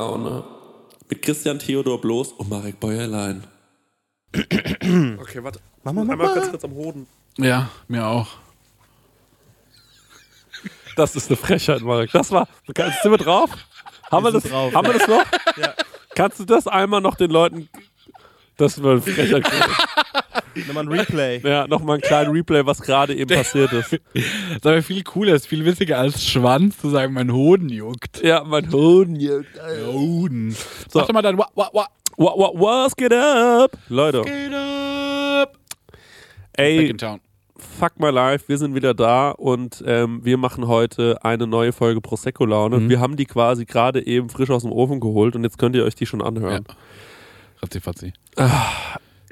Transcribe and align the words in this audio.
Prosecco-Laune. 0.00 0.44
Mit 1.08 1.22
Christian 1.22 1.58
Theodor 1.58 2.00
Bloß 2.00 2.32
und 2.32 2.48
Marek 2.48 2.78
Bäuerlein. 2.80 3.44
Okay, 4.32 5.42
warte. 5.42 5.58
Mach 5.82 5.92
mal, 5.92 6.04
mach 6.04 6.12
Einmal 6.12 6.28
mal. 6.28 6.34
ganz 6.34 6.50
kurz 6.50 6.64
am 6.64 6.74
Hoden. 6.74 7.06
Ja, 7.36 7.68
mir 7.88 8.06
auch. 8.06 8.28
Das 10.96 11.16
ist 11.16 11.28
eine 11.28 11.36
Frechheit, 11.36 11.80
Marek. 11.82 12.12
Das 12.12 12.30
war. 12.30 12.46
Sind 12.66 13.10
wir 13.10 13.16
drauf? 13.18 13.50
Haben 14.10 14.24
wir, 14.24 14.32
Wir 14.32 14.40
das, 14.40 14.50
drauf. 14.50 14.74
haben 14.74 14.86
wir 14.86 14.94
das 14.98 15.08
noch? 15.08 15.24
Kannst 16.14 16.40
du 16.40 16.44
das 16.44 16.66
einmal 16.66 17.00
noch 17.00 17.14
den 17.16 17.30
Leuten. 17.30 17.68
Das 18.60 18.82
war 18.82 18.92
ein 18.92 19.02
Frechheit. 19.02 19.42
Nochmal 20.66 20.84
ein 20.84 20.88
Replay. 20.88 21.40
ja, 21.42 21.66
nochmal 21.66 21.96
ein 21.96 22.00
kleinen 22.02 22.32
Replay, 22.32 22.66
was 22.66 22.80
gerade 22.82 23.14
eben 23.14 23.34
passiert 23.34 23.72
ist. 23.72 23.92
Das 23.92 24.22
ist 24.56 24.66
aber 24.66 24.82
viel 24.82 25.02
cooler, 25.02 25.34
ist 25.34 25.46
viel 25.46 25.64
witziger 25.64 25.98
als 25.98 26.24
Schwanz 26.26 26.76
zu 26.78 26.90
sagen, 26.90 27.14
mein 27.14 27.32
Hoden 27.32 27.68
juckt. 27.70 28.20
Ja, 28.22 28.44
mein 28.44 28.70
Hoden. 28.70 29.16
Hoden. 29.86 30.50
So. 30.50 30.98
Sag 30.98 31.06
doch 31.06 31.14
mal 31.14 31.22
dann, 31.22 31.38
wa, 31.38 31.48
wa, 31.54 31.70
wa. 31.72 31.86
What, 32.16 32.36
what, 32.36 32.54
was 32.60 32.94
geht 32.96 33.14
ab? 33.14 33.70
Leute, 33.88 34.22
Geht 34.22 34.52
ab. 34.52 35.56
Back 36.52 36.66
ey, 36.66 36.88
in 36.90 36.98
town. 36.98 37.20
fuck 37.78 37.98
my 37.98 38.10
life, 38.10 38.44
wir 38.48 38.58
sind 38.58 38.74
wieder 38.74 38.92
da 38.92 39.30
und 39.30 39.82
ähm, 39.86 40.20
wir 40.24 40.36
machen 40.36 40.66
heute 40.66 41.24
eine 41.24 41.46
neue 41.46 41.72
Folge 41.72 42.00
Prosecco 42.02 42.44
Laune. 42.44 42.88
Wir 42.90 43.00
haben 43.00 43.16
die 43.16 43.24
quasi 43.24 43.64
gerade 43.64 44.04
eben 44.06 44.28
frisch 44.28 44.50
aus 44.50 44.62
dem 44.62 44.72
Ofen 44.72 45.00
geholt 45.00 45.36
und 45.36 45.44
jetzt 45.44 45.56
könnt 45.58 45.74
ihr 45.76 45.84
euch 45.84 45.94
die 45.94 46.04
schon 46.06 46.20
anhören. 46.20 46.64
Ratzi, 46.66 46.76
fatzi. 47.80 48.12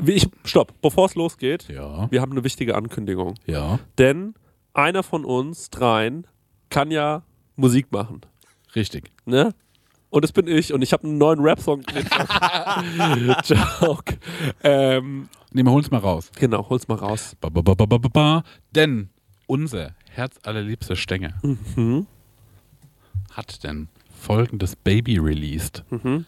Wie 0.01 0.13
Ich, 0.13 0.29
stopp, 0.45 0.73
bevor 0.81 1.07
es 1.07 1.15
losgeht, 1.15 1.69
Ja, 1.69 2.11
wir 2.11 2.21
haben 2.21 2.33
eine 2.33 2.45
wichtige 2.45 2.75
Ankündigung. 2.77 3.35
ja, 3.47 3.79
Denn 3.99 4.35
einer 4.75 5.03
von 5.03 5.25
uns 5.25 5.71
dreien 5.71 6.27
kann 6.71 6.91
ja 6.91 7.23
Musik 7.57 7.91
machen. 7.91 8.21
richtig. 8.77 9.11
Ne? 9.25 9.55
Und 10.11 10.23
das 10.25 10.33
bin 10.33 10.47
ich 10.47 10.73
und 10.73 10.81
ich 10.83 10.93
habe 10.93 11.05
einen 11.05 11.19
neuen 11.19 11.41
Rap-Song. 11.41 11.83
Joke. 13.45 14.19
Ähm, 14.63 15.29
Nee, 15.53 15.63
wir 15.63 15.71
holen's 15.73 15.91
mal 15.91 15.99
raus. 15.99 16.31
genau, 16.39 16.69
hol's 16.69 16.89
mal 16.89 16.95
raus. 16.97 17.35
Ba, 17.41 17.49
ba, 17.49 17.63
ba. 17.63 18.43
Denn 18.75 19.09
unser 19.47 19.95
herzallerliebster 20.11 20.95
Stänger 20.97 21.35
Mhm. 21.43 22.07
hat 23.33 23.65
denn 23.65 23.89
folgendes 24.21 24.77
Baby 24.77 25.19
released. 25.19 25.85
Mhm. 25.91 26.27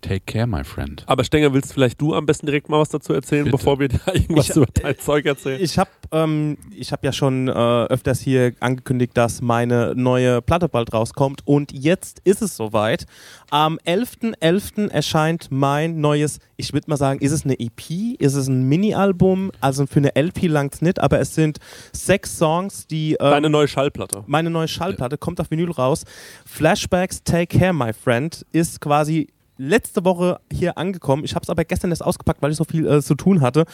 Take 0.00 0.20
care, 0.26 0.46
my 0.46 0.62
friend. 0.62 1.02
Aber 1.06 1.24
Stenger, 1.24 1.52
willst 1.52 1.72
vielleicht 1.72 2.00
du 2.00 2.14
am 2.14 2.24
besten 2.24 2.46
direkt 2.46 2.68
mal 2.68 2.78
was 2.78 2.88
dazu 2.88 3.12
erzählen, 3.12 3.44
Bitte. 3.44 3.56
bevor 3.56 3.80
wir 3.80 3.88
da 3.88 3.98
irgendwas 4.14 4.48
Ich- 4.50 4.56
über 4.56 4.66
dein 4.66 4.96
Zeug 4.98 5.26
erzählen? 5.26 5.60
Ich 5.60 5.76
habe 5.78 5.90
ähm, 6.12 6.56
ich 6.74 6.92
hab 6.92 7.04
ja 7.04 7.12
schon 7.12 7.48
äh, 7.48 7.50
öfters 7.52 8.20
hier 8.20 8.52
angekündigt, 8.60 9.16
dass 9.16 9.42
meine 9.42 9.94
neue 9.96 10.40
Platte 10.40 10.68
bald 10.68 10.94
rauskommt 10.94 11.42
und 11.46 11.72
jetzt 11.72 12.20
ist 12.24 12.42
es 12.42 12.56
soweit. 12.56 13.06
Am 13.50 13.78
11.11. 13.84 14.88
erscheint 14.90 15.48
mein 15.50 16.00
neues, 16.00 16.38
ich 16.56 16.72
würde 16.72 16.88
mal 16.88 16.96
sagen, 16.96 17.20
ist 17.20 17.32
es 17.32 17.44
eine 17.44 17.58
EP, 17.58 18.14
ist 18.20 18.34
es 18.34 18.46
ein 18.48 18.62
Mini-Album, 18.68 19.50
also 19.60 19.84
für 19.86 19.98
eine 19.98 20.14
LP 20.14 20.46
langt's 20.46 20.80
nicht, 20.80 21.00
aber 21.00 21.18
es 21.20 21.34
sind 21.34 21.58
sechs 21.92 22.38
Songs, 22.38 22.86
die... 22.86 23.12
ähm, 23.14 23.30
Deine 23.30 23.50
neue 23.50 23.68
Schallplatte. 23.68 24.22
meine 24.26 24.48
neue 24.50 24.68
Schallplatte 24.68 25.18
kommt 25.18 25.40
auf 25.40 25.50
Vinyl 25.50 25.70
raus. 25.72 26.04
Flashbacks 26.46 27.22
Take 27.22 27.58
Care, 27.58 27.72
my 27.72 27.92
friend, 27.92 28.46
ist 28.52 28.80
quasi 28.80 29.28
letzte 29.58 30.04
Woche 30.04 30.40
hier 30.50 30.78
angekommen. 30.78 31.24
Ich 31.24 31.34
habe 31.34 31.42
es 31.42 31.50
aber 31.50 31.64
gestern 31.64 31.90
erst 31.90 32.04
ausgepackt, 32.04 32.40
weil 32.40 32.50
ich 32.50 32.56
so 32.56 32.64
viel 32.64 32.86
äh, 32.86 33.02
zu 33.02 33.14
tun 33.14 33.40
hatte. 33.40 33.66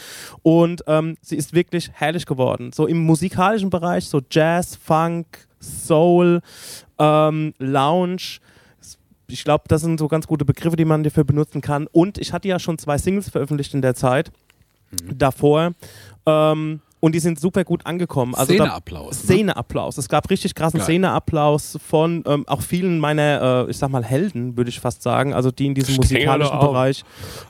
Und 0.43 0.83
ähm, 0.87 1.17
sie 1.21 1.37
ist 1.37 1.53
wirklich 1.53 1.91
herrlich 1.93 2.25
geworden. 2.25 2.71
So 2.73 2.87
im 2.87 2.99
musikalischen 2.99 3.69
Bereich, 3.69 4.09
so 4.09 4.21
Jazz, 4.29 4.75
Funk, 4.75 5.47
Soul, 5.59 6.41
ähm, 6.99 7.53
Lounge. 7.59 8.39
Ich 9.27 9.43
glaube, 9.43 9.63
das 9.67 9.81
sind 9.81 9.99
so 9.99 10.07
ganz 10.07 10.27
gute 10.27 10.45
Begriffe, 10.45 10.75
die 10.75 10.85
man 10.85 11.03
dafür 11.03 11.23
benutzen 11.23 11.61
kann. 11.61 11.87
Und 11.91 12.17
ich 12.17 12.33
hatte 12.33 12.47
ja 12.47 12.59
schon 12.59 12.77
zwei 12.77 12.97
Singles 12.97 13.29
veröffentlicht 13.29 13.73
in 13.73 13.81
der 13.81 13.95
Zeit 13.95 14.31
davor. 15.13 15.71
Ähm, 16.25 16.81
und 17.05 17.13
die 17.13 17.19
sind 17.19 17.39
super 17.39 17.63
gut 17.63 17.85
angekommen. 17.85 18.33
Also 18.33 18.53
da- 18.57 18.63
Szeneapplaus. 18.63 19.17
ne? 19.17 19.35
Szeneapplaus. 19.35 19.99
Es 19.99 20.09
gab 20.09 20.27
richtig 20.31 20.55
krassen 20.55 20.79
Geil. 20.79 20.85
Szeneapplaus 20.85 21.77
von 21.87 22.23
ähm, 22.25 22.47
auch 22.47 22.63
vielen 22.63 22.97
meiner, 22.97 23.65
äh, 23.67 23.69
ich 23.69 23.77
sag 23.77 23.91
mal, 23.91 24.03
Helden, 24.03 24.57
würde 24.57 24.71
ich 24.71 24.79
fast 24.79 25.03
sagen, 25.03 25.31
also 25.31 25.51
die 25.51 25.67
in 25.67 25.75
diesem 25.75 25.93
Stängel 26.03 26.25
musikalischen. 26.39 26.59
Bereich 26.59 27.03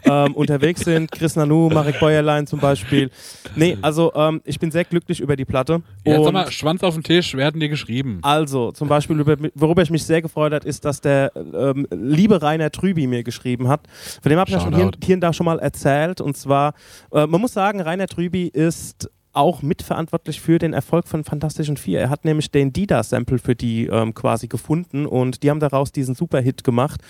ähm, 0.03 0.33
unterwegs 0.35 0.81
sind. 0.81 1.09
Chris 1.09 1.38
Nanu, 1.38 1.69
Marek 1.69 2.01
Bäuerlein 2.01 2.47
zum 2.47 2.59
Beispiel. 2.59 3.09
Nee, 3.55 3.77
also 3.81 4.11
ähm, 4.13 4.41
ich 4.43 4.59
bin 4.59 4.71
sehr 4.71 4.83
glücklich 4.83 5.21
über 5.21 5.38
die 5.38 5.45
Platte. 5.45 5.81
Ja, 6.05 6.22
sag 6.22 6.33
mal, 6.33 6.51
Schwanz 6.51 6.83
auf 6.83 6.95
den 6.95 7.03
Tisch, 7.03 7.33
wer 7.33 7.45
hat 7.45 7.53
denn 7.53 7.61
dir 7.61 7.69
geschrieben? 7.69 8.19
also, 8.23 8.73
zum 8.73 8.89
Beispiel, 8.89 9.17
über, 9.17 9.37
worüber 9.53 9.83
ich 9.83 9.89
mich 9.89 10.03
sehr 10.03 10.22
gefreut 10.22 10.51
habe, 10.51 10.67
ist, 10.67 10.83
dass 10.83 10.99
der 10.99 11.31
ähm, 11.35 11.87
liebe 11.91 12.41
Rainer 12.41 12.72
Trüby 12.72 13.07
mir 13.07 13.23
geschrieben 13.23 13.69
hat. 13.69 13.87
Von 14.22 14.29
dem 14.29 14.37
habe 14.37 14.49
ich 14.49 14.53
ja 14.53 14.59
schon 14.59 14.75
hier, 14.75 14.91
hier 15.01 15.16
und 15.16 15.22
da 15.22 15.31
schon 15.31 15.45
mal 15.45 15.59
erzählt. 15.59 16.19
Und 16.19 16.35
zwar, 16.35 16.73
äh, 17.13 17.25
man 17.25 17.39
muss 17.39 17.53
sagen, 17.53 17.79
Rainer 17.79 18.07
Trüby 18.07 18.47
ist 18.47 19.09
auch 19.35 19.62
mitverantwortlich 19.62 20.41
für 20.41 20.59
den 20.59 20.73
Erfolg 20.73 21.07
von 21.07 21.23
Fantastischen 21.23 21.78
Vier. 21.78 22.00
Er 22.00 22.09
hat 22.09 22.25
nämlich 22.25 22.51
den 22.51 22.73
Dida-Sample 22.73 23.40
für 23.40 23.56
die 23.56 23.88
ähm, 23.88 24.13
quasi 24.13 24.47
gefunden 24.47 25.06
und 25.06 25.44
die 25.44 25.50
haben 25.50 25.59
daraus 25.59 25.91
diesen 25.91 26.16
Super-Hit 26.16 26.63
gemacht. 26.63 27.01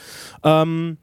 Ähm, 0.44 0.98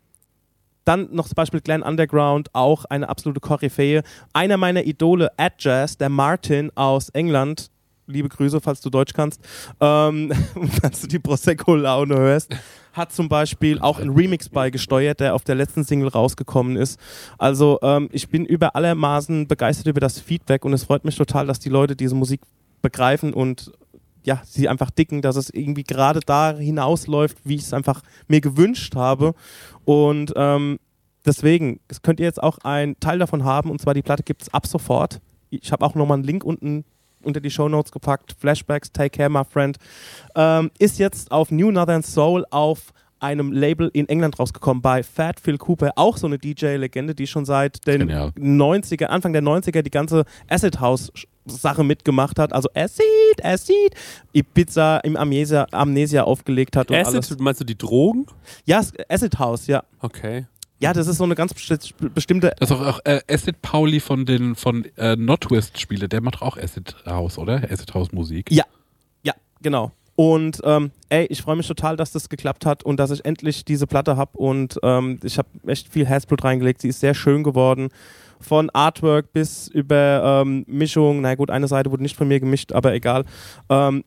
dann 0.84 1.08
noch 1.12 1.28
zum 1.28 1.34
Beispiel 1.36 1.60
Glenn 1.60 1.82
Underground, 1.82 2.48
auch 2.54 2.84
eine 2.86 3.08
absolute 3.08 3.40
Koryphäe. 3.40 4.02
Einer 4.32 4.56
meiner 4.56 4.84
Idole, 4.84 5.30
Ad 5.36 5.56
Jazz, 5.58 5.96
der 5.96 6.08
Martin 6.08 6.70
aus 6.74 7.08
England. 7.10 7.70
Liebe 8.06 8.28
Grüße, 8.28 8.60
falls 8.60 8.80
du 8.80 8.90
Deutsch 8.90 9.12
kannst. 9.12 9.40
Ähm, 9.80 10.32
falls 10.80 11.02
du 11.02 11.06
die 11.06 11.20
Prosecco-Laune 11.20 12.16
hörst. 12.16 12.54
Hat 12.92 13.12
zum 13.12 13.28
Beispiel 13.28 13.78
auch 13.78 13.98
einen 13.98 14.10
Remix 14.10 14.48
beigesteuert, 14.48 15.20
der 15.20 15.34
auf 15.34 15.44
der 15.44 15.54
letzten 15.54 15.84
Single 15.84 16.08
rausgekommen 16.08 16.76
ist. 16.76 17.00
Also 17.38 17.78
ähm, 17.82 18.08
ich 18.12 18.28
bin 18.28 18.44
über 18.44 18.76
allermaßen 18.76 19.48
begeistert 19.48 19.86
über 19.86 20.00
das 20.00 20.20
Feedback 20.20 20.64
und 20.64 20.72
es 20.72 20.84
freut 20.84 21.04
mich 21.04 21.16
total, 21.16 21.46
dass 21.46 21.58
die 21.58 21.70
Leute 21.70 21.96
diese 21.96 22.14
Musik 22.14 22.42
begreifen 22.82 23.32
und 23.32 23.72
ja, 24.24 24.40
sie 24.44 24.68
einfach 24.68 24.90
dicken, 24.90 25.22
dass 25.22 25.36
es 25.36 25.50
irgendwie 25.50 25.84
gerade 25.84 26.20
da 26.20 26.56
hinausläuft, 26.56 27.38
wie 27.44 27.56
ich 27.56 27.62
es 27.62 27.72
einfach 27.72 28.02
mir 28.28 28.40
gewünscht 28.40 28.94
habe. 28.94 29.34
Und 29.84 30.32
ähm, 30.36 30.78
deswegen, 31.26 31.80
es 31.88 32.02
könnt 32.02 32.20
ihr 32.20 32.26
jetzt 32.26 32.42
auch 32.42 32.58
einen 32.58 32.98
Teil 33.00 33.18
davon 33.18 33.44
haben, 33.44 33.70
und 33.70 33.80
zwar 33.80 33.94
die 33.94 34.02
Platte 34.02 34.22
gibt 34.22 34.42
es 34.42 34.54
ab 34.54 34.66
sofort. 34.66 35.20
Ich 35.50 35.72
habe 35.72 35.84
auch 35.84 35.94
nochmal 35.94 36.16
einen 36.16 36.24
Link 36.24 36.44
unten 36.44 36.84
unter 37.24 37.40
die 37.40 37.50
Show 37.50 37.68
Notes 37.68 37.92
gepackt. 37.92 38.34
Flashbacks, 38.38 38.92
Take 38.92 39.10
Care, 39.16 39.30
my 39.30 39.42
friend. 39.44 39.76
Ähm, 40.34 40.70
ist 40.78 40.98
jetzt 40.98 41.30
auf 41.30 41.50
New 41.50 41.70
Northern 41.70 42.02
Soul 42.02 42.44
auf 42.50 42.92
einem 43.22 43.52
Label 43.52 43.88
in 43.92 44.08
England 44.08 44.38
rausgekommen 44.38 44.82
bei 44.82 45.02
Fat 45.02 45.38
Phil 45.38 45.56
Cooper, 45.56 45.92
auch 45.94 46.16
so 46.16 46.26
eine 46.26 46.38
DJ-Legende, 46.38 47.14
die 47.14 47.26
schon 47.26 47.44
seit 47.44 47.86
den 47.86 48.00
Genial. 48.00 48.32
90er, 48.36 49.06
Anfang 49.06 49.32
der 49.32 49.42
90er 49.42 49.82
die 49.82 49.90
ganze 49.90 50.24
Acid 50.48 50.80
House 50.80 51.12
Sache 51.44 51.82
mitgemacht 51.82 52.38
hat, 52.38 52.52
also 52.52 52.68
Acid, 52.74 53.42
Acid, 53.42 53.94
Ibiza 54.32 54.98
im 54.98 55.16
Amnesia, 55.16 55.66
Amnesia 55.72 56.22
aufgelegt 56.22 56.76
hat 56.76 56.90
und 56.90 56.96
alles. 56.96 57.14
Acid, 57.14 57.40
meinst 57.40 57.60
du 57.60 57.64
die 57.64 57.76
Drogen? 57.76 58.26
Ja, 58.64 58.80
Acid 59.08 59.38
House, 59.38 59.66
ja. 59.66 59.82
Okay. 60.00 60.46
Ja, 60.82 60.92
das 60.92 61.06
ist 61.06 61.18
so 61.18 61.24
eine 61.24 61.36
ganz 61.36 61.52
besti- 61.52 61.92
bestimmte 62.12 62.52
Das 62.58 62.70
ist 62.70 62.76
auch, 62.76 62.84
auch 62.84 63.00
äh, 63.04 63.20
Acid 63.30 63.62
Pauli 63.62 64.00
von 64.00 64.26
den 64.26 64.56
von 64.56 64.84
äh, 64.96 65.14
Notwist 65.14 65.78
Spiele, 65.78 66.08
der 66.08 66.20
macht 66.20 66.42
auch 66.42 66.56
Acid 66.56 66.96
House, 67.06 67.38
oder? 67.38 67.62
Acid 67.70 67.94
House 67.94 68.10
Musik. 68.10 68.50
Ja, 68.50 68.64
ja, 69.22 69.32
genau. 69.62 69.92
Und 70.16 70.60
ähm, 70.64 70.90
ey, 71.08 71.26
ich 71.26 71.40
freue 71.40 71.54
mich 71.56 71.68
total, 71.68 71.96
dass 71.96 72.10
das 72.10 72.28
geklappt 72.28 72.66
hat 72.66 72.82
und 72.82 72.98
dass 72.98 73.12
ich 73.12 73.24
endlich 73.24 73.64
diese 73.64 73.86
Platte 73.86 74.16
habe. 74.16 74.36
Und 74.36 74.78
ähm, 74.82 75.20
ich 75.22 75.38
habe 75.38 75.48
echt 75.68 75.88
viel 75.88 76.04
Herzblut 76.04 76.42
reingelegt. 76.42 76.82
Sie 76.82 76.88
ist 76.88 76.98
sehr 77.00 77.14
schön 77.14 77.44
geworden. 77.44 77.88
Von 78.40 78.68
Artwork 78.70 79.32
bis 79.32 79.68
über 79.68 80.42
ähm, 80.44 80.64
Mischung. 80.66 81.20
Na 81.20 81.36
gut, 81.36 81.50
eine 81.50 81.68
Seite 81.68 81.92
wurde 81.92 82.02
nicht 82.02 82.16
von 82.16 82.26
mir 82.26 82.40
gemischt, 82.40 82.72
aber 82.72 82.92
egal. 82.92 83.24
Ähm, 83.68 84.02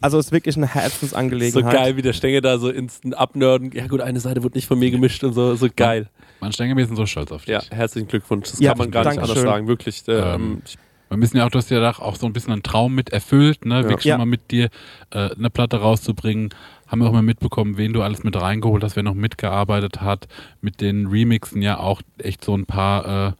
also 0.00 0.18
ist 0.18 0.32
wirklich 0.32 0.56
eine 0.56 0.66
So 0.66 0.72
Herzensangelegenheit. 0.74 1.72
geil, 1.74 1.96
wie 1.96 2.02
der 2.02 2.12
Stenge 2.12 2.40
da 2.40 2.58
so 2.58 2.70
instant 2.70 3.16
abnörden. 3.16 3.70
Ja 3.72 3.86
gut, 3.86 4.00
eine 4.00 4.20
Seite 4.20 4.42
wird 4.42 4.54
nicht 4.54 4.66
von 4.66 4.78
mir 4.78 4.90
gemischt 4.90 5.22
und 5.24 5.32
so. 5.32 5.54
So 5.54 5.68
geil. 5.74 6.08
Man 6.40 6.52
Stenger, 6.52 6.76
wir 6.76 6.86
sind 6.86 6.96
so 6.96 7.06
stolz 7.06 7.32
auf 7.32 7.44
dich. 7.44 7.52
Ja, 7.52 7.62
herzlichen 7.70 8.08
Glückwunsch. 8.08 8.50
Das 8.50 8.60
Ja, 8.60 8.70
kann 8.70 8.78
man 8.78 8.90
gar 8.90 9.04
nicht 9.04 9.18
anders 9.20 9.40
sagen. 9.40 9.68
Wirklich. 9.68 10.02
Ähm, 10.08 10.16
Ähm, 10.16 10.62
Wir 11.10 11.16
müssen 11.16 11.36
ja 11.36 11.44
auch, 11.44 11.50
du 11.50 11.58
hast 11.58 11.70
ja 11.70 11.80
da 11.80 11.90
auch 11.90 12.14
so 12.16 12.26
ein 12.26 12.32
bisschen 12.32 12.52
einen 12.52 12.62
Traum 12.62 12.94
mit 12.94 13.10
erfüllt, 13.10 13.64
ne? 13.66 13.82
Wirklich 13.84 14.04
Ja. 14.04 14.14
schon 14.14 14.20
mal 14.20 14.26
mit 14.26 14.50
dir 14.52 14.70
äh, 15.10 15.30
eine 15.36 15.50
Platte 15.50 15.78
rauszubringen. 15.78 16.50
Haben 16.86 17.00
wir 17.00 17.08
auch 17.08 17.12
mal 17.12 17.22
mitbekommen, 17.22 17.76
wen 17.78 17.92
du 17.92 18.02
alles 18.02 18.22
mit 18.22 18.40
reingeholt 18.40 18.82
hast, 18.84 18.94
wer 18.96 19.02
noch 19.02 19.14
mitgearbeitet 19.14 20.00
hat. 20.00 20.28
Mit 20.60 20.80
den 20.80 21.06
Remixen 21.08 21.62
ja 21.62 21.78
auch 21.78 22.00
echt 22.18 22.44
so 22.44 22.54
ein 22.56 22.64
paar 22.64 23.28
äh, 23.28 23.32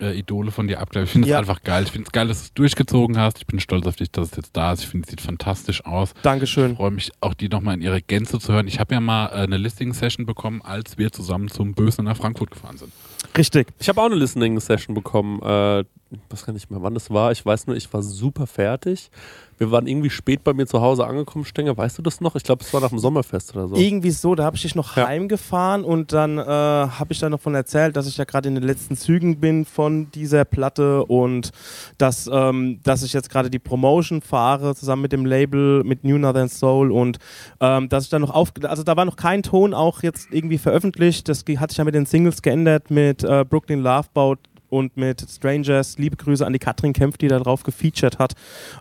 äh, 0.00 0.18
Idole 0.18 0.50
von 0.50 0.68
dir 0.68 0.80
abgleichen. 0.80 1.06
Ich 1.06 1.12
finde 1.12 1.28
es 1.28 1.32
Ja. 1.32 1.38
einfach 1.38 1.62
geil. 1.62 1.84
Ich 1.84 1.90
finde 1.92 2.06
es 2.08 2.12
geil, 2.12 2.28
dass 2.28 2.38
du 2.38 2.44
es 2.44 2.54
durchgezogen 2.54 3.18
hast. 3.18 3.38
Ich 3.38 3.46
bin 3.46 3.60
stolz 3.60 3.86
auf 3.86 3.96
dich, 3.96 4.10
dass 4.10 4.30
es 4.30 4.36
jetzt 4.36 4.56
da 4.56 4.72
ist. 4.72 4.82
Ich 4.82 4.88
finde, 4.88 5.04
es 5.06 5.10
sieht 5.10 5.20
fantastisch 5.20 5.84
aus. 5.84 6.12
Ich 6.16 6.22
Dankeschön. 6.22 6.76
freue 6.76 6.90
mich 6.90 7.12
auch, 7.20 7.34
die 7.34 7.48
nochmal 7.48 7.74
in 7.74 7.82
ihrer 7.82 8.00
Gänze 8.00 8.38
zu 8.38 8.52
hören. 8.52 8.68
Ich 8.68 8.78
habe 8.80 8.94
ja 8.94 9.00
mal 9.00 9.26
äh, 9.28 9.30
eine 9.44 9.56
Listing-Session 9.56 10.26
bekommen, 10.26 10.60
als 10.62 10.98
wir 10.98 11.12
zusammen 11.12 11.48
zum 11.48 11.74
Bösen 11.74 12.04
nach 12.04 12.16
Frankfurt 12.16 12.50
gefahren 12.50 12.76
sind. 12.78 12.92
Richtig. 13.36 13.68
ich 13.78 13.88
habe 13.88 14.00
auch 14.00 14.06
eine 14.06 14.14
Listening-Session 14.14 14.94
bekommen. 14.94 15.40
Äh, 15.42 15.80
ich 15.80 15.86
weiß 16.30 16.46
gar 16.46 16.52
nicht 16.52 16.70
mehr, 16.70 16.80
wann 16.82 16.94
das 16.94 17.10
war. 17.10 17.32
Ich 17.32 17.44
weiß 17.44 17.66
nur, 17.66 17.76
ich 17.76 17.92
war 17.92 18.02
super 18.02 18.46
fertig. 18.46 19.10
Wir 19.58 19.70
waren 19.70 19.86
irgendwie 19.86 20.10
spät 20.10 20.44
bei 20.44 20.52
mir 20.52 20.66
zu 20.66 20.80
Hause 20.80 21.06
angekommen, 21.06 21.44
Stenger. 21.44 21.76
Weißt 21.76 21.96
du 21.96 22.02
das 22.02 22.20
noch? 22.20 22.36
Ich 22.36 22.42
glaube, 22.42 22.62
es 22.62 22.72
war 22.74 22.80
nach 22.80 22.90
dem 22.90 22.98
Sommerfest 22.98 23.54
oder 23.56 23.68
so. 23.68 23.76
Irgendwie 23.76 24.10
so, 24.10 24.34
da 24.34 24.44
habe 24.44 24.56
ich 24.56 24.62
dich 24.62 24.74
noch 24.74 24.96
Ja. 24.96 25.06
heimgefahren 25.06 25.84
und 25.84 26.12
dann 26.12 26.38
äh, 26.38 26.42
habe 26.44 27.06
ich 27.10 27.18
da 27.20 27.30
noch 27.30 27.40
von 27.40 27.54
erzählt, 27.54 27.96
dass 27.96 28.06
ich 28.06 28.16
ja 28.18 28.24
gerade 28.24 28.48
in 28.48 28.54
den 28.54 28.64
letzten 28.64 28.96
Zügen 28.96 29.40
bin 29.40 29.64
von 29.64 30.10
dieser 30.12 30.44
Platte 30.44 31.04
und 31.06 31.52
dass, 31.98 32.28
ähm, 32.32 32.80
dass 32.82 33.02
ich 33.02 33.12
jetzt 33.12 33.30
gerade 33.30 33.48
die 33.50 33.58
Promotion 33.58 34.20
fahre 34.20 34.74
zusammen 34.74 35.02
mit 35.02 35.12
dem 35.12 35.24
Label 35.24 35.82
mit 35.84 36.04
New 36.04 36.18
Northern 36.18 36.48
Soul 36.48 36.92
und 36.92 37.18
ähm, 37.60 37.88
dass 37.88 38.04
ich 38.04 38.10
da 38.10 38.18
noch 38.18 38.30
auf, 38.34 38.52
also 38.62 38.82
da 38.82 38.96
war 38.96 39.04
noch 39.04 39.16
kein 39.16 39.42
Ton 39.42 39.72
auch 39.74 40.02
jetzt 40.02 40.28
irgendwie 40.32 40.58
veröffentlicht. 40.58 41.28
Das 41.28 41.44
hat 41.58 41.70
sich 41.70 41.78
ja 41.78 41.84
mit 41.84 41.94
den 41.94 42.06
Singles 42.06 42.42
geändert 42.42 42.90
mit 42.90 43.24
äh, 43.24 43.44
Brooklyn 43.48 43.80
Loveboat 43.82 44.38
und 44.68 44.96
mit 44.96 45.24
Strangers. 45.28 45.98
Liebe 45.98 46.16
Grüße 46.16 46.46
an 46.46 46.52
die 46.52 46.58
Katrin 46.58 46.92
Kempf, 46.92 47.16
die 47.18 47.28
da 47.28 47.38
drauf 47.38 47.62
gefeatured 47.62 48.18
hat. 48.18 48.32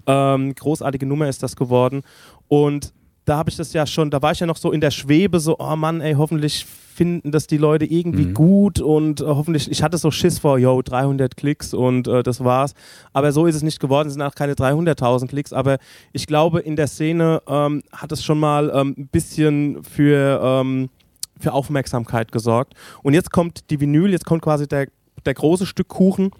Ähm, 0.07 0.53
großartige 0.55 1.05
Nummer 1.05 1.27
ist 1.29 1.43
das 1.43 1.55
geworden. 1.55 2.01
Und 2.47 2.93
da 3.25 3.37
habe 3.37 3.49
ich 3.49 3.55
das 3.55 3.73
ja 3.73 3.87
schon, 3.87 4.11
da 4.11 4.21
war 4.21 4.31
ich 4.33 4.39
ja 4.39 4.45
noch 4.45 4.57
so 4.57 4.71
in 4.71 4.81
der 4.81 4.91
Schwebe, 4.91 5.39
so, 5.39 5.57
oh 5.57 5.75
Mann, 5.75 5.99
ey, 6.01 6.13
hoffentlich 6.13 6.63
finden 6.65 7.31
das 7.31 7.47
die 7.47 7.57
Leute 7.57 7.83
irgendwie 7.85 8.27
Mhm. 8.27 8.33
gut 8.35 8.79
und 8.79 9.19
äh, 9.19 9.25
hoffentlich, 9.25 9.69
ich 9.69 9.81
hatte 9.83 9.97
so 9.97 10.11
Schiss 10.11 10.39
vor, 10.39 10.57
yo, 10.59 10.81
300 10.81 11.35
Klicks 11.35 11.73
und 11.73 12.07
äh, 12.07 12.21
das 12.23 12.43
war's. 12.43 12.73
Aber 13.13 13.31
so 13.31 13.47
ist 13.47 13.55
es 13.55 13.63
nicht 13.63 13.79
geworden, 13.79 14.07
es 14.07 14.13
sind 14.13 14.21
auch 14.21 14.35
keine 14.35 14.53
300.000 14.53 15.27
Klicks, 15.27 15.51
aber 15.53 15.77
ich 16.13 16.27
glaube, 16.27 16.59
in 16.59 16.75
der 16.75 16.87
Szene 16.87 17.41
ähm, 17.47 17.81
hat 17.91 18.11
es 18.11 18.23
schon 18.23 18.39
mal 18.39 18.71
ähm, 18.73 18.93
ein 18.97 19.07
bisschen 19.07 19.83
für, 19.83 20.39
ähm, 20.41 20.89
für 21.39 21.51
Aufmerksamkeit 21.51 22.31
gesorgt. 22.31 22.75
Und 23.03 23.13
jetzt 23.15 23.31
kommt 23.31 23.71
die 23.71 23.81
Vinyl, 23.81 24.11
jetzt 24.11 24.25
kommt 24.25 24.43
quasi 24.43 24.67
der, 24.67 24.87
der 25.25 25.33
große 25.33 25.65
Stück 25.65 25.87
Kuchen. 25.87 26.31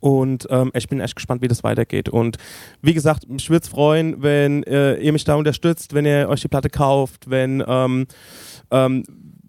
Und 0.00 0.46
ähm, 0.50 0.70
ich 0.74 0.88
bin 0.88 1.00
echt 1.00 1.14
gespannt, 1.14 1.42
wie 1.42 1.48
das 1.48 1.62
weitergeht. 1.62 2.08
Und 2.08 2.38
wie 2.80 2.94
gesagt, 2.94 3.28
mich 3.28 3.50
würde 3.50 3.64
es 3.64 3.68
freuen, 3.68 4.22
wenn 4.22 4.62
äh, 4.62 4.94
ihr 4.96 5.12
mich 5.12 5.24
da 5.24 5.34
unterstützt, 5.34 5.92
wenn 5.92 6.06
ihr 6.06 6.28
euch 6.28 6.40
die 6.40 6.48
Platte 6.48 6.70
kauft, 6.70 7.28
wenn 7.28 7.62
ähm, 7.66 8.06
ähm, 8.70 9.04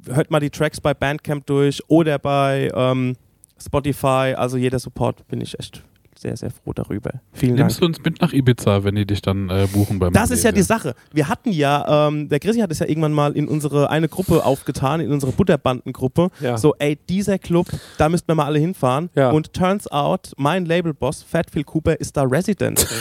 hört 0.08 0.30
mal 0.30 0.42
die 0.42 0.50
Tracks 0.50 0.82
bei 0.82 0.94
Bandcamp 0.94 1.46
durch 1.46 1.82
oder 1.88 2.20
bei 2.20 2.70
ähm, 2.76 3.16
Spotify. 3.58 4.34
Also 4.36 4.58
jeder 4.58 4.80
Support 4.80 5.26
bin 5.30 5.40
ich 5.40 5.58
echt 5.58 5.84
sehr, 6.22 6.38
sehr 6.38 6.52
froh 6.52 6.74
darüber. 6.74 7.12
Vielen 7.34 7.58
Dank. 7.58 7.68
Nimmst 7.70 7.82
du 7.82 7.86
uns 7.86 8.04
mit 8.04 8.22
nach 8.22 8.32
Ibiza, 8.32 8.84
wenn 8.84 8.96
die 8.96 9.06
dich 9.06 9.22
dann 9.22 9.50
äh, 9.50 9.68
buchen 9.74 10.00
beim 10.00 10.14
Das 10.14 10.30
ist 10.32 10.44
ja 10.44 10.52
die? 10.52 10.62
Sache. 10.62 10.94
Wir 11.12 11.28
hatten 11.28 11.52
ja, 11.52 12.08
ähm, 12.08 12.30
der 12.30 12.40
Chrissy 12.40 12.60
hat 12.60 12.72
es 12.72 12.80
ja 12.80 12.88
irgendwann 12.88 13.14
mal 13.14 13.34
in 13.34 13.48
unsere 13.48 13.90
eine 13.90 14.08
Gruppe 14.08 14.46
aufgetan, 14.46 15.02
in 15.02 15.12
unsere 15.12 15.32
Butterbandengruppe. 15.32 16.30
Ja. 16.40 16.58
So, 16.58 16.76
ey, 16.78 16.98
dieser 17.10 17.40
Club, 17.40 17.68
da 17.98 18.10
müssten 18.10 18.28
wir 18.28 18.36
mal 18.36 18.46
alle 18.46 18.60
hinfahren. 18.60 19.10
Ja. 19.16 19.32
Und 19.32 19.54
turns 19.54 19.92
out, 19.92 20.34
mein 20.38 20.66
Labelboss, 20.66 21.24
Fatfield 21.24 21.66
Cooper, 21.66 22.00
ist 22.00 22.16
da 22.18 22.24
Resident. 22.24 22.88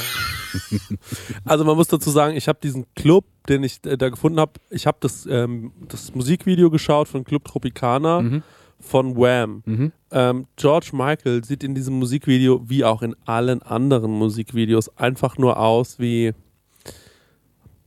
Also 1.45 1.65
man 1.65 1.77
muss 1.77 1.87
dazu 1.87 2.11
sagen, 2.11 2.37
ich 2.37 2.49
habe 2.49 2.59
diesen 2.61 2.85
Club, 2.97 3.25
den 3.49 3.63
ich 3.63 3.79
äh, 3.87 3.97
da 3.97 4.09
gefunden 4.09 4.41
habe, 4.41 4.53
ich 4.71 4.85
habe 4.87 4.99
das, 5.01 5.25
ähm, 5.31 5.71
das 5.89 6.13
Musikvideo 6.15 6.71
geschaut 6.71 7.07
von 7.07 7.23
Club 7.23 7.45
Tropicana 7.45 8.21
Mhm. 8.23 8.43
Von 8.81 9.17
Wham. 9.17 9.63
Mhm. 9.67 9.93
Ähm, 10.11 10.47
George 10.57 10.91
Michael 10.93 11.45
sieht 11.45 11.63
in 11.63 11.75
diesem 11.75 11.99
Musikvideo, 11.99 12.63
wie 12.69 12.85
auch 12.85 13.03
in 13.03 13.15
allen 13.25 13.63
anderen 13.63 14.11
Musikvideos, 14.11 14.97
einfach 14.97 15.39
nur 15.39 15.59
aus 15.59 15.99
wie 15.99 16.33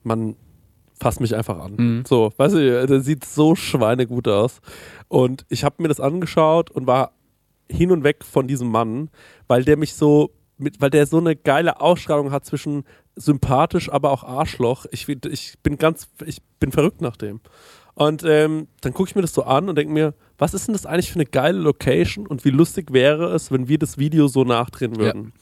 man 0.04 0.36
fasst 1.00 1.20
mich 1.20 1.36
einfach 1.36 1.60
an. 1.60 1.76
Mhm. 1.76 2.04
So, 2.08 2.32
weißt 2.38 2.56
du, 2.56 2.88
der 2.88 3.02
sieht 3.02 3.26
so 3.26 3.56
schweinegut 3.56 4.28
aus. 4.28 4.62
Und 5.08 5.46
ich 5.50 5.64
habe 5.64 5.82
mir 5.82 5.90
das 5.90 6.00
angeschaut 6.00 6.72
und 6.72 6.88
war 6.88 7.12
hin 7.70 7.92
und 7.92 8.04
weg 8.04 8.24
von 8.24 8.48
diesem 8.48 8.70
Mann, 8.70 9.10
weil 9.48 9.64
der 9.64 9.78
mich 9.78 9.94
so, 9.96 10.32
mit, 10.58 10.82
weil 10.82 10.90
der 10.90 11.06
so 11.06 11.18
eine 11.18 11.36
geile 11.36 11.82
Ausstrahlung 11.82 12.32
hat 12.32 12.46
zwischen 12.46 12.84
sympathisch, 13.16 13.92
aber 13.92 14.12
auch 14.12 14.24
Arschloch. 14.24 14.86
Ich, 14.92 15.08
ich 15.10 15.56
bin 15.62 15.78
ganz, 15.78 16.08
ich 16.26 16.42
bin 16.60 16.72
verrückt 16.72 17.02
nach 17.02 17.18
dem. 17.18 17.42
Und 17.96 18.24
ähm, 18.26 18.68
dann 18.82 18.94
gucke 18.94 19.10
ich 19.10 19.16
mir 19.16 19.22
das 19.22 19.34
so 19.34 19.44
an 19.44 19.70
und 19.70 19.78
denke 19.78 19.94
mir, 19.94 20.14
was 20.38 20.54
ist 20.54 20.68
denn 20.68 20.74
das 20.74 20.86
eigentlich 20.86 21.12
für 21.12 21.16
eine 21.16 21.26
geile 21.26 21.60
Location 21.60 22.26
und 22.26 22.44
wie 22.44 22.50
lustig 22.50 22.92
wäre 22.92 23.34
es, 23.34 23.52
wenn 23.52 23.68
wir 23.68 23.78
das 23.78 23.98
Video 23.98 24.28
so 24.28 24.44
nachdrehen 24.44 24.98
würden. 24.98 25.34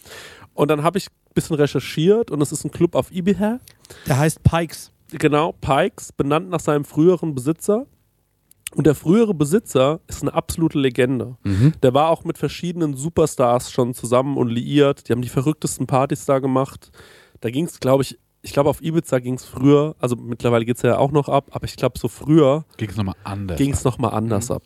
Und 0.53 0.69
dann 0.69 0.83
habe 0.83 0.97
ich 0.97 1.07
ein 1.07 1.33
bisschen 1.33 1.55
recherchiert 1.55 2.29
und 2.29 2.41
es 2.41 2.51
ist 2.51 2.65
ein 2.65 2.71
Club 2.71 2.95
auf 2.95 3.11
Ibiza. 3.11 3.59
der 4.05 4.17
heißt 4.17 4.43
Pikes. 4.43 4.91
Genau, 5.11 5.53
Pikes, 5.53 6.11
benannt 6.11 6.49
nach 6.49 6.59
seinem 6.59 6.85
früheren 6.85 7.35
Besitzer. 7.35 7.85
Und 8.73 8.87
der 8.87 8.95
frühere 8.95 9.33
Besitzer 9.33 9.99
ist 10.07 10.21
eine 10.21 10.33
absolute 10.33 10.79
Legende. 10.79 11.35
Mhm. 11.43 11.73
Der 11.83 11.93
war 11.93 12.09
auch 12.09 12.23
mit 12.23 12.37
verschiedenen 12.37 12.95
Superstars 12.95 13.69
schon 13.71 13.93
zusammen 13.93 14.37
und 14.37 14.47
liiert. 14.47 15.07
Die 15.07 15.11
haben 15.11 15.21
die 15.21 15.29
verrücktesten 15.29 15.87
Partys 15.87 16.25
da 16.25 16.39
gemacht. 16.39 16.89
Da 17.41 17.49
ging 17.49 17.65
es, 17.65 17.81
glaube 17.81 18.03
ich, 18.03 18.17
ich 18.43 18.53
glaube 18.53 18.69
auf 18.69 18.81
Ibiza 18.81 19.19
ging 19.19 19.35
es 19.35 19.45
früher, 19.45 19.95
also 19.99 20.15
mittlerweile 20.15 20.65
geht 20.65 20.77
es 20.77 20.81
ja 20.81 20.97
auch 20.97 21.11
noch 21.11 21.29
ab, 21.29 21.49
aber 21.51 21.65
ich 21.65 21.75
glaube 21.75 21.99
so 21.99 22.07
früher 22.07 22.65
Ging 22.77 22.89
es 22.89 22.97
nochmal 22.97 23.15
anders. 23.23 23.57
ging 23.57 23.71
es 23.71 23.83
nochmal 23.83 24.13
anders 24.13 24.49
ab. 24.49 24.63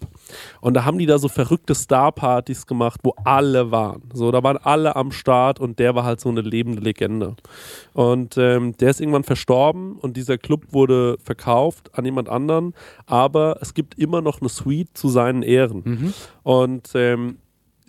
Und 0.61 0.75
da 0.75 0.85
haben 0.85 0.97
die 0.97 1.05
da 1.05 1.17
so 1.19 1.27
verrückte 1.27 1.75
Star-Partys 1.75 2.67
gemacht, 2.67 3.01
wo 3.03 3.13
alle 3.25 3.71
waren. 3.71 4.03
So, 4.13 4.31
da 4.31 4.41
waren 4.43 4.57
alle 4.57 4.95
am 4.95 5.11
Start 5.11 5.59
und 5.59 5.79
der 5.79 5.93
war 5.93 6.05
halt 6.05 6.21
so 6.21 6.29
eine 6.29 6.41
lebende 6.41 6.81
Legende. 6.81 7.35
Und 7.93 8.37
ähm, 8.37 8.77
der 8.77 8.91
ist 8.91 9.01
irgendwann 9.01 9.23
verstorben 9.25 9.97
und 9.97 10.15
dieser 10.15 10.37
Club 10.37 10.71
wurde 10.71 11.17
verkauft 11.21 11.91
an 11.97 12.05
jemand 12.05 12.29
anderen, 12.29 12.73
aber 13.07 13.57
es 13.61 13.73
gibt 13.73 13.99
immer 13.99 14.21
noch 14.21 14.39
eine 14.39 14.49
Suite 14.49 14.97
zu 14.97 15.09
seinen 15.09 15.43
Ehren. 15.43 15.81
Mhm. 15.83 16.13
Und 16.43 16.91
ähm, 16.95 17.39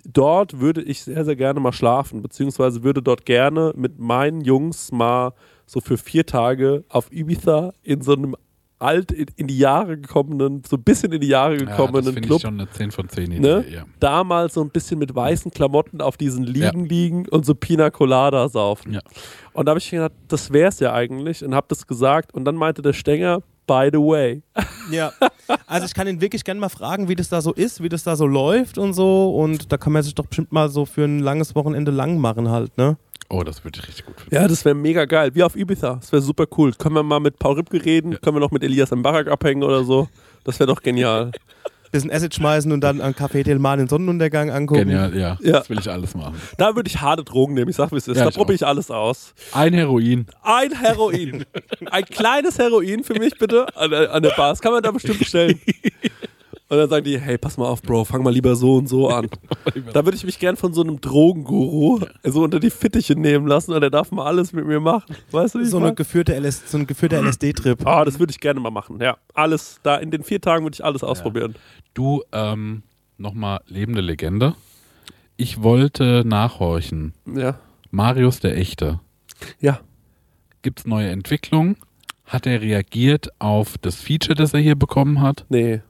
dort 0.05 0.59
würde 0.61 0.83
ich 0.83 1.03
sehr, 1.03 1.25
sehr 1.25 1.37
gerne 1.37 1.61
mal 1.61 1.73
schlafen, 1.73 2.23
beziehungsweise 2.23 2.83
würde 2.83 3.03
dort 3.03 3.25
gerne 3.25 3.73
mit 3.77 3.99
meinen 3.99 4.41
Jungs 4.41 4.91
mal 4.93 5.33
so 5.67 5.81
für 5.81 5.99
vier 5.99 6.25
Tage 6.27 6.85
auf 6.89 7.13
Ibiza 7.13 7.73
in 7.83 8.01
so 8.03 8.13
einem 8.15 8.37
alt 8.79 9.11
in, 9.11 9.27
in 9.37 9.47
die 9.47 9.57
Jahre 9.59 9.97
gekommenen, 9.99 10.63
so 10.69 10.77
ein 10.77 10.83
bisschen 10.83 11.11
in 11.13 11.21
die 11.23 11.29
Jahre 11.29 11.55
Ja, 11.55 11.61
das 11.61 11.69
gekommenen 11.71 12.05
finde 12.05 12.21
ich 12.21 12.27
Club. 12.27 12.41
schon 12.43 12.61
eine 12.61 12.71
10 12.71 12.91
von 12.91 13.09
10 13.09 13.25
Idee. 13.33 13.41
Ne? 13.41 13.65
Ja. 13.71 13.85
Damals 14.01 14.53
so 14.55 14.61
ein 14.63 14.69
bisschen 14.71 14.99
mit 14.99 15.15
weißen 15.15 15.51
Klamotten 15.51 16.01
auf 16.03 16.17
diesen 16.19 16.45
Liegen 16.45 16.85
liegen 16.85 17.27
und 17.29 17.47
so 17.47 17.55
Pina 17.55 17.89
Colada 17.91 18.49
saufen. 18.51 18.93
Ja. 18.93 19.01
Und 19.55 19.67
da 19.67 19.71
habe 19.71 19.79
ich 19.79 19.91
gedacht, 19.91 20.13
das 20.29 20.53
wär's 20.53 20.79
ja 20.81 20.93
eigentlich 20.93 21.43
und 21.43 21.55
habe 21.55 21.67
das 21.71 21.87
gesagt 21.87 22.35
und 22.35 22.45
dann 22.45 22.55
meinte 22.57 22.83
der 22.83 22.93
Stenger, 22.93 23.41
by 23.67 23.89
the 23.93 23.99
way. 23.99 24.43
Ja. 24.93 25.11
Also 25.67 25.85
ich 25.87 25.95
kann 25.95 26.07
ihn 26.07 26.21
wirklich 26.21 26.45
gerne 26.45 26.61
mal 26.61 26.69
fragen, 26.69 27.09
wie 27.09 27.17
das 27.17 27.29
da 27.29 27.41
so 27.41 27.53
ist, 27.53 27.83
wie 27.83 27.89
das 27.89 28.05
da 28.05 28.15
so 28.15 28.25
läuft 28.25 28.79
und 28.79 28.93
so. 28.93 29.35
Und 29.35 29.73
da 29.73 29.79
kann 29.79 29.93
man 29.93 30.05
sich 30.05 30.15
doch 30.15 30.27
bestimmt 30.27 30.53
mal 30.53 30.69
so 30.69 30.85
für 30.87 31.03
ein 31.05 31.19
langes 31.19 31.57
Wochenende 31.57 31.91
lang 31.91 32.19
machen 32.19 32.51
halt, 32.51 32.79
ne? 32.79 32.97
Oh, 33.29 33.43
das 33.43 33.65
würde 33.65 33.81
ich 33.81 33.89
richtig 33.89 34.07
gut 34.07 34.21
finden. 34.21 34.35
Ja, 34.35 34.47
das 34.47 34.65
wäre 34.65 34.75
mega 34.75 35.05
geil. 35.05 35.35
Wie 35.35 35.43
auf 35.43 35.57
Ibiza. 35.57 35.97
Das 35.97 36.13
wäre 36.13 36.23
super 36.23 36.47
cool. 36.57 36.73
Können 36.73 36.95
wir 36.95 37.03
mal 37.03 37.21
mit 37.21 37.39
Paul 37.39 37.57
Ripke 37.57 37.85
reden? 37.85 38.13
Ja. 38.13 38.19
Können 38.19 38.37
wir 38.37 38.41
noch 38.41 38.53
mit 38.53 38.63
Elias 38.63 38.93
im 38.93 39.03
Barak 39.03 39.29
abhängen 39.29 39.63
oder 39.63 39.85
so? 39.85 40.09
Das 40.45 40.61
wäre 40.61 40.69
doch 40.69 40.83
genial. 40.83 41.33
Bisschen 41.93 42.11
Acid 42.11 42.35
schmeißen 42.35 42.73
und 42.73 42.81
dann 42.81 43.01
an 43.01 43.15
Café 43.15 43.45
Del 43.45 43.59
Mar 43.59 43.77
den 43.77 43.89
Sonnenuntergang 43.89 44.51
angucken. 44.51 44.89
Genial, 44.89 45.17
ja. 45.17 45.39
Ja. 45.41 45.53
Das 45.53 45.71
will 45.71 45.79
ich 45.79 45.89
alles 45.89 46.15
machen. 46.15 46.35
Da 46.59 46.75
würde 46.75 46.89
ich 46.89 47.01
harte 47.01 47.23
Drogen 47.23 47.55
nehmen. 47.55 47.71
Ich 47.71 47.77
sag, 47.77 47.93
wie 47.93 47.97
es 47.97 48.09
ist. 48.09 48.17
Ja, 48.17 48.25
da 48.25 48.31
probiere 48.31 48.55
ich 48.55 48.67
alles 48.67 48.91
aus. 48.91 49.35
Ein 49.53 49.73
Heroin. 49.73 50.27
Ein 50.43 50.73
Heroin. 50.73 51.45
Ein 51.91 52.05
kleines 52.05 52.59
Heroin 52.59 53.05
für 53.05 53.15
mich 53.15 53.39
bitte 53.39 53.67
an 53.77 53.91
der, 53.91 54.13
an 54.13 54.23
der 54.23 54.31
Bar. 54.31 54.51
Das 54.51 54.61
kann 54.61 54.73
man 54.73 54.83
da 54.83 54.91
bestimmt 54.91 55.21
bestellen. 55.21 55.61
Und 56.69 56.79
dann 56.79 56.89
sagen 56.91 57.05
die, 57.05 57.21
hey, 57.21 57.39
pass 57.39 57.57
mal 57.59 57.67
auf, 57.67 57.81
Bro, 57.81 58.07
fang 58.07 58.25
mal 58.25 58.33
lieber 58.33 58.57
so 58.57 58.77
und 58.77 58.89
so 58.89 59.09
an. 59.11 59.29
Da 59.93 60.05
würde 60.05 60.17
ich 60.17 60.25
mich 60.25 60.39
gern 60.39 60.57
von 60.57 60.75
so 60.75 60.83
einem 60.83 61.01
Drogenguru 61.01 62.01
so 62.25 62.43
unter 62.43 62.59
die 62.59 62.71
Fittiche 62.71 63.15
nehmen 63.15 63.47
lassen 63.47 63.73
und 63.73 63.81
der 63.81 63.91
darf 63.91 64.11
mal 64.11 64.27
alles 64.27 64.53
mit 64.53 64.67
mir 64.67 64.81
machen. 64.81 65.15
Weißt 65.31 65.55
du, 65.55 65.61
wie 65.61 65.63
ich 65.63 65.71
So, 65.71 65.79
eine 65.79 65.95
geführte 65.95 66.35
LS, 66.35 66.69
so 66.71 66.79
ein 66.79 66.87
geführter 66.89 67.23
LSD-Trip. 67.23 67.87
Ah, 67.87 68.05
das 68.05 68.19
würde 68.19 68.33
ich 68.33 68.41
gerne 68.41 68.59
mal 68.59 68.71
machen. 68.71 68.99
Ja, 69.01 69.17
alles. 69.33 69.79
Da 69.85 69.97
in 69.97 70.11
den 70.11 70.25
vier 70.25 70.41
Tagen 70.41 70.65
würde 70.65 70.75
ich 70.75 70.85
alles 70.85 71.05
ausprobieren. 71.05 71.55
Du, 71.95 72.23
ähm, 72.33 72.83
nochmal 73.17 73.61
lebende 73.67 74.01
Legende. 74.01 74.55
Ich 75.37 75.63
wollte 75.63 76.25
nachhorchen. 76.27 77.13
Ja. 77.33 77.61
Marius 77.93 78.41
der 78.41 78.57
Echte. 78.57 79.01
Ja. 79.61 79.81
Gibt 80.63 80.81
es 80.81 80.87
neue 80.87 81.11
Entwicklungen? 81.11 81.77
Hat 82.25 82.45
er 82.47 82.61
reagiert 82.61 83.29
auf 83.39 83.79
das 83.79 83.97
Feature, 83.97 84.35
das 84.35 84.53
er 84.53 84.59
hier 84.61 84.75
bekommen 84.75 85.21
hat? 85.21 85.47
Nee, 85.49 85.83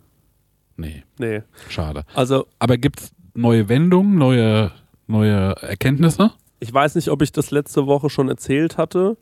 Nee, 0.77 1.05
nee. 1.19 1.43
schade. 1.69 2.05
Also, 2.15 2.47
Aber 2.59 2.77
gibt 2.77 3.01
es 3.01 3.13
neue 3.35 3.69
Wendungen, 3.69 4.17
neue, 4.17 4.73
neue 5.07 5.55
Erkenntnisse? 5.63 6.33
ich 6.61 6.73
weiß 6.73 6.95
nicht, 6.95 7.09
ob 7.11 7.23
ich 7.23 7.33
das 7.33 7.51
letzte 7.51 7.87
Woche 7.87 8.09
schon 8.11 8.29
erzählt 8.29 8.79
hatte. 8.79 9.17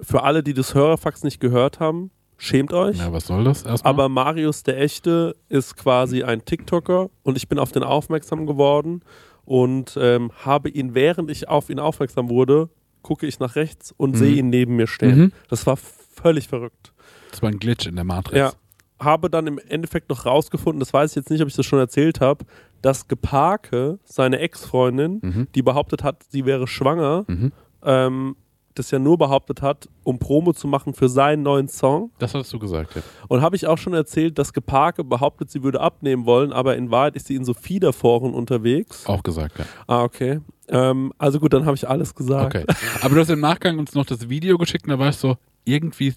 Für 0.00 0.22
alle, 0.22 0.42
die 0.42 0.54
das 0.54 0.74
Hörerfax 0.74 1.22
nicht 1.24 1.40
gehört 1.40 1.80
haben, 1.80 2.10
schämt 2.36 2.72
euch. 2.72 2.98
Ja, 2.98 3.12
was 3.12 3.26
soll 3.26 3.44
das 3.44 3.62
erstmal? 3.64 3.90
Aber 3.92 4.08
Marius 4.08 4.62
der 4.62 4.80
Echte 4.80 5.34
ist 5.48 5.76
quasi 5.76 6.22
ein 6.22 6.44
TikToker 6.44 7.10
und 7.24 7.36
ich 7.36 7.48
bin 7.48 7.58
auf 7.58 7.72
den 7.72 7.82
aufmerksam 7.82 8.46
geworden 8.46 9.02
und 9.44 9.98
ähm, 10.00 10.30
habe 10.44 10.68
ihn, 10.70 10.94
während 10.94 11.30
ich 11.30 11.48
auf 11.48 11.68
ihn 11.68 11.78
aufmerksam 11.80 12.28
wurde, 12.28 12.68
gucke 13.02 13.26
ich 13.26 13.38
nach 13.40 13.56
rechts 13.56 13.92
und 13.96 14.12
Mhm. 14.12 14.16
sehe 14.16 14.34
ihn 14.36 14.50
neben 14.50 14.76
mir 14.76 14.86
stehen. 14.86 15.18
Mhm. 15.18 15.32
Das 15.48 15.66
war 15.66 15.76
völlig 15.76 16.48
verrückt. 16.48 16.92
das 17.30 17.42
war 17.42 17.48
ein 17.50 17.58
Glitch 17.58 17.86
in 17.86 17.94
der 17.96 18.04
Matrix. 18.04 18.38
Ja. 18.38 18.52
Habe 19.00 19.30
dann 19.30 19.46
im 19.46 19.58
Endeffekt 19.68 20.08
noch 20.10 20.26
rausgefunden, 20.26 20.80
das 20.80 20.92
weiß 20.92 21.10
ich 21.12 21.16
jetzt 21.16 21.30
nicht, 21.30 21.40
ob 21.42 21.48
ich 21.48 21.54
das 21.56 21.66
schon 21.66 21.78
erzählt 21.78 22.20
habe, 22.20 22.44
dass 22.82 23.08
Geparke, 23.08 23.98
seine 24.04 24.38
Ex-Freundin, 24.40 25.20
Mhm. 25.22 25.46
die 25.54 25.62
behauptet 25.62 26.02
hat, 26.02 26.22
sie 26.28 26.44
wäre 26.44 26.66
schwanger, 26.66 27.24
Mhm. 27.28 27.52
ähm, 27.84 28.36
das 28.74 28.92
ja 28.92 29.00
nur 29.00 29.18
behauptet 29.18 29.60
hat, 29.60 29.88
um 30.04 30.20
Promo 30.20 30.52
zu 30.52 30.68
machen 30.68 30.94
für 30.94 31.08
seinen 31.08 31.42
neuen 31.42 31.66
Song. 31.66 32.12
Das 32.20 32.32
hattest 32.34 32.52
du 32.52 32.60
gesagt, 32.60 32.94
ja. 32.94 33.02
Und 33.26 33.42
habe 33.42 33.56
ich 33.56 33.66
auch 33.66 33.78
schon 33.78 33.92
erzählt, 33.92 34.38
dass 34.38 34.52
Geparke 34.52 35.02
behauptet, 35.02 35.50
sie 35.50 35.64
würde 35.64 35.80
abnehmen 35.80 36.26
wollen, 36.26 36.52
aber 36.52 36.76
in 36.76 36.90
Wahrheit 36.92 37.16
ist 37.16 37.26
sie 37.26 37.34
in 37.34 37.44
so 37.44 37.54
Fiederforen 37.54 38.34
unterwegs. 38.34 39.04
Auch 39.06 39.24
gesagt, 39.24 39.58
ja. 39.58 39.64
Ah, 39.88 40.02
okay. 40.04 40.40
Ähm, 40.68 41.12
also 41.18 41.40
gut, 41.40 41.52
dann 41.54 41.66
habe 41.66 41.74
ich 41.76 41.88
alles 41.88 42.14
gesagt. 42.14 42.54
Okay. 42.54 42.64
Aber 43.02 43.14
du 43.16 43.20
hast 43.20 43.30
im 43.30 43.40
Nachgang 43.40 43.78
uns 43.80 43.94
noch 43.94 44.06
das 44.06 44.28
Video 44.28 44.56
geschickt 44.58 44.84
und 44.84 44.90
da 44.90 44.98
war 45.00 45.08
ich 45.08 45.16
so, 45.16 45.36
irgendwie 45.64 46.14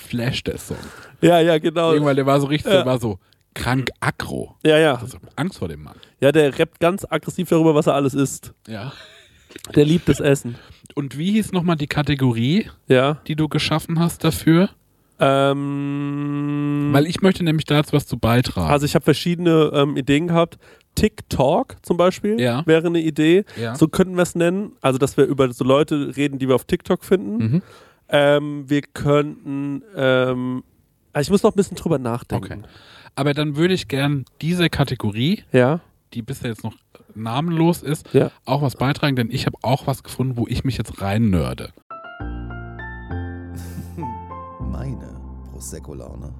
flasht 0.00 0.46
der 0.48 0.58
Song. 0.58 0.76
Ja, 1.20 1.40
ja, 1.40 1.58
genau. 1.58 1.92
Irgendwann, 1.92 2.16
der 2.16 2.26
war 2.26 2.40
so 2.40 2.46
richtig, 2.46 2.70
Ja. 2.72 2.78
der 2.78 2.86
war 2.86 2.98
so 2.98 3.18
krank 3.54 3.90
aggro. 4.00 4.56
Ja, 4.64 4.78
ja. 4.78 4.94
Also 4.96 5.18
Angst 5.36 5.58
vor 5.58 5.68
dem 5.68 5.82
Mann. 5.82 5.96
Ja, 6.20 6.32
der 6.32 6.58
rappt 6.58 6.80
ganz 6.80 7.04
aggressiv 7.08 7.48
darüber, 7.48 7.74
was 7.74 7.86
er 7.86 7.94
alles 7.94 8.14
isst. 8.14 8.52
Ja. 8.66 8.92
Der 9.74 9.84
liebt 9.84 10.08
das 10.08 10.20
Essen. 10.20 10.56
Und 10.94 11.18
wie 11.18 11.32
hieß 11.32 11.52
nochmal 11.52 11.76
die 11.76 11.86
Kategorie, 11.88 12.68
Ja. 12.88 13.18
die 13.26 13.36
du 13.36 13.48
geschaffen 13.48 13.98
hast 13.98 14.22
dafür? 14.24 14.70
Ähm, 15.20 16.90
Weil 16.92 17.06
ich 17.06 17.20
möchte 17.22 17.44
nämlich 17.44 17.66
dazu 17.66 17.92
was 17.92 18.06
zu 18.06 18.18
beitragen. 18.18 18.70
also 18.70 18.86
ich 18.86 18.94
habe 18.94 19.04
verschiedene 19.04 19.70
ähm, 19.74 19.96
Ideen 19.96 20.28
gehabt. 20.28 20.58
TikTok 20.96 21.76
zum 21.82 21.96
Beispiel 21.96 22.40
Ja. 22.40 22.62
wäre 22.66 22.86
eine 22.88 23.00
Idee. 23.00 23.44
ja. 23.60 23.74
So 23.76 23.86
könnten 23.88 24.16
wir 24.16 24.22
es 24.22 24.34
nennen. 24.34 24.72
Also, 24.80 24.98
dass 24.98 25.16
wir 25.16 25.24
über 25.24 25.52
so 25.52 25.64
Leute 25.64 26.16
reden, 26.16 26.38
die 26.38 26.48
wir 26.48 26.54
auf 26.54 26.64
TikTok 26.64 27.04
finden. 27.04 27.36
Mhm. 27.36 27.62
Ähm, 28.12 28.68
wir 28.68 28.82
könnten. 28.82 29.82
Ähm, 29.96 30.62
also 31.12 31.28
ich 31.28 31.30
muss 31.30 31.42
noch 31.42 31.52
ein 31.52 31.56
bisschen 31.56 31.76
drüber 31.76 31.98
nachdenken. 31.98 32.64
Okay. 32.64 32.68
Aber 33.16 33.34
dann 33.34 33.56
würde 33.56 33.74
ich 33.74 33.88
gern 33.88 34.24
diese 34.40 34.70
Kategorie, 34.70 35.42
Ja. 35.52 35.80
die 36.14 36.22
bisher 36.22 36.50
jetzt 36.50 36.64
noch 36.64 36.74
namenlos 37.14 37.82
ist, 37.82 38.12
Ja. 38.14 38.30
auch 38.44 38.62
was 38.62 38.76
beitragen, 38.76 39.16
denn 39.16 39.30
ich 39.30 39.46
habe 39.46 39.56
auch 39.62 39.86
was 39.86 40.02
gefunden, 40.02 40.36
wo 40.36 40.46
ich 40.48 40.64
mich 40.64 40.78
jetzt 40.78 41.00
rein 41.02 41.30
nörde. 41.30 41.72
Meine 44.60 45.20
Prosecco-Laune. 45.52 46.32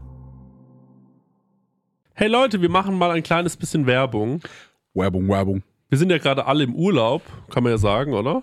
Hey 2.14 2.28
Leute, 2.28 2.60
wir 2.60 2.68
machen 2.70 2.96
mal 2.98 3.10
ein 3.12 3.22
kleines 3.22 3.56
bisschen 3.56 3.86
Werbung. 3.86 4.40
Werbung, 4.94 5.28
Werbung. 5.28 5.62
Wir 5.88 5.98
sind 5.98 6.10
ja 6.10 6.18
gerade 6.18 6.46
alle 6.46 6.64
im 6.64 6.74
Urlaub, 6.74 7.22
kann 7.50 7.62
man 7.64 7.72
ja 7.72 7.78
sagen, 7.78 8.12
oder? 8.12 8.42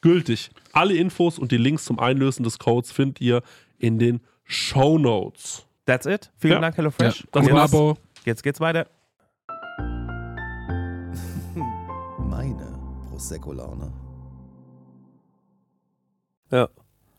gültig. 0.00 0.50
Alle 0.72 0.94
Infos 0.94 1.38
und 1.38 1.52
die 1.52 1.56
Links 1.56 1.84
zum 1.84 1.98
Einlösen 1.98 2.42
des 2.44 2.58
Codes 2.58 2.92
findet 2.92 3.20
ihr 3.20 3.42
in 3.78 3.98
den 3.98 4.20
Show 4.44 4.98
Notes. 4.98 5.66
That's 5.86 6.06
it. 6.06 6.30
Vielen 6.38 6.54
Ja. 6.54 6.60
Dank, 6.60 6.74
Ja. 6.74 6.78
HelloFresh. 6.78 7.26
Das 7.32 7.46
jetzt. 7.46 7.56
Abo. 7.56 7.96
jetzt 8.24 8.42
geht's 8.42 8.60
weiter. 8.60 8.86
Meine 12.18 12.78
Prosecco-Laune. 13.10 13.92
Ja. 16.50 16.68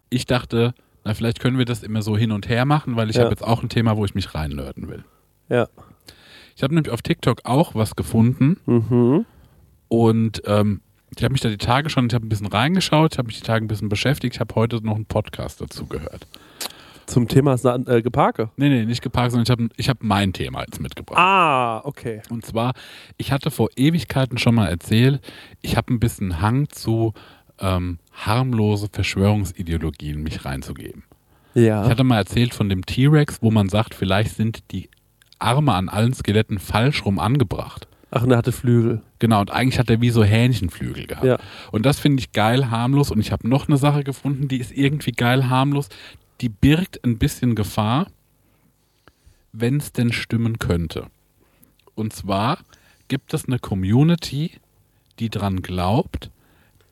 Ich 0.09 0.25
dachte, 0.25 0.73
na, 1.03 1.13
vielleicht 1.13 1.39
können 1.39 1.57
wir 1.57 1.65
das 1.65 1.83
immer 1.83 2.01
so 2.01 2.17
hin 2.17 2.31
und 2.31 2.49
her 2.49 2.65
machen, 2.65 2.95
weil 2.95 3.09
ich 3.09 3.15
Ja. 3.17 3.23
habe 3.23 3.31
jetzt 3.31 3.43
auch 3.43 3.61
ein 3.63 3.69
Thema, 3.69 3.97
wo 3.97 4.05
ich 4.05 4.15
mich 4.15 4.33
reinlörden 4.33 4.87
will. 4.89 5.03
Ja. 5.49 5.67
Ich 6.55 6.63
habe 6.63 6.73
nämlich 6.73 6.91
auf 6.93 7.01
TikTok 7.01 7.41
auch 7.45 7.75
was 7.75 7.95
gefunden 7.95 8.59
Mhm. 8.65 9.25
und 9.87 10.41
ähm, 10.45 10.81
ich 11.15 11.23
habe 11.23 11.31
mich 11.31 11.41
da 11.41 11.49
die 11.49 11.57
Tage 11.57 11.89
schon, 11.89 12.07
ich 12.07 12.13
habe 12.13 12.25
ein 12.25 12.29
bisschen 12.29 12.47
reingeschaut, 12.47 13.13
ich 13.13 13.17
habe 13.17 13.27
mich 13.27 13.37
die 13.39 13.45
Tage 13.45 13.65
ein 13.65 13.67
bisschen 13.67 13.89
beschäftigt, 13.89 14.35
ich 14.35 14.39
habe 14.39 14.55
heute 14.55 14.83
noch 14.85 14.95
einen 14.95 15.05
Podcast 15.05 15.61
dazu 15.61 15.85
gehört. 15.85 16.27
Zum 17.05 17.27
Thema 17.27 17.55
äh, 17.87 18.03
Geparke. 18.03 18.51
Nee, 18.55 18.69
nee, 18.69 18.85
nicht 18.85 19.01
geparkt, 19.01 19.31
sondern 19.31 19.43
ich 19.43 19.49
habe 19.49 19.69
ich 19.77 19.89
hab 19.89 20.03
mein 20.03 20.31
Thema 20.31 20.61
jetzt 20.61 20.79
mitgebracht. 20.79 21.17
Ah, 21.19 21.81
okay. 21.83 22.21
Und 22.29 22.45
zwar, 22.45 22.73
ich 23.17 23.31
hatte 23.31 23.49
vor 23.49 23.69
Ewigkeiten 23.75 24.37
schon 24.37 24.53
mal 24.53 24.67
erzählt, 24.67 25.19
ich 25.61 25.75
habe 25.75 25.91
ein 25.91 25.99
bisschen 25.99 26.39
Hang 26.39 26.69
zu 26.69 27.13
ähm, 27.59 27.97
harmlose 28.13 28.89
Verschwörungsideologien 28.91 30.21
mich 30.21 30.45
reinzugeben. 30.45 31.03
Ja. 31.55 31.83
Ich 31.83 31.89
hatte 31.89 32.03
mal 32.03 32.17
erzählt 32.17 32.53
von 32.53 32.69
dem 32.69 32.85
T-Rex, 32.85 33.41
wo 33.41 33.49
man 33.49 33.69
sagt, 33.69 33.95
vielleicht 33.95 34.35
sind 34.35 34.71
die 34.71 34.89
Arme 35.39 35.73
an 35.73 35.89
allen 35.89 36.13
Skeletten 36.13 36.59
falsch 36.59 37.05
rum 37.05 37.17
angebracht. 37.17 37.87
Ach, 38.11 38.23
und 38.23 38.31
er 38.31 38.37
hatte 38.37 38.51
Flügel. 38.51 39.01
Genau, 39.19 39.39
und 39.41 39.51
eigentlich 39.51 39.77
hat 39.79 39.89
er 39.89 40.01
wie 40.01 40.09
so 40.09 40.23
Hähnchenflügel 40.23 41.05
gehabt. 41.05 41.25
Ja. 41.25 41.37
Und 41.71 41.85
das 41.85 41.99
finde 41.99 42.21
ich 42.21 42.31
geil 42.31 42.71
harmlos. 42.71 43.11
Und 43.11 43.19
ich 43.19 43.31
habe 43.31 43.47
noch 43.47 43.67
eine 43.67 43.77
Sache 43.77 44.03
gefunden, 44.03 44.47
die 44.47 44.57
ist 44.57 44.71
irgendwie 44.71 45.11
geil 45.11 45.47
harmlos. 45.49 45.89
Die 46.41 46.49
birgt 46.49 47.03
ein 47.03 47.17
bisschen 47.19 47.53
Gefahr, 47.53 48.07
wenn 49.51 49.77
es 49.77 49.91
denn 49.91 50.11
stimmen 50.11 50.57
könnte. 50.57 51.07
Und 51.95 52.13
zwar 52.13 52.59
gibt 53.09 53.33
es 53.33 53.45
eine 53.45 53.59
Community, 53.59 54.51
die 55.19 55.29
dran 55.29 55.61
glaubt, 55.61 56.31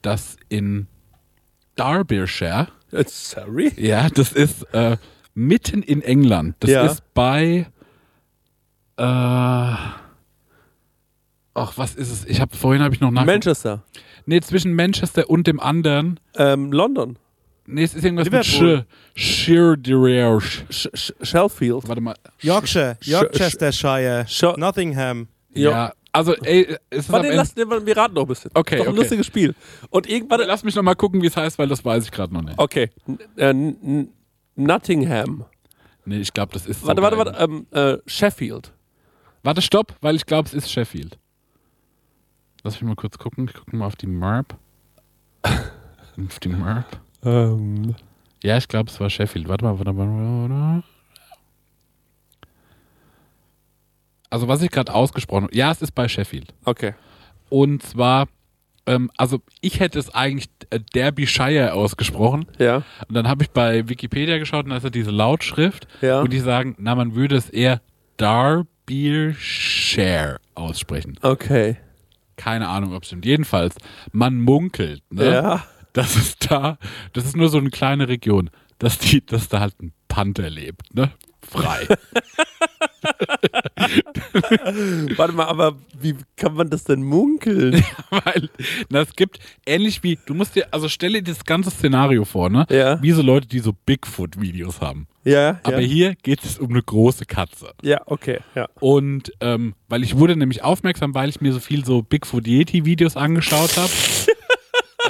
dass 0.02 0.38
in 0.50 0.88
Derbyshire, 1.78 2.68
Äh, 2.92 3.06
sorry? 3.08 3.72
ja, 3.78 4.10
das 4.10 4.34
ist 4.34 4.64
äh, 4.74 4.98
mitten 5.34 5.82
in 5.82 6.02
England, 6.02 6.56
das 6.60 6.70
Ja. 6.72 6.86
ist 6.86 7.02
bei, 7.14 7.68
äh, 8.98 9.76
ach, 11.58 11.74
was 11.78 11.96
ist 11.96 12.12
es? 12.12 12.26
Ich 12.26 12.40
habe 12.40 12.56
vorhin 12.56 12.82
habe 12.84 12.94
ich 12.94 13.02
noch 13.02 13.12
nachgeguckt. 13.12 13.46
Manchester. 13.46 13.84
Nee, 14.26 14.42
zwischen 14.42 14.74
Manchester 14.74 15.30
und 15.30 15.48
dem 15.48 15.60
anderen. 15.60 16.20
Ähm, 16.36 16.72
London. 16.72 17.18
Nee, 17.66 17.84
es 17.84 17.94
ist 17.94 18.06
irgendwas 18.06 18.28
Liverpool. 18.28 18.78
mit 18.78 19.20
Sheer 19.20 19.78
Sh 20.40 20.64
Sh 20.70 21.14
Sheffield. 21.22 21.88
Warte 21.88 22.02
mal. 22.02 22.16
Yorkshire, 22.42 22.98
Yorkshire, 23.02 24.56
Nottingham. 24.58 25.28
Ja. 25.54 25.72
Ja, 25.72 25.94
also, 26.14 26.34
ey, 26.36 26.78
es 26.90 27.12
Warte, 27.12 27.34
lass, 27.34 27.56
wir 27.56 27.98
raten 27.98 28.16
noch 28.16 28.24
ein 28.24 28.28
bisschen. 28.28 28.52
Okay, 28.54 28.78
Doch 28.78 28.86
ein 28.86 28.90
okay. 28.90 28.98
lustiges 28.98 29.26
Spiel. 29.26 29.54
Und 29.90 30.10
irgendwann. 30.10 30.42
Lass 30.48 30.64
mich 30.64 30.76
noch 30.76 30.84
mal 30.84 30.96
gucken, 30.96 31.22
wie 31.22 31.28
es 31.28 31.36
heißt, 31.36 31.60
weil 31.60 31.68
das 31.68 31.84
weiß 31.84 32.06
ich 32.06 32.12
gerade 32.12 32.34
noch 32.34 32.42
nicht. 32.42 32.58
Okay. 32.58 32.90
N 33.36 33.68
äh, 33.76 34.06
Nottingham. 34.56 35.46
Nee, 36.06 36.20
ich 36.20 36.34
glaube, 36.34 36.54
das 36.54 36.66
ist 36.66 36.86
Warte, 36.86 37.02
warte, 37.02 37.18
warte. 37.18 37.36
Ähm, 37.38 37.68
äh, 37.72 37.98
Sheffield. 38.06 38.72
Warte, 39.44 39.62
stopp, 39.62 39.94
weil 40.02 40.16
ich 40.16 40.26
glaube, 40.26 40.48
es 40.48 40.54
ist 40.54 40.72
Sheffield. 40.72 41.18
Lass 42.68 42.82
mich 42.82 42.90
mal 42.90 42.96
kurz 42.96 43.18
gucken. 43.18 43.46
Ich 43.48 43.54
gucke 43.54 43.74
mal 43.78 43.86
auf 43.86 43.96
die 43.96 44.08
Map. 44.08 44.58
auf 45.42 46.40
die 46.44 46.50
Map. 46.50 47.00
Ähm. 47.24 47.96
Ja, 48.44 48.58
ich 48.58 48.68
glaube, 48.68 48.90
es 48.90 49.00
war 49.00 49.10
Sheffield. 49.10 49.48
Warte 49.48 49.64
mal, 49.64 49.80
warte 49.80 49.94
mal, 49.94 50.06
warte 50.06 50.54
mal. 50.54 50.84
Also, 54.30 54.50
was 54.50 54.62
ich 54.62 54.70
gerade 54.70 54.94
ausgesprochen 54.94 55.46
habe. 55.46 55.56
Ja, 55.56 55.72
es 55.72 55.82
ist 55.82 55.94
bei 55.94 56.10
Sheffield. 56.10 56.54
Okay. 56.66 56.94
Und 57.48 57.84
zwar, 57.84 58.28
ähm, 58.86 59.12
also 59.16 59.40
ich 59.62 59.80
hätte 59.80 59.98
es 59.98 60.14
eigentlich 60.14 60.50
äh, 60.70 60.82
Derbyshire 60.94 61.74
ausgesprochen. 61.74 62.48
Ja. 62.58 62.84
Und 63.08 63.16
dann 63.16 63.30
habe 63.30 63.46
ich 63.46 63.52
bei 63.52 63.88
Wikipedia 63.88 64.40
geschaut 64.40 64.66
und 64.66 64.72
da 64.72 64.78
ist 64.78 64.84
ja 64.84 64.90
diese 64.90 65.12
Lautschrift. 65.12 65.88
Ja. 66.02 66.20
Und 66.20 66.34
die 66.34 66.40
sagen, 66.40 66.76
na, 66.80 66.96
man 66.96 67.16
würde 67.16 67.38
es 67.38 67.50
eher 67.50 67.80
Derbyshire 68.20 69.38
aussprechen. 70.54 71.18
Okay. 71.22 71.78
Keine 72.38 72.70
Ahnung, 72.70 72.94
ob 72.94 73.04
es 73.04 73.08
stimmt. 73.08 73.26
Jedenfalls, 73.26 73.76
man 74.12 74.40
munkelt, 74.40 75.04
ne? 75.12 75.34
Ja. 75.34 75.66
Das 75.94 76.16
ist 76.16 76.52
da, 76.52 76.78
das 77.14 77.26
ist 77.26 77.36
nur 77.36 77.50
so 77.50 77.58
eine 77.58 77.72
kleine 77.72 78.08
Region, 78.08 78.52
dass, 78.78 79.00
die, 79.00 79.26
dass 79.26 79.50
da 79.50 79.60
halt 79.60 79.82
ein 79.82 79.94
Panther 80.08 80.50
lebt, 80.50 80.94
ne? 80.94 81.12
Frei. 81.42 81.88
Warte 85.18 85.34
mal, 85.34 85.46
aber 85.46 85.76
wie 86.00 86.16
kann 86.36 86.56
man 86.56 86.70
das 86.70 86.84
denn 86.84 87.04
munkeln? 87.04 87.84
Weil 88.10 88.50
na, 88.90 89.02
es 89.02 89.16
gibt, 89.16 89.40
ähnlich 89.66 90.04
wie, 90.04 90.20
du 90.26 90.34
musst 90.34 90.56
dir, 90.56 90.68
also 90.72 90.90
stelle 90.90 91.22
dir 91.22 91.34
das 91.34 91.46
ganze 91.46 91.72
Szenario 91.72 92.26
vor, 92.26 92.50
ne? 92.50 92.66
Ja. 92.70 93.02
Wie 93.02 93.12
so 93.12 93.22
Leute, 93.22 93.48
die 93.48 93.60
so 93.60 93.74
Bigfoot-Videos 93.74 94.82
haben. 94.82 95.08
ja. 95.24 95.60
Aber 95.64 95.80
ja. 95.80 95.88
hier 95.88 96.16
geht 96.16 96.44
es 96.44 96.60
um 96.60 96.70
eine 96.70 96.82
große 96.82 97.26
Katze. 97.26 97.72
Ja, 97.82 98.02
okay. 98.06 98.40
Ja. 98.56 98.68
Und 98.80 99.32
ähm, 99.40 99.76
weil 99.90 100.04
ich 100.04 100.18
wurde 100.18 100.36
nämlich 100.36 100.64
aufmerksam, 100.64 101.14
weil 101.14 101.30
ich 101.30 101.40
mir 101.42 101.54
so 101.54 101.60
viel 101.60 101.86
so 101.86 102.02
Bigfoot-Yeti-Videos 102.02 103.18
angeschaut 103.18 103.78
habe. 103.78 103.92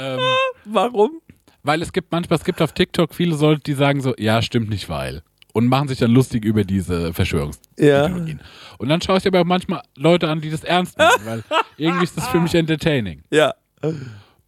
ähm, 0.00 0.20
Warum? 0.64 1.20
weil 1.68 1.82
es 1.82 1.92
gibt 1.92 2.10
manchmal, 2.12 2.38
es 2.38 2.44
gibt 2.44 2.62
auf 2.62 2.72
TikTok 2.72 3.14
viele 3.14 3.36
Leute, 3.36 3.60
die 3.60 3.74
sagen 3.74 4.00
so, 4.00 4.14
ja, 4.18 4.42
stimmt 4.42 4.70
nicht, 4.70 4.88
weil. 4.88 5.22
Und 5.58 5.66
machen 5.66 5.88
sich 5.88 5.98
dann 5.98 6.12
lustig 6.12 6.44
über 6.44 6.62
diese 6.62 7.12
Verschwörungsideologien. 7.12 8.40
Und 8.78 8.88
dann 8.88 9.00
schaue 9.00 9.18
ich 9.18 9.26
aber 9.26 9.40
auch 9.40 9.44
manchmal 9.44 9.82
Leute 9.96 10.28
an, 10.28 10.40
die 10.40 10.50
das 10.50 10.62
ernst 10.62 10.96
nehmen, 10.96 11.10
weil 11.24 11.42
irgendwie 11.76 12.04
ist 12.04 12.16
das 12.16 12.28
für 12.28 12.38
mich 12.38 12.54
entertaining. 12.54 13.24
Ja. 13.32 13.54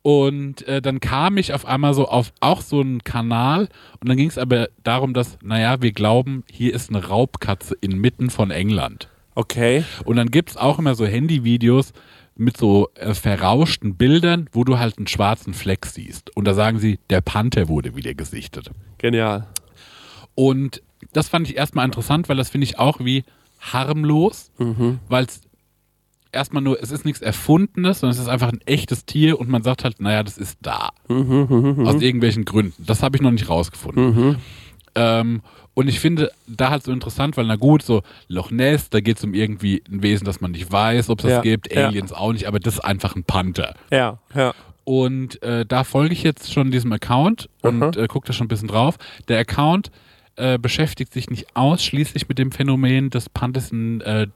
Und 0.02 0.66
äh, 0.68 0.80
dann 0.80 1.00
kam 1.00 1.36
ich 1.36 1.52
auf 1.52 1.66
einmal 1.66 1.94
so 1.94 2.06
auf 2.06 2.32
auch 2.38 2.60
so 2.60 2.80
einen 2.80 3.02
Kanal 3.02 3.68
und 3.98 4.08
dann 4.08 4.16
ging 4.16 4.28
es 4.28 4.38
aber 4.38 4.68
darum, 4.84 5.12
dass, 5.12 5.36
naja, 5.42 5.82
wir 5.82 5.90
glauben, 5.90 6.44
hier 6.48 6.72
ist 6.72 6.90
eine 6.90 7.04
Raubkatze 7.04 7.74
inmitten 7.80 8.30
von 8.30 8.52
England. 8.52 9.08
Okay. 9.34 9.82
Und 10.04 10.14
dann 10.14 10.30
gibt 10.30 10.50
es 10.50 10.56
auch 10.56 10.78
immer 10.78 10.94
so 10.94 11.06
Handyvideos 11.06 11.92
mit 12.36 12.56
so 12.56 12.88
äh, 12.94 13.14
verrauschten 13.14 13.96
Bildern, 13.96 14.48
wo 14.52 14.62
du 14.62 14.78
halt 14.78 14.96
einen 14.96 15.08
schwarzen 15.08 15.54
Fleck 15.54 15.86
siehst. 15.86 16.36
Und 16.36 16.44
da 16.44 16.54
sagen 16.54 16.78
sie, 16.78 17.00
der 17.10 17.20
Panther 17.20 17.68
wurde 17.68 17.96
wieder 17.96 18.14
gesichtet. 18.14 18.70
Genial. 18.98 19.48
Und 20.36 20.82
das 21.12 21.28
fand 21.28 21.48
ich 21.48 21.56
erstmal 21.56 21.84
interessant, 21.84 22.28
weil 22.28 22.36
das 22.36 22.50
finde 22.50 22.64
ich 22.66 22.78
auch 22.78 23.00
wie 23.00 23.24
harmlos, 23.60 24.50
weil 25.08 25.24
es 25.24 25.40
erstmal 26.32 26.62
nur, 26.62 26.82
es 26.82 26.90
ist 26.90 27.04
nichts 27.04 27.20
Erfundenes, 27.20 28.00
sondern 28.00 28.14
es 28.14 28.20
ist 28.22 28.28
einfach 28.28 28.52
ein 28.52 28.60
echtes 28.66 29.04
Tier 29.04 29.38
und 29.40 29.48
man 29.48 29.62
sagt 29.62 29.84
halt, 29.84 30.00
naja, 30.00 30.22
das 30.22 30.38
ist 30.38 30.58
da. 30.62 30.90
Aus 31.08 32.00
irgendwelchen 32.02 32.44
Gründen. 32.44 32.84
Das 32.86 33.02
habe 33.02 33.16
ich 33.16 33.22
noch 33.22 33.30
nicht 33.32 33.48
rausgefunden. 33.48 34.36
Ähm, 34.94 35.42
und 35.74 35.88
ich 35.88 36.00
finde 36.00 36.30
da 36.46 36.70
halt 36.70 36.82
so 36.82 36.92
interessant, 36.92 37.36
weil 37.36 37.46
na 37.46 37.56
gut, 37.56 37.82
so 37.82 38.02
Loch 38.28 38.50
Ness, 38.50 38.90
da 38.90 39.00
geht 39.00 39.18
es 39.18 39.24
um 39.24 39.34
irgendwie 39.34 39.82
ein 39.90 40.02
Wesen, 40.02 40.24
das 40.24 40.40
man 40.40 40.50
nicht 40.50 40.70
weiß, 40.70 41.10
ob 41.10 41.20
es 41.20 41.24
das 41.24 41.32
Ja, 41.32 41.40
gibt, 41.42 41.72
ja. 41.72 41.86
Aliens 41.86 42.12
auch 42.12 42.32
nicht, 42.32 42.46
aber 42.46 42.58
das 42.60 42.74
ist 42.74 42.80
einfach 42.80 43.14
ein 43.14 43.24
Panther. 43.24 43.74
Ja, 43.90 44.18
ja. 44.34 44.52
Und 44.84 45.40
äh, 45.42 45.64
da 45.64 45.84
folge 45.84 46.12
ich 46.12 46.22
jetzt 46.24 46.52
schon 46.52 46.70
diesem 46.70 46.92
Account 46.92 47.48
und 47.62 47.96
äh, 47.96 48.08
gucke 48.08 48.26
da 48.26 48.32
schon 48.32 48.46
ein 48.46 48.48
bisschen 48.48 48.68
drauf. 48.68 48.96
Der 49.28 49.38
Account 49.38 49.90
äh, 50.36 50.58
beschäftigt 50.58 51.12
sich 51.12 51.30
nicht 51.30 51.54
ausschließlich 51.56 52.28
mit 52.28 52.38
dem 52.38 52.52
Phänomen 52.52 53.10
des 53.10 53.28
Panthers 53.28 53.70
in 53.70 54.00
äh, 54.00 54.26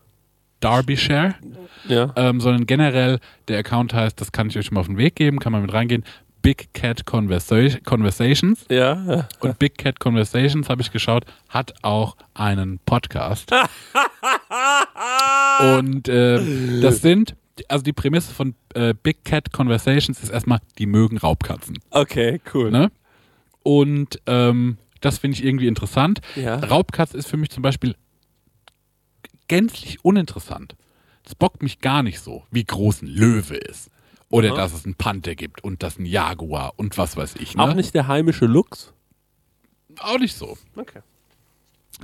Derbyshire, 0.62 1.34
Ja. 1.88 2.12
ähm, 2.16 2.40
sondern 2.40 2.66
generell 2.66 3.18
der 3.48 3.58
Account 3.58 3.92
heißt, 3.92 4.20
das 4.20 4.32
kann 4.32 4.48
ich 4.48 4.56
euch 4.58 4.66
schon 4.66 4.74
mal 4.74 4.80
auf 4.80 4.86
den 4.86 4.96
Weg 4.98 5.16
geben, 5.16 5.38
kann 5.38 5.52
man 5.52 5.62
mit 5.62 5.72
reingehen, 5.72 6.04
Big 6.40 6.72
Cat 6.74 7.06
Conversa 7.06 7.56
Conversations. 7.84 8.66
Ja. 8.70 9.02
ja. 9.06 9.28
Und 9.40 9.58
Big 9.58 9.78
Cat 9.78 9.98
Conversations, 10.00 10.68
habe 10.68 10.82
ich 10.82 10.92
geschaut, 10.92 11.24
hat 11.48 11.72
auch 11.82 12.16
einen 12.34 12.80
Podcast. 12.84 13.50
Und 15.78 16.08
äh, 16.08 16.80
das 16.80 17.00
sind, 17.00 17.36
also 17.68 17.82
die 17.84 17.92
Prämisse 17.92 18.32
von 18.34 18.54
äh, 18.74 18.94
Big 19.02 19.24
Cat 19.24 19.52
Conversations 19.52 20.22
ist 20.22 20.30
erstmal, 20.30 20.58
die 20.78 20.86
mögen 20.86 21.16
Raubkatzen. 21.18 21.78
Okay, 21.90 22.40
cool. 22.52 22.70
Ne? 22.70 22.90
Und 23.62 24.20
ähm, 24.26 24.76
das 25.04 25.18
finde 25.18 25.36
ich 25.36 25.44
irgendwie 25.44 25.66
interessant. 25.66 26.20
Ja. 26.36 26.56
Raubkatze 26.56 27.16
ist 27.16 27.28
für 27.28 27.36
mich 27.36 27.50
zum 27.50 27.62
Beispiel 27.62 27.94
gänzlich 29.48 30.04
uninteressant. 30.04 30.76
Es 31.24 31.34
bockt 31.34 31.62
mich 31.62 31.80
gar 31.80 32.02
nicht 32.02 32.20
so, 32.20 32.44
wie 32.50 32.64
groß 32.64 33.02
ein 33.02 33.08
Löwe 33.08 33.56
ist. 33.56 33.90
Oder 34.30 34.50
Aha. 34.50 34.56
dass 34.56 34.72
es 34.72 34.84
einen 34.84 34.94
Panther 34.94 35.34
gibt 35.34 35.62
und 35.62 35.82
das 35.82 35.98
ein 35.98 36.06
Jaguar 36.06 36.72
und 36.76 36.98
was 36.98 37.16
weiß 37.16 37.36
ich. 37.36 37.54
Ne? 37.56 37.62
Auch 37.62 37.74
nicht 37.74 37.94
der 37.94 38.08
heimische 38.08 38.46
Lux? 38.46 38.92
Auch 40.00 40.18
nicht 40.18 40.34
so. 40.34 40.56
Okay. 40.74 41.00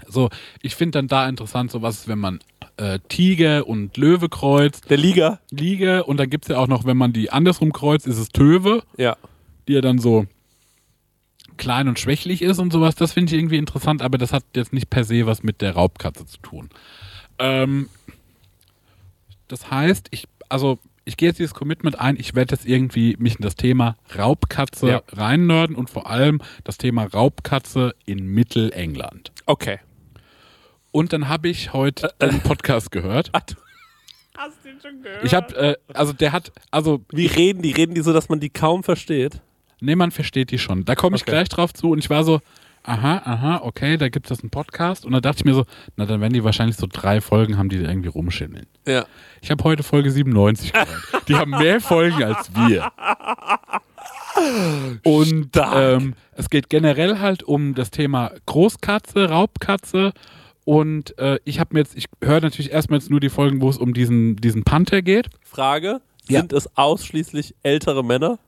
So, 0.07 0.31
ich 0.63 0.77
finde 0.77 0.99
dann 0.99 1.09
da 1.09 1.29
interessant, 1.29 1.71
so 1.73 1.83
was, 1.83 2.07
wenn 2.07 2.21
man 2.21 2.39
äh, 2.77 3.01
Tiger 3.09 3.67
und 3.67 3.97
Löwe 3.97 4.29
kreuzt, 4.29 4.89
Der 4.91 4.97
Liga? 4.97 5.41
Liege 5.51 6.05
und 6.05 6.19
dann 6.19 6.31
gibt 6.31 6.45
es 6.45 6.49
ja 6.51 6.59
auch 6.59 6.69
noch, 6.69 6.85
wenn 6.85 6.97
man 6.97 7.13
die 7.13 7.31
andersrum 7.31 7.73
kreuzt, 7.73 8.07
ist 8.07 8.19
es 8.19 8.29
Töwe, 8.29 8.85
Ja. 8.97 9.17
die 9.67 9.73
ja 9.73 9.81
dann 9.81 9.99
so 9.99 10.27
klein 11.57 11.89
und 11.89 11.99
schwächlich 11.99 12.43
ist 12.43 12.59
und 12.59 12.73
sowas. 12.73 12.95
Das 12.95 13.13
finde 13.13 13.33
ich 13.35 13.39
irgendwie 13.41 13.59
interessant, 13.59 14.03
aber 14.03 14.19
das 14.19 14.33
hat 14.33 14.45
jetzt 14.55 14.73
nicht 14.73 14.91
per 14.91 15.05
se 15.05 15.27
was 15.27 15.43
mit 15.43 15.61
der 15.61 15.73
Raubkatze 15.75 16.27
zu 16.27 16.39
tun. 16.39 16.71
Ähm, 17.39 17.89
das 19.49 19.71
heißt, 19.71 20.09
ich, 20.11 20.27
also 20.49 20.79
ich 21.05 21.17
gehe 21.17 21.29
jetzt 21.29 21.39
dieses 21.39 21.55
Commitment 21.55 21.99
ein, 21.99 22.17
ich 22.17 22.35
werde 22.35 22.55
jetzt 22.55 22.67
irgendwie 22.67 23.17
mich 23.19 23.37
in 23.37 23.43
das 23.43 23.57
Thema 23.57 23.97
Raubkatze 24.17 24.89
Ja. 24.89 25.03
reinnörden 25.13 25.75
und 25.75 25.91
vor 25.91 26.09
allem 26.09 26.41
das 26.65 26.79
Thema 26.79 27.05
Raubkatze 27.05 27.95
in 28.07 28.27
Mittelengland. 28.27 29.33
Okay. 29.47 29.81
Und 30.93 31.13
dann 31.13 31.29
habe 31.29 31.49
ich 31.49 31.73
heute 31.73 32.13
einen 32.21 32.41
Podcast 32.41 32.91
gehört. 32.91 33.31
Ach, 33.33 33.41
du- 33.41 33.55
Ich 35.23 35.35
habe, 35.35 35.55
äh, 35.57 35.77
also 35.93 36.13
der 36.13 36.33
hat, 36.33 36.53
also 36.71 37.05
Wie 37.13 37.27
reden 37.27 37.63
die? 37.63 37.73
Reden 37.73 37.95
die 37.95 38.01
so, 38.03 38.13
dass 38.13 38.29
man 38.29 38.41
die 38.41 38.51
kaum 38.51 38.83
versteht? 38.85 39.41
Nee, 39.81 39.97
man 39.97 40.11
versteht 40.11 40.51
die 40.51 40.59
schon. 40.59 40.85
Da 40.85 40.95
komme 40.95 41.17
ich 41.17 41.23
Okay. 41.23 41.31
gleich 41.33 41.49
drauf 41.49 41.73
zu 41.75 41.91
und 41.91 41.99
ich 41.99 42.11
war 42.11 42.25
so, 42.25 42.41
aha, 42.83 43.21
aha, 43.25 43.61
okay, 43.63 43.97
da 43.99 44.09
gibt 44.09 44.31
es 44.31 44.41
einen 44.41 44.51
Podcast 44.51 45.05
und 45.05 45.13
da 45.13 45.21
dachte 45.21 45.39
ich 45.41 45.45
mir 45.45 45.55
so, 45.55 45.65
na 45.97 46.07
dann 46.07 46.21
werden 46.21 46.33
die 46.33 46.45
wahrscheinlich 46.45 46.77
so 46.77 46.87
drei 46.91 47.21
Folgen 47.21 47.59
haben, 47.59 47.69
die 47.69 47.83
da 47.83 47.89
irgendwie 47.89 48.09
rumschimmeln. 48.09 48.67
Ja. 48.87 49.05
Ich 49.43 49.51
habe 49.51 49.63
heute 49.65 49.83
Folge 49.83 50.11
97 50.11 50.73
gehört. 50.73 50.89
Die 51.29 51.35
haben 51.35 51.51
mehr 51.51 51.81
Folgen 51.81 52.23
als 52.23 52.51
wir. 52.55 52.91
Und 55.03 55.51
ähm, 55.57 56.15
es 56.33 56.51
geht 56.51 56.71
generell 56.71 57.19
halt 57.19 57.43
um 57.43 57.75
das 57.75 57.91
Thema 57.91 58.33
Großkatze, 58.47 59.29
Raubkatze. 59.29 60.13
Und 60.65 61.19
äh, 61.19 61.39
ich 61.45 61.59
habe 61.61 61.75
mir 61.75 61.81
jetzt, 61.81 61.97
ich 61.97 62.07
höre 62.23 62.41
natürlich 62.41 62.71
erstmal 62.71 63.01
jetzt 63.01 63.11
nur 63.11 63.21
die 63.21 63.29
Folgen, 63.29 63.61
wo 63.61 63.69
es 63.69 63.77
um 63.77 63.93
diesen, 63.93 64.37
diesen 64.37 64.63
Panther 64.65 65.03
geht. 65.03 65.29
Frage: 65.43 66.01
Ja. 66.29 66.41
Sind 66.41 66.53
es 66.53 66.77
ausschließlich 66.77 67.55
ältere 67.63 68.05
Männer, 68.05 68.39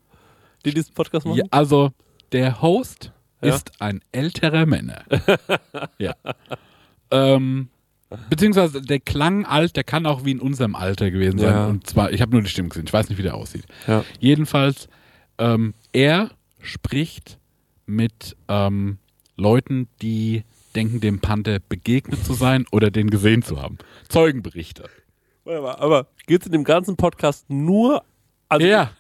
die 0.65 0.73
diesen 0.75 0.95
Podcast 0.95 1.27
machen? 1.27 1.39
Ja, 1.39 1.45
also 1.51 1.93
der 2.33 2.63
Host 2.63 3.13
Ja. 3.43 3.55
ist 3.55 3.73
ein 3.81 4.01
älterer 4.13 4.67
Männer. 4.67 5.05
ja. 5.99 6.15
Ähm, 7.11 7.69
beziehungsweise 8.31 8.81
der 8.83 9.01
klang 9.01 9.45
alt, 9.45 9.77
der 9.77 9.85
kann 9.85 10.07
auch 10.07 10.25
wie 10.25 10.31
in 10.33 10.41
unserem 10.41 10.75
Alter 10.75 11.11
gewesen 11.11 11.39
sein. 11.39 11.53
Ja. 11.53 11.67
Und 11.67 11.87
zwar, 11.87 12.13
ich 12.13 12.21
habe 12.23 12.33
nur 12.33 12.43
die 12.43 12.49
Stimme 12.49 12.69
gesehen, 12.69 12.87
ich 12.87 12.93
weiß 12.93 13.09
nicht, 13.09 13.19
wie 13.19 13.23
der 13.23 13.35
aussieht. 13.35 13.65
Ja. 13.87 14.05
Jedenfalls, 14.21 14.89
ähm, 15.39 15.75
er 15.93 16.31
spricht 16.61 17.39
mit 17.87 18.37
ähm, 18.49 18.99
Leuten, 19.37 19.89
die 20.01 20.45
denken, 20.75 21.01
dem 21.01 21.21
Panther 21.21 21.59
begegnet 21.59 22.25
zu 22.25 22.33
sein 22.35 22.65
oder 22.73 22.91
den 22.91 23.11
gesehen 23.11 23.43
zu 23.43 23.61
haben. 23.61 23.77
Zeugenberichte. 24.09 24.89
Warte 25.45 25.61
mal, 25.61 25.75
aber 25.75 26.07
geht 26.27 26.43
es 26.43 26.47
in 26.47 26.53
dem 26.53 26.65
ganzen 26.65 26.97
Podcast 26.97 27.51
nur, 27.51 28.05
also 28.49 28.67
Ja. 28.67 28.93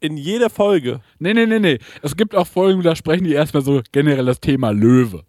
In 0.00 0.16
jeder 0.18 0.50
Folge? 0.50 1.00
Nee, 1.18 1.32
nee, 1.32 1.46
nee, 1.46 1.58
nee. 1.58 1.78
Es 2.02 2.16
gibt 2.16 2.34
auch 2.34 2.46
Folgen, 2.46 2.82
da 2.82 2.94
sprechen 2.94 3.24
die 3.24 3.32
erstmal 3.32 3.62
so 3.62 3.80
generell 3.92 4.26
das 4.26 4.38
Thema 4.40 4.70
Löwe. 4.70 5.24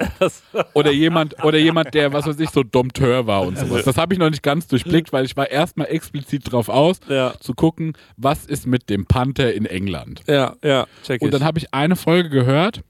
Oder 0.74 0.92
jemand, 0.92 1.42
oder 1.44 1.58
jemand, 1.58 1.94
der, 1.94 2.12
was 2.12 2.26
weiß 2.28 2.40
ich, 2.40 2.50
so 2.50 2.64
Dompteur 2.64 3.26
war 3.26 3.44
und 3.44 3.58
sowas. 3.58 3.86
Das 3.86 3.98
habe 3.98 4.14
ich 4.14 4.20
noch 4.20 4.30
nicht 4.30 4.44
ganz 4.44 4.68
durchblickt, 4.68 5.14
weil 5.14 5.24
ich 5.26 5.38
war 5.38 5.50
erstmal 5.50 5.88
explizit 5.88 6.52
drauf 6.52 6.68
aus, 6.70 7.00
Ja. 7.08 7.34
zu 7.40 7.54
gucken, 7.54 7.94
was 8.18 8.46
ist 8.46 8.68
mit 8.68 8.90
dem 8.90 9.06
Panther 9.06 9.54
in 9.54 9.66
England. 9.66 10.24
Ja, 10.28 10.56
ja, 10.64 10.88
check 11.04 11.22
Und 11.22 11.34
dann 11.34 11.44
habe 11.44 11.58
ich 11.60 11.74
eine 11.74 11.96
Folge 11.96 12.30
gehört, 12.30 12.82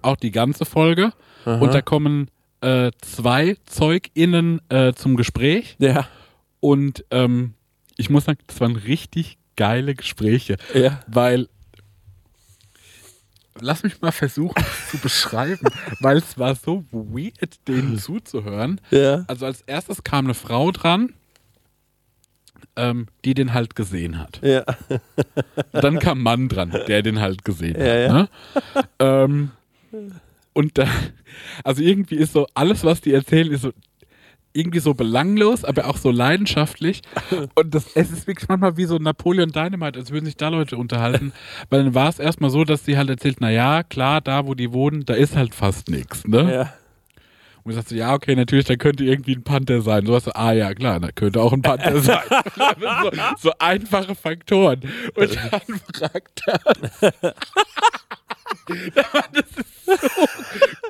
auch 0.00 0.16
die 0.16 0.30
ganze 0.30 0.64
Folge, 0.64 1.12
und 1.44 1.74
da 1.74 1.82
kommen 1.82 2.28
äh, 2.60 2.92
zwei 3.00 3.56
ZeugInnen 3.66 4.60
äh, 4.68 4.92
zum 4.94 5.16
Gespräch. 5.16 5.76
Ja, 5.80 6.06
Und 6.60 7.04
ähm, 7.10 7.54
ich 7.96 8.08
muss 8.08 8.24
sagen, 8.24 8.38
das 8.46 8.60
waren 8.60 8.76
richtig 8.76 9.36
geile 9.56 9.94
Gespräche 9.94 10.56
ja. 10.74 11.00
weil 11.06 11.48
lass 13.60 13.82
mich 13.82 14.00
mal 14.00 14.12
versuchen 14.12 14.62
zu 14.90 14.98
beschreiben, 14.98 15.66
weil 16.00 16.18
es 16.18 16.38
war 16.38 16.54
so 16.54 16.84
weird, 16.90 17.66
denen 17.68 17.98
zuzuhören. 17.98 18.80
Ja. 18.90 19.24
Also 19.28 19.46
als 19.46 19.62
erstes 19.62 20.04
kam 20.04 20.26
eine 20.26 20.34
Frau 20.34 20.70
dran, 20.70 21.14
ähm, 22.76 23.06
die 23.24 23.34
den 23.34 23.52
halt 23.52 23.76
gesehen 23.76 24.18
hat. 24.18 24.40
Ja. 24.42 24.64
Dann 25.72 25.98
kam 25.98 26.18
ein 26.18 26.22
Mann 26.22 26.48
dran, 26.48 26.70
der 26.70 27.02
den 27.02 27.20
halt 27.20 27.44
gesehen 27.44 27.76
Ja, 27.78 28.12
hat. 28.12 28.12
Ne? 28.12 28.28
Ähm, 28.98 29.50
und 30.54 30.78
da, 30.78 30.86
also 31.64 31.82
irgendwie 31.82 32.16
ist 32.16 32.32
so, 32.32 32.46
alles, 32.54 32.84
was 32.84 33.00
die 33.00 33.12
erzählen, 33.12 33.50
ist 33.52 33.62
so 33.62 33.72
irgendwie 34.52 34.80
so 34.80 34.94
belanglos, 34.94 35.64
aber 35.64 35.86
auch 35.88 35.96
so 35.96 36.10
leidenschaftlich. 36.10 37.02
Und 37.54 37.74
das, 37.74 37.94
es 37.94 38.10
ist 38.10 38.26
wirklich 38.26 38.48
manchmal 38.48 38.76
wie 38.76 38.84
so 38.84 38.98
Napoleon 38.98 39.50
Dynamite, 39.50 39.98
als 39.98 40.10
würden 40.10 40.26
sich 40.26 40.36
da 40.36 40.48
Leute 40.48 40.76
unterhalten. 40.76 41.32
Weil 41.70 41.84
dann 41.84 41.94
war 41.94 42.08
es 42.08 42.18
erstmal 42.18 42.50
so, 42.50 42.64
dass 42.64 42.84
sie 42.84 42.96
halt 42.96 43.10
erzählt, 43.10 43.38
na 43.40 43.50
ja, 43.50 43.82
klar, 43.82 44.20
da 44.20 44.46
wo 44.46 44.54
die 44.54 44.72
wohnen, 44.72 45.04
da 45.04 45.14
ist 45.14 45.36
halt 45.36 45.54
fast 45.54 45.88
nichts. 45.88 46.26
Ne? 46.26 46.52
Ja. 46.52 46.72
Und 47.64 47.70
ich 47.70 47.76
sagte, 47.76 47.94
ja, 47.94 48.12
okay, 48.12 48.34
natürlich, 48.34 48.64
da 48.64 48.74
könnte 48.74 49.04
irgendwie 49.04 49.36
ein 49.36 49.44
Panther 49.44 49.82
sein. 49.82 50.04
So 50.04 50.14
hast 50.14 50.26
du, 50.26 50.34
ah 50.34 50.52
ja, 50.52 50.74
klar, 50.74 50.98
da 50.98 51.12
könnte 51.12 51.40
auch 51.40 51.52
ein 51.52 51.62
Panther 51.62 51.96
sein. 52.00 52.22
so, 52.58 53.10
so 53.38 53.52
einfache 53.58 54.16
Faktoren. 54.16 54.80
Und 55.14 55.36
dann 55.36 55.80
fragt 55.94 56.42
er. 56.46 57.34
das 58.94 59.44
ist 59.56 59.86
so 59.86 59.92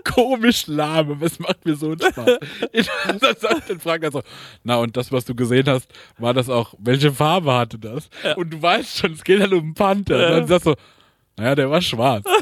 komisch 0.04 0.66
lahm, 0.66 1.12
aber 1.12 1.26
es 1.26 1.38
macht 1.38 1.64
mir 1.64 1.74
so 1.74 1.90
einen 1.90 2.00
Spaß. 2.00 2.38
dann, 3.20 3.36
sagt, 3.38 3.70
dann 3.70 3.80
fragt 3.80 4.04
er 4.04 4.12
so, 4.12 4.22
na 4.64 4.76
und 4.76 4.96
das, 4.96 5.10
was 5.12 5.24
du 5.24 5.34
gesehen 5.34 5.66
hast, 5.66 5.90
war 6.18 6.34
das 6.34 6.48
auch, 6.48 6.74
welche 6.78 7.12
Farbe 7.12 7.52
hatte 7.52 7.78
das? 7.78 8.08
Und 8.36 8.50
du 8.50 8.62
weißt 8.62 8.98
schon, 8.98 9.12
es 9.12 9.24
geht 9.24 9.40
halt 9.40 9.52
um 9.52 9.60
einen 9.60 9.74
Panther. 9.74 10.16
Und 10.16 10.32
dann 10.32 10.46
sagst 10.46 10.66
du, 10.66 10.74
naja, 11.36 11.54
der 11.54 11.70
war 11.70 11.80
schwarz. 11.80 12.24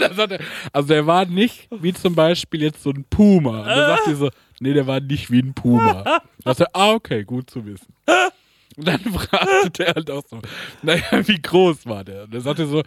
Er, 0.00 0.38
also 0.72 0.88
der 0.88 1.06
war 1.06 1.26
nicht 1.26 1.68
wie 1.70 1.92
zum 1.92 2.14
Beispiel 2.14 2.62
jetzt 2.62 2.82
so 2.82 2.90
ein 2.90 3.04
Puma. 3.08 3.60
Und 3.60 3.66
dann 3.66 3.96
sagt 3.96 4.06
die 4.06 4.14
so, 4.14 4.30
nee, 4.58 4.72
der 4.72 4.86
war 4.86 5.00
nicht 5.00 5.30
wie 5.30 5.40
ein 5.40 5.52
Puma. 5.52 6.02
Dann 6.02 6.54
sagt 6.54 6.60
er, 6.60 6.70
ah, 6.72 6.92
okay, 6.92 7.24
gut 7.24 7.50
zu 7.50 7.64
wissen. 7.66 7.94
Und 8.76 8.88
dann 8.88 9.00
fragte 9.12 9.70
der 9.78 9.94
halt 9.94 10.10
auch 10.10 10.22
so, 10.28 10.40
naja, 10.82 11.02
wie 11.26 11.40
groß 11.40 11.86
war 11.86 12.04
der? 12.04 12.24
Und 12.24 12.34
dann 12.34 12.40
er 12.58 12.66
so, 12.66 12.82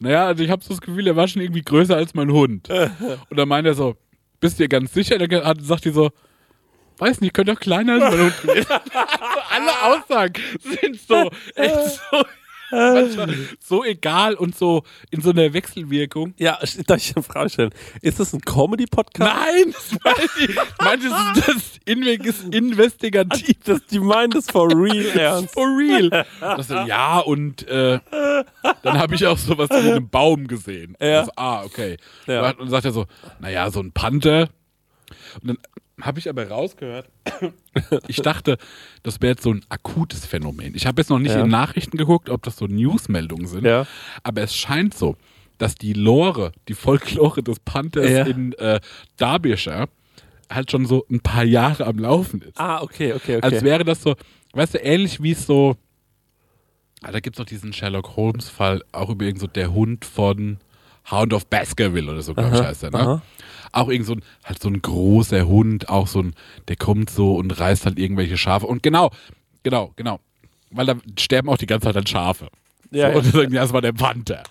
naja, 0.00 0.26
also 0.26 0.42
ich 0.42 0.50
habe 0.50 0.62
so 0.62 0.70
das 0.70 0.80
Gefühl, 0.80 1.06
er 1.06 1.16
war 1.16 1.28
schon 1.28 1.42
irgendwie 1.42 1.62
größer 1.62 1.96
als 1.96 2.14
mein 2.14 2.30
Hund. 2.32 2.68
Und 3.30 3.36
dann 3.38 3.48
meint 3.48 3.66
er 3.66 3.74
so, 3.74 3.96
bist 4.40 4.58
du 4.58 4.64
dir 4.64 4.68
ganz 4.68 4.92
sicher? 4.92 5.18
Dann 5.18 5.44
hat- 5.44 5.62
sagt 5.62 5.84
die 5.84 5.90
so, 5.90 6.10
weiß 6.98 7.20
nicht, 7.20 7.34
könnte 7.34 7.52
auch 7.52 7.60
kleiner 7.60 7.94
als 7.94 8.14
mein 8.14 8.24
Hund 8.24 8.42
gewesen 8.42 8.66
sein. 8.68 8.80
Also 8.92 9.40
alle 9.50 9.82
Aussagen 10.02 10.42
sind 10.60 11.00
so, 11.00 11.30
echt 11.54 12.00
so, 12.10 12.22
manchmal 12.70 13.34
so 13.60 13.84
egal 13.84 14.34
und 14.34 14.56
so 14.56 14.82
in 15.10 15.20
so 15.20 15.30
einer 15.30 15.52
Wechselwirkung. 15.52 16.34
Ja, 16.38 16.58
darf 16.86 16.98
ich 16.98 17.16
eine 17.16 17.22
Frage 17.22 17.50
stellen? 17.50 17.70
Ist 18.02 18.20
das 18.20 18.32
ein 18.32 18.40
Comedy-Podcast? 18.40 19.34
Nein, 19.36 19.72
das 19.72 19.98
meine 20.04 20.28
ich. 20.48 20.56
Meine, 20.80 21.34
das 21.34 22.36
ist 22.36 22.54
investigativ. 22.54 23.56
Das, 23.64 23.86
die 23.86 23.98
meinen 23.98 24.30
das 24.30 24.46
for 24.50 24.68
real 24.70 25.06
ernst. 25.18 25.54
For 25.54 25.66
real. 25.66 26.26
Das, 26.40 26.68
ja, 26.68 27.18
und 27.18 27.66
äh, 27.68 28.00
dann 28.82 28.98
habe 28.98 29.14
ich 29.14 29.26
auch 29.26 29.38
sowas 29.38 29.68
wie 29.70 29.90
einen 29.90 30.08
Baum 30.08 30.46
gesehen. 30.46 30.96
Ja. 31.00 31.22
Das, 31.22 31.36
ah, 31.36 31.62
okay. 31.64 31.96
Ja. 32.26 32.50
Und 32.50 32.60
dann 32.60 32.70
sagt 32.70 32.84
er 32.84 32.92
so, 32.92 33.06
naja, 33.40 33.70
so 33.70 33.80
ein 33.80 33.92
Panther. 33.92 34.48
Und 35.40 35.48
dann 35.48 35.58
habe 36.00 36.18
ich 36.18 36.28
aber 36.28 36.48
rausgehört, 36.48 37.08
ich 38.08 38.16
dachte, 38.22 38.58
das 39.02 39.20
wäre 39.20 39.32
jetzt 39.32 39.42
so 39.42 39.52
ein 39.52 39.64
akutes 39.68 40.26
Phänomen. 40.26 40.74
Ich 40.74 40.86
habe 40.86 41.00
jetzt 41.00 41.10
noch 41.10 41.18
nicht 41.18 41.34
Ja. 41.34 41.42
in 41.42 41.48
Nachrichten 41.50 41.96
geguckt, 41.96 42.30
ob 42.30 42.42
das 42.42 42.56
so 42.56 42.66
Newsmeldungen 42.66 43.46
sind, 43.46 43.64
Ja. 43.64 43.86
aber 44.22 44.42
es 44.42 44.54
scheint 44.54 44.94
so, 44.94 45.16
dass 45.58 45.74
die 45.74 45.92
Lore, 45.92 46.52
die 46.68 46.74
Folklore 46.74 47.42
des 47.42 47.58
Panthers 47.60 48.10
Ja. 48.10 48.24
in 48.26 48.52
äh, 48.54 48.80
Derbyshire 49.18 49.88
halt 50.50 50.70
schon 50.70 50.86
so 50.86 51.04
ein 51.10 51.20
paar 51.20 51.44
Jahre 51.44 51.84
am 51.86 51.98
Laufen 51.98 52.40
ist. 52.42 52.58
Ah, 52.58 52.80
okay, 52.80 53.12
okay, 53.12 53.36
okay. 53.36 53.40
Als 53.44 53.62
wäre 53.62 53.84
das 53.84 54.00
so, 54.02 54.14
weißt 54.54 54.74
du, 54.74 54.78
ähnlich 54.78 55.22
wie 55.22 55.32
es 55.32 55.44
so, 55.46 55.76
ah, 57.02 57.12
da 57.12 57.20
gibt 57.20 57.36
es 57.36 57.38
doch 57.38 57.44
diesen 57.48 57.72
Sherlock 57.72 58.16
Holmes-Fall, 58.16 58.82
auch 58.92 59.10
über 59.10 59.24
irgend 59.24 59.40
so 59.40 59.46
der 59.46 59.72
Hund 59.72 60.04
von 60.04 60.58
Hound 61.10 61.32
of 61.34 61.46
Baskerville 61.46 62.10
oder 62.10 62.22
so, 62.22 62.34
glaube 62.34 62.54
ich, 62.56 62.62
heißt 62.62 62.82
der, 62.84 62.90
ne? 62.90 62.98
aha. 62.98 63.22
Auch 63.72 63.88
irgend 63.88 64.06
so 64.06 64.14
ein, 64.14 64.22
halt 64.44 64.60
so 64.60 64.68
ein 64.68 64.80
großer 64.80 65.46
Hund, 65.46 65.88
auch 65.88 66.06
so 66.06 66.20
ein, 66.20 66.34
der 66.68 66.76
kommt 66.76 67.10
so 67.10 67.34
und 67.34 67.50
reißt 67.58 67.86
halt 67.86 67.98
irgendwelche 67.98 68.36
Schafe. 68.36 68.66
Und 68.66 68.82
genau, 68.82 69.10
genau, 69.62 69.92
genau. 69.96 70.20
Weil 70.70 70.86
da 70.86 70.96
sterben 71.18 71.48
auch 71.48 71.56
die 71.56 71.66
ganze 71.66 71.86
Zeit 71.86 71.96
dann 71.96 72.06
Schafe. 72.06 72.48
Ja, 72.90 73.12
so, 73.12 73.18
und 73.18 73.26
dann 73.26 73.32
sagen, 73.32 73.54
ja, 73.54 73.62
das 73.62 73.72
war 73.72 73.82
der 73.82 73.92
Panther. 73.92 74.42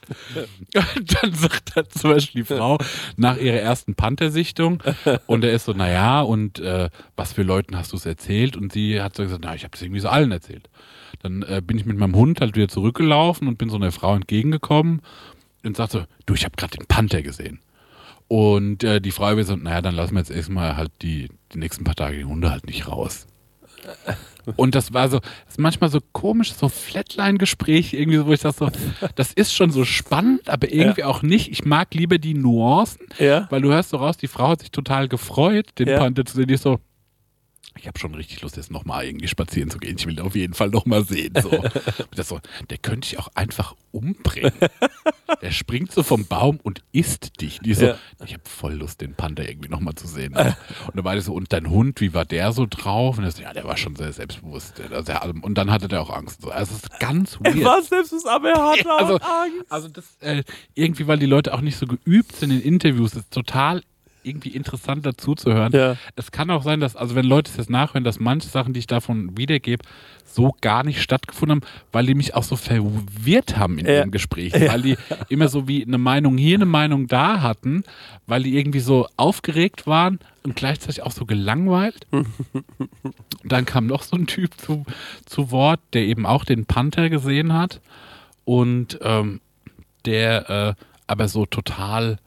und 0.96 1.24
dann 1.24 1.34
sagt 1.34 1.76
dann 1.76 1.90
zum 1.90 2.12
Beispiel 2.12 2.44
die 2.44 2.56
Frau 2.56 2.78
nach 3.16 3.38
ihrer 3.38 3.58
ersten 3.58 3.96
Panther-Sichtung 3.96 4.84
und 5.26 5.44
er 5.44 5.52
ist 5.54 5.66
so, 5.66 5.74
naja, 5.74 6.22
und 6.22 6.60
äh, 6.60 6.90
was 7.16 7.34
für 7.34 7.44
Leuten 7.44 7.78
hast 7.78 7.94
du 7.94 7.98
es 7.98 8.06
erzählt? 8.06 8.56
Und 8.56 8.74
sie 8.74 9.02
hat 9.02 9.16
so 9.16 9.24
gesagt, 9.24 9.42
na, 9.44 9.56
ich 9.56 9.64
habe 9.64 9.76
es 9.76 9.82
irgendwie 9.82 10.02
so 10.02 10.10
allen 10.10 10.32
erzählt. 10.32 10.70
Dann 11.24 11.42
äh, 11.44 11.62
bin 11.66 11.80
ich 11.80 11.86
mit 11.86 11.98
meinem 11.98 12.16
Hund 12.16 12.42
halt 12.42 12.56
wieder 12.56 12.68
zurückgelaufen 12.68 13.48
und 13.48 13.58
bin 13.58 13.70
so 13.70 13.78
einer 13.78 13.92
Frau 13.92 14.16
entgegengekommen 14.16 15.02
und 15.64 15.76
sagte 15.76 16.00
so, 16.00 16.06
du, 16.28 16.36
ich 16.36 16.46
habe 16.46 16.56
gerade 16.56 16.78
den 16.78 16.86
Panther 16.86 17.24
gesehen. 17.24 17.60
Und 18.28 18.84
äh, 18.84 19.00
die 19.00 19.12
Frau 19.12 19.36
wird 19.38 19.48
so, 19.48 19.56
naja, 19.56 19.82
dann 19.82 19.96
lassen 19.96 20.14
wir 20.16 20.20
jetzt 20.20 20.32
erstmal 20.32 20.76
halt 20.76 20.92
die, 21.02 21.30
die 21.54 21.60
nächsten 21.60 21.84
paar 21.84 21.96
Tage 21.96 22.18
die 22.18 22.26
Hunde 22.26 22.52
halt 22.52 22.66
nicht 22.66 22.88
raus. 22.88 23.26
Und 24.56 24.76
das 24.76 24.94
war 24.94 25.10
so, 25.10 25.20
das 25.20 25.30
ist 25.50 25.60
manchmal 25.60 25.90
so 25.90 26.00
komisch, 26.14 26.54
so 26.54 26.70
Flatline-Gespräche, 26.70 27.98
irgendwie 27.98 28.18
so, 28.18 28.26
wo 28.28 28.34
ich 28.34 28.40
sage 28.42 28.56
so, 28.58 28.70
das 29.16 29.34
ist 29.34 29.54
schon 29.54 29.72
so 29.72 29.84
spannend, 29.84 30.50
aber 30.50 30.72
irgendwie 30.72 31.04
auch 31.04 31.22
nicht. 31.22 31.52
Ich 31.52 31.66
mag 31.66 31.94
lieber 31.94 32.18
die 32.18 32.34
Nuancen, 32.34 33.08
Ja. 33.20 33.48
weil 33.50 33.62
du 33.62 33.70
hörst 33.70 33.90
so 33.90 33.98
raus, 33.98 34.16
die 34.18 34.28
Frau 34.28 34.50
hat 34.50 34.62
sich 34.62 34.72
total 34.72 35.08
gefreut, 35.10 35.68
den 35.80 35.90
Ja. 35.90 36.00
Panther 36.00 36.24
zu 36.26 36.36
sehen. 36.38 36.48
Die 36.48 36.54
ist 36.54 36.64
so, 36.64 36.80
ich 37.80 37.88
habe 37.88 38.00
schon 38.00 38.14
richtig 38.16 38.42
Lust, 38.42 38.58
jetzt 38.58 38.72
nochmal 38.72 39.06
irgendwie 39.06 39.28
spazieren 39.28 39.70
zu 39.70 39.78
gehen. 39.78 39.96
Ich 39.98 40.06
will 40.06 40.16
den 40.16 40.26
auf 40.26 40.36
jeden 40.36 40.54
Fall 40.54 40.70
nochmal 40.70 41.04
sehen. 41.06 41.34
So. 41.42 41.50
Und 41.52 41.72
so, 42.26 42.40
der 42.70 42.78
könnte 42.78 43.10
dich 43.10 43.20
auch 43.20 43.30
einfach 43.36 43.76
umbringen. 43.92 44.54
der 45.42 45.52
springt 45.52 45.92
so 45.92 46.04
vom 46.04 46.26
Baum 46.26 46.60
und 46.64 46.82
isst 46.92 47.42
dich. 47.42 47.60
Die 47.60 47.74
so, 47.74 47.86
Ja. 47.88 47.98
ich 48.26 48.34
habe 48.34 48.44
voll 48.48 48.74
Lust, 48.74 49.02
den 49.02 49.16
Panther 49.16 49.48
irgendwie 49.48 49.70
nochmal 49.70 49.96
zu 49.96 50.08
sehen. 50.08 50.36
Und 50.36 50.56
dann 50.96 51.04
war 51.04 51.16
die 51.16 51.22
so, 51.22 51.34
und 51.34 51.52
dein 51.54 51.70
Hund, 51.70 52.02
wie 52.02 52.14
war 52.14 52.26
der 52.26 52.52
so 52.52 52.66
drauf? 52.70 53.18
Und 53.18 53.24
er 53.24 53.32
so, 53.32 53.42
ja, 53.42 53.54
der 53.54 53.64
war 53.66 53.78
schon 53.78 53.96
sehr 53.96 54.12
selbstbewusst. 54.14 54.82
Und 55.42 55.58
dann 55.58 55.72
hatte 55.72 55.88
der 55.88 56.02
auch 56.02 56.10
Angst. 56.10 56.42
So. 56.42 56.50
Also 56.52 56.74
es 56.76 56.84
ist 56.84 57.00
ganz 57.00 57.40
weird. 57.40 57.64
Was 57.64 57.88
selbst 57.90 58.14
ist, 58.14 58.28
aber 58.28 58.50
er 58.52 58.72
hat 58.72 58.88
auch 58.88 58.98
also, 59.00 59.14
Angst. 59.18 59.66
also 59.70 59.88
das, 59.90 60.06
äh, 60.22 60.44
irgendwie, 60.76 61.08
weil 61.08 61.20
die 61.20 61.26
Leute 61.26 61.54
auch 61.54 61.62
nicht 61.62 61.78
so 61.78 61.86
geübt 61.88 62.36
sind 62.36 62.52
in 62.52 62.62
Interviews, 62.62 63.14
ist 63.16 63.32
total 63.32 63.84
irgendwie 64.28 64.50
interessant 64.50 65.06
dazu 65.06 65.36
zu 65.36 65.54
hören. 65.54 65.72
Ja. 65.74 65.96
Es 66.16 66.32
kann 66.32 66.50
auch 66.52 66.64
sein, 66.64 66.80
dass, 66.80 66.96
also 66.96 67.16
wenn 67.16 67.26
Leute 67.26 67.50
es 67.52 67.58
jetzt 67.58 67.70
nachhören, 67.70 68.04
dass 68.04 68.20
manche 68.20 68.48
Sachen, 68.50 68.74
die 68.74 68.80
ich 68.80 68.88
davon 68.88 69.38
wiedergebe, 69.38 69.84
so 70.26 70.54
gar 70.62 70.84
nicht 70.84 71.02
stattgefunden 71.02 71.62
haben, 71.62 71.68
weil 71.92 72.06
die 72.06 72.14
mich 72.14 72.36
auch 72.36 72.44
so 72.44 72.56
verwirrt 72.58 73.58
haben 73.58 73.78
in 73.80 73.86
Ja. 73.86 73.94
ihrem 73.96 74.12
Gespräch. 74.12 74.54
Weil 74.54 74.82
die 74.82 74.98
immer 75.30 75.48
so 75.48 75.68
wie 75.68 75.84
eine 75.86 75.98
Meinung 75.98 76.38
hier, 76.38 76.56
eine 76.58 76.66
Meinung 76.66 77.08
da 77.08 77.42
hatten, 77.42 77.84
weil 78.28 78.44
die 78.44 78.58
irgendwie 78.58 78.82
so 78.82 79.08
aufgeregt 79.18 79.88
waren 79.88 80.20
und 80.44 80.56
gleichzeitig 80.56 81.02
auch 81.04 81.12
so 81.12 81.26
gelangweilt. 81.26 82.06
Und 82.12 82.28
dann 83.46 83.66
kam 83.66 83.88
noch 83.88 84.04
so 84.04 84.16
ein 84.18 84.28
Typ 84.28 84.54
zu, 84.58 84.86
zu 85.26 85.50
Wort, 85.52 85.80
der 85.94 86.04
eben 86.04 86.26
auch 86.26 86.44
den 86.46 86.66
Panther 86.66 87.10
gesehen 87.10 87.54
hat 87.54 87.80
und 88.44 89.00
ähm, 89.02 89.40
der 90.06 90.50
äh, 90.78 90.84
aber 91.08 91.28
so 91.30 91.46
total 91.46 92.18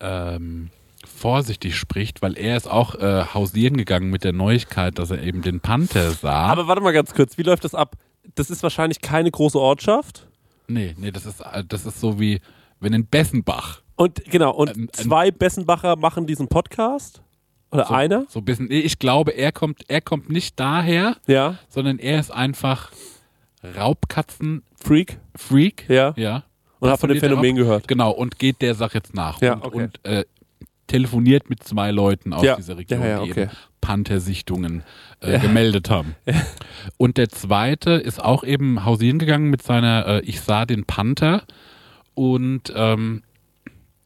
ähm, 0.00 0.70
vorsichtig 1.06 1.76
spricht, 1.76 2.22
weil 2.22 2.36
er 2.36 2.56
ist 2.56 2.68
auch 2.70 2.94
äh, 2.96 3.24
hausieren 3.34 3.76
gegangen 3.76 4.10
mit 4.10 4.24
der 4.24 4.32
Neuigkeit, 4.32 4.98
dass 4.98 5.10
er 5.10 5.22
eben 5.22 5.42
den 5.42 5.60
Panther 5.60 6.10
sah. 6.10 6.46
Aber 6.48 6.66
warte 6.68 6.82
mal 6.82 6.92
ganz 6.92 7.14
kurz, 7.14 7.38
wie 7.38 7.42
läuft 7.42 7.64
das 7.64 7.74
ab? 7.74 7.96
Das 8.34 8.50
ist 8.50 8.62
wahrscheinlich 8.62 9.00
keine 9.00 9.30
große 9.30 9.58
Ortschaft. 9.58 10.26
nee, 10.68 10.94
nee, 10.98 11.10
das 11.10 11.26
ist, 11.26 11.40
äh, 11.40 11.64
das 11.66 11.86
ist 11.86 12.00
so 12.00 12.20
wie, 12.20 12.40
wenn 12.80 12.92
in 12.92 13.06
Bessenbach 13.06 13.82
Und 13.96 14.24
genau, 14.26 14.52
und 14.52 14.76
Ähm, 14.76 14.88
zwei 14.92 15.30
Bessenbacher 15.30 15.96
machen 15.96 16.26
diesen 16.26 16.48
Podcast. 16.48 17.22
Oder 17.72 17.86
so, 17.86 17.94
einer? 17.94 18.24
so 18.28 18.40
ein 18.40 18.44
bisschen, 18.44 18.66
nee, 18.66 18.80
ich 18.80 18.98
glaube, 18.98 19.30
er 19.32 19.52
kommt, 19.52 19.84
er 19.88 20.00
kommt 20.00 20.28
nicht 20.28 20.58
daher, 20.58 21.16
Ja. 21.26 21.56
sondern 21.68 21.98
er 21.98 22.18
ist 22.18 22.30
einfach 22.32 22.90
Raubkatzen-Freak. 23.76 25.18
Freak. 25.36 25.84
Ja. 25.88 26.12
Ja. 26.16 26.44
Und 26.78 26.90
hat 26.90 26.98
von 27.00 27.10
dem 27.10 27.20
Phänomen 27.20 27.56
gehört. 27.56 27.86
Genau, 27.88 28.10
und 28.10 28.38
geht 28.38 28.62
der 28.62 28.74
Sache 28.74 28.98
jetzt 28.98 29.14
nach. 29.14 29.40
Ja, 29.42 29.54
und, 29.54 29.64
okay. 29.66 29.82
und 29.84 30.04
äh, 30.04 30.24
telefoniert 30.90 31.48
mit 31.48 31.62
zwei 31.62 31.90
Leuten 31.90 32.32
aus 32.32 32.42
Ja. 32.44 32.56
dieser 32.56 32.76
Region, 32.76 33.00
Ja, 33.00 33.06
ja, 33.08 33.24
die 33.24 33.30
okay. 33.30 33.42
eben 33.44 33.50
Panther-Sichtungen 33.80 34.82
äh, 35.20 35.38
gemeldet 35.38 35.88
haben. 35.90 36.14
Und 36.96 37.16
der 37.16 37.28
zweite 37.28 37.92
ist 37.92 38.22
auch 38.22 38.44
eben 38.44 38.84
hausieren 38.84 39.18
gegangen 39.18 39.48
mit 39.50 39.62
seiner 39.62 40.06
äh, 40.06 40.20
Ich 40.22 40.40
sah 40.40 40.66
den 40.66 40.84
Panther 40.84 41.42
und, 42.14 42.72
ähm, 42.76 43.22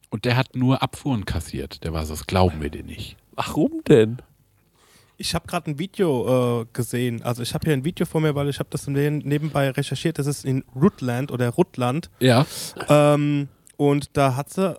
und 0.09 0.25
der 0.25 0.37
hat 0.37 0.55
nur 0.55 0.81
Abfuhren 0.81 1.25
kassiert. 1.25 1.83
Der 1.83 1.91
war 1.93 2.05
so, 2.05 2.13
das 2.13 2.25
glauben 2.27 2.61
wir 2.61 2.69
dir 2.69 2.83
nicht. 2.83 3.17
Warum 3.33 3.81
denn? 3.87 4.17
Ich 5.17 5.33
habe 5.33 5.47
gerade 5.47 5.71
ein 5.71 5.79
Video 5.79 6.61
äh, 6.61 6.65
gesehen. 6.73 7.21
Also 7.23 7.41
ich 7.41 7.53
habe 7.53 7.65
hier 7.65 7.73
ein 7.73 7.85
Video 7.85 8.05
vor 8.05 8.21
mir, 8.21 8.35
weil 8.35 8.49
ich 8.49 8.59
habe 8.59 8.69
das 8.69 8.85
neben- 8.87 9.19
nebenbei 9.19 9.69
recherchiert. 9.71 10.19
Das 10.19 10.27
ist 10.27 10.45
in 10.45 10.63
Rutland 10.75 11.31
oder 11.31 11.49
Rutland. 11.49 12.09
Ja. 12.19 12.45
Ähm, 12.89 13.47
und 13.77 14.09
da 14.17 14.35
hat 14.35 14.49
sie 14.49 14.77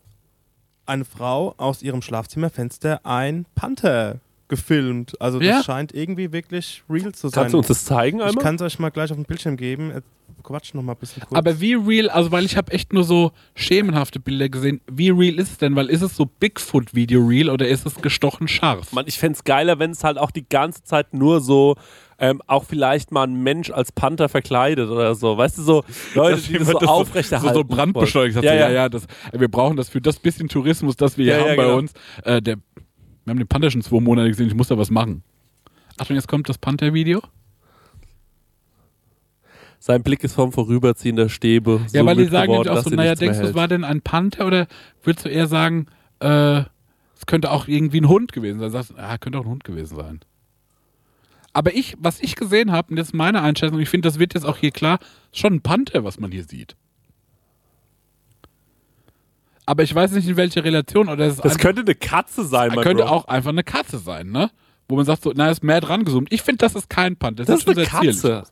eine 0.86 1.04
Frau 1.04 1.54
aus 1.58 1.82
ihrem 1.82 2.02
Schlafzimmerfenster 2.02 3.00
ein 3.04 3.46
Panther 3.54 4.16
gefilmt. 4.48 5.20
Also 5.20 5.38
das 5.38 5.48
Ja. 5.48 5.62
scheint 5.62 5.92
irgendwie 5.94 6.32
wirklich 6.32 6.82
real 6.88 7.12
zu 7.12 7.28
sein. 7.28 7.42
Kannst 7.42 7.54
du 7.54 7.58
uns 7.58 7.66
das 7.66 7.84
zeigen 7.84 8.18
ich 8.18 8.24
einmal? 8.24 8.42
kann 8.44 8.54
es 8.56 8.62
euch 8.62 8.78
mal 8.78 8.90
gleich 8.90 9.10
auf 9.10 9.16
dem 9.16 9.24
Bildschirm 9.24 9.56
geben. 9.56 9.92
Äh, 10.46 10.52
Quatsch 10.52 10.74
noch 10.74 10.82
mal 10.82 10.92
ein 10.92 10.98
bisschen 10.98 11.22
kurz. 11.22 11.36
Aber 11.38 11.60
wie 11.60 11.74
real, 11.74 12.08
also 12.08 12.32
weil 12.32 12.44
ich 12.44 12.56
habe 12.56 12.72
echt 12.72 12.92
nur 12.92 13.04
so 13.04 13.32
schemenhafte 13.54 14.20
Bilder 14.20 14.48
gesehen. 14.48 14.80
Wie 14.90 15.10
real 15.10 15.34
ist 15.34 15.52
es 15.52 15.58
denn? 15.58 15.74
Weil 15.76 15.86
ist 15.88 16.02
es 16.02 16.16
so 16.16 16.26
Bigfoot-Video 16.26 17.20
real 17.24 17.50
oder 17.50 17.66
ist 17.68 17.86
es 17.86 17.96
gestochen 17.96 18.48
scharf? 18.48 18.92
Mann, 18.92 19.06
ich 19.08 19.18
fände 19.18 19.36
es 19.36 19.44
geiler, 19.44 19.78
wenn 19.78 19.90
es 19.90 20.04
halt 20.04 20.18
auch 20.18 20.30
die 20.30 20.48
ganze 20.48 20.84
Zeit 20.84 21.14
nur 21.14 21.40
so, 21.40 21.76
ähm, 22.18 22.40
auch 22.46 22.64
vielleicht 22.64 23.12
mal 23.12 23.24
ein 23.24 23.42
Mensch 23.42 23.70
als 23.70 23.92
Panther 23.92 24.28
verkleidet 24.28 24.88
oder 24.88 25.14
so. 25.14 25.36
Weißt 25.36 25.58
du, 25.58 25.62
so 25.62 25.84
Leute, 26.14 26.40
die 26.40 26.54
das 26.54 26.68
so 26.68 26.78
aufrechterhalten. 26.78 27.54
So, 27.54 27.60
so 27.60 27.64
brandbeschleunigt. 27.64 28.42
Ja, 28.42 28.54
Ja, 28.54 28.70
ja. 28.70 28.88
Das, 28.88 29.06
wir 29.32 29.48
brauchen 29.48 29.76
das 29.76 29.88
für 29.88 30.00
das 30.00 30.18
bisschen 30.18 30.48
Tourismus, 30.48 30.96
das 30.96 31.18
wir 31.18 31.24
hier 31.24 31.34
Ja, 31.34 31.38
ja, 31.40 31.48
haben 31.50 31.56
bei 31.56 31.64
genau. 31.64 31.76
uns. 31.78 31.92
Äh, 32.24 32.40
der, 32.40 32.56
wir 33.24 33.30
haben 33.30 33.38
den 33.38 33.48
Panther 33.48 33.70
schon 33.70 33.82
zwei 33.82 34.00
Monate 34.00 34.28
gesehen, 34.28 34.46
ich 34.46 34.54
muss 34.54 34.68
da 34.68 34.78
was 34.78 34.90
machen. 34.90 35.22
Achtung, 35.98 36.16
jetzt 36.16 36.28
kommt 36.28 36.48
das 36.48 36.58
Panther-Video. 36.58 37.20
Sein 39.86 40.02
Blick 40.02 40.24
ist 40.24 40.34
vom 40.34 40.50
Vorüberziehen 40.50 41.14
der 41.14 41.28
Stäbe. 41.28 41.80
Ja, 41.92 42.00
so 42.00 42.06
weil 42.06 42.16
die 42.16 42.24
sagen 42.24 42.50
geworden, 42.50 42.68
auch 42.70 42.82
so, 42.82 42.90
naja, 42.90 43.14
denkst 43.14 43.38
du, 43.38 43.44
es 43.44 43.54
war 43.54 43.68
denn 43.68 43.84
ein 43.84 44.02
Panther 44.02 44.44
oder 44.44 44.66
würdest 45.04 45.26
du 45.26 45.28
eher 45.30 45.46
sagen, 45.46 45.86
äh, 46.18 46.62
es 47.14 47.24
könnte 47.26 47.52
auch 47.52 47.68
irgendwie 47.68 48.00
ein 48.00 48.08
Hund 48.08 48.32
gewesen 48.32 48.58
sein? 48.58 48.72
Sagst 48.72 48.94
ja, 48.96 49.16
könnte 49.16 49.38
auch 49.38 49.44
ein 49.44 49.48
Hund 49.50 49.62
gewesen 49.62 49.94
sein. 49.96 50.18
Aber 51.52 51.72
ich, 51.72 51.96
was 52.00 52.18
ich 52.20 52.34
gesehen 52.34 52.72
habe, 52.72 52.90
und 52.90 52.96
das 52.96 53.10
ist 53.10 53.12
meine 53.14 53.42
Einschätzung, 53.42 53.78
ich 53.78 53.88
finde, 53.88 54.08
das 54.08 54.18
wird 54.18 54.34
jetzt 54.34 54.42
auch 54.44 54.56
hier 54.56 54.72
klar, 54.72 54.98
ist 55.30 55.38
schon 55.38 55.54
ein 55.54 55.60
Panther, 55.60 56.02
was 56.02 56.18
man 56.18 56.32
hier 56.32 56.42
sieht. 56.42 56.74
Aber 59.66 59.84
ich 59.84 59.94
weiß 59.94 60.10
nicht, 60.12 60.26
in 60.28 60.36
welcher 60.36 60.64
Relation. 60.64 61.08
Oder 61.08 61.26
es 61.26 61.34
ist 61.34 61.44
Das 61.44 61.52
einfach- 61.52 61.60
könnte 61.62 61.82
eine 61.82 61.94
Katze 61.94 62.44
sein, 62.44 62.72
mein 62.74 62.82
könnte 62.84 63.04
Bro. 63.04 63.12
auch 63.12 63.24
einfach 63.28 63.50
eine 63.50 63.62
Katze 63.62 63.98
sein, 63.98 64.30
ne? 64.32 64.50
Wo 64.88 64.96
man 64.96 65.04
sagt 65.04 65.22
so, 65.22 65.32
na, 65.34 65.48
ist 65.48 65.62
mehr 65.62 65.80
dran 65.80 66.04
gezoomt. 66.04 66.32
Ich 66.32 66.42
finde, 66.42 66.58
das 66.58 66.74
ist 66.74 66.90
kein 66.90 67.16
Panther. 67.16 67.44
Das 67.44 67.60
sieht 67.60 67.68
ist 67.68 67.76
eine 67.78 67.86
sehr 67.86 68.00
zierlich 68.00 68.16
Katze. 68.22 68.42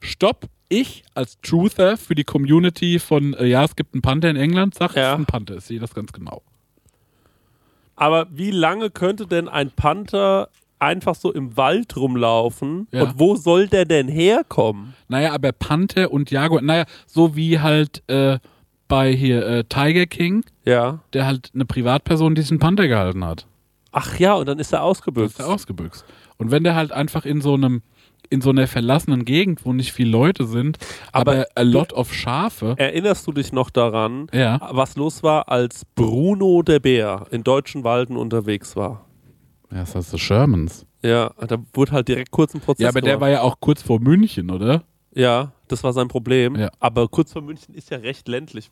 Stopp. 0.00 0.46
Ich 0.70 1.02
als 1.14 1.38
Truther 1.40 1.96
für 1.96 2.14
die 2.14 2.24
Community 2.24 2.98
von, 2.98 3.32
äh, 3.34 3.46
ja, 3.46 3.64
es 3.64 3.74
gibt 3.74 3.94
einen 3.94 4.02
Panther 4.02 4.28
in 4.28 4.36
England, 4.36 4.74
sag, 4.74 4.94
Ja. 4.94 5.02
es 5.02 5.12
ist 5.14 5.18
ein 5.20 5.26
Panther. 5.26 5.56
Ich 5.56 5.64
sehe 5.64 5.80
das 5.80 5.94
ganz 5.94 6.12
genau. 6.12 6.42
Aber 7.96 8.26
wie 8.30 8.50
lange 8.50 8.90
könnte 8.90 9.26
denn 9.26 9.48
ein 9.48 9.70
Panther 9.70 10.50
einfach 10.78 11.14
so 11.14 11.32
im 11.32 11.56
Wald 11.56 11.96
rumlaufen? 11.96 12.86
Ja. 12.92 13.04
Und 13.04 13.18
wo 13.18 13.34
soll 13.36 13.66
der 13.66 13.84
denn 13.86 14.08
herkommen? 14.08 14.94
Naja, 15.08 15.32
aber 15.32 15.52
Panther 15.52 16.12
und 16.12 16.30
Jaguar, 16.30 16.62
naja, 16.62 16.84
so 17.06 17.34
wie 17.34 17.58
halt 17.58 18.02
äh, 18.08 18.38
bei 18.86 19.12
hier 19.12 19.46
äh, 19.46 19.64
Tiger 19.64 20.06
King, 20.06 20.44
Ja. 20.64 21.00
der 21.12 21.26
halt 21.26 21.50
eine 21.54 21.64
Privatperson, 21.64 22.34
die 22.34 22.42
sich 22.42 22.50
einen 22.52 22.60
Panther 22.60 22.86
gehalten 22.88 23.24
hat. 23.24 23.46
Ach 23.90 24.18
ja, 24.18 24.34
und 24.34 24.46
dann 24.46 24.58
ist 24.58 24.72
er 24.72 24.82
ausgebüxt. 24.82 25.38
ist 25.38 25.44
er 25.46 25.48
ausgebüxt. 25.48 26.04
Und 26.36 26.50
wenn 26.50 26.62
der 26.62 26.74
halt 26.76 26.92
einfach 26.92 27.24
in 27.24 27.40
so 27.40 27.54
einem 27.54 27.82
in 28.30 28.40
so 28.40 28.50
einer 28.50 28.66
verlassenen 28.66 29.24
Gegend, 29.24 29.64
wo 29.64 29.72
nicht 29.72 29.92
viele 29.92 30.10
Leute 30.10 30.46
sind, 30.46 30.78
aber, 31.12 31.32
Aber 31.32 31.46
a 31.54 31.62
lot 31.62 31.92
of 31.92 32.12
Schafe. 32.12 32.74
Erinnerst 32.76 33.26
du 33.26 33.32
dich 33.32 33.52
noch 33.52 33.70
daran, 33.70 34.26
Ja. 34.32 34.60
was 34.72 34.96
los 34.96 35.22
war, 35.22 35.48
als 35.48 35.84
Bruno 35.94 36.62
der 36.62 36.80
Bär 36.80 37.26
in 37.30 37.42
deutschen 37.44 37.84
Walden 37.84 38.16
unterwegs 38.16 38.76
war? 38.76 39.04
Ja, 39.70 39.78
das 39.80 39.94
heißt 39.94 40.10
so 40.10 40.18
Shermans. 40.18 40.86
Ja, 41.02 41.30
da 41.46 41.58
wurde 41.74 41.92
halt 41.92 42.08
direkt 42.08 42.30
kurz 42.30 42.54
ein 42.54 42.60
Prozess 42.60 42.82
Ja, 42.82 42.88
aber 42.88 43.00
der 43.00 43.12
gemacht. 43.14 43.20
war 43.22 43.30
ja 43.30 43.42
auch 43.42 43.56
kurz 43.60 43.82
vor 43.82 44.00
München, 44.00 44.50
oder? 44.50 44.82
Ja, 45.14 45.52
das 45.68 45.84
war 45.84 45.92
sein 45.92 46.08
Problem. 46.08 46.56
Ja. 46.56 46.70
Aber 46.80 47.06
kurz 47.08 47.32
vor 47.32 47.42
München 47.42 47.74
ist 47.74 47.90
ja 47.90 47.98
recht 47.98 48.28
ländlich. 48.28 48.70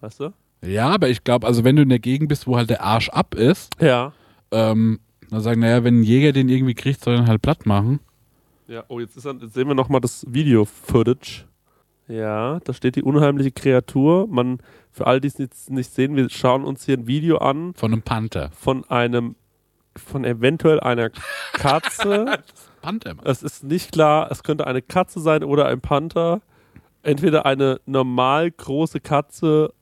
Weißt 0.00 0.20
du? 0.20 0.32
Ja, 0.64 0.88
aber 0.88 1.08
ich 1.08 1.24
glaube, 1.24 1.46
also 1.46 1.62
wenn 1.64 1.76
du 1.76 1.82
in 1.82 1.88
der 1.88 1.98
Gegend 1.98 2.28
bist, 2.28 2.46
wo 2.46 2.56
halt 2.56 2.70
der 2.70 2.82
Arsch 2.82 3.08
ab 3.10 3.34
ist, 3.34 3.72
Ja. 3.80 4.12
ähm, 4.50 5.00
dann 5.30 5.40
sagen, 5.40 5.60
naja, 5.60 5.82
wenn 5.84 6.00
ein 6.00 6.04
Jäger 6.04 6.32
den 6.32 6.48
irgendwie 6.48 6.74
kriegt, 6.74 7.02
soll 7.02 7.14
er 7.14 7.20
ihn 7.22 7.26
halt 7.28 7.42
platt 7.42 7.66
machen. 7.66 8.00
Ja, 8.66 8.84
oh, 8.88 9.00
jetzt, 9.00 9.16
ist, 9.16 9.26
dann- 9.26 9.40
jetzt 9.40 9.54
sehen 9.54 9.68
wir 9.68 9.74
nochmal 9.74 10.00
das 10.00 10.24
Video-Footage. 10.28 11.44
Ja, 12.08 12.60
da 12.60 12.72
steht 12.74 12.96
die 12.96 13.02
unheimliche 13.02 13.50
Kreatur. 13.50 14.26
Man, 14.28 14.58
für 14.90 15.06
all 15.06 15.20
die 15.20 15.28
es 15.28 15.38
jetzt 15.38 15.70
nicht 15.70 15.90
sehen, 15.90 16.16
wir 16.16 16.28
schauen 16.28 16.64
uns 16.64 16.84
hier 16.84 16.96
ein 16.98 17.06
Video 17.06 17.38
an 17.38 17.72
Von 17.74 17.92
einem 17.92 18.02
Panther. 18.02 18.50
von 18.50 18.84
einem, 18.90 19.36
von 19.96 20.24
eventuell 20.24 20.80
einer 20.80 21.10
Katze. 21.54 22.26
Panther, 22.82 23.14
Mann. 23.14 23.24
es 23.26 23.42
ist 23.42 23.64
nicht 23.64 23.92
klar, 23.92 24.30
es 24.30 24.42
könnte 24.42 24.66
eine 24.66 24.82
Katze 24.82 25.20
sein 25.20 25.44
oder 25.44 25.66
ein 25.66 25.80
Panther. 25.80 26.42
Entweder 27.02 27.46
eine 27.46 27.80
normal 27.86 28.50
große 28.50 29.00
Katze. 29.00 29.72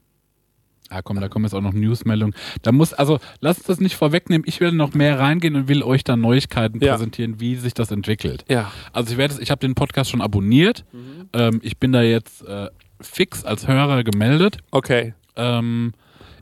Ah, 0.93 1.03
komm, 1.03 1.21
da 1.21 1.29
kommen 1.29 1.45
jetzt 1.45 1.55
auch 1.55 1.61
noch 1.63 1.73
Newsmeldungen. 1.73 2.35
Da 2.63 2.71
muss, 2.73 2.93
also, 2.93 3.19
lasst 3.41 3.69
das 3.69 3.81
nicht 3.81 3.97
vorwegnehmen. 3.97 4.45
Ich 4.47 4.61
werde 4.61 4.77
noch 4.77 4.95
mehr 4.95 5.19
reingehen 5.19 5.57
und 5.57 5.69
will 5.69 5.83
euch 5.83 6.05
dann 6.05 6.21
Neuigkeiten 6.21 6.81
Ja. 6.83 6.93
präsentieren, 6.93 7.41
wie 7.41 7.57
sich 7.57 7.75
das 7.75 7.91
entwickelt. 7.91 8.45
Ja. 8.51 8.71
Also, 8.93 9.13
ich 9.13 9.19
werde, 9.19 9.37
ich 9.41 9.51
habe 9.51 9.61
den 9.61 9.75
Podcast 9.75 10.11
schon 10.11 10.21
abonniert. 10.21 10.85
Ähm, 11.33 11.61
ich 11.63 11.79
bin 11.79 11.93
da 11.93 12.03
jetzt 12.03 12.45
äh, 12.47 12.69
fix 13.01 13.45
als 13.45 13.67
Hörer 13.67 14.05
gemeldet. 14.05 14.59
Okay. 14.71 15.15
Ähm, 15.37 15.93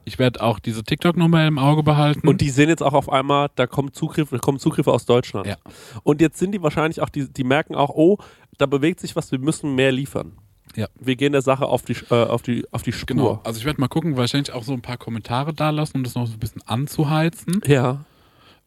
ich 0.05 0.19
werde 0.19 0.43
auch 0.43 0.59
diese 0.59 0.83
TikTok-Nummer 0.83 1.47
im 1.47 1.59
Auge 1.59 1.83
behalten. 1.83 2.27
Und 2.27 2.41
die 2.41 2.51
sehen 2.51 2.69
jetzt 2.69 2.83
auch 2.83 2.95
auf 2.95 3.09
einmal, 3.13 3.49
da 3.55 3.67
kommen 3.67 3.93
Zugriffe, 3.93 4.35
da 4.37 4.41
kommen 4.41 4.59
Zugriffe 4.59 4.93
aus 4.93 5.05
Deutschland. 5.07 5.47
Ja. 5.47 5.57
Und 6.03 6.21
jetzt 6.21 6.39
sind 6.39 6.53
die 6.53 6.63
wahrscheinlich 6.63 7.01
auch, 7.01 7.09
die, 7.09 7.33
die 7.33 7.45
merken 7.45 7.75
auch, 7.77 7.91
oh, 7.91 8.19
da 8.59 8.67
bewegt 8.67 8.99
sich 9.01 9.15
was, 9.15 9.31
wir 9.31 9.39
müssen 9.39 9.75
mehr 9.75 9.93
liefern. 9.93 10.33
Ja. 10.77 10.87
Wir 10.99 11.17
gehen 11.17 11.33
der 11.33 11.43
Sache 11.43 11.67
auf 11.67 11.83
die, 11.83 11.97
äh, 12.11 12.15
auf 12.25 12.43
die, 12.43 12.65
auf 12.71 12.83
die 12.83 12.93
Spur. 12.93 13.07
Genau. 13.07 13.41
Also 13.45 13.59
ich 13.59 13.65
werde 13.65 13.81
mal 13.81 13.89
gucken, 13.89 14.17
wahrscheinlich 14.17 14.53
auch 14.53 14.63
so 14.63 14.73
ein 14.73 14.83
paar 14.83 14.97
Kommentare 14.97 15.53
da 15.53 15.71
lassen, 15.71 15.99
um 15.99 16.05
das 16.05 16.15
noch 16.15 16.27
so 16.27 16.35
ein 16.35 16.39
bisschen 16.39 16.63
anzuheizen. 16.67 17.61
Ja. 17.67 18.05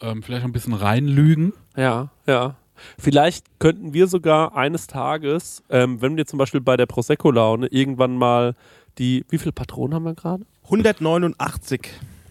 ähm, 0.02 0.22
vielleicht 0.24 0.42
noch 0.44 0.50
ein 0.50 0.54
bisschen 0.54 0.74
reinlügen. 0.74 1.54
Ja, 1.78 2.10
ja. 2.28 2.56
Vielleicht 3.00 3.46
könnten 3.60 3.94
wir 3.94 4.08
sogar 4.08 4.56
eines 4.58 4.88
Tages, 4.88 5.64
ähm, 5.70 6.02
wenn 6.02 6.18
wir 6.18 6.26
zum 6.26 6.40
Beispiel 6.40 6.60
bei 6.60 6.76
der 6.76 6.86
Prosecco-Laune 6.88 7.68
irgendwann 7.68 8.18
mal 8.18 8.56
die, 8.98 9.26
wie 9.30 9.38
viele 9.38 9.54
Patronen 9.54 9.94
haben 9.94 10.04
wir 10.04 10.16
gerade? 10.16 10.46
189. 10.66 11.82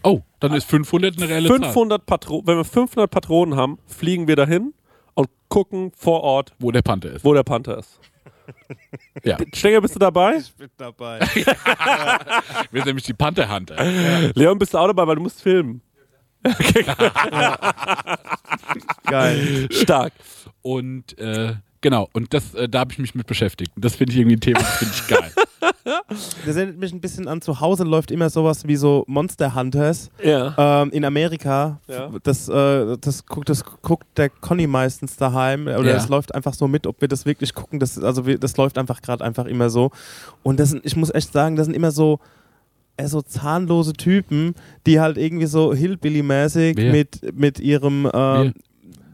Oh, 0.03 0.21
dann 0.39 0.53
ist 0.53 0.65
500 0.69 1.17
eine 1.17 1.29
reelle 1.29 1.47
Zahl. 1.49 1.59
500 1.63 2.05
Patronen, 2.05 2.45
wenn 2.47 2.57
wir 2.57 2.65
500 2.65 3.09
Patronen 3.09 3.55
haben, 3.57 3.79
fliegen 3.87 4.27
wir 4.27 4.35
dahin 4.35 4.73
und 5.13 5.29
gucken 5.47 5.91
vor 5.95 6.21
Ort, 6.21 6.53
Wo 6.59 6.71
der 6.71 6.81
Panther 6.81 7.11
ist. 7.11 7.23
wo 7.23 7.33
der 7.33 7.43
Panther 7.43 7.77
ist. 7.77 7.99
Ja. 9.23 9.37
Stenger, 9.53 9.81
bist 9.81 9.95
du 9.95 9.99
dabei? 9.99 10.37
Ich 10.37 10.53
bin 10.55 10.69
dabei. 10.77 11.19
Wir 12.71 12.81
sind 12.81 12.85
nämlich 12.87 13.05
die 13.05 13.13
Panther-Hunter. 13.13 14.31
Leon, 14.33 14.57
bist 14.59 14.73
du 14.73 14.77
auch 14.77 14.87
dabei, 14.87 15.07
weil 15.07 15.15
du 15.15 15.21
musst 15.21 15.41
filmen. 15.41 15.81
Geil. 19.05 19.69
Stark. 19.71 20.13
Und 20.61 21.17
äh, 21.17 21.55
genau, 21.83 22.09
und 22.13 22.33
das, 22.33 22.55
äh, 22.55 22.67
da 22.67 22.79
habe 22.79 22.91
ich 22.93 22.97
mich 22.97 23.13
mit 23.13 23.27
beschäftigt. 23.27 23.71
Das 23.75 23.93
finde 23.95 24.13
ich 24.13 24.19
irgendwie 24.19 24.37
ein 24.37 24.39
Thema, 24.39 24.59
das 24.59 24.77
finde 24.77 24.93
ich 24.95 25.07
geil. 25.07 25.31
Das 26.45 26.55
erinnert 26.55 26.77
mich 26.77 26.91
ein 26.93 26.99
bisschen 27.01 27.27
an 27.27 27.41
zu 27.41 27.59
Hause 27.59 27.83
läuft 27.83 28.11
immer 28.11 28.29
sowas 28.29 28.67
wie 28.67 28.75
so 28.75 29.03
Monster 29.07 29.55
Hunters 29.55 30.09
Ja. 30.23 30.81
ähm, 30.83 30.91
in 30.91 31.05
Amerika. 31.05 31.79
Ja. 31.87 32.09
Das, 32.23 32.47
äh, 32.49 32.97
das, 32.99 33.25
guckt, 33.25 33.49
das 33.49 33.63
guckt 33.81 34.05
der 34.17 34.29
Conny 34.29 34.67
meistens 34.67 35.15
daheim 35.17 35.63
oder 35.67 35.83
Ja. 35.91 35.95
es 35.97 36.09
läuft 36.09 36.35
einfach 36.35 36.53
so 36.53 36.67
mit, 36.67 36.85
ob 36.87 36.99
wir 37.01 37.07
das 37.07 37.25
wirklich 37.25 37.53
gucken. 37.53 37.79
Das, 37.79 37.97
also 37.97 38.25
wir, 38.25 38.37
das 38.37 38.55
läuft 38.57 38.77
einfach 38.77 39.01
gerade 39.01 39.23
einfach 39.23 39.45
immer 39.45 39.69
so. 39.69 39.91
Und 40.43 40.59
das 40.59 40.69
sind, 40.71 40.85
ich 40.85 40.95
muss 40.95 41.13
echt 41.13 41.31
sagen, 41.33 41.55
das 41.55 41.65
sind 41.65 41.75
immer 41.75 41.91
so 41.91 42.19
äh, 42.97 43.07
so 43.07 43.21
zahnlose 43.21 43.93
Typen, 43.93 44.53
die 44.85 44.99
halt 44.99 45.17
irgendwie 45.17 45.47
so 45.47 45.73
Hillbilly-mäßig 45.73 46.75
mit, 46.91 47.35
mit 47.35 47.59
ihrem 47.59 48.09
ähm, 48.13 48.53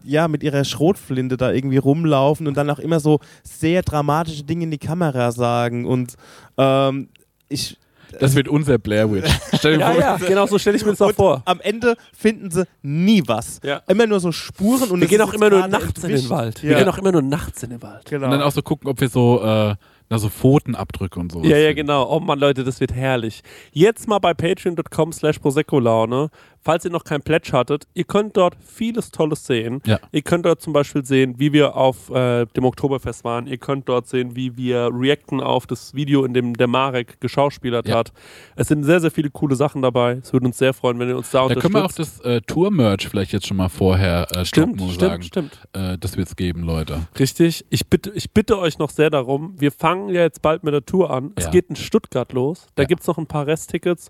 ja, 0.10 0.28
mit 0.28 0.44
ihrer 0.44 0.64
Schrotflinte 0.64 1.38
da 1.38 1.52
irgendwie 1.52 1.78
rumlaufen 1.78 2.48
und 2.48 2.58
dann 2.58 2.70
auch 2.70 2.80
immer 2.80 3.00
so 3.00 3.20
sehr 3.44 3.82
dramatische 3.84 4.44
Dinge 4.44 4.64
in 4.66 4.72
die 4.72 4.78
Kamera 4.78 5.32
sagen. 5.32 5.86
Und 5.86 6.16
ähm, 6.58 7.10
ich. 7.48 7.78
Das 8.20 8.34
wird 8.34 8.48
unser 8.48 8.80
Blair 8.80 9.12
Witch. 9.12 9.30
Stell 9.54 9.74
dir 9.78 9.82
Ja, 9.82 9.92
vor, 9.92 10.02
ja, 10.02 10.16
genau 10.18 10.48
so 10.48 10.58
stelle 10.58 10.76
ich 10.78 10.84
mir 10.84 10.90
das 10.92 11.02
auch 11.02 11.12
vor. 11.14 11.44
am 11.46 11.60
Ende 11.62 11.96
finden 12.18 12.50
sie 12.50 12.66
nie 12.82 13.22
was. 13.28 13.60
Ja. 13.64 13.84
Immer 13.88 14.08
nur 14.08 14.20
so 14.20 14.32
Spuren 14.32 14.90
und 14.90 15.00
Wir 15.00 15.08
gehen 15.08 15.22
auch 15.22 15.32
immer 15.32 15.52
nur 15.52 15.68
nachts 15.68 15.98
in 16.04 16.10
den 16.10 16.12
entwischt. 16.16 16.30
Wald. 16.32 16.64
Wir 16.64 16.72
Ja. 16.72 16.80
gehen 16.80 16.90
auch 16.90 16.98
immer 16.98 17.12
nur 17.12 17.22
nachts 17.22 17.62
in 17.62 17.70
den 17.70 17.84
Wald. 17.84 18.06
Genau. 18.10 18.26
Und 18.26 18.32
dann 18.32 18.42
auch 18.42 18.52
so 18.52 18.64
gucken, 18.64 18.90
ob 18.90 19.00
wir 19.00 19.10
so, 19.10 19.44
äh, 19.44 19.76
na, 20.10 20.18
so 20.18 20.28
Pfotenabdrücke 20.28 21.20
und 21.20 21.32
so. 21.32 21.44
Ja, 21.44 21.58
ja, 21.58 21.72
genau. 21.74 22.10
Oh 22.12 22.20
Mann, 22.20 22.40
Leute, 22.40 22.64
das 22.64 22.80
wird 22.80 22.94
herrlich. 22.96 23.42
Jetzt 23.74 24.08
mal 24.08 24.18
bei 24.18 24.34
patreon.com 24.34 25.12
slash 25.14 25.38
Prosecco-Laune. 25.38 26.30
Falls 26.62 26.84
ihr 26.86 26.92
noch 26.92 27.04
kein 27.06 27.22
Pledge 27.22 27.52
hattet, 27.54 27.88
ihr 27.94 28.04
könnt 28.04 28.36
dort 28.36 28.56
vieles 28.64 29.12
Tolles 29.12 29.46
sehen. 29.46 29.82
Ja. 29.86 30.00
Ihr 30.12 30.22
könnt 30.22 30.46
dort 30.46 30.62
zum 30.62 30.74
Beispiel 30.74 31.06
sehen, 31.06 31.36
wie 31.38 31.54
wir 31.54 31.76
auf 31.78 32.10
äh, 32.10 32.46
dem 32.48 32.66
Oktoberfest 32.66 33.24
waren. 33.24 33.48
Ihr 33.48 33.58
könnt 33.58 33.88
dort 33.88 34.08
sehen, 34.08 34.36
wie 34.36 34.58
wir 34.58 34.90
reacten 34.94 35.40
auf 35.42 35.68
das 35.68 35.94
Video, 35.94 36.26
in 36.26 36.34
dem 36.34 36.54
der 36.56 36.68
Marek 36.68 37.22
geschauspielert 37.22 37.88
Ja. 37.88 37.98
hat. 38.00 38.12
Es 38.56 38.68
sind 38.68 38.84
sehr, 38.84 39.00
sehr 39.00 39.12
viele 39.12 39.30
coole 39.30 39.56
Sachen 39.56 39.82
dabei. 39.82 40.20
Es 40.22 40.34
würde 40.34 40.46
uns 40.48 40.58
sehr 40.58 40.74
freuen, 40.74 41.00
wenn 41.00 41.08
ihr 41.10 41.18
uns 41.18 41.32
da, 41.32 41.48
Da 41.48 41.56
können 41.56 41.74
wir 41.74 41.80
auch 41.80 41.90
unterstützt. 41.90 42.20
das 42.26 42.26
äh, 42.26 42.42
Tour-Merch 42.42 43.08
vielleicht 43.08 43.32
jetzt 43.32 43.48
schon 43.48 43.58
mal 43.58 43.70
vorher 43.70 44.28
äh, 44.36 44.44
Stimmt, 44.46 44.82
stimmt, 44.82 45.00
sagen. 45.00 45.24
stimmt. 45.24 45.60
Äh, 45.74 45.98
das 45.98 46.18
wird's 46.18 46.36
geben, 46.36 46.64
Leute. 46.64 47.08
Richtig. 47.18 47.66
Ich 47.70 47.88
bitte, 47.88 48.12
ich 48.14 48.32
bitte 48.32 48.60
euch 48.60 48.78
noch 48.80 48.90
sehr 48.90 49.10
darum. 49.10 49.56
Wir 49.58 49.72
fangen 49.72 50.10
ja 50.10 50.22
jetzt 50.22 50.42
bald 50.42 50.64
mit 50.64 50.74
der 50.74 50.86
Tour 50.86 51.10
an. 51.10 51.32
Es 51.36 51.46
Ja. 51.46 51.52
geht 51.52 51.70
in 51.70 51.76
Stuttgart 51.78 52.34
los. 52.34 52.68
Da 52.76 52.84
Ja. 52.84 52.88
gibt 52.88 53.02
es 53.02 53.08
noch 53.08 53.18
ein 53.18 53.28
paar 53.28 53.48
Resttickets. 53.48 54.10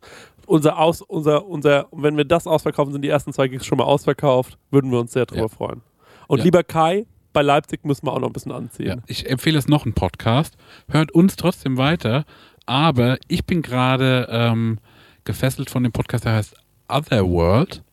Unser 0.50 0.80
Aus, 0.80 1.02
unser, 1.02 1.46
unser, 1.48 1.88
wenn 1.92 2.18
wir 2.18 2.26
das 2.26 2.48
ausverkaufen, 2.48 2.92
sind 2.92 3.04
die 3.04 3.10
ersten 3.10 3.32
zwei 3.34 3.48
Gigs 3.48 3.66
schon 3.66 3.78
mal 3.78 3.84
ausverkauft. 3.84 4.58
Würden 4.72 4.92
wir 4.92 5.00
uns 5.00 5.12
sehr 5.14 5.26
drüber 5.28 5.44
Ja. 5.44 5.48
freuen. 5.48 5.82
Und 6.28 6.40
Ja. 6.40 6.44
lieber 6.46 6.64
Kai, 6.64 7.06
bei 7.34 7.42
Leipzig 7.44 7.86
müssen 7.86 8.08
wir 8.08 8.14
auch 8.14 8.20
noch 8.20 8.28
ein 8.30 8.34
bisschen 8.34 8.52
Ja. 8.52 8.58
anziehen. 8.58 9.02
Ich 9.06 9.30
empfehle 9.30 9.60
es 9.60 9.68
noch 9.68 9.86
einen 9.86 9.94
Podcast. 9.94 10.58
Hört 10.90 11.12
uns 11.12 11.36
trotzdem 11.36 11.78
weiter. 11.78 12.26
Aber 12.66 13.18
ich 13.28 13.46
bin 13.46 13.62
gerade 13.62 14.28
ähm, 14.32 14.80
gefesselt 15.24 15.70
von 15.70 15.84
dem 15.84 15.92
Podcast, 15.92 16.26
der 16.26 16.34
heißt 16.34 16.56
Otherworld. 16.88 17.84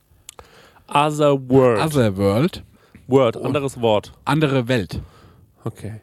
Other 0.89 1.39
World. 1.49 1.85
Otherworld. 1.85 2.63
Word, 3.09 3.37
anderes 3.37 3.81
Wort. 3.81 4.13
Andere 4.25 4.67
Welt. 4.69 5.01
Okay. 5.65 6.01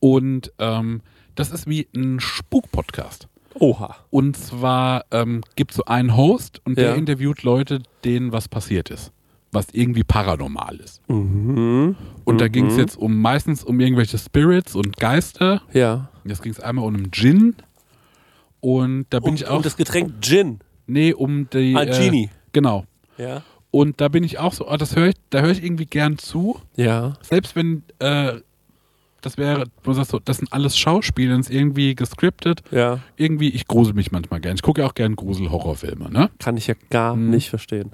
Und 0.00 0.52
ähm, 0.58 1.02
das 1.34 1.50
ist 1.50 1.66
wie 1.68 1.88
ein 1.94 2.20
Spuk-Podcast. 2.20 3.28
Oha. 3.54 3.96
Und 4.10 4.36
zwar 4.36 5.04
ähm, 5.10 5.42
gibt 5.56 5.72
es 5.72 5.76
so 5.78 5.84
einen 5.86 6.16
Host 6.16 6.60
und 6.64 6.78
der 6.78 6.90
Ja. 6.90 6.94
interviewt 6.94 7.42
Leute, 7.42 7.80
denen 8.04 8.32
was 8.32 8.48
passiert 8.48 8.90
ist. 8.90 9.12
Was 9.50 9.68
irgendwie 9.72 10.04
paranormal 10.04 10.76
ist. 10.76 11.00
Mhm. 11.08 11.96
Und 12.24 12.40
da 12.40 12.48
ging 12.48 12.66
es 12.66 12.76
jetzt 12.76 12.96
um 12.98 13.20
meistens 13.20 13.64
um 13.64 13.80
irgendwelche 13.80 14.18
Spirits 14.18 14.74
und 14.76 14.96
Geister. 14.98 15.62
Ja. 15.72 16.10
Jetzt 16.24 16.42
ging 16.42 16.52
es 16.52 16.60
einmal 16.60 16.84
um 16.84 16.94
einen 16.94 17.10
Gin. 17.12 17.56
Und 18.60 19.06
da 19.10 19.20
bin 19.20 19.30
Und, 19.30 19.34
ich 19.40 19.46
auch. 19.46 19.56
und 19.56 19.66
das 19.66 19.76
Getränk 19.76 20.14
Gin. 20.20 20.58
nee, 20.86 21.12
um 21.12 21.48
die. 21.50 21.74
Ah, 21.76 21.84
Genie. 21.84 22.28
genau. 22.52 22.84
Ja. 23.16 23.42
Und 23.70 24.00
da 24.00 24.08
bin 24.08 24.24
ich 24.24 24.38
auch 24.38 24.52
so, 24.52 24.68
oh, 24.68 24.76
das 24.76 24.96
höre 24.96 25.08
ich, 25.08 25.14
da 25.30 25.40
höre 25.40 25.50
ich 25.50 25.62
irgendwie 25.62 25.86
gern 25.86 26.18
zu. 26.18 26.58
Ja. 26.76 27.14
Selbst 27.22 27.54
wenn 27.56 27.82
äh, 28.00 28.34
das 29.20 29.36
wäre, 29.38 29.64
du 29.82 29.92
sagst 29.92 30.10
so, 30.10 30.18
das 30.18 30.38
sind 30.38 30.52
alles 30.52 30.76
Schauspieler, 30.78 31.36
das 31.36 31.48
ist 31.48 31.54
irgendwie 31.54 31.94
gescriptet. 31.94 32.62
Ja. 32.70 33.00
Irgendwie, 33.16 33.48
ich 33.50 33.66
grusel 33.66 33.94
mich 33.94 34.12
manchmal 34.12 34.40
gern. 34.40 34.54
Ich 34.54 34.62
gucke 34.62 34.80
ja 34.82 34.86
auch 34.86 34.94
gern 34.94 35.16
Grusel-Horrorfilme, 35.16 36.10
ne? 36.10 36.30
Kann 36.38 36.56
ich 36.56 36.66
ja 36.68 36.74
gar 36.90 37.16
Mhm. 37.16 37.30
nicht 37.30 37.50
verstehen. 37.50 37.92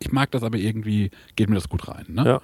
Ich 0.00 0.12
mag 0.12 0.30
das 0.30 0.42
aber 0.42 0.58
irgendwie, 0.58 1.10
geht 1.36 1.48
mir 1.48 1.54
das 1.56 1.68
gut 1.68 1.88
rein, 1.88 2.06
ne? 2.08 2.24
Ja. 2.24 2.40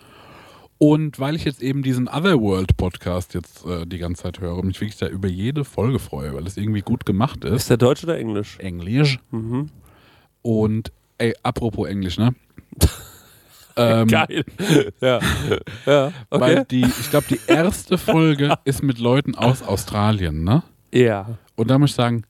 Und 0.79 1.21
weil 1.21 1.37
ich 1.37 1.45
jetzt 1.45 1.63
eben 1.63 1.83
diesen 1.83 2.09
Otherworld-Podcast 2.09 3.35
jetzt 3.35 3.65
äh, 3.65 3.87
die 3.87 3.99
ganze 3.99 4.25
Zeit 4.25 4.41
höre 4.41 4.57
und 4.57 4.67
mich 4.67 4.81
wirklich 4.81 4.99
da 4.99 5.07
über 5.07 5.29
jede 5.29 5.65
Folge 5.65 5.99
freue, 6.01 6.35
weil 6.35 6.47
es 6.47 6.57
irgendwie 6.57 6.81
gut 6.83 7.07
gemacht 7.07 7.45
ist. 7.45 7.53
Ist 7.53 7.71
der 7.71 7.77
Deutsch 7.77 8.03
oder 8.05 8.19
Englisch? 8.19 8.59
Englisch. 8.59 9.19
Mhm. 9.31 9.69
Und, 10.43 10.93
ey, 11.19 11.33
apropos 11.43 11.89
Englisch, 11.89 12.19
ne? 12.19 12.35
ähm, 13.77 14.09
Geil. 14.09 14.45
ja. 15.01 15.21
Ja. 15.87 16.13
Weil 16.31 16.59
Okay. 16.59 16.65
die, 16.71 16.83
ich 16.85 17.11
glaube, 17.11 17.27
die 17.29 17.41
erste 17.47 17.99
Folge 17.99 18.55
ist 18.65 18.83
mit 18.83 18.99
Leuten 18.99 19.35
aus 19.35 19.63
Australien, 19.63 20.45
ne? 20.45 20.63
Ja. 20.93 21.39
Und 21.57 21.69
da 21.71 21.79
muss 21.79 21.91
ich 21.91 21.97
sagen, 21.97 22.25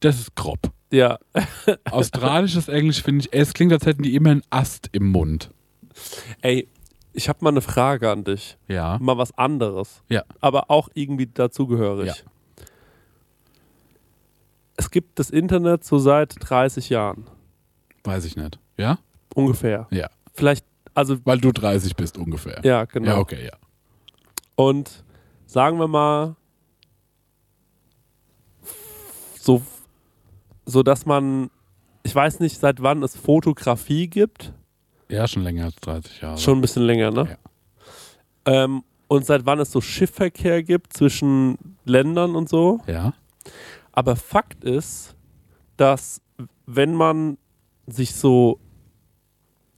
das 0.00 0.18
ist 0.20 0.34
grob. 0.34 0.70
Ja. 0.90 1.18
Australisches 1.90 2.68
Englisch 2.68 3.02
finde 3.02 3.24
ich, 3.26 3.32
es 3.32 3.52
klingt, 3.54 3.72
als 3.72 3.84
hätten 3.86 4.02
die 4.02 4.14
immer 4.14 4.30
einen 4.30 4.42
Ast 4.50 4.88
im 4.92 5.08
Mund. 5.08 5.50
Ey, 6.40 6.68
ich 7.12 7.28
habe 7.28 7.38
mal 7.42 7.50
eine 7.50 7.60
Frage 7.60 8.10
an 8.10 8.24
dich. 8.24 8.56
Ja. 8.68 8.98
Mal 9.00 9.18
was 9.18 9.36
anderes. 9.36 10.02
Ja. 10.08 10.22
Aber 10.40 10.70
auch 10.70 10.88
irgendwie 10.94 11.26
dazugehörig. 11.26 12.06
Ja. 12.08 12.14
Es 14.76 14.90
gibt 14.90 15.18
das 15.18 15.30
Internet 15.30 15.84
so 15.84 15.98
seit 15.98 16.36
30 16.38 16.88
Jahren. 16.88 17.26
Weiß 18.04 18.24
ich 18.24 18.36
nicht. 18.36 18.58
Ja? 18.76 18.98
Ungefähr. 19.34 19.86
Ja. 19.90 20.08
Vielleicht, 20.34 20.64
also, 20.94 21.16
Weil 21.24 21.38
du 21.38 21.52
30 21.52 21.94
bist 21.96 22.18
ungefähr. 22.18 22.60
ja, 22.64 22.84
genau. 22.84 23.08
Ja, 23.10 23.18
okay, 23.18 23.44
ja. 23.44 23.56
Und 24.56 25.04
sagen 25.46 25.78
wir 25.78 25.88
mal, 25.88 26.36
so, 29.40 29.62
so 30.66 30.82
dass 30.82 31.06
man, 31.06 31.50
ich 32.02 32.14
weiß 32.14 32.40
nicht, 32.40 32.58
seit 32.58 32.82
wann 32.82 33.02
es 33.02 33.16
Fotografie 33.16 34.08
gibt. 34.08 34.52
Ja, 35.08 35.26
schon 35.26 35.42
länger 35.42 35.66
als 35.66 35.76
30 35.76 36.20
Jahre. 36.20 36.38
Schon 36.38 36.58
ein 36.58 36.60
bisschen 36.60 36.82
länger, 36.82 37.10
ne? 37.10 37.38
Ja. 38.46 38.64
Ähm, 38.64 38.82
und 39.08 39.24
seit 39.24 39.46
wann 39.46 39.58
es 39.58 39.70
so 39.72 39.80
Schiffverkehr 39.80 40.62
gibt 40.62 40.92
zwischen 40.92 41.76
Ländern 41.84 42.36
und 42.36 42.48
so. 42.48 42.80
Ja. 42.86 43.14
Aber 43.92 44.16
Fakt 44.16 44.64
ist, 44.64 45.16
dass 45.76 46.20
wenn 46.66 46.94
man 46.94 47.38
sich 47.86 48.14
so 48.14 48.60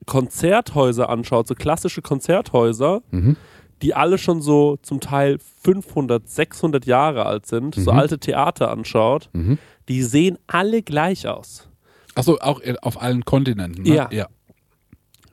Konzerthäuser 0.07 1.09
anschaut, 1.09 1.47
so 1.49 1.55
klassische 1.55 2.03
Konzerthäuser, 2.03 3.03
Mhm. 3.11 3.37
die 3.83 3.95
alle 3.95 4.19
schon 4.19 4.43
so 4.43 4.77
zum 4.83 5.01
Teil 5.01 5.39
500, 5.63 6.29
600 6.29 6.87
Jahre 6.87 7.27
alt 7.27 7.47
sind, 7.47 7.75
so 7.75 7.93
Mhm. 7.93 7.99
alte 7.99 8.19
Theater 8.19 8.71
anschaut, 8.71 9.31
Mhm. 9.33 9.59
die 9.89 10.03
sehen 10.03 10.39
alle 10.47 10.83
gleich 10.83 11.27
aus. 11.29 11.69
Achso, 12.15 12.39
auch 12.41 12.61
auf 12.83 13.01
allen 13.01 13.25
Kontinenten. 13.25 13.85
Ne? 13.85 13.95
Ja. 13.95 14.09
ja. 14.13 14.27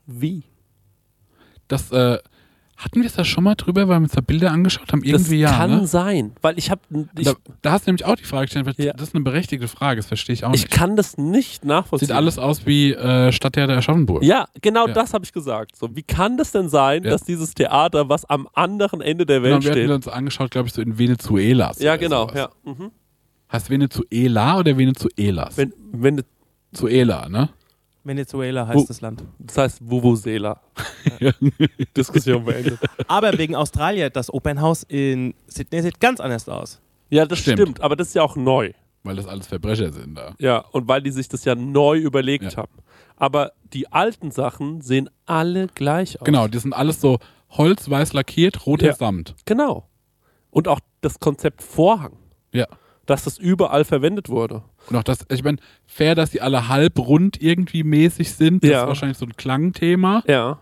Wie? 0.06 0.44
Das, 1.68 1.92
äh, 1.92 2.20
hatten 2.78 3.00
wir 3.02 3.08
es 3.08 3.14
da 3.14 3.24
schon 3.26 3.44
mal 3.44 3.56
drüber, 3.56 3.88
weil 3.88 4.00
wir 4.00 4.04
uns 4.04 4.12
da 4.12 4.22
Bilder 4.22 4.52
angeschaut 4.52 4.92
haben? 4.94 5.04
Irgendwie 5.04 5.42
das 5.42 5.52
ja. 5.52 5.58
kann 5.58 5.72
ne? 5.82 5.88
sein, 5.88 6.34
weil 6.42 6.58
ich 6.60 6.70
habe, 6.70 6.82
ich, 7.18 7.26
Da, 7.26 7.34
da 7.64 7.72
hast 7.72 7.88
du 7.88 7.90
nämlich 7.90 8.06
auch 8.06 8.16
die 8.16 8.24
Frage 8.24 8.46
gestellt, 8.46 8.68
Ja. 8.78 8.94
das 8.94 9.10
ist 9.10 9.16
eine 9.16 9.24
berechtigte 9.24 9.68
Frage, 9.68 9.98
das 9.98 10.06
verstehe 10.06 10.34
ich 10.34 10.46
auch 10.46 10.54
ich 10.54 10.62
nicht. 10.64 10.72
kann 10.72 10.96
das 10.96 11.18
nicht 11.18 11.66
nachvollziehen. 11.66 12.08
Sieht 12.10 12.16
alles 12.16 12.38
aus 12.38 12.66
wie 12.68 12.94
äh, 12.94 13.32
Stadttheater 13.32 13.76
Aschaffenburg. 13.78 14.24
Ja, 14.24 14.46
genau 14.62 14.88
Ja. 14.88 14.94
das 14.94 15.14
habe 15.14 15.26
ich 15.26 15.34
gesagt. 15.34 15.76
So, 15.76 15.96
wie 15.96 16.04
kann 16.04 16.38
das 16.38 16.52
denn 16.52 16.70
sein, 16.70 17.04
Ja. 17.04 17.10
dass 17.10 17.24
dieses 17.24 17.54
Theater, 17.56 18.10
was 18.10 18.26
am 18.26 18.48
anderen 18.54 19.02
Ende 19.02 19.26
der 19.26 19.40
Genau, 19.42 19.56
Welt 19.56 19.64
wir 19.64 19.72
hatten 19.72 19.80
steht, 19.82 19.92
uns 19.92 20.08
angeschaut, 20.08 20.52
glaube 20.52 20.68
ich, 20.68 20.74
so 20.74 20.82
in 20.82 20.98
Venezuelas. 21.00 21.80
ja 21.80 21.96
genau, 21.96 22.28
sowas. 22.30 22.36
ja, 22.66 22.72
mhm. 22.72 22.92
Heißt 23.52 23.70
Venezuela 23.70 24.60
oder 24.60 24.78
Venezuelas? 24.78 25.56
Venezuela, 25.92 27.30
ne? 27.30 27.50
Venezuela 28.08 28.66
heißt 28.68 28.78
Wo- 28.80 28.86
das 28.88 29.02
Land. 29.02 29.24
Das 29.40 29.58
heißt 29.58 29.80
Vuvuzela. 29.90 30.60
Diskussion 31.96 32.44
beendet. 32.46 32.80
Aber 33.08 33.38
wegen 33.38 33.56
Australien, 33.56 34.10
das 34.14 34.34
Opernhaus 34.34 34.84
in 34.84 35.34
Sydney 35.48 35.82
sieht 35.82 36.00
ganz 36.00 36.20
anders 36.20 36.48
aus. 36.50 36.82
Ja, 37.10 37.26
das 37.26 37.40
Stimmt. 37.40 37.60
stimmt. 37.60 37.82
aber 37.82 37.96
das 37.96 38.10
ist 38.10 38.14
ja 38.16 38.24
auch 38.24 38.36
neu. 38.36 38.72
Weil 39.04 39.16
das 39.16 39.28
alles 39.28 39.48
Verbrecher 39.48 39.92
sind 39.94 40.16
da. 40.16 40.34
Ja, 40.40 40.58
und 40.72 40.88
weil 40.88 41.02
die 41.02 41.12
sich 41.12 41.30
das 41.30 41.46
ja 41.46 41.56
neu 41.56 41.98
überlegt 41.98 42.44
Ja. 42.54 42.58
haben. 42.58 42.74
Aber 43.16 43.54
die 43.74 43.92
alten 43.92 44.32
Sachen 44.32 44.82
sehen 44.82 45.10
alle 45.26 45.68
gleich 45.68 46.20
aus. 46.20 46.26
Genau, 46.26 46.48
die 46.48 46.60
sind 46.60 46.74
alles 46.74 47.00
so 47.00 47.20
holzweiß 47.52 48.14
lackiert, 48.14 48.66
roter 48.66 48.88
Ja. 48.88 48.94
Samt. 48.96 49.36
Genau. 49.46 49.88
Und 50.52 50.68
auch 50.68 50.80
das 51.02 51.20
Konzept 51.20 51.62
Vorhang, 51.64 52.18
Ja. 52.52 52.68
Dass 53.08 53.24
das 53.24 53.38
überall 53.40 53.84
verwendet 53.86 54.30
wurde. 54.30 54.62
Und 54.90 54.96
auch 54.96 55.04
das, 55.04 55.26
ich 55.30 55.44
meine, 55.44 55.58
fair, 55.88 56.14
dass 56.14 56.30
die 56.30 56.42
alle 56.42 56.68
halb 56.68 57.00
rund 57.00 57.42
irgendwie 57.42 57.84
mäßig 57.84 58.32
sind. 58.34 58.64
Das 58.64 58.70
Ja. 58.72 58.82
ist 58.84 58.88
wahrscheinlich 58.88 59.18
so 59.18 59.26
ein 59.26 59.36
Klangthema. 59.36 60.22
Ja. 60.28 60.60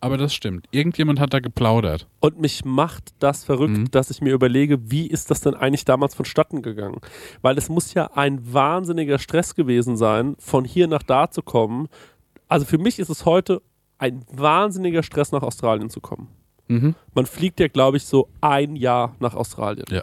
Aber 0.00 0.16
das 0.18 0.34
stimmt. 0.34 0.66
Irgendjemand 0.72 1.20
hat 1.20 1.32
da 1.32 1.38
geplaudert. 1.38 2.08
Und 2.18 2.40
mich 2.40 2.64
macht 2.64 3.10
das 3.20 3.44
verrückt, 3.44 3.76
Mhm. 3.78 3.90
dass 3.92 4.10
ich 4.10 4.20
mir 4.20 4.32
überlege, 4.32 4.90
wie 4.90 5.06
ist 5.06 5.30
das 5.30 5.42
denn 5.42 5.54
eigentlich 5.54 5.84
damals 5.84 6.16
vonstatten 6.16 6.60
gegangen? 6.60 6.98
Weil 7.40 7.56
es 7.56 7.68
muss 7.68 7.94
ja 7.94 8.10
ein 8.14 8.52
wahnsinniger 8.52 9.20
Stress 9.20 9.54
gewesen 9.54 9.96
sein, 9.96 10.34
von 10.40 10.64
hier 10.64 10.88
nach 10.88 11.04
da 11.04 11.30
zu 11.30 11.40
kommen. 11.42 11.88
Also 12.48 12.66
für 12.66 12.78
mich 12.78 12.98
ist 12.98 13.10
es 13.10 13.24
heute 13.26 13.62
ein 13.98 14.24
wahnsinniger 14.32 15.04
Stress, 15.04 15.30
nach 15.30 15.42
Australien 15.42 15.88
zu 15.88 16.00
kommen. 16.00 16.26
Mhm. 16.66 16.96
Man 17.14 17.26
fliegt 17.26 17.60
ja, 17.60 17.68
glaube 17.68 17.96
ich, 17.98 18.04
so 18.04 18.28
ein 18.40 18.74
Jahr 18.74 19.14
nach 19.20 19.34
Australien. 19.34 19.86
Ja. 19.90 20.02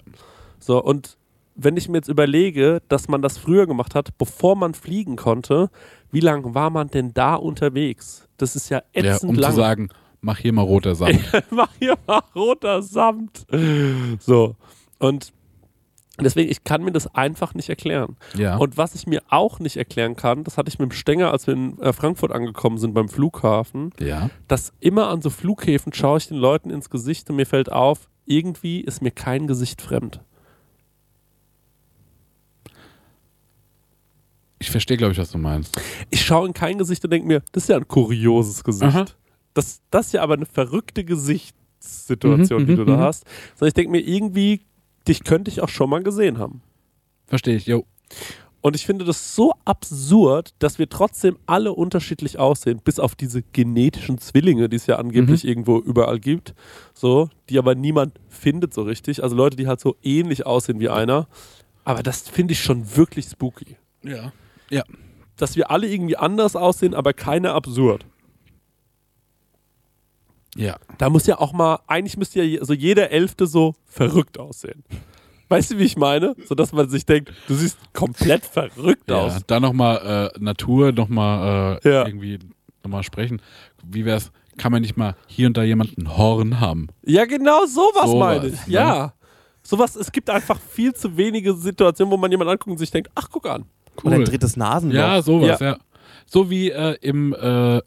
So, 0.60 0.82
und 0.82 1.18
wenn 1.62 1.78
ich 1.78 1.90
mir 1.90 1.98
jetzt 1.98 2.08
überlege, 2.10 2.82
dass 2.88 3.08
man 3.08 3.22
das 3.22 3.38
früher 3.38 3.68
gemacht 3.68 3.96
hat, 3.96 4.18
bevor 4.18 4.56
man 4.56 4.74
fliegen 4.74 5.16
konnte, 5.16 5.70
wie 6.12 6.20
lange 6.22 6.54
war 6.56 6.70
man 6.70 6.88
denn 6.88 7.14
da 7.14 7.36
unterwegs? 7.36 8.28
Das 8.38 8.56
ist 8.56 8.70
ja 8.70 8.82
Ja, 8.96 9.04
ätzend 9.14 9.30
um 9.32 9.36
lang. 9.36 9.52
zu 9.52 9.58
sagen, 9.58 9.90
mach 10.22 10.38
hier 10.38 10.54
mal 10.54 10.62
roter 10.62 10.96
Samt. 10.96 11.20
Mach 11.52 11.70
hier 11.80 11.98
mal 12.08 12.22
roter 12.36 12.82
Samt. 12.82 13.46
So. 14.20 14.56
Und 15.00 15.32
deswegen, 16.20 16.50
ich 16.50 16.64
kann 16.64 16.84
mir 16.84 16.92
das 16.92 17.14
einfach 17.16 17.54
nicht 17.54 17.70
erklären. 17.70 18.18
ja. 18.36 18.58
Und 18.58 18.78
was 18.78 18.96
ich 18.96 19.08
mir 19.08 19.22
auch 19.30 19.60
nicht 19.60 19.78
erklären 19.78 20.16
kann, 20.16 20.44
das 20.44 20.58
hatte 20.58 20.70
ich 20.70 20.80
mit 20.80 20.92
dem 20.92 20.96
Stenger, 20.96 21.32
als 21.32 21.48
wir 21.48 21.54
in 21.54 21.80
äh, 21.80 21.94
Frankfurt 21.94 22.32
angekommen 22.32 22.78
sind 22.78 22.94
beim 22.94 23.10
Flughafen, 23.10 23.92
ja. 24.00 24.30
dass 24.48 24.74
immer 24.80 25.10
an 25.10 25.22
so 25.22 25.30
Flughäfen 25.30 25.94
schaue 25.94 26.18
ich 26.18 26.28
den 26.28 26.38
Leuten 26.38 26.70
ins 26.70 26.90
Gesicht 26.90 27.30
und 27.30 27.36
mir 27.36 27.46
fällt 27.46 27.72
auf, 27.72 28.10
irgendwie 28.26 28.82
ist 28.82 29.02
mir 29.02 29.12
kein 29.12 29.48
Gesicht 29.48 29.82
fremd. 29.82 30.22
Ich 34.60 34.70
verstehe, 34.72 34.98
glaube 34.98 35.14
ich, 35.14 35.18
was 35.20 35.32
du 35.32 35.38
meinst. 35.38 35.80
Ich 36.10 36.24
schaue 36.26 36.46
in 36.48 36.54
kein 36.54 36.78
Gesicht 36.78 37.04
und 37.06 37.12
denke 37.12 37.28
mir, 37.28 37.42
das 37.54 37.64
ist 37.64 37.70
ja 37.70 37.78
ein 37.78 37.88
kurioses 37.88 38.64
Gesicht. 38.64 38.84
Aha. 38.96 39.06
Das, 39.54 39.82
das 39.90 40.08
ist 40.08 40.14
ja 40.14 40.22
aber 40.22 40.34
eine 40.36 40.46
verrückte 40.46 41.04
Gesichtssituation, 41.04 42.64
Mhm, 42.64 42.66
die 42.68 42.72
mhm, 42.74 42.78
du 42.78 42.86
da 42.86 42.98
mhm. 42.98 43.02
hast. 43.02 43.26
Sondern 43.56 43.70
ich 43.70 43.74
denke 43.74 43.92
mir, 43.92 44.00
irgendwie, 44.02 44.62
dich 45.08 45.24
könnte 45.24 45.50
ich 45.50 45.62
auch 45.62 45.70
schon 45.70 45.90
mal 45.90 46.04
gesehen 46.04 46.38
haben. 46.38 46.62
Verstehe 47.28 47.56
ich, 47.56 47.66
jo. 47.68 47.86
Und 48.62 48.76
ich 48.76 48.86
finde 48.86 49.06
das 49.06 49.36
so 49.36 49.54
absurd, 49.64 50.54
dass 50.60 50.80
wir 50.80 50.90
trotzdem 50.90 51.38
alle 51.46 51.72
unterschiedlich 51.72 52.38
aussehen, 52.38 52.82
bis 52.84 53.00
auf 53.00 53.16
diese 53.16 53.42
genetischen 53.42 54.18
Zwillinge, 54.18 54.68
die 54.68 54.76
es 54.76 54.86
ja 54.86 54.98
angeblich 54.98 55.44
Mhm. 55.46 55.50
irgendwo 55.50 55.78
überall 55.80 56.20
gibt, 56.20 56.54
so, 56.94 57.30
die 57.48 57.58
aber 57.58 57.76
niemand 57.76 58.20
findet 58.28 58.74
so 58.74 58.82
richtig. 58.82 59.24
Also 59.24 59.38
Leute, 59.38 59.56
die 59.56 59.68
halt 59.68 59.80
so 59.80 59.96
ähnlich 60.04 60.46
aussehen 60.46 60.82
wie 60.82 60.90
einer. 60.90 61.28
Aber 61.86 62.04
das 62.04 62.28
finde 62.28 62.52
ich 62.52 62.62
schon 62.62 62.98
wirklich 62.98 63.28
spooky. 63.28 63.78
Ja. 64.04 64.34
Ja. 64.70 64.84
Dass 65.38 65.56
wir 65.56 65.72
alle 65.72 65.88
irgendwie 65.88 66.18
anders 66.18 66.56
aussehen, 66.56 66.94
aber 66.94 67.14
keiner 67.14 67.54
absurd. 67.54 68.06
Ja. 70.56 70.78
Da 70.98 71.10
muss 71.10 71.26
ja 71.28 71.40
auch 71.40 71.54
mal, 71.54 71.80
eigentlich 71.88 72.18
müsste 72.18 72.42
ja 72.44 72.66
so 72.66 72.74
jeder 72.74 73.12
Elfte 73.12 73.48
so 73.48 73.76
verrückt 73.86 74.40
aussehen. 74.40 74.84
Weißt 75.48 75.72
du, 75.72 75.78
wie 75.78 75.84
ich 75.84 75.98
meine? 75.98 76.36
So 76.46 76.56
dass 76.56 76.74
man 76.74 76.90
sich 76.90 77.06
denkt, 77.06 77.32
du 77.48 77.56
siehst 77.56 77.78
komplett 77.94 78.46
verrückt 78.46 79.10
ja. 79.10 79.16
aus. 79.18 79.40
Da 79.48 79.60
nochmal 79.60 80.32
äh, 80.36 80.40
Natur, 80.40 80.92
nochmal 80.92 81.80
äh, 81.84 81.90
Ja. 81.90 82.06
irgendwie 82.06 82.40
nochmal 82.84 83.04
sprechen. 83.04 83.42
Wie 83.84 84.06
wär's, 84.06 84.32
kann 84.58 84.72
man 84.72 84.82
nicht 84.82 84.98
mal 84.98 85.16
hier 85.28 85.48
und 85.48 85.58
da 85.58 85.64
jemanden 85.64 86.18
Horn 86.18 86.60
haben? 86.60 86.88
Ja, 87.04 87.26
genau 87.26 87.66
sowas, 87.66 88.06
Sowas, 88.06 88.20
meine 88.20 88.48
ich. 88.48 88.68
ne? 88.68 88.74
Ja. 88.74 89.14
Sowas, 89.64 89.96
es 89.96 90.12
gibt 90.12 90.30
einfach 90.30 90.60
viel 90.60 90.94
zu 90.94 91.16
wenige 91.18 91.54
Situationen, 91.54 92.12
wo 92.12 92.18
man 92.18 92.32
jemanden 92.32 92.52
anguckt 92.52 92.72
und 92.72 92.78
sich 92.78 92.92
denkt, 92.92 93.12
ach, 93.16 93.28
guck 93.32 93.46
an. 93.48 93.66
Oder 94.04 94.16
ein 94.16 94.26
drittes 94.26 94.58
Nasenloch. 94.58 94.96
Ja, 94.98 95.22
sowas, 95.22 95.60
Ja. 95.60 95.68
ja. 95.72 95.78
So 96.26 96.50
wie 96.50 96.70
äh, 96.72 96.96
im 97.02 97.34
äh, 97.34 97.82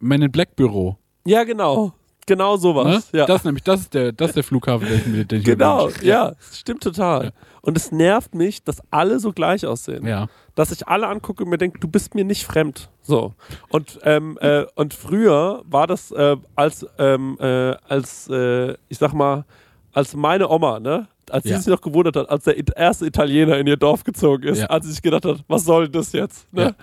Men 0.00 0.22
in 0.22 0.30
Black 0.30 0.54
Büro. 0.56 0.96
Ja, 1.24 1.44
genau. 1.44 1.92
Genau 2.26 2.54
Ne? 2.54 2.58
sowas. 2.60 3.08
Ja. 3.12 3.24
Das 3.24 3.44
nämlich, 3.44 3.62
das 3.62 3.80
ist 3.82 3.94
der, 3.94 4.12
das 4.12 4.30
ist 4.30 4.34
der 4.36 4.42
Flughafen, 4.44 4.88
den 4.88 4.98
ich 4.98 5.06
mir, 5.06 5.24
den 5.24 5.42
genau, 5.44 5.88
ja, 6.02 6.30
das 6.32 6.58
stimmt 6.58 6.82
total. 6.82 7.24
Ja. 7.26 7.30
Und 7.62 7.76
es 7.76 7.92
nervt 7.92 8.34
mich, 8.34 8.64
dass 8.64 8.82
alle 8.90 9.20
so 9.20 9.32
gleich 9.32 9.64
aussehen. 9.64 10.04
Ja. 10.06 10.26
Dass 10.56 10.72
ich 10.72 10.86
alle 10.88 11.06
angucke 11.06 11.44
und 11.44 11.50
mir 11.50 11.58
denke, 11.58 11.78
du 11.78 11.86
bist 11.88 12.14
mir 12.16 12.24
nicht 12.24 12.44
fremd. 12.44 12.90
So. 13.02 13.34
Und, 13.68 14.00
ähm, 14.02 14.38
äh, 14.40 14.64
und 14.74 14.92
früher 14.94 15.62
war 15.66 15.86
das 15.86 16.10
äh, 16.10 16.36
als, 16.56 16.84
ähm, 16.98 17.36
äh, 17.40 17.74
als 17.88 18.28
äh, 18.28 18.72
ich 18.88 18.98
sag 18.98 19.12
mal, 19.12 19.44
als 19.92 20.14
meine 20.16 20.48
Oma, 20.50 20.80
ne? 20.80 21.06
Als 21.30 21.44
sie 21.44 21.50
Ja. 21.50 21.58
sich 21.58 21.66
noch 21.66 21.80
gewundert 21.80 22.16
hat, 22.16 22.28
als 22.30 22.44
der 22.44 22.56
erste 22.76 23.06
Italiener 23.06 23.58
in 23.58 23.66
ihr 23.66 23.76
Dorf 23.76 24.04
gezogen 24.04 24.44
ist, 24.44 24.58
Ja. 24.60 24.66
als 24.66 24.86
sie 24.86 24.92
sich 24.92 25.02
gedacht 25.02 25.24
hat, 25.24 25.44
was 25.48 25.64
soll 25.64 25.88
das 25.88 26.12
jetzt? 26.12 26.52
Ne? 26.52 26.74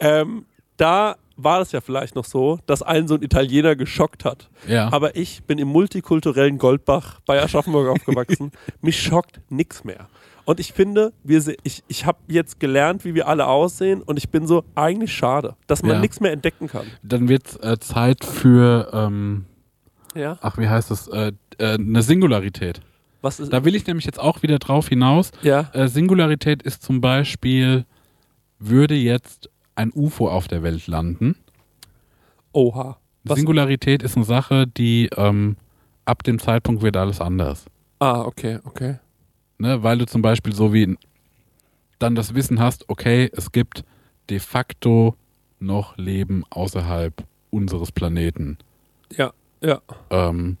Ähm, 0.00 0.44
da 0.76 1.16
war 1.36 1.60
es 1.60 1.70
ja 1.72 1.80
vielleicht 1.80 2.14
noch 2.16 2.24
so, 2.24 2.58
dass 2.66 2.82
einen 2.82 3.06
so 3.08 3.14
ein 3.14 3.22
Italiener 3.22 3.76
geschockt 3.76 4.24
hat. 4.24 4.48
Ja. 4.66 4.92
Aber 4.92 5.14
ich 5.16 5.44
bin 5.44 5.58
im 5.58 5.68
multikulturellen 5.68 6.58
Goldbach 6.58 7.20
bei 7.26 7.40
Aschaffenburg 7.42 7.88
aufgewachsen. 7.96 8.50
Mich 8.80 9.00
schockt 9.00 9.40
nichts 9.48 9.84
mehr. 9.84 10.08
Und 10.44 10.60
ich 10.60 10.72
finde, 10.72 11.12
wir 11.24 11.42
ich, 11.62 11.82
ich 11.88 12.06
habe 12.06 12.18
jetzt 12.26 12.58
gelernt, 12.58 13.04
wie 13.04 13.14
wir 13.14 13.28
alle 13.28 13.46
aussehen 13.46 14.02
und 14.02 14.16
ich 14.16 14.30
bin 14.30 14.46
so, 14.46 14.64
eigentlich 14.74 15.12
schade, 15.12 15.54
dass 15.66 15.82
man 15.82 15.92
Ja. 15.92 16.00
nichts 16.00 16.20
mehr 16.20 16.32
entdecken 16.32 16.68
kann. 16.68 16.86
Dann 17.02 17.28
wird 17.28 17.62
äh, 17.62 17.78
Zeit 17.78 18.24
für, 18.24 18.88
ähm, 18.92 19.44
Ja. 20.14 20.38
ach, 20.40 20.56
wie 20.58 20.68
heißt 20.68 20.90
das, 20.90 21.06
äh, 21.08 21.32
äh, 21.58 21.74
eine 21.74 22.02
Singularität. 22.02 22.80
Was 23.20 23.40
ist. 23.40 23.52
Da 23.52 23.64
will 23.64 23.74
ich 23.74 23.86
nämlich 23.86 24.06
jetzt 24.06 24.20
auch 24.20 24.42
wieder 24.42 24.58
drauf 24.58 24.88
hinaus. 24.88 25.32
ja. 25.42 25.70
Äh, 25.72 25.88
Singularität 25.88 26.62
ist 26.62 26.82
zum 26.82 27.00
Beispiel, 27.00 27.84
würde 28.58 28.94
jetzt 28.94 29.50
ein 29.74 29.92
UFO 29.94 30.28
auf 30.28 30.48
der 30.48 30.62
Welt 30.62 30.86
landen. 30.86 31.36
Oha. 32.52 32.98
Was? 33.24 33.38
Singularität 33.38 34.02
ist 34.02 34.16
eine 34.16 34.24
Sache, 34.24 34.66
die 34.66 35.10
ähm, 35.16 35.56
ab 36.04 36.22
dem 36.22 36.38
Zeitpunkt 36.38 36.82
wird 36.82 36.96
alles 36.96 37.20
anders. 37.20 37.66
Ah, 37.98 38.22
okay, 38.22 38.58
okay. 38.64 38.98
Ne? 39.58 39.82
Weil 39.82 39.98
du 39.98 40.06
zum 40.06 40.22
Beispiel 40.22 40.54
so 40.54 40.72
wie 40.72 40.96
dann 41.98 42.14
das 42.14 42.34
Wissen 42.34 42.60
hast, 42.60 42.88
okay, 42.88 43.28
es 43.32 43.52
gibt 43.52 43.84
de 44.30 44.38
facto 44.38 45.16
noch 45.58 45.96
Leben 45.96 46.44
außerhalb 46.50 47.24
unseres 47.50 47.92
Planeten. 47.92 48.58
Ja, 49.16 49.32
ja. 49.60 49.80
Ähm, 50.10 50.56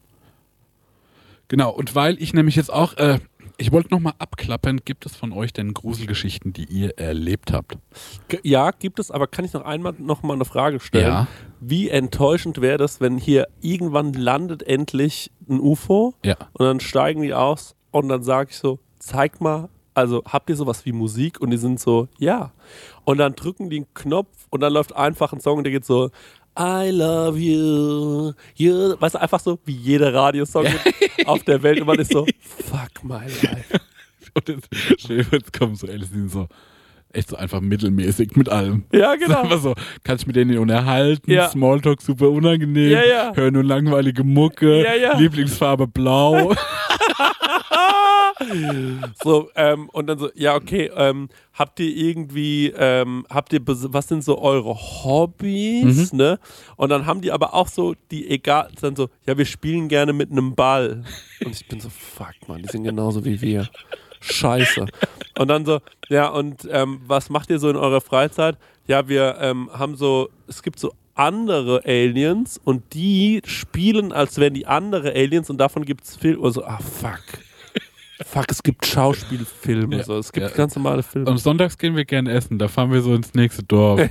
genau, 1.48 1.70
und 1.70 1.94
weil 1.94 2.20
ich 2.22 2.32
nämlich 2.34 2.56
jetzt 2.56 2.72
auch, 2.72 2.94
äh, 2.96 3.18
ich 3.56 3.72
wollte 3.72 3.90
nochmal 3.90 4.12
abklappern, 4.18 4.80
gibt 4.84 5.04
es 5.06 5.16
von 5.16 5.32
euch 5.32 5.52
denn 5.52 5.74
Gruselgeschichten, 5.74 6.52
die 6.52 6.64
ihr 6.66 6.96
erlebt 6.98 7.52
habt? 7.52 7.76
Ja, 8.44 8.70
gibt 8.70 8.98
es, 9.00 9.10
aber 9.10 9.26
kann 9.26 9.44
ich 9.44 9.52
noch 9.52 9.64
einmal 9.64 9.94
noch 9.98 10.22
mal 10.22 10.34
eine 10.34 10.44
Frage 10.44 10.78
stellen? 10.78 11.06
Ja. 11.06 11.26
Wie 11.60 11.88
enttäuschend 11.88 12.60
wäre 12.60 12.78
das, 12.78 13.00
wenn 13.00 13.18
hier 13.18 13.48
irgendwann 13.60 14.12
landet 14.12 14.62
endlich 14.62 15.32
ein 15.48 15.58
UFO 15.60 16.14
Ja. 16.24 16.36
und 16.52 16.66
dann 16.66 16.78
steigen 16.80 17.22
die 17.22 17.34
aus 17.34 17.74
und 17.90 18.08
dann 18.08 18.22
sage 18.22 18.50
ich 18.50 18.58
so, 18.58 18.78
zeig 19.00 19.40
mal, 19.40 19.68
also 19.94 20.22
habt 20.24 20.48
ihr 20.50 20.54
sowas 20.54 20.86
wie 20.86 20.92
Musik? 20.92 21.40
Und 21.40 21.50
die 21.50 21.56
sind 21.56 21.80
so, 21.80 22.06
ja. 22.18 22.52
Und 23.04 23.18
dann 23.18 23.34
drücken 23.34 23.68
die 23.70 23.78
einen 23.78 23.94
Knopf 23.94 24.46
und 24.50 24.60
dann 24.60 24.72
läuft 24.72 24.94
einfach 24.94 25.32
ein 25.32 25.40
Song 25.40 25.58
und 25.58 25.64
der 25.64 25.72
geht 25.72 25.84
so, 25.84 26.10
I 26.58 26.90
love 26.90 27.38
you, 27.38 28.32
you. 28.56 28.94
Weißt 28.98 29.14
du, 29.14 29.20
einfach 29.20 29.40
so 29.40 29.58
wie 29.64 29.72
jeder 29.76 30.12
Radiosong 30.12 30.66
auf 31.26 31.42
der 31.44 31.62
Welt 31.62 31.80
und 31.80 31.86
man 31.86 31.98
ist 31.98 32.12
so, 32.12 32.26
fuck 32.66 33.04
my 33.04 33.20
life. 33.42 33.80
Und 34.34 34.48
jetzt, 34.48 35.08
jetzt 35.32 35.58
kommen 35.58 35.74
so 35.74 35.86
Alice, 35.88 36.10
so 36.28 36.46
echt 37.12 37.30
so 37.30 37.36
einfach 37.36 37.60
mittelmäßig 37.60 38.36
mit 38.36 38.48
allem. 38.48 38.84
Ja, 38.92 39.16
genau. 39.16 39.42
Einfach 39.42 39.60
so, 39.60 39.74
kann 40.04 40.16
ich 40.16 40.26
mit 40.26 40.36
denen 40.36 40.58
unterhalten, 40.58 41.30
Ja. 41.32 41.48
Smalltalk 41.48 42.02
super 42.02 42.30
unangenehm, 42.30 42.90
Ja, 42.90 43.02
ja. 43.04 43.32
hören 43.34 43.54
nur 43.54 43.64
langweilige 43.64 44.22
Mucke, 44.24 44.82
Ja, 44.84 44.94
ja. 44.94 45.16
Lieblingsfarbe 45.18 45.86
blau. 45.88 46.52
So, 49.22 49.50
ähm, 49.54 49.88
und 49.90 50.06
dann 50.06 50.18
so, 50.18 50.30
ja, 50.34 50.54
okay, 50.54 50.90
ähm, 50.94 51.28
habt 51.54 51.80
ihr 51.80 51.94
irgendwie, 51.94 52.72
ähm, 52.76 53.26
habt 53.28 53.52
ihr, 53.52 53.60
was 53.64 54.08
sind 54.08 54.22
so 54.22 54.40
eure 54.40 54.74
Hobbys, 54.74 56.12
ne? 56.12 56.38
Und 56.76 56.90
dann 56.90 57.06
haben 57.06 57.20
die 57.20 57.32
aber 57.32 57.54
auch 57.54 57.68
so, 57.68 57.94
die 58.10 58.28
egal, 58.30 58.70
dann 58.80 58.96
so, 58.96 59.08
ja, 59.26 59.36
wir 59.36 59.44
spielen 59.44 59.88
gerne 59.88 60.12
mit 60.12 60.30
einem 60.30 60.54
Ball. 60.54 61.04
Und 61.44 61.54
ich 61.54 61.66
bin 61.66 61.80
so, 61.80 61.88
fuck, 61.88 62.34
man, 62.46 62.62
die 62.62 62.68
sind 62.68 62.84
genauso 62.84 63.24
wie 63.24 63.40
wir. 63.40 63.68
Scheiße. 64.20 64.86
Und 65.38 65.48
dann 65.48 65.64
so, 65.64 65.80
ja, 66.08 66.28
und 66.28 66.68
ähm, 66.70 67.00
was 67.06 67.30
macht 67.30 67.50
ihr 67.50 67.58
so 67.58 67.70
in 67.70 67.76
eurer 67.76 68.00
Freizeit? 68.00 68.56
Ja, 68.86 69.08
wir 69.08 69.36
ähm, 69.40 69.70
haben 69.72 69.96
so, 69.96 70.28
es 70.46 70.62
gibt 70.62 70.78
so 70.78 70.92
andere 71.14 71.82
Aliens 71.84 72.60
und 72.62 72.94
die 72.94 73.42
spielen, 73.44 74.12
als 74.12 74.38
wären 74.38 74.54
die 74.54 74.66
andere 74.66 75.10
Aliens 75.10 75.50
und 75.50 75.58
davon 75.58 75.84
gibt 75.84 76.04
es 76.04 76.16
Filme. 76.16 76.44
Also, 76.44 76.64
ah, 76.64 76.78
fuck. 76.78 77.47
Fuck, 78.26 78.46
es 78.50 78.62
gibt 78.62 78.84
Schauspielfilme. 78.86 79.98
Ja, 79.98 80.02
so. 80.04 80.18
Es 80.18 80.32
gibt 80.32 80.48
ja. 80.50 80.54
ganz 80.54 80.74
normale 80.74 81.02
Filme. 81.02 81.30
Und 81.30 81.38
sonntags 81.38 81.78
gehen 81.78 81.94
wir 81.96 82.04
gerne 82.04 82.32
essen. 82.32 82.58
Da 82.58 82.68
fahren 82.68 82.90
wir 82.92 83.00
so 83.00 83.14
ins 83.14 83.32
nächste 83.34 83.62
Dorf. 83.62 84.00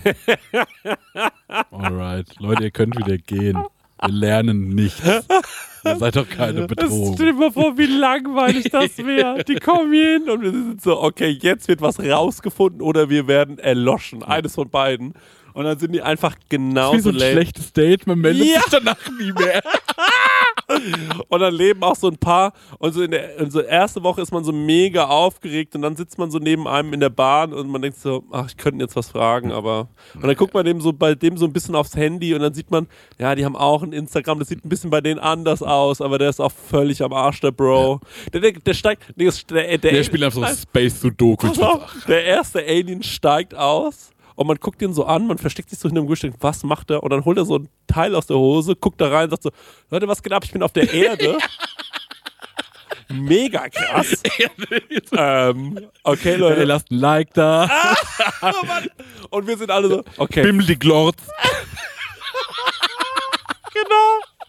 Alright. 1.71 2.27
Leute, 2.39 2.63
ihr 2.63 2.71
könnt 2.71 2.97
wieder 2.97 3.17
gehen. 3.17 3.57
Wir 4.01 4.09
lernen 4.13 4.69
nichts. 4.69 5.01
Ihr 5.83 5.95
seid 5.97 6.15
doch 6.15 6.29
keine 6.29 6.67
Das, 6.67 6.77
stell 6.77 6.87
dir 6.87 7.33
Bedrohung. 7.33 7.39
mal 7.39 7.51
vor, 7.51 7.77
wie 7.77 7.85
langweilig 7.87 8.69
das 8.71 8.97
wäre. 9.05 9.43
Die 9.43 9.55
kommen 9.55 9.91
hier 9.91 10.13
hin 10.19 10.29
und 10.29 10.41
wir 10.41 10.51
sind 10.51 10.81
so, 10.81 11.01
okay, 11.01 11.37
jetzt 11.41 11.67
wird 11.67 11.81
was 11.81 11.99
rausgefunden 11.99 12.81
oder 12.81 13.09
wir 13.09 13.27
werden 13.27 13.57
erloschen. 13.59 14.23
Eines 14.23 14.55
von 14.55 14.69
beiden. 14.69 15.13
Und 15.53 15.65
dann 15.65 15.79
sind 15.79 15.91
die 15.93 16.03
einfach 16.03 16.35
Wie 16.35 16.55
so 16.55 16.57
genauso 16.57 17.09
ein 17.09 17.15
lame. 17.15 17.31
schlechtes 17.31 17.73
Date, 17.73 18.05
man 18.05 18.19
meldet 18.19 18.45
Ja. 18.45 18.61
sich 18.61 18.69
danach 18.71 18.97
nie 19.19 19.31
mehr. 19.31 19.63
Und 21.29 21.39
dann 21.39 21.53
leben 21.53 21.81
auch 21.83 21.95
so 21.95 22.07
ein 22.09 22.17
paar. 22.17 22.53
Und 22.79 22.93
so 22.93 23.01
in 23.01 23.11
der 23.11 23.37
in 23.37 23.49
so 23.51 23.61
erste 23.61 24.03
Woche 24.03 24.21
ist 24.21 24.31
man 24.31 24.43
so 24.43 24.51
mega 24.51 25.05
aufgeregt 25.05 25.75
und 25.75 25.81
dann 25.81 25.95
sitzt 25.95 26.17
man 26.17 26.29
so 26.31 26.39
neben 26.39 26.67
einem 26.67 26.93
in 26.93 26.99
der 26.99 27.09
Bahn 27.09 27.53
und 27.53 27.69
man 27.69 27.81
denkt 27.81 27.97
so, 27.99 28.23
ach, 28.31 28.47
ich 28.47 28.57
könnte 28.57 28.83
jetzt 28.83 28.95
was 28.95 29.09
fragen, 29.09 29.51
aber. 29.51 29.87
Und 30.15 30.23
dann 30.25 30.35
guckt 30.35 30.53
man 30.53 30.65
dem 30.65 30.81
so 30.81 30.91
bei 30.93 31.15
dem 31.15 31.37
so 31.37 31.45
ein 31.45 31.53
bisschen 31.53 31.75
aufs 31.75 31.95
Handy 31.95 32.33
und 32.33 32.41
dann 32.41 32.53
sieht 32.53 32.69
man, 32.71 32.87
ja, 33.17 33.33
die 33.35 33.45
haben 33.45 33.55
auch 33.55 33.81
ein 33.83 33.93
Instagram, 33.93 34.39
das 34.39 34.49
sieht 34.49 34.65
ein 34.65 34.69
bisschen 34.69 34.89
bei 34.89 35.01
denen 35.01 35.19
anders 35.19 35.61
aus, 35.63 36.01
aber 36.01 36.17
der 36.17 36.29
ist 36.29 36.39
auch 36.41 36.51
völlig 36.51 37.01
am 37.01 37.13
Arsch, 37.13 37.39
der 37.41 37.51
Bro. 37.51 38.01
Der, 38.33 38.41
der, 38.41 38.51
der 38.53 38.73
steigt. 38.73 39.03
Das- 39.15 39.45
der, 39.45 39.77
der, 39.77 39.91
Der 39.91 40.03
spielt 40.03 40.23
einfach 40.23 40.47
so 40.49 40.55
Space 40.61 40.99
Sudoku. 41.01 41.47
Der 42.07 42.25
erste 42.25 42.59
Alien 42.59 43.03
steigt 43.03 43.55
aus 43.55 44.11
und 44.37 44.45
man 44.45 44.57
guckt 44.57 44.81
ihn 44.83 44.93
so 44.93 45.05
an, 45.05 45.25
man 45.25 45.39
versteckt 45.39 45.71
sich 45.71 45.79
so 45.79 45.89
hinter 45.89 46.03
dem 46.03 46.13
denkt, 46.13 46.37
was 46.41 46.63
macht 46.63 46.91
er? 46.91 47.01
Und 47.01 47.09
dann 47.09 47.25
holt 47.25 47.39
er 47.39 47.45
so 47.45 47.57
ein 47.57 47.69
Teil 47.87 48.13
aus 48.13 48.27
der 48.27 48.37
Hose, 48.37 48.75
guckt 48.75 49.01
da 49.01 49.09
rein 49.09 49.23
und 49.25 49.31
sagt 49.31 49.43
so, 49.43 49.51
Leute, 49.89 50.07
was 50.07 50.21
geht 50.21 50.31
ab? 50.31 50.43
Ich 50.45 50.51
bin 50.51 50.61
auf 50.61 50.71
der 50.71 50.93
Erde. 50.93 51.39
Mega 53.09 53.67
krass. 53.69 54.21
ähm, 55.17 55.89
okay, 56.03 56.35
Leute. 56.35 56.65
lasst 56.65 56.91
ein 56.91 56.99
Like 56.99 57.33
da. 57.33 57.67
Oh 58.41 58.65
Mann. 58.65 58.87
Und 59.31 59.47
wir 59.47 59.57
sind 59.57 59.71
alle 59.71 59.87
so, 59.87 60.03
okay, 60.17 60.43
Bimmel 60.43 60.67
die 60.67 60.77
Glorz. 60.77 61.17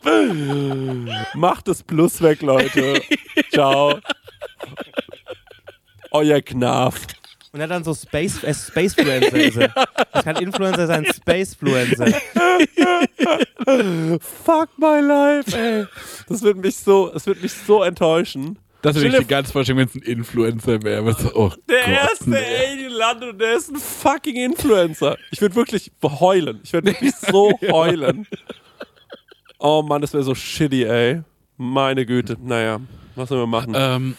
genau. 0.04 1.08
Macht 1.34 1.68
das 1.68 1.82
Plus 1.82 2.20
weg, 2.20 2.42
Leute. 2.42 3.00
Ciao. 3.50 3.98
Euer 6.10 6.42
Knaf. 6.42 7.06
Und 7.58 7.62
er 7.62 7.64
hat 7.64 7.70
dann 7.72 7.82
so 7.82 7.92
Space, 7.92 8.44
äh, 8.44 8.54
Spacefluencer 8.54 9.36
ist 9.36 9.56
er. 9.56 9.74
Das 10.12 10.22
kann 10.22 10.36
Influencer 10.36 10.86
sein, 10.86 11.04
Spacefluencer. 11.04 12.06
Fuck 14.44 14.68
my 14.78 15.00
life, 15.00 15.58
ey. 15.58 15.86
Das 16.28 16.40
wird 16.42 16.58
mich 16.58 16.76
so, 16.76 17.12
es 17.12 17.26
wird 17.26 17.42
mich 17.42 17.52
so 17.52 17.82
enttäuschen. 17.82 18.60
Das 18.82 18.94
dir 18.94 19.06
ich 19.06 19.16
die 19.18 19.24
ganz 19.24 19.50
vorstellen, 19.50 19.78
wenn 19.78 19.88
es 19.88 19.94
ein 19.96 20.02
Influencer 20.02 20.80
wäre. 20.84 21.16
Oh 21.34 21.50
Der 21.68 21.80
Gott, 21.80 21.88
erste. 21.88 22.36
Alien 22.36 22.92
landet 22.92 23.30
und 23.30 23.40
der 23.40 23.56
ist 23.56 23.72
ein 23.72 23.76
fucking 23.76 24.36
Influencer. 24.36 25.18
Ich 25.32 25.40
würde 25.40 25.56
wirklich 25.56 25.90
heulen. 26.04 26.60
Ich 26.62 26.72
würde 26.72 26.92
wirklich 26.92 27.12
so 27.16 27.58
heulen. 27.72 28.28
Oh 29.58 29.82
Mann, 29.82 30.00
das 30.00 30.12
wäre 30.12 30.22
so 30.22 30.36
shitty, 30.36 30.84
ey. 30.84 31.22
Meine 31.56 32.06
Güte. 32.06 32.36
Naja, 32.40 32.78
was 33.16 33.30
sollen 33.30 33.40
wir 33.40 33.46
machen? 33.48 33.72
Ähm, 33.76 34.16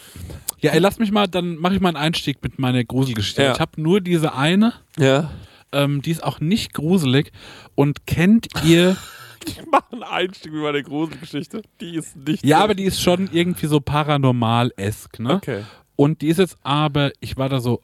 ja, 0.61 0.71
ey, 0.71 0.79
lass 0.79 0.99
mich 0.99 1.11
mal, 1.11 1.27
dann 1.27 1.55
mache 1.57 1.75
ich 1.75 1.81
mal 1.81 1.89
einen 1.89 1.97
Einstieg 1.97 2.41
mit 2.43 2.59
meiner 2.59 2.83
Gruselgeschichte. 2.83 3.43
Ja. 3.43 3.53
Ich 3.53 3.59
habe 3.59 3.81
nur 3.81 4.01
diese 4.01 4.33
eine, 4.33 4.73
ja. 4.97 5.31
ähm, 5.71 6.01
die 6.01 6.11
ist 6.11 6.23
auch 6.23 6.39
nicht 6.39 6.73
gruselig. 6.73 7.31
Und 7.75 8.05
kennt 8.05 8.47
ihr, 8.65 8.95
Ich 9.47 9.65
mache 9.71 9.93
einen 9.93 10.03
Einstieg 10.03 10.51
mit 10.51 10.61
meiner 10.61 10.81
Gruselgeschichte. 10.83 11.61
Die 11.79 11.95
ist 11.95 12.15
nicht. 12.17 12.45
ja, 12.45 12.57
so- 12.57 12.63
aber 12.65 12.75
die 12.75 12.83
ist 12.83 13.01
schon 13.01 13.29
irgendwie 13.31 13.67
so 13.67 13.79
paranormal-esk, 13.79 15.19
ne? 15.19 15.35
Okay. 15.35 15.63
Und 15.95 16.21
die 16.21 16.27
ist 16.27 16.39
jetzt 16.39 16.57
aber, 16.61 17.11
ich 17.21 17.37
war 17.37 17.47
da 17.49 17.59
so 17.61 17.81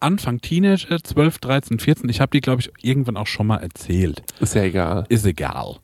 Anfang 0.00 0.40
Teenager, 0.40 1.02
12, 1.02 1.38
13, 1.38 1.78
14. 1.78 2.08
Ich 2.08 2.20
habe 2.20 2.30
die, 2.32 2.40
glaube 2.40 2.60
ich, 2.60 2.70
irgendwann 2.82 3.16
auch 3.16 3.26
schon 3.28 3.46
mal 3.46 3.58
erzählt. 3.58 4.22
Ist 4.40 4.54
ja 4.54 4.62
egal. 4.64 5.04
Ist 5.08 5.24
egal. 5.26 5.78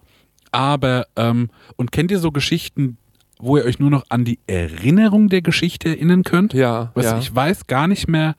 Aber, 0.50 1.06
ähm, 1.16 1.50
und 1.76 1.92
kennt 1.92 2.10
ihr 2.10 2.18
so 2.18 2.32
Geschichten, 2.32 2.96
wo 3.40 3.56
ihr 3.56 3.64
euch 3.64 3.78
nur 3.78 3.90
noch 3.90 4.04
an 4.08 4.24
die 4.24 4.38
Erinnerung 4.46 5.28
der 5.28 5.42
Geschichte 5.42 5.88
erinnern 5.88 6.22
könnt? 6.24 6.52
Ja. 6.54 6.92
Du, 6.94 7.00
ja. 7.00 7.18
ich 7.18 7.34
weiß 7.34 7.66
gar 7.66 7.88
nicht 7.88 8.08
mehr, 8.08 8.34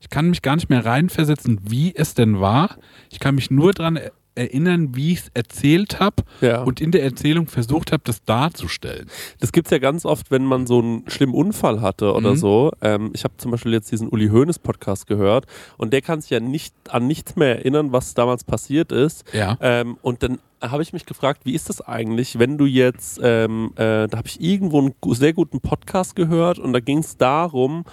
ich 0.00 0.10
kann 0.10 0.30
mich 0.30 0.42
gar 0.42 0.56
nicht 0.56 0.70
mehr 0.70 0.84
reinversetzen, 0.84 1.60
wie 1.64 1.94
es 1.94 2.14
denn 2.14 2.40
war. 2.40 2.76
Ich 3.10 3.20
kann 3.20 3.34
mich 3.34 3.50
nur 3.50 3.72
daran 3.72 3.98
erinnern, 4.36 4.94
wie 4.94 5.12
ich 5.12 5.18
es 5.18 5.28
erzählt 5.34 6.00
habe 6.00 6.22
ja. 6.40 6.62
und 6.62 6.80
in 6.80 6.92
der 6.92 7.02
Erzählung 7.02 7.46
versucht 7.48 7.92
habe, 7.92 8.02
das 8.04 8.24
darzustellen. 8.24 9.06
Das 9.40 9.52
gibt's 9.52 9.70
ja 9.70 9.78
ganz 9.78 10.06
oft, 10.06 10.30
wenn 10.30 10.44
man 10.44 10.66
so 10.66 10.78
einen 10.78 11.04
schlimmen 11.10 11.34
Unfall 11.34 11.80
hatte 11.82 12.14
oder 12.14 12.30
Mhm. 12.30 12.36
so. 12.36 12.70
Ähm, 12.80 13.10
ich 13.12 13.24
habe 13.24 13.34
zum 13.38 13.50
Beispiel 13.50 13.72
jetzt 13.72 13.90
diesen 13.92 14.08
Uli 14.08 14.28
Hoeneß 14.28 14.60
Podcast 14.60 15.06
gehört 15.08 15.46
und 15.76 15.92
der 15.92 16.00
kann 16.00 16.20
sich 16.20 16.30
ja 16.30 16.40
nicht 16.40 16.72
an 16.88 17.06
nichts 17.06 17.36
mehr 17.36 17.58
erinnern, 17.58 17.92
was 17.92 18.14
damals 18.14 18.44
passiert 18.44 18.92
ist. 18.92 19.24
Ja. 19.32 19.58
Ähm, 19.60 19.98
und 20.00 20.22
dann 20.22 20.38
habe 20.60 20.82
ich 20.82 20.92
mich 20.92 21.06
gefragt, 21.06 21.42
wie 21.44 21.54
ist 21.54 21.68
das 21.68 21.80
eigentlich, 21.80 22.38
wenn 22.38 22.58
du 22.58 22.66
jetzt, 22.66 23.20
ähm, 23.22 23.72
äh, 23.76 24.06
da 24.08 24.18
habe 24.18 24.28
ich 24.28 24.40
irgendwo 24.40 24.78
einen 24.78 24.94
sehr 25.14 25.32
guten 25.32 25.60
Podcast 25.60 26.16
gehört 26.16 26.58
und 26.58 26.72
da 26.72 26.80
ging 26.80 26.98
es 26.98 27.16
darum, 27.16 27.84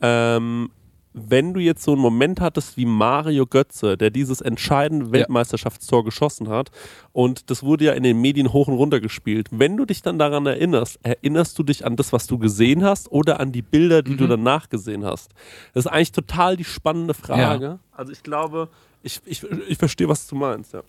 ähm, 0.00 0.70
wenn 1.14 1.52
du 1.52 1.60
jetzt 1.60 1.82
so 1.82 1.92
einen 1.92 2.00
Moment 2.00 2.40
hattest 2.40 2.76
wie 2.78 2.86
Mario 2.86 3.46
Götze, 3.46 3.98
der 3.98 4.10
dieses 4.10 4.40
entscheidende 4.40 5.12
Weltmeisterschaftstor 5.12 6.04
geschossen 6.04 6.48
hat 6.48 6.70
und 7.12 7.50
das 7.50 7.62
wurde 7.62 7.86
ja 7.86 7.92
in 7.92 8.02
den 8.02 8.20
Medien 8.20 8.52
hoch 8.52 8.68
und 8.68 8.74
runter 8.74 9.00
gespielt. 9.00 9.48
Wenn 9.50 9.76
du 9.76 9.84
dich 9.84 10.00
dann 10.00 10.18
daran 10.18 10.46
erinnerst, 10.46 10.98
erinnerst 11.02 11.58
du 11.58 11.64
dich 11.64 11.84
an 11.84 11.96
das, 11.96 12.12
was 12.12 12.26
du 12.26 12.38
gesehen 12.38 12.82
hast 12.82 13.12
oder 13.12 13.40
an 13.40 13.52
die 13.52 13.62
Bilder, 13.62 14.02
die 14.02 14.16
du 14.16 14.26
danach 14.26 14.70
gesehen 14.70 15.04
hast? 15.04 15.32
Das 15.74 15.84
ist 15.84 15.92
eigentlich 15.92 16.12
total 16.12 16.56
die 16.56 16.64
spannende 16.64 17.14
Frage. 17.14 17.78
Also 17.92 18.12
ich 18.12 18.22
glaube, 18.22 18.68
ich, 19.02 19.20
ich, 19.26 19.44
ich 19.68 19.76
verstehe, 19.76 20.08
was 20.08 20.26
du 20.26 20.34
meinst, 20.34 20.72
ja. 20.72 20.82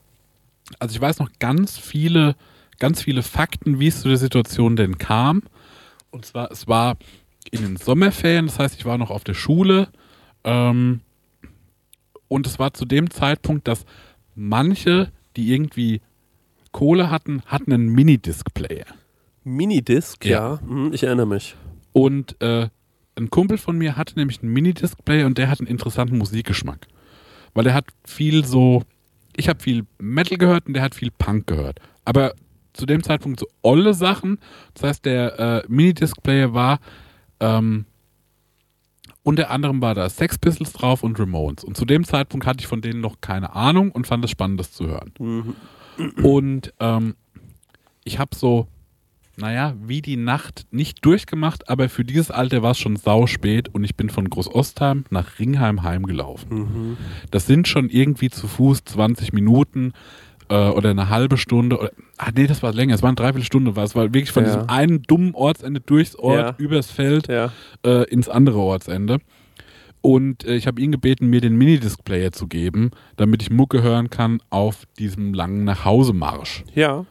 Also 0.79 0.95
ich 0.95 1.01
weiß 1.01 1.19
noch 1.19 1.29
ganz 1.39 1.77
viele, 1.77 2.35
ganz 2.79 3.01
viele 3.01 3.23
Fakten, 3.23 3.79
wie 3.79 3.87
es 3.87 4.01
zu 4.01 4.07
der 4.07 4.17
Situation 4.17 4.75
denn 4.75 4.97
kam. 4.97 5.43
Und 6.11 6.25
zwar, 6.25 6.51
es 6.51 6.67
war 6.67 6.97
in 7.51 7.61
den 7.61 7.77
Sommerferien, 7.77 8.45
das 8.47 8.59
heißt, 8.59 8.75
ich 8.77 8.85
war 8.85 8.97
noch 8.97 9.09
auf 9.09 9.23
der 9.23 9.33
Schule. 9.33 9.89
Ähm, 10.43 11.01
und 12.27 12.47
es 12.47 12.59
war 12.59 12.73
zu 12.73 12.85
dem 12.85 13.09
Zeitpunkt, 13.09 13.67
dass 13.67 13.85
manche, 14.35 15.11
die 15.35 15.53
irgendwie 15.53 16.01
Kohle 16.71 17.11
hatten, 17.11 17.43
hatten 17.45 17.71
einen 17.71 17.89
Minidisc-Player. 17.89 18.85
Minidisc, 19.43 20.25
Ja. 20.25 20.55
ja, 20.55 20.59
Mhm, 20.65 20.93
ich 20.93 21.03
erinnere 21.03 21.27
mich. 21.27 21.55
Und 21.91 22.41
äh, 22.41 22.69
ein 23.15 23.29
Kumpel 23.29 23.57
von 23.57 23.77
mir 23.77 23.95
hatte 23.95 24.15
nämlich 24.17 24.41
einen 24.41 24.53
Minidisc-Player 24.53 25.25
und 25.27 25.37
der 25.37 25.49
hat 25.49 25.59
einen 25.59 25.67
interessanten 25.67 26.17
Musikgeschmack. 26.17 26.87
Weil 27.53 27.67
er 27.67 27.75
hat 27.75 27.85
viel 28.05 28.45
so, 28.45 28.83
ich 29.35 29.49
habe 29.49 29.61
viel 29.61 29.85
Metal 29.99 30.37
gehört 30.37 30.67
und 30.67 30.73
der 30.73 30.83
hat 30.83 30.95
viel 30.95 31.11
Punk 31.11 31.47
gehört. 31.47 31.79
Aber 32.05 32.33
zu 32.73 32.85
dem 32.85 33.03
Zeitpunkt 33.03 33.39
so 33.39 33.47
olle 33.61 33.93
Sachen. 33.93 34.39
Das 34.73 34.83
heißt, 34.83 35.05
der 35.05 35.39
äh, 35.39 35.63
Minidisc-Player 35.67 36.53
war, 36.53 36.79
ähm, 37.39 37.85
unter 39.21 39.49
anderem 39.49 39.81
war 39.81 39.95
da 39.95 40.09
Sex 40.09 40.37
Pistols 40.37 40.73
drauf 40.73 41.03
und 41.03 41.19
Ramones. 41.19 41.63
Und 41.63 41.77
zu 41.77 41.85
dem 41.85 42.03
Zeitpunkt 42.03 42.45
hatte 42.45 42.61
ich 42.61 42.67
von 42.67 42.81
denen 42.81 42.99
noch 42.99 43.21
keine 43.21 43.55
Ahnung 43.55 43.91
und 43.91 44.07
fand 44.07 44.25
es 44.25 44.31
spannend, 44.31 44.59
das 44.59 44.73
zu 44.73 44.87
hören. 44.87 45.13
Mhm. 45.19 45.55
Und 46.23 46.73
ähm, 46.79 47.15
ich 48.03 48.19
habe 48.19 48.35
so, 48.35 48.67
naja, 49.35 49.73
wie 49.83 50.01
die 50.01 50.15
Nacht 50.17 50.65
nicht 50.71 51.03
durchgemacht, 51.05 51.67
aber 51.69 51.89
für 51.89 52.03
dieses 52.05 52.29
Alter 52.31 52.61
war 52.61 52.71
es 52.71 52.79
schon 52.79 52.95
sau 52.97 53.25
spät 53.27 53.69
und 53.73 53.83
ich 53.83 53.95
bin 53.95 54.09
von 54.09 54.29
Großostheim 54.29 55.05
nach 55.09 55.39
Ringheim 55.39 55.81
heimgelaufen. 55.83 56.57
Mhm. 56.59 56.97
Das 57.31 57.47
sind 57.47 57.67
schon 57.67 57.89
irgendwie 57.89 58.29
zu 58.29 58.47
Fuß 58.47 58.83
20 58.85 59.33
Minuten 59.33 59.93
äh, 60.49 60.55
oder 60.69 60.91
eine 60.91 61.09
halbe 61.09 61.37
Stunde. 61.37 61.79
Oder, 61.79 61.91
ah, 62.17 62.29
nee, 62.35 62.45
das 62.45 62.61
war 62.61 62.73
länger, 62.73 62.93
es 62.93 63.01
war 63.01 63.09
eine 63.09 63.15
Dreiviertelstunde. 63.15 63.75
War, 63.75 63.83
es 63.85 63.95
war 63.95 64.03
wirklich 64.13 64.31
von 64.31 64.43
Ja. 64.43 64.53
diesem 64.53 64.69
einen 64.69 65.01
dummen 65.03 65.33
Ortsende 65.33 65.79
durchs 65.79 66.15
Ort, 66.15 66.37
Ja. 66.39 66.55
übers 66.57 66.91
Feld 66.91 67.27
Ja. 67.27 67.51
äh, 67.85 68.03
ins 68.11 68.29
andere 68.29 68.59
Ortsende. 68.59 69.17
Und 70.01 70.43
äh, 70.45 70.55
ich 70.55 70.67
habe 70.67 70.81
ihn 70.81 70.91
gebeten, 70.91 71.27
mir 71.27 71.39
den 71.41 71.55
Minidisc-Player 71.55 72.33
zu 72.33 72.47
geben, 72.47 72.91
damit 73.15 73.41
ich 73.41 73.49
Mucke 73.49 73.81
hören 73.81 74.09
kann 74.09 74.41
auf 74.49 74.83
diesem 74.99 75.33
langen 75.33 75.63
Nachhausemarsch. 75.63 76.65
Ja. 76.75 77.05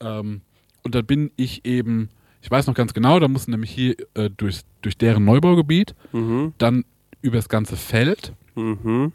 Ähm, 0.00 0.42
und 0.82 0.94
da 0.94 1.02
bin 1.02 1.30
ich 1.36 1.64
eben, 1.64 2.08
ich 2.42 2.50
weiß 2.50 2.66
noch 2.66 2.74
ganz 2.74 2.94
genau, 2.94 3.18
da 3.20 3.28
mussten 3.28 3.50
nämlich 3.50 3.70
hier 3.70 3.96
äh, 4.14 4.30
durch, 4.36 4.60
durch 4.82 4.96
deren 4.96 5.24
Neubaugebiet, 5.24 5.94
Mhm. 6.12 6.52
dann 6.58 6.84
übers 7.22 7.48
ganze 7.48 7.76
Feld. 7.76 8.32
Mhm. 8.54 9.12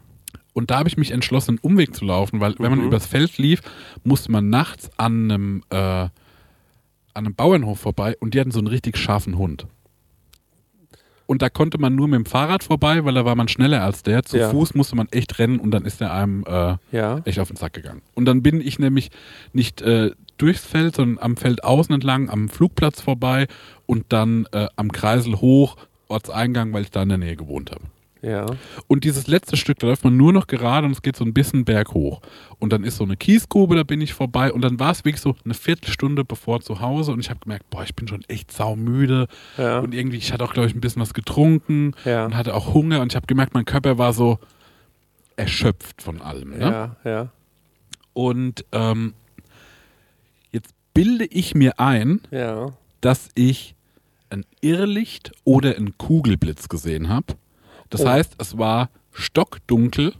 Und 0.52 0.70
da 0.70 0.78
habe 0.78 0.88
ich 0.88 0.96
mich 0.96 1.10
entschlossen, 1.10 1.52
einen 1.52 1.58
Umweg 1.58 1.94
zu 1.96 2.04
laufen, 2.04 2.38
weil 2.40 2.54
wenn 2.58 2.70
man 2.70 2.80
Mhm. 2.80 2.86
übers 2.86 3.06
Feld 3.06 3.38
lief, 3.38 3.60
musste 4.04 4.30
man 4.30 4.50
nachts 4.50 4.90
an 4.98 5.30
einem, 5.30 5.62
äh, 5.70 5.76
an 5.76 6.10
einem 7.14 7.34
Bauernhof 7.34 7.80
vorbei 7.80 8.16
und 8.20 8.34
die 8.34 8.40
hatten 8.40 8.50
so 8.52 8.58
einen 8.58 8.68
richtig 8.68 8.96
scharfen 8.96 9.36
Hund. 9.38 9.66
Und 11.26 11.40
da 11.40 11.48
konnte 11.48 11.78
man 11.78 11.94
nur 11.94 12.06
mit 12.06 12.18
dem 12.18 12.26
Fahrrad 12.26 12.62
vorbei, 12.62 13.02
weil 13.04 13.14
da 13.14 13.24
war 13.24 13.34
man 13.34 13.48
schneller 13.48 13.82
als 13.82 14.02
der. 14.02 14.24
Zu 14.24 14.36
Ja. 14.36 14.50
Fuß 14.50 14.74
musste 14.74 14.94
man 14.94 15.08
echt 15.10 15.38
rennen 15.38 15.58
und 15.58 15.70
dann 15.70 15.86
ist 15.86 16.00
der 16.00 16.12
einem 16.12 16.44
äh, 16.46 16.76
Ja. 16.92 17.22
echt 17.24 17.38
auf 17.38 17.48
den 17.48 17.56
Sack 17.56 17.72
gegangen. 17.72 18.02
Und 18.14 18.26
dann 18.26 18.42
bin 18.42 18.60
ich 18.60 18.78
nämlich 18.78 19.10
nicht 19.54 19.80
äh, 19.80 20.10
durchs 20.38 20.64
Feld, 20.64 20.96
sondern 20.96 21.22
am 21.22 21.36
Feld 21.36 21.64
außen 21.64 21.94
entlang, 21.94 22.28
am 22.30 22.48
Flugplatz 22.48 23.00
vorbei 23.00 23.46
und 23.86 24.06
dann 24.10 24.46
äh, 24.52 24.68
am 24.76 24.90
Kreisel 24.92 25.40
hoch, 25.40 25.76
Ortseingang, 26.08 26.72
weil 26.72 26.82
ich 26.82 26.90
da 26.90 27.02
in 27.02 27.08
der 27.10 27.18
Nähe 27.18 27.36
gewohnt 27.36 27.70
habe. 27.70 27.82
Ja. 28.22 28.46
Und 28.86 29.04
dieses 29.04 29.26
letzte 29.26 29.58
Stück, 29.58 29.78
da 29.80 29.86
läuft 29.86 30.02
man 30.02 30.16
nur 30.16 30.32
noch 30.32 30.46
gerade 30.46 30.86
und 30.86 30.92
es 30.92 31.02
geht 31.02 31.14
so 31.14 31.24
ein 31.26 31.34
bisschen 31.34 31.66
berghoch. 31.66 32.22
Und 32.58 32.72
dann 32.72 32.82
ist 32.82 32.96
so 32.96 33.04
eine 33.04 33.18
Kiesgrube, 33.18 33.76
da 33.76 33.82
bin 33.82 34.00
ich 34.00 34.14
vorbei. 34.14 34.50
Und 34.50 34.62
dann 34.62 34.80
war 34.80 34.92
es 34.92 35.04
wirklich 35.04 35.20
so 35.20 35.36
eine 35.44 35.52
Viertelstunde 35.52 36.24
bevor 36.24 36.62
zu 36.62 36.80
Hause. 36.80 37.12
Und 37.12 37.20
ich 37.20 37.28
habe 37.28 37.40
gemerkt, 37.40 37.68
boah, 37.68 37.82
ich 37.82 37.94
bin 37.94 38.08
schon 38.08 38.24
echt 38.28 38.50
saumüde. 38.50 39.26
Ja. 39.58 39.80
Und 39.80 39.92
irgendwie, 39.92 40.16
ich 40.16 40.32
hatte 40.32 40.42
auch, 40.42 40.54
glaube 40.54 40.68
ich, 40.68 40.74
ein 40.74 40.80
bisschen 40.80 41.02
was 41.02 41.12
getrunken 41.12 41.92
Ja. 42.06 42.24
und 42.24 42.34
hatte 42.34 42.54
auch 42.54 42.72
Hunger. 42.72 43.02
Und 43.02 43.12
ich 43.12 43.16
habe 43.16 43.26
gemerkt, 43.26 43.52
mein 43.52 43.66
Körper 43.66 43.98
war 43.98 44.14
so 44.14 44.38
erschöpft 45.36 46.00
von 46.00 46.22
allem. 46.22 46.50
Ne? 46.56 46.60
Ja, 47.04 47.10
ja. 47.10 47.28
Und 48.14 48.64
ähm, 48.72 49.12
bilde 50.94 51.24
ich 51.26 51.54
mir 51.54 51.78
ein, 51.80 52.20
Ja. 52.30 52.72
dass 53.00 53.28
ich 53.34 53.74
ein 54.30 54.44
Irrlicht 54.60 55.32
oder 55.44 55.76
einen 55.76 55.96
Kugelblitz 55.98 56.68
gesehen 56.68 57.08
habe. 57.08 57.34
Das 57.90 58.00
Oh. 58.02 58.08
heißt, 58.08 58.34
es 58.38 58.56
war 58.58 58.90
stockdunkel. 59.12 60.14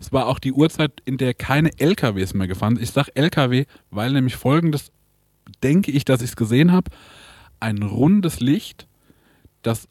Es 0.00 0.12
war 0.12 0.26
auch 0.26 0.38
die 0.40 0.52
Uhrzeit, 0.52 0.92
in 1.04 1.16
der 1.18 1.34
keine 1.34 1.70
LKWs 1.78 2.34
mehr 2.34 2.48
gefahren 2.48 2.74
sind. 2.76 2.82
Ich 2.82 2.90
sage 2.90 3.14
LKW, 3.14 3.66
weil 3.90 4.12
nämlich 4.12 4.34
folgendes 4.36 4.90
denke 5.62 5.90
ich, 5.92 6.04
dass 6.04 6.22
ich 6.22 6.30
es 6.30 6.36
gesehen 6.36 6.72
habe. 6.72 6.90
Ein 7.60 7.82
rundes 7.82 8.40
Licht, 8.40 8.86
das 9.62 9.86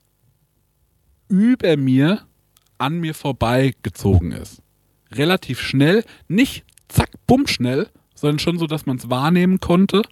über 1.29 1.77
mir 1.77 2.25
an 2.77 2.99
mir 2.99 3.13
vorbeigezogen 3.13 4.31
ist. 4.33 4.61
Relativ 5.11 5.61
schnell, 5.61 6.03
nicht 6.27 6.65
zack, 6.89 7.11
bumm 7.27 7.47
schnell, 7.47 7.89
sondern 8.21 8.39
schon 8.39 8.57
so, 8.59 8.67
dass 8.67 8.85
man 8.85 8.97
es 8.97 9.09
wahrnehmen 9.09 9.59
konnte, 9.59 10.03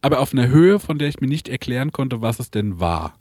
aber 0.00 0.20
auf 0.20 0.32
einer 0.32 0.48
Höhe, 0.48 0.78
von 0.80 0.98
der 0.98 1.08
ich 1.08 1.20
mir 1.20 1.28
nicht 1.28 1.48
erklären 1.48 1.92
konnte, 1.92 2.22
was 2.22 2.40
es 2.40 2.50
denn 2.50 2.80
war. 2.80 3.14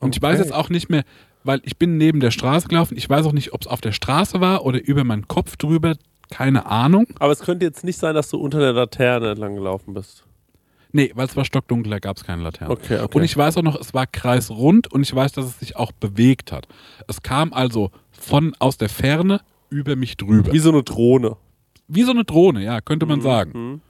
Und 0.00 0.16
ich 0.16 0.22
weiß 0.22 0.38
Okay. 0.40 0.48
jetzt 0.48 0.54
auch 0.54 0.68
nicht 0.70 0.88
mehr, 0.88 1.04
weil 1.44 1.60
ich 1.64 1.76
bin 1.76 1.96
neben 1.98 2.20
der 2.20 2.30
Straße 2.30 2.68
gelaufen, 2.68 2.96
ich 2.96 3.08
weiß 3.08 3.26
auch 3.26 3.32
nicht, 3.32 3.52
ob 3.52 3.60
es 3.62 3.66
auf 3.66 3.80
der 3.80 3.92
Straße 3.92 4.40
war 4.40 4.64
oder 4.64 4.82
über 4.82 5.04
meinen 5.04 5.28
Kopf 5.28 5.56
drüber, 5.56 5.94
keine 6.30 6.66
Ahnung. 6.66 7.06
Aber 7.18 7.32
es 7.32 7.40
könnte 7.40 7.64
jetzt 7.66 7.84
nicht 7.84 7.98
sein, 7.98 8.14
dass 8.14 8.30
du 8.30 8.38
unter 8.38 8.58
der 8.58 8.72
Laterne 8.72 9.30
entlang 9.30 9.54
gelaufen 9.54 9.94
bist. 9.94 10.24
Nee, 10.92 11.12
weil 11.14 11.26
es 11.26 11.36
war 11.36 11.44
stockdunkel, 11.44 11.90
da 11.90 11.98
gab 11.98 12.16
es 12.16 12.24
keine 12.24 12.42
Laterne. 12.42 12.70
Okay, 12.72 12.98
okay. 13.00 13.18
Und 13.18 13.24
ich 13.24 13.36
weiß 13.36 13.58
auch 13.58 13.62
noch, 13.62 13.78
es 13.78 13.92
war 13.92 14.06
kreisrund 14.06 14.90
und 14.90 15.02
ich 15.02 15.14
weiß, 15.14 15.32
dass 15.32 15.44
es 15.44 15.58
sich 15.60 15.76
auch 15.76 15.92
bewegt 15.92 16.50
hat. 16.52 16.66
Es 17.06 17.22
kam 17.22 17.52
also 17.52 17.90
von 18.10 18.54
aus 18.58 18.78
der 18.78 18.88
Ferne 18.88 19.40
über 19.68 19.94
mich 19.96 20.16
drüber. 20.16 20.52
Wie 20.52 20.58
so 20.58 20.70
eine 20.70 20.82
Drohne. 20.82 21.36
Wie 21.88 22.02
so 22.02 22.10
eine 22.10 22.24
Drohne, 22.24 22.62
ja, 22.64 22.80
könnte 22.80 23.06
man 23.06 23.20
sagen. 23.20 23.52
Mhm. 23.72 23.80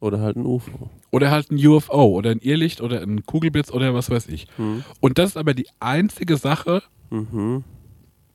Oder 0.00 0.20
halt 0.20 0.36
ein 0.36 0.44
UFO. 0.44 0.90
Oder 1.12 1.30
halt 1.30 1.50
ein 1.50 1.64
UFO 1.66 2.04
oder 2.06 2.30
ein 2.30 2.40
Irrlicht 2.40 2.80
oder 2.80 3.00
ein 3.00 3.24
Kugelblitz 3.24 3.70
oder 3.70 3.94
was 3.94 4.10
weiß 4.10 4.28
ich. 4.28 4.46
Mhm. 4.58 4.84
Und 5.00 5.18
das 5.18 5.30
ist 5.30 5.36
aber 5.36 5.54
die 5.54 5.68
einzige 5.80 6.36
Sache, 6.36 6.82
Mhm. 7.10 7.62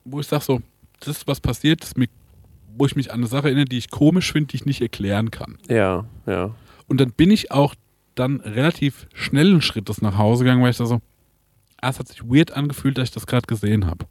wo 0.05 0.19
ich 0.21 0.27
sage 0.27 0.43
so, 0.43 0.61
das 1.01 1.09
ist 1.09 1.27
was 1.27 1.41
passiert, 1.41 1.81
das 1.83 1.95
mir, 1.97 2.07
wo 2.77 2.85
ich 2.85 2.95
mich 2.95 3.11
an 3.11 3.19
eine 3.19 3.27
Sache 3.27 3.47
erinnere, 3.47 3.65
die 3.65 3.77
ich 3.77 3.89
komisch 3.91 4.31
finde, 4.31 4.47
die 4.47 4.55
ich 4.57 4.65
nicht 4.65 4.81
erklären 4.81 5.31
kann. 5.31 5.57
Ja, 5.67 6.05
ja. 6.25 6.55
Und 6.87 6.99
dann 7.01 7.11
bin 7.11 7.29
ich 7.29 7.51
auch 7.51 7.75
dann 8.15 8.39
relativ 8.39 9.07
schnellen 9.13 9.61
Schrittes 9.61 10.01
nach 10.01 10.17
Hause 10.17 10.43
gegangen, 10.45 10.63
weil 10.63 10.71
ich 10.71 10.77
da 10.77 10.85
so, 10.85 11.01
ah, 11.81 11.89
es 11.89 11.99
hat 11.99 12.07
sich 12.07 12.23
weird 12.23 12.51
angefühlt, 12.51 12.97
dass 12.97 13.09
ich 13.09 13.13
das 13.13 13.27
gerade 13.27 13.45
gesehen 13.47 13.85
habe. 13.85 14.05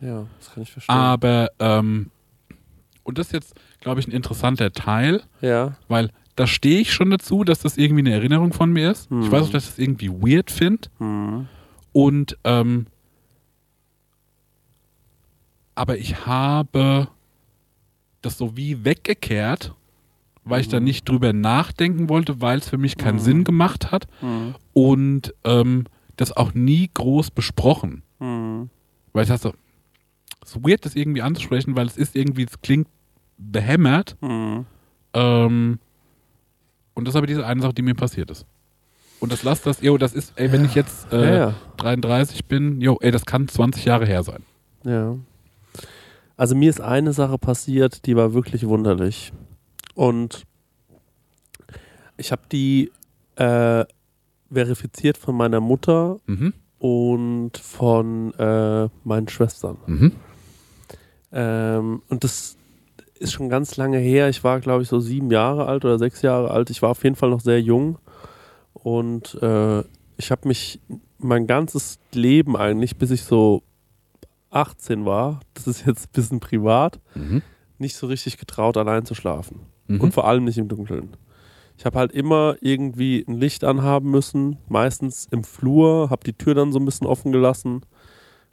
Ja, 0.00 0.26
das 0.38 0.52
kann 0.52 0.62
ich 0.62 0.70
verstehen. 0.70 0.94
Aber, 0.94 1.50
ähm, 1.58 2.10
und 3.04 3.18
das 3.18 3.28
ist 3.28 3.32
jetzt, 3.32 3.54
glaube 3.80 4.00
ich, 4.00 4.08
ein 4.08 4.12
interessanter 4.12 4.72
Teil, 4.72 5.22
Ja. 5.40 5.76
weil 5.88 6.10
da 6.36 6.46
stehe 6.48 6.80
ich 6.80 6.92
schon 6.92 7.10
dazu, 7.10 7.44
dass 7.44 7.60
das 7.60 7.76
irgendwie 7.76 8.00
eine 8.00 8.12
Erinnerung 8.12 8.52
von 8.52 8.72
mir 8.72 8.90
ist. 8.90 9.10
Mhm. 9.10 9.22
Ich 9.22 9.30
weiß 9.30 9.44
auch, 9.46 9.50
dass 9.50 9.64
ich 9.64 9.70
das 9.70 9.78
irgendwie 9.78 10.10
weird 10.10 10.50
finde. 10.50 10.88
Mhm. 10.98 11.46
Und, 11.92 12.36
ähm, 12.42 12.86
aber 15.74 15.96
ich 15.98 16.26
habe 16.26 17.08
das 18.22 18.38
so 18.38 18.56
wie 18.56 18.84
weggekehrt, 18.84 19.74
weil 20.44 20.60
ich 20.60 20.68
da 20.68 20.78
Mhm. 20.78 20.84
nicht 20.84 21.08
drüber 21.08 21.32
nachdenken 21.32 22.08
wollte, 22.08 22.40
weil 22.40 22.58
es 22.58 22.68
für 22.68 22.78
mich 22.78 22.96
keinen 22.96 23.18
Sinn 23.18 23.44
gemacht 23.44 23.90
hat 23.92 24.06
und 24.72 25.34
ähm, 25.44 25.84
das 26.16 26.36
auch 26.36 26.54
nie 26.54 26.90
groß 26.92 27.30
besprochen. 27.30 28.02
Weil 28.20 29.22
ich 29.24 29.28
dachte, 29.28 29.48
so, 29.48 29.54
es 30.44 30.54
ist 30.56 30.64
weird, 30.66 30.84
das 30.84 30.94
irgendwie 30.94 31.22
anzusprechen, 31.22 31.74
weil 31.76 31.86
es 31.86 31.96
ist 31.96 32.14
irgendwie, 32.16 32.44
es 32.44 32.60
klingt 32.60 32.88
behämmert. 33.38 34.16
Mhm. 34.20 34.66
Ähm, 35.14 35.78
und 36.94 37.04
das 37.06 37.14
ist 37.14 37.16
aber 37.16 37.26
diese 37.26 37.46
eine 37.46 37.60
Sache, 37.62 37.74
die 37.74 37.82
mir 37.82 37.94
passiert 37.94 38.30
ist. 38.30 38.46
Und 39.20 39.32
das 39.32 39.42
lasst 39.42 39.64
das, 39.66 39.80
jo, 39.80 39.96
das 39.96 40.12
ist, 40.12 40.32
ey, 40.36 40.52
wenn 40.52 40.64
ich 40.64 40.74
jetzt 40.74 41.12
äh, 41.12 41.24
Ja, 41.26 41.34
ja. 41.48 41.54
33 41.78 42.44
bin, 42.44 42.80
jo, 42.80 42.98
ey, 43.00 43.10
das 43.10 43.24
kann 43.24 43.48
20 43.48 43.84
Jahre 43.84 44.06
her 44.06 44.22
sein. 44.22 44.42
Ja. 44.84 45.16
Also 46.36 46.54
mir 46.54 46.68
ist 46.68 46.80
eine 46.80 47.12
Sache 47.12 47.38
passiert, 47.38 48.06
die 48.06 48.16
war 48.16 48.34
wirklich 48.34 48.66
wunderlich. 48.66 49.32
Und 49.94 50.42
ich 52.16 52.32
habe 52.32 52.42
die 52.50 52.90
äh, 53.36 53.84
verifiziert 54.52 55.16
von 55.16 55.36
meiner 55.36 55.60
Mutter 55.60 56.18
Mhm. 56.26 56.52
und 56.78 57.56
von 57.56 58.34
äh, 58.34 58.88
meinen 59.04 59.28
Schwestern. 59.28 59.78
Mhm. 59.86 60.12
Ähm, 61.34 62.00
und 62.08 62.24
das 62.24 62.56
ist 63.18 63.32
schon 63.32 63.48
ganz 63.48 63.76
lange 63.76 63.98
her. 63.98 64.28
Ich 64.28 64.42
war, 64.44 64.60
glaube 64.60 64.82
ich, 64.82 64.88
so 64.88 65.00
sieben 65.00 65.30
Jahre 65.30 65.66
alt 65.66 65.84
oder 65.84 65.98
sechs 65.98 66.22
Jahre 66.22 66.50
alt. 66.50 66.70
Ich 66.70 66.80
war 66.82 66.90
auf 66.90 67.02
jeden 67.04 67.16
Fall 67.16 67.30
noch 67.30 67.40
sehr 67.40 67.60
jung. 67.60 67.98
Und 68.72 69.34
äh, 69.42 69.80
ich 70.16 70.30
habe 70.30 70.48
mich 70.48 70.80
mein 71.18 71.46
ganzes 71.46 71.98
Leben 72.12 72.56
eigentlich, 72.56 72.96
bis 72.96 73.10
ich 73.10 73.22
so 73.24 73.62
18 74.50 75.04
war, 75.04 75.40
das 75.54 75.66
ist 75.66 75.86
jetzt 75.86 76.06
ein 76.06 76.12
bisschen 76.12 76.40
privat, 76.40 77.00
Mhm. 77.14 77.42
nicht 77.78 77.96
so 77.96 78.06
richtig 78.06 78.38
getraut, 78.38 78.76
allein 78.76 79.04
zu 79.04 79.14
schlafen. 79.14 79.60
Mhm. 79.88 80.00
Und 80.00 80.14
vor 80.14 80.26
allem 80.28 80.44
nicht 80.44 80.58
im 80.58 80.68
Dunkeln. 80.68 81.16
Ich 81.76 81.84
habe 81.86 81.98
halt 81.98 82.12
immer 82.12 82.54
irgendwie 82.60 83.24
ein 83.26 83.34
Licht 83.34 83.64
anhaben 83.64 84.10
müssen, 84.10 84.58
meistens 84.68 85.26
im 85.32 85.42
Flur, 85.42 86.08
habe 86.10 86.22
die 86.24 86.34
Tür 86.34 86.54
dann 86.54 86.70
so 86.72 86.78
ein 86.78 86.84
bisschen 86.84 87.06
offen 87.08 87.32
gelassen. 87.32 87.80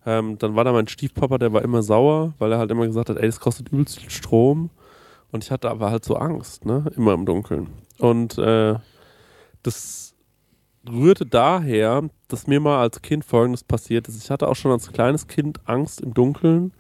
Ähm, 0.06 0.38
dann 0.40 0.56
war 0.56 0.64
da 0.64 0.72
mein 0.74 0.88
Stiefpapa, 0.88 1.38
der 1.38 1.54
war 1.54 1.62
immer 1.62 1.84
sauer, 1.84 2.34
weil 2.40 2.52
er 2.52 2.58
halt 2.58 2.72
immer 2.72 2.88
gesagt 2.88 3.10
hat, 3.10 3.18
ey, 3.18 3.26
das 3.28 3.40
kostet 3.40 3.70
übelst 3.70 4.00
viel 4.00 4.10
Strom. 4.10 4.70
Und 5.32 5.44
ich 5.44 5.52
hatte 5.52 5.70
aber 5.70 5.92
halt 5.92 6.04
so 6.04 6.16
Angst, 6.16 6.66
ne, 6.66 6.86
immer 6.98 7.14
im 7.14 7.26
Dunkeln. 7.26 7.68
Und 8.00 8.38
äh, 8.38 8.76
das 9.64 10.16
rührte 10.90 11.26
daher, 11.26 12.10
dass 12.28 12.48
mir 12.48 12.60
mal 12.60 12.82
als 12.82 13.02
Kind 13.04 13.24
Folgendes 13.24 13.64
passiert 13.64 14.08
ist. 14.08 14.22
Ich 14.24 14.32
hatte 14.32 14.48
auch 14.48 14.56
schon 14.56 14.72
als 14.72 14.92
kleines 14.92 15.28
Kind 15.28 15.60
Angst 15.66 16.02
im 16.02 16.14
Dunkeln 16.16 16.74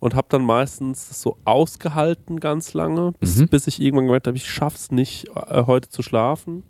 und 0.00 0.14
habe 0.16 0.26
dann 0.28 0.44
meistens 0.44 1.20
so 1.22 1.38
ausgehalten 1.44 2.40
ganz 2.40 2.74
lange, 2.74 3.12
bis, 3.20 3.36
Mhm. 3.36 3.48
bis 3.48 3.66
ich 3.68 3.80
irgendwann 3.80 4.06
gemerkt 4.06 4.26
habe, 4.26 4.36
ich 4.36 4.50
schaff's 4.50 4.90
nicht, 4.90 5.28
äh, 5.28 5.64
heute 5.66 5.88
zu 5.88 6.02
schlafen. 6.02 6.64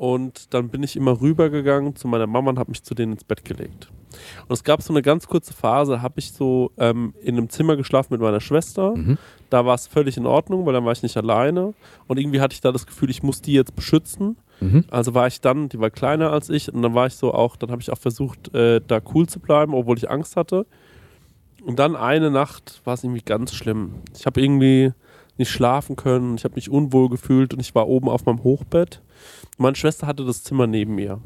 Und 0.00 0.54
dann 0.54 0.70
bin 0.70 0.82
ich 0.82 0.96
immer 0.96 1.20
rübergegangen 1.20 1.94
zu 1.94 2.08
meiner 2.08 2.26
Mama 2.26 2.48
und 2.48 2.58
habe 2.58 2.70
mich 2.70 2.82
zu 2.82 2.94
denen 2.94 3.12
ins 3.12 3.22
Bett 3.22 3.44
gelegt. 3.44 3.90
Und 4.48 4.54
es 4.54 4.64
gab 4.64 4.80
so 4.80 4.94
eine 4.94 5.02
ganz 5.02 5.26
kurze 5.26 5.52
Phase, 5.52 6.00
habe 6.00 6.14
ich 6.20 6.32
so 6.32 6.72
ähm, 6.78 7.12
in 7.20 7.36
einem 7.36 7.50
Zimmer 7.50 7.76
geschlafen 7.76 8.14
mit 8.14 8.22
meiner 8.22 8.40
Schwester. 8.40 8.96
Mhm. 8.96 9.18
Da 9.50 9.66
war 9.66 9.74
es 9.74 9.86
völlig 9.86 10.16
in 10.16 10.24
Ordnung, 10.24 10.64
weil 10.64 10.72
dann 10.72 10.86
war 10.86 10.92
ich 10.92 11.02
nicht 11.02 11.18
alleine. 11.18 11.74
Und 12.06 12.18
irgendwie 12.18 12.40
hatte 12.40 12.54
ich 12.54 12.62
da 12.62 12.72
das 12.72 12.86
Gefühl, 12.86 13.10
ich 13.10 13.22
muss 13.22 13.42
die 13.42 13.52
jetzt 13.52 13.76
beschützen. 13.76 14.38
Mhm. 14.60 14.86
Also 14.90 15.12
war 15.12 15.26
ich 15.26 15.42
dann, 15.42 15.68
die 15.68 15.78
war 15.78 15.90
kleiner 15.90 16.32
als 16.32 16.48
ich, 16.48 16.72
und 16.72 16.80
dann 16.80 16.94
war 16.94 17.06
ich 17.06 17.14
so 17.16 17.34
auch, 17.34 17.56
dann 17.56 17.70
habe 17.70 17.82
ich 17.82 17.92
auch 17.92 17.98
versucht, 17.98 18.54
äh, 18.54 18.80
da 18.80 19.02
cool 19.14 19.28
zu 19.28 19.38
bleiben, 19.38 19.74
obwohl 19.74 19.98
ich 19.98 20.08
Angst 20.08 20.34
hatte. 20.34 20.64
Und 21.62 21.78
dann 21.78 21.94
eine 21.94 22.30
Nacht 22.30 22.80
war 22.86 22.94
es 22.94 23.04
irgendwie 23.04 23.20
ganz 23.22 23.52
schlimm. 23.52 23.96
Ich 24.16 24.24
habe 24.24 24.40
irgendwie 24.40 24.92
nicht 25.36 25.50
schlafen 25.50 25.96
können, 25.96 26.36
ich 26.36 26.44
habe 26.44 26.54
mich 26.54 26.70
unwohl 26.70 27.10
gefühlt 27.10 27.52
und 27.52 27.60
ich 27.60 27.74
war 27.74 27.86
oben 27.86 28.08
auf 28.08 28.24
meinem 28.24 28.42
Hochbett. 28.44 29.02
Meine 29.58 29.76
Schwester 29.76 30.06
hatte 30.06 30.24
das 30.24 30.42
Zimmer 30.42 30.66
neben 30.66 30.94
mir. 30.94 31.20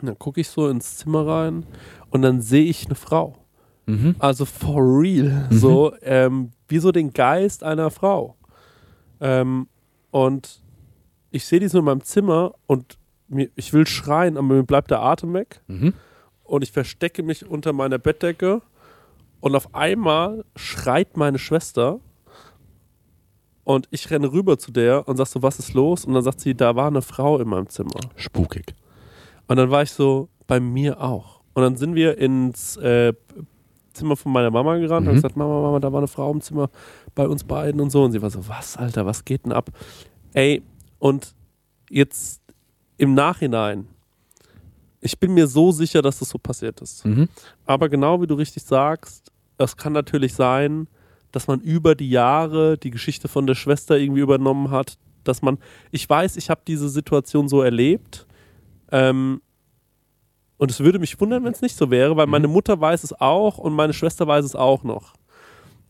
Und 0.00 0.08
dann 0.08 0.18
gucke 0.18 0.40
ich 0.40 0.48
so 0.48 0.68
ins 0.68 0.98
Zimmer 0.98 1.26
rein 1.26 1.64
und 2.10 2.22
dann 2.22 2.40
sehe 2.40 2.64
ich 2.64 2.86
eine 2.86 2.94
Frau. 2.94 3.36
Mhm. 3.86 4.16
Also 4.18 4.44
for 4.44 4.82
real. 4.82 5.48
So, 5.50 5.94
ähm, 6.02 6.50
wie 6.68 6.78
so 6.78 6.92
den 6.92 7.12
Geist 7.12 7.62
einer 7.62 7.90
Frau. 7.90 8.36
Ähm, 9.20 9.68
und 10.10 10.62
ich 11.30 11.44
sehe 11.44 11.60
die 11.60 11.68
so 11.68 11.78
in 11.78 11.84
meinem 11.84 12.02
Zimmer 12.02 12.54
und 12.66 12.98
mir, 13.28 13.48
ich 13.56 13.72
will 13.72 13.86
schreien, 13.86 14.36
aber 14.36 14.46
mir 14.54 14.62
bleibt 14.62 14.90
der 14.90 15.02
Atem 15.02 15.34
weg. 15.34 15.60
Mhm. 15.66 15.94
Und 16.44 16.62
ich 16.62 16.72
verstecke 16.72 17.22
mich 17.22 17.46
unter 17.46 17.72
meiner 17.72 17.98
Bettdecke. 17.98 18.62
Und 19.40 19.54
auf 19.54 19.74
einmal 19.74 20.44
schreit 20.54 21.16
meine 21.16 21.38
Schwester. 21.38 22.00
Und 23.66 23.88
ich 23.90 24.08
renne 24.12 24.30
rüber 24.30 24.58
zu 24.60 24.70
der 24.70 25.08
und 25.08 25.16
sag 25.16 25.26
so, 25.26 25.42
was 25.42 25.58
ist 25.58 25.74
los? 25.74 26.04
Und 26.04 26.14
dann 26.14 26.22
sagt 26.22 26.38
sie, 26.40 26.54
da 26.54 26.76
war 26.76 26.86
eine 26.86 27.02
Frau 27.02 27.38
in 27.40 27.48
meinem 27.48 27.68
Zimmer. 27.68 27.98
Spukig. 28.14 28.76
Und 29.48 29.56
dann 29.56 29.72
war 29.72 29.82
ich 29.82 29.90
so, 29.90 30.28
bei 30.46 30.60
mir 30.60 31.00
auch. 31.02 31.40
Und 31.52 31.64
dann 31.64 31.76
sind 31.76 31.96
wir 31.96 32.16
ins 32.16 32.76
äh, 32.76 33.12
Zimmer 33.92 34.14
von 34.14 34.30
meiner 34.30 34.52
Mama 34.52 34.76
gerannt 34.76 35.00
und 35.00 35.04
Mhm. 35.06 35.08
haben 35.08 35.14
gesagt, 35.16 35.36
Mama, 35.36 35.60
Mama, 35.62 35.80
da 35.80 35.90
war 35.92 35.98
eine 35.98 36.06
Frau 36.06 36.30
im 36.30 36.40
Zimmer 36.40 36.70
bei 37.16 37.26
uns 37.26 37.42
beiden 37.42 37.80
und 37.80 37.90
so. 37.90 38.04
Und 38.04 38.12
sie 38.12 38.22
war 38.22 38.30
so, 38.30 38.46
was, 38.46 38.76
Alter, 38.76 39.04
was 39.04 39.24
geht 39.24 39.44
denn 39.44 39.52
ab? 39.52 39.70
Ey, 40.32 40.62
und 41.00 41.34
jetzt 41.90 42.40
im 42.98 43.14
Nachhinein, 43.14 43.88
ich 45.00 45.18
bin 45.18 45.34
mir 45.34 45.48
so 45.48 45.72
sicher, 45.72 46.02
dass 46.02 46.20
das 46.20 46.28
so 46.28 46.38
passiert 46.38 46.80
ist. 46.82 47.04
Mhm. 47.04 47.28
Aber 47.64 47.88
genau 47.88 48.22
wie 48.22 48.28
du 48.28 48.34
richtig 48.36 48.62
sagst, 48.62 49.32
es 49.58 49.76
kann 49.76 49.92
natürlich 49.92 50.34
sein, 50.34 50.86
dass 51.32 51.46
man 51.48 51.60
über 51.60 51.94
die 51.94 52.10
Jahre 52.10 52.78
die 52.78 52.90
Geschichte 52.90 53.28
von 53.28 53.46
der 53.46 53.54
Schwester 53.54 53.98
irgendwie 53.98 54.20
übernommen 54.22 54.70
hat, 54.70 54.98
dass 55.24 55.42
man, 55.42 55.58
ich 55.90 56.08
weiß, 56.08 56.36
ich 56.36 56.50
habe 56.50 56.60
diese 56.66 56.88
Situation 56.88 57.48
so 57.48 57.62
erlebt. 57.62 58.26
Ähm, 58.92 59.40
und 60.58 60.70
es 60.70 60.80
würde 60.80 60.98
mich 60.98 61.20
wundern, 61.20 61.44
wenn 61.44 61.52
es 61.52 61.60
nicht 61.60 61.76
so 61.76 61.90
wäre, 61.90 62.16
weil 62.16 62.26
meine 62.26 62.48
Mutter 62.48 62.80
weiß 62.80 63.04
es 63.04 63.12
auch 63.20 63.58
und 63.58 63.74
meine 63.74 63.92
Schwester 63.92 64.26
weiß 64.26 64.44
es 64.44 64.54
auch 64.56 64.84
noch. 64.84 65.14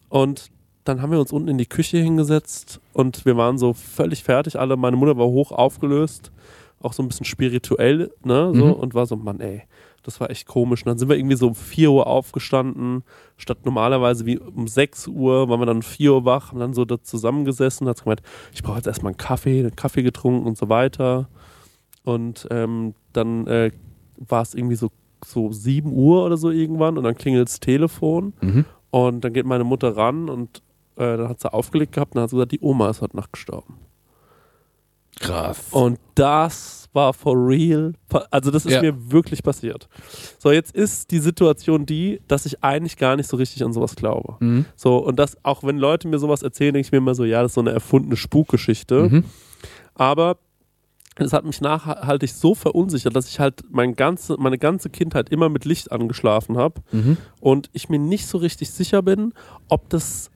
Und 0.09 0.51
dann 0.85 1.03
haben 1.03 1.13
wir 1.13 1.21
uns 1.21 1.33
unten 1.33 1.49
in 1.49 1.59
die 1.59 1.67
Küche 1.67 1.99
hingesetzt 1.99 2.81
und 2.93 3.25
wir 3.27 3.37
waren 3.37 3.59
so 3.59 3.75
völlig 3.75 4.25
fertig 4.25 4.59
alle. 4.59 4.77
Meine 4.77 4.97
Mutter 4.97 5.17
war 5.17 5.27
hoch 5.27 5.53
aufgelöst, 5.53 6.33
auch 6.81 6.93
so 6.93 7.03
ein 7.03 7.09
bisschen 7.09 7.27
spirituell, 7.27 8.11
ne, 8.25 8.53
so, 8.55 8.67
Mhm. 8.67 8.73
und 8.73 8.95
war 8.95 9.07
so, 9.07 9.17
Mann, 9.17 9.41
ey, 9.41 9.63
das 10.07 10.21
war 10.21 10.31
echt 10.31 10.47
komisch. 10.47 10.83
Und 10.83 10.89
dann 10.89 10.99
sind 10.99 11.09
wir 11.09 11.17
irgendwie 11.17 11.37
so 11.37 11.49
um 11.49 11.55
4 11.55 11.91
Uhr 11.91 12.07
aufgestanden, 12.07 13.03
statt 13.37 13.59
normalerweise 13.65 14.25
wie 14.27 14.39
um 14.39 14.69
6 14.69 15.09
Uhr, 15.09 15.49
waren 15.49 15.61
wir 15.61 15.67
dann 15.67 15.77
um 15.79 15.83
4 15.83 16.13
Uhr 16.13 16.25
wach, 16.25 16.51
haben 16.51 16.61
dann 16.61 16.75
so 16.75 16.85
da 16.85 17.01
zusammengesessen, 17.03 17.89
hat 17.89 18.03
gemeint, 18.03 18.23
ich 18.53 18.63
brauche 18.63 18.77
jetzt 18.77 18.87
erstmal 18.87 19.11
einen 19.11 19.19
Kaffee, 19.19 19.61
einen 19.61 19.77
Kaffee 19.77 20.03
getrunken 20.03 20.47
und 20.47 20.57
so 20.57 20.69
weiter. 20.69 21.29
Und 22.05 22.47
ähm, 22.51 22.95
dann 23.13 23.47
äh, 23.47 23.73
war 24.17 24.43
es 24.43 24.55
irgendwie 24.55 24.77
so, 24.77 24.91
so 25.25 25.51
7 25.51 25.93
Uhr 25.93 26.25
oder 26.25 26.37
so 26.37 26.51
irgendwann 26.51 26.97
und 26.99 27.05
dann 27.05 27.17
klingelt 27.17 27.49
das 27.49 27.59
Telefon 27.61 28.33
Mhm. 28.41 28.65
und 28.91 29.25
dann 29.25 29.33
geht 29.33 29.45
meine 29.47 29.65
Mutter 29.65 29.97
ran 29.97 30.29
und 30.29 30.63
äh, 30.97 31.17
dann 31.17 31.29
hat 31.29 31.41
sie 31.41 31.53
aufgelegt 31.53 31.93
gehabt 31.93 32.13
und 32.13 32.17
dann 32.17 32.23
hat 32.25 32.31
sie 32.31 32.37
gesagt, 32.37 32.53
die 32.53 32.61
Oma 32.61 32.91
ist 32.91 33.03
heute 33.03 33.17
Nacht 33.17 33.33
gestorben. 33.33 33.75
Krass. 35.19 35.69
Und 35.73 35.99
das 36.15 36.86
war 36.97 37.13
for 37.15 37.37
real. 37.37 37.93
Also 38.33 38.51
das 38.51 38.67
ist 38.67 38.73
Ja. 38.73 38.81
mir 38.83 39.13
wirklich 39.13 39.45
passiert. 39.45 39.89
So, 40.39 40.51
jetzt 40.51 40.75
ist 40.75 41.13
die 41.13 41.21
Situation 41.21 41.87
die, 41.87 42.21
dass 42.27 42.45
ich 42.47 42.65
eigentlich 42.65 42.97
gar 42.97 43.15
nicht 43.15 43.29
so 43.29 43.37
richtig 43.37 43.63
an 43.65 43.73
sowas 43.73 43.95
glaube. 43.95 44.35
Mhm. 44.41 44.65
So, 44.75 44.97
und 44.97 45.17
das, 45.21 45.37
auch 45.45 45.63
wenn 45.63 45.79
Leute 45.79 46.09
mir 46.09 46.19
sowas 46.19 46.43
erzählen, 46.43 46.75
denke 46.75 46.87
ich 46.87 46.93
mir 46.93 46.99
immer 46.99 47.15
so, 47.15 47.25
ja, 47.25 47.43
das 47.43 47.53
ist 47.53 47.55
so 47.55 47.61
eine 47.61 47.71
erfundene 47.71 48.17
Spukgeschichte. 48.17 49.09
Mhm. 49.09 49.25
Aber 49.95 50.39
es 51.19 51.33
hat 51.33 51.45
mich 51.45 51.61
nachhaltig 51.61 52.31
so 52.31 52.55
verunsichert, 52.55 53.15
dass 53.17 53.29
ich 53.29 53.41
halt 53.41 53.63
mein 53.71 53.95
ganze, 53.95 54.37
meine 54.39 54.59
ganze 54.59 54.91
Kindheit 54.91 55.31
immer 55.31 55.49
mit 55.49 55.65
Licht 55.65 55.91
angeschlafen 55.93 56.57
habe 56.59 56.83
Mhm. 56.93 57.17
und 57.41 57.71
ich 57.73 57.89
mir 57.89 57.99
nicht 57.99 58.27
so 58.27 58.39
richtig 58.39 58.71
sicher 58.71 59.01
bin, 59.03 59.33
ob 59.69 59.89
das, 59.89 60.31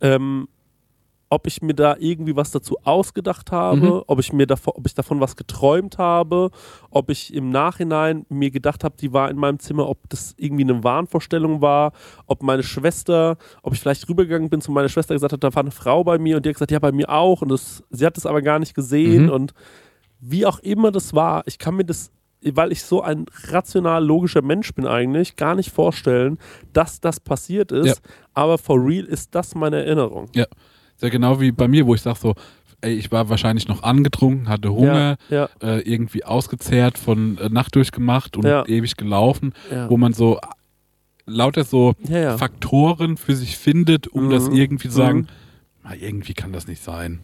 ähm, 0.00 0.48
ob 1.28 1.46
ich 1.48 1.60
mir 1.60 1.74
da 1.74 1.96
irgendwie 1.98 2.36
was 2.36 2.52
dazu 2.52 2.76
ausgedacht 2.84 3.50
habe, 3.50 3.80
Mhm. 3.80 4.02
ob 4.06 4.20
ich 4.20 4.32
mir 4.32 4.46
davon, 4.46 4.74
ob 4.76 4.86
ich 4.86 4.94
davon 4.94 5.20
was 5.20 5.34
geträumt 5.34 5.98
habe, 5.98 6.50
ob 6.90 7.10
ich 7.10 7.34
im 7.34 7.50
Nachhinein 7.50 8.24
mir 8.28 8.50
gedacht 8.52 8.84
habe, 8.84 8.96
die 8.96 9.12
war 9.12 9.28
in 9.30 9.36
meinem 9.36 9.58
Zimmer, 9.58 9.88
ob 9.88 9.98
das 10.08 10.34
irgendwie 10.38 10.62
eine 10.62 10.84
Wahnvorstellung 10.84 11.60
war, 11.60 11.92
ob 12.26 12.42
meine 12.44 12.62
Schwester, 12.62 13.38
ob 13.62 13.72
ich 13.74 13.80
vielleicht 13.80 14.08
rübergegangen 14.08 14.50
bin 14.50 14.60
zu 14.60 14.70
meiner 14.70 14.88
Schwester 14.88 15.14
gesagt 15.14 15.32
habe, 15.32 15.40
da 15.40 15.52
war 15.54 15.62
eine 15.62 15.72
Frau 15.72 16.04
bei 16.04 16.18
mir 16.18 16.36
und 16.36 16.44
die 16.46 16.50
hat 16.50 16.56
gesagt, 16.56 16.70
ja 16.70 16.78
bei 16.78 16.92
mir 16.92 17.10
auch 17.10 17.42
und 17.42 17.48
das, 17.50 17.82
sie 17.90 18.06
hat 18.06 18.16
das 18.16 18.26
aber 18.26 18.40
gar 18.42 18.58
nicht 18.60 18.74
gesehen 18.74 19.24
Mhm. 19.24 19.30
und 19.32 19.54
wie 20.20 20.46
auch 20.46 20.60
immer 20.60 20.92
das 20.92 21.12
war, 21.14 21.42
ich 21.46 21.58
kann 21.58 21.74
mir 21.76 21.84
das 21.84 22.10
weil 22.48 22.70
ich 22.70 22.84
so 22.84 23.02
ein 23.02 23.24
rational 23.48 24.04
logischer 24.04 24.42
Mensch 24.42 24.72
bin 24.72 24.86
eigentlich, 24.86 25.34
gar 25.34 25.56
nicht 25.56 25.72
vorstellen, 25.72 26.38
dass 26.72 27.00
das 27.00 27.18
passiert 27.18 27.72
ist. 27.72 27.86
Ja. 27.86 27.94
Aber 28.34 28.56
for 28.58 28.78
real 28.86 29.04
ist 29.04 29.34
das 29.34 29.56
meine 29.56 29.78
Erinnerung. 29.84 30.28
Ist 30.96 31.02
ja 31.02 31.08
genau 31.10 31.40
wie 31.40 31.52
bei 31.52 31.68
mir, 31.68 31.86
wo 31.86 31.94
ich 31.94 32.02
sage 32.02 32.18
so, 32.18 32.34
ey, 32.80 32.94
ich 32.94 33.12
war 33.12 33.28
wahrscheinlich 33.28 33.68
noch 33.68 33.82
angetrunken, 33.82 34.48
hatte 34.48 34.72
Hunger, 34.72 35.16
Ja, 35.30 35.48
äh, 35.62 35.80
irgendwie 35.80 36.24
ausgezehrt, 36.24 36.98
von 36.98 37.38
äh, 37.38 37.48
Nacht 37.48 37.74
durchgemacht 37.74 38.36
und 38.36 38.44
Ja. 38.46 38.66
ewig 38.66 38.96
gelaufen, 38.96 39.52
ja, 39.70 39.88
wo 39.90 39.96
man 39.96 40.12
so 40.12 40.38
lauter 41.26 41.64
so 41.64 41.94
ja. 42.08 42.18
ja. 42.18 42.38
Faktoren 42.38 43.16
für 43.16 43.34
sich 43.36 43.56
findet, 43.58 44.08
um 44.08 44.26
Mhm. 44.26 44.30
das 44.30 44.48
irgendwie 44.48 44.88
zu 44.88 44.94
sagen, 44.94 45.18
Mhm. 45.20 45.26
"Ah, 45.84 45.94
irgendwie 46.00 46.34
kann 46.34 46.52
das 46.52 46.66
nicht 46.66 46.82
sein. 46.82 47.20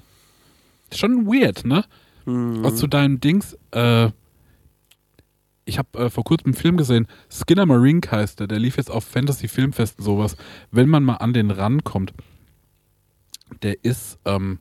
Ist 0.90 0.98
schon 0.98 1.26
weird, 1.26 1.64
ne? 1.64 1.84
Mhm. 2.26 2.62
Was 2.64 2.76
zu 2.76 2.86
deinem 2.86 3.20
Dings, 3.20 3.56
äh, 3.70 4.10
ich 5.64 5.78
habe 5.78 5.98
äh, 5.98 6.10
vor 6.10 6.24
kurzem 6.24 6.46
einen 6.48 6.54
Film 6.54 6.76
gesehen, 6.76 7.06
Skinner 7.30 7.66
Marink 7.66 8.10
heißt 8.10 8.40
der, 8.40 8.48
der 8.48 8.58
lief 8.58 8.76
jetzt 8.76 8.90
auf 8.90 9.04
Fantasy 9.04 9.48
Filmfesten 9.48 10.04
sowas. 10.04 10.36
Wenn 10.70 10.88
man 10.88 11.04
mal 11.04 11.16
an 11.16 11.32
den 11.32 11.50
rankommt, 11.50 12.12
der 13.62 13.84
ist, 13.84 14.18
ähm, 14.24 14.58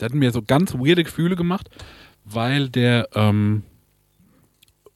der 0.00 0.06
hat 0.06 0.14
mir 0.14 0.30
so 0.30 0.42
ganz 0.42 0.74
weirde 0.74 1.04
Gefühle 1.04 1.36
gemacht, 1.36 1.70
weil 2.24 2.68
der, 2.68 3.08
ähm, 3.14 3.62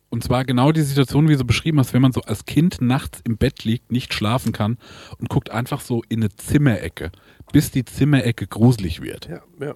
und 0.09 0.25
zwar 0.25 0.45
genau 0.45 0.73
die 0.73 0.83
Situation, 0.83 1.29
wie 1.29 1.37
du 1.37 1.45
beschrieben 1.45 1.79
hast, 1.79 1.93
wenn 1.93 2.03
man 2.03 2.13
so 2.13 2.23
als 2.23 2.45
Kind 2.45 2.81
nachts 2.81 3.21
im 3.25 3.37
Bett 3.37 3.65
liegt, 3.65 3.93
nicht 3.93 4.13
schlafen 4.13 4.53
kann 4.53 4.79
und 5.19 5.29
guckt 5.29 5.51
einfach 5.51 5.81
so 5.81 6.03
in 6.09 6.21
eine 6.21 6.35
Zimmerecke, 6.35 7.13
bis 7.53 7.71
die 7.71 7.85
Zimmerecke 7.85 8.47
gruselig 8.47 9.01
wird. 9.01 9.29
ja, 9.29 9.43
ja. 9.61 9.75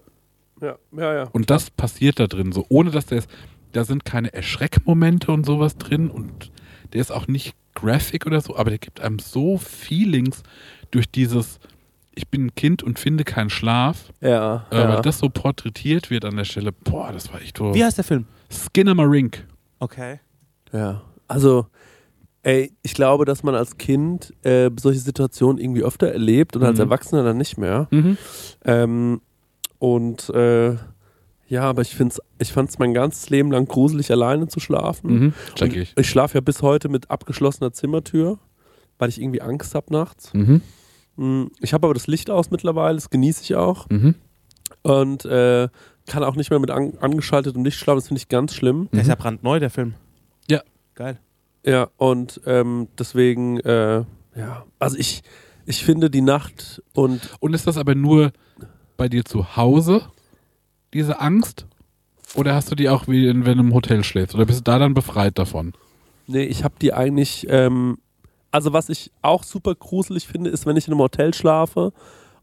Ja, 0.60 0.78
ja, 0.92 1.14
ja. 1.14 1.22
Und 1.32 1.50
das 1.50 1.70
passiert 1.70 2.20
da 2.20 2.26
drin, 2.26 2.52
so 2.52 2.64
ohne 2.68 2.90
dass 2.90 3.06
der 3.06 3.18
ist, 3.18 3.30
da 3.72 3.84
sind 3.84 4.04
keine 4.04 4.32
Erschreckmomente 4.32 5.32
und 5.32 5.44
sowas 5.44 5.76
drin 5.76 6.08
und 6.10 6.52
der 6.92 7.00
ist 7.00 7.10
auch 7.10 7.26
nicht 7.26 7.54
graphic 7.74 8.26
oder 8.26 8.40
so, 8.40 8.56
aber 8.56 8.70
der 8.70 8.78
gibt 8.78 9.00
einem 9.00 9.18
so 9.18 9.58
Feelings 9.58 10.42
durch 10.90 11.10
dieses, 11.10 11.58
ich 12.16 12.28
bin 12.28 12.46
ein 12.46 12.54
Kind 12.54 12.82
und 12.82 12.98
finde 12.98 13.24
keinen 13.24 13.50
Schlaf, 13.50 14.12
Ja, 14.20 14.66
äh, 14.70 14.76
ja. 14.78 14.88
weil 14.94 15.02
das 15.02 15.18
so 15.18 15.28
porträtiert 15.28 16.10
wird 16.10 16.24
an 16.24 16.36
der 16.36 16.44
Stelle. 16.44 16.72
Boah, 16.72 17.12
das 17.12 17.32
war 17.32 17.40
echt 17.40 17.58
so. 17.58 17.74
Wie 17.74 17.84
heißt 17.84 17.96
der 17.98 18.04
Film? 18.04 18.26
Skinner 18.50 18.94
Marink. 18.94 19.46
Okay. 19.80 20.20
Ja, 20.72 21.02
also, 21.28 21.66
ey, 22.42 22.72
ich 22.82 22.94
glaube, 22.94 23.24
dass 23.24 23.42
man 23.42 23.54
als 23.54 23.76
Kind 23.78 24.32
äh, 24.44 24.70
solche 24.78 24.98
Situationen 25.00 25.58
irgendwie 25.58 25.82
öfter 25.82 26.08
erlebt 26.12 26.56
und 26.56 26.62
als 26.64 26.78
Mhm. 26.78 26.84
Erwachsener 26.84 27.22
dann 27.24 27.36
nicht 27.38 27.58
mehr. 27.58 27.88
Mhm. 27.90 28.16
Ähm, 28.64 29.20
und 29.78 30.30
äh, 30.30 30.76
ja, 31.46 31.62
aber 31.62 31.82
ich, 31.82 31.94
find's, 31.94 32.20
ich 32.38 32.52
fand 32.52 32.70
es 32.70 32.78
mein 32.78 32.94
ganzes 32.94 33.28
Leben 33.30 33.52
lang 33.52 33.66
gruselig, 33.66 34.10
alleine 34.10 34.48
zu 34.48 34.60
schlafen. 34.60 35.10
Mhm. 35.18 35.34
Check 35.54 35.72
Und 35.72 35.76
ich. 35.76 35.92
ich 35.96 36.08
schlafe 36.08 36.34
ja 36.36 36.40
bis 36.40 36.62
heute 36.62 36.88
mit 36.88 37.10
abgeschlossener 37.10 37.72
Zimmertür, 37.72 38.38
weil 38.98 39.08
ich 39.10 39.20
irgendwie 39.20 39.42
Angst 39.42 39.74
habe 39.74 39.92
nachts. 39.92 40.32
Mhm. 40.32 40.62
Mm, 41.16 41.44
Ich 41.60 41.72
habe 41.72 41.86
aber 41.86 41.94
das 41.94 42.06
Licht 42.06 42.30
aus 42.30 42.50
mittlerweile, 42.50 42.96
das 42.96 43.10
genieße 43.10 43.42
ich 43.42 43.54
auch. 43.54 43.88
Mhm. 43.90 44.14
Und 44.82 45.24
äh, 45.24 45.68
kann 46.06 46.22
auch 46.24 46.36
nicht 46.36 46.50
mehr 46.50 46.58
mit 46.58 46.70
an, 46.70 46.94
angeschaltetem 47.00 47.64
Licht 47.64 47.78
schlafen, 47.78 47.98
das 47.98 48.08
finde 48.08 48.18
ich 48.20 48.28
ganz 48.28 48.54
schlimm. 48.54 48.88
Der 48.92 49.02
ist 49.02 49.08
ja 49.08 49.14
brandneu, 49.14 49.58
der 49.58 49.70
Film. 49.70 49.94
Ja. 50.50 50.60
Geil. 50.94 51.18
Ja, 51.64 51.88
und 51.96 52.40
ähm, 52.44 52.88
deswegen, 52.98 53.58
äh, 53.60 54.04
ja, 54.36 54.64
also 54.78 54.98
ich, 54.98 55.22
ich 55.64 55.82
finde 55.84 56.10
die 56.10 56.20
Nacht 56.20 56.82
und 56.92 57.30
Und 57.40 57.54
ist 57.54 57.66
das 57.66 57.78
aber 57.78 57.94
nur 57.94 58.32
bei 58.98 59.08
dir 59.08 59.24
zu 59.24 59.56
Hause, 59.56 60.02
diese 60.92 61.20
Angst? 61.20 61.66
Oder 62.34 62.54
hast 62.54 62.70
du 62.70 62.74
die 62.74 62.88
auch, 62.88 63.08
wie 63.08 63.28
in, 63.28 63.46
wenn 63.46 63.58
du 63.58 63.64
im 63.64 63.74
Hotel 63.74 64.04
schläfst? 64.04 64.34
Oder 64.34 64.44
bist 64.44 64.60
du 64.60 64.64
da 64.64 64.78
dann 64.78 64.92
befreit 64.92 65.38
davon? 65.38 65.72
Nee, 66.26 66.44
ich 66.44 66.64
habe 66.64 66.74
die 66.80 66.92
eigentlich, 66.92 67.46
ähm, 67.48 67.98
also 68.54 68.72
was 68.72 68.88
ich 68.88 69.10
auch 69.20 69.42
super 69.42 69.74
gruselig 69.74 70.28
finde, 70.28 70.48
ist, 70.50 70.64
wenn 70.64 70.76
ich 70.76 70.86
in 70.86 70.92
einem 70.92 71.00
Hotel 71.00 71.34
schlafe 71.34 71.92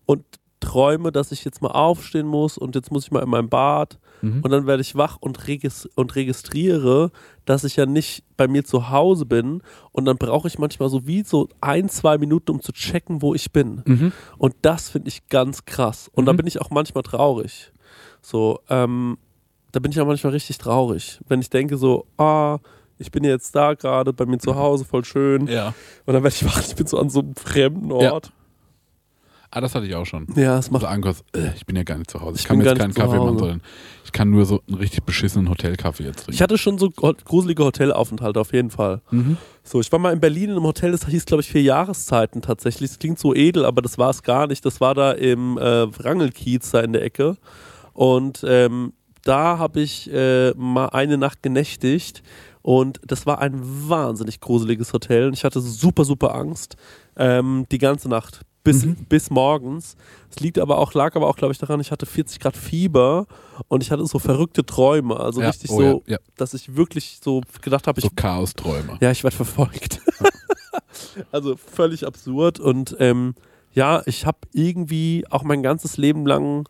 und 0.06 0.24
träume, 0.60 1.12
dass 1.12 1.32
ich 1.32 1.44
jetzt 1.46 1.62
mal 1.62 1.72
aufstehen 1.72 2.28
muss 2.28 2.58
und 2.58 2.76
jetzt 2.76 2.92
muss 2.92 3.06
ich 3.06 3.12
mal 3.12 3.24
in 3.24 3.30
mein 3.30 3.48
Bad 3.50 3.98
Mhm. 4.22 4.42
und 4.44 4.52
dann 4.52 4.68
werde 4.68 4.82
ich 4.82 4.96
wach 4.96 5.18
und, 5.20 5.48
regis 5.48 5.88
und 5.96 6.14
registriere, 6.16 7.10
dass 7.46 7.64
ich 7.64 7.76
ja 7.78 7.86
nicht 7.88 8.24
bei 8.38 8.48
mir 8.48 8.64
zu 8.64 8.90
Hause 8.92 9.26
bin 9.26 9.64
und 9.92 10.06
dann 10.06 10.18
brauche 10.18 10.48
ich 10.48 10.60
manchmal 10.60 10.90
so 10.90 11.08
wie 11.08 11.24
so 11.24 11.48
ein, 11.62 11.90
zwei 11.90 12.18
Minuten, 12.20 12.52
um 12.52 12.62
zu 12.62 12.72
checken, 12.74 13.22
wo 13.24 13.34
ich 13.34 13.52
bin. 13.52 13.82
Mhm. 13.86 14.12
Und 14.38 14.54
das 14.62 14.90
finde 14.90 15.08
ich 15.08 15.28
ganz 15.30 15.66
krass. 15.66 16.12
Und 16.14 16.26
da 16.26 16.34
Mhm. 16.34 16.38
bin 16.38 16.48
ich 16.48 16.62
auch 16.62 16.70
manchmal 16.70 17.02
traurig. 17.04 17.72
So, 18.22 18.60
ähm, 18.70 19.18
da 19.72 19.80
bin 19.80 19.92
ich 19.92 20.00
auch 20.02 20.06
manchmal 20.06 20.34
richtig 20.34 20.58
traurig. 20.60 21.20
Wenn 21.28 21.40
ich 21.42 21.50
denke 21.50 21.78
so, 21.78 22.06
ah, 22.18 22.60
ich 23.02 23.12
bin 23.12 23.24
jetzt 23.24 23.56
da 23.56 23.74
gerade 23.74 24.14
bei 24.14 24.26
mir 24.26 24.38
zu 24.38 24.56
Hause, 24.56 24.86
voll 24.86 25.04
schön. 25.04 25.48
Ja. 25.48 25.74
Und 26.06 26.14
dann 26.14 26.24
werde 26.24 26.36
ich 26.36 26.46
wach, 26.46 26.62
ich 26.62 26.76
bin 26.76 26.88
so 26.88 26.98
an 27.00 27.10
so 27.10 27.20
einem 27.22 27.36
fremden 27.36 27.90
Ja. 28.00 28.14
Ort. 28.14 28.32
Ah, 29.54 29.60
das 29.60 29.76
hatte 29.76 29.86
ich 29.86 29.96
auch 29.96 30.06
schon. 30.06 30.28
Ja, 30.38 30.58
es 30.60 30.72
Also 30.74 30.88
macht. 30.88 31.24
äh, 31.36 31.50
ich 31.58 31.66
bin 31.66 31.76
ja 31.76 31.84
gar 31.84 31.98
nicht 31.98 32.10
zu 32.10 32.22
Hause. 32.22 32.36
Ich, 32.36 32.44
Ich 32.44 32.48
kann 32.48 32.58
mir 32.58 32.64
jetzt 32.64 32.80
keinen 32.80 32.94
Kaffee 32.94 33.18
machen, 33.18 33.38
sondern 33.38 33.62
ich 34.06 34.14
kann 34.14 34.30
nur 34.30 34.46
so 34.46 34.62
einen 34.66 34.78
richtig 34.78 35.04
beschissenen 35.04 35.50
Hotelkaffee 35.50 36.04
jetzt 36.06 36.20
trinken. 36.20 36.34
Ich 36.34 36.42
hatte 36.42 36.58
schon 36.58 36.78
so 36.78 36.90
gruselige 36.90 37.66
Hotelaufenthalte 37.66 38.40
auf 38.40 38.54
jeden 38.54 38.70
Fall. 38.70 39.02
Mhm. 39.12 39.36
So, 39.64 39.82
ich 39.82 39.92
war 39.92 40.00
mal 40.00 40.14
in 40.14 40.22
Berlin 40.22 40.46
in 40.46 40.52
einem 40.52 40.64
Hotel, 40.64 40.92
das 40.92 41.06
hieß, 41.06 41.26
glaube 41.26 41.42
ich, 41.42 41.50
vier 41.52 41.64
Jahreszeiten 41.64 42.42
tatsächlich. 42.42 42.92
Das 42.92 43.00
klingt 43.00 43.20
so 43.20 43.36
edel, 43.36 43.66
aber 43.66 43.82
das 43.82 43.98
war 43.98 44.10
es 44.12 44.24
gar 44.24 44.48
nicht. 44.48 44.66
Das 44.66 44.80
war 44.80 44.96
da 44.96 45.12
im 45.12 45.58
äh, 45.58 45.62
Wrangelkiez 46.00 46.72
da 46.72 46.80
in 46.80 46.94
der 46.94 47.04
Ecke. 47.04 47.36
Und 47.92 48.46
ähm, 48.48 48.94
da 49.26 49.58
habe 49.58 49.82
ich 49.82 50.10
äh, 50.14 50.52
mal 50.52 50.88
eine 50.88 51.18
Nacht 51.18 51.44
genächtigt 51.44 52.24
und 52.62 53.00
das 53.06 53.26
war 53.26 53.40
ein 53.40 53.60
wahnsinnig 53.90 54.40
gruseliges 54.40 54.94
Hotel 54.94 55.28
und 55.28 55.34
ich 55.34 55.44
hatte 55.44 55.62
super, 55.62 56.06
super 56.06 56.36
Angst 56.36 56.76
ähm, 57.16 57.66
die 57.72 57.78
ganze 57.78 58.08
Nacht 58.10 58.42
bis, 58.64 58.86
Mhm. 58.86 58.96
bis 59.10 59.32
morgens. 59.32 59.96
Es 60.30 60.40
liegt 60.40 60.60
aber 60.60 60.78
auch, 60.78 60.94
lag 60.94 61.16
aber 61.16 61.28
auch, 61.28 61.36
glaube 61.36 61.52
ich, 61.52 61.58
daran, 61.58 61.80
ich 61.80 61.90
hatte 61.92 62.06
40 62.06 62.40
Grad 62.40 62.56
Fieber 62.56 63.26
und 63.70 63.82
ich 63.82 63.90
hatte 63.90 64.06
so 64.06 64.20
verrückte 64.20 64.64
Träume. 64.64 65.20
Also 65.20 65.42
Ja, 65.42 65.48
richtig 65.48 65.72
oh 65.72 65.78
so, 65.78 66.04
ja, 66.06 66.14
ja. 66.14 66.18
dass 66.38 66.54
ich 66.54 66.76
wirklich 66.76 67.20
so 67.24 67.42
gedacht 67.64 67.88
habe, 67.88 68.00
ich 68.00 68.06
So 68.06 68.12
Chaos-Träume. 68.16 68.98
ja, 69.02 69.10
ich 69.10 69.24
werde 69.24 69.36
verfolgt. 69.36 70.00
also 71.32 71.56
völlig 71.58 72.06
absurd. 72.06 72.60
Und 72.60 72.96
ähm, 73.00 73.34
ja, 73.74 74.04
ich 74.06 74.26
habe 74.26 74.40
irgendwie 74.54 75.26
auch 75.30 75.44
mein 75.44 75.64
ganzes 75.64 75.98
Leben 75.98 76.26
lang, 76.26 76.68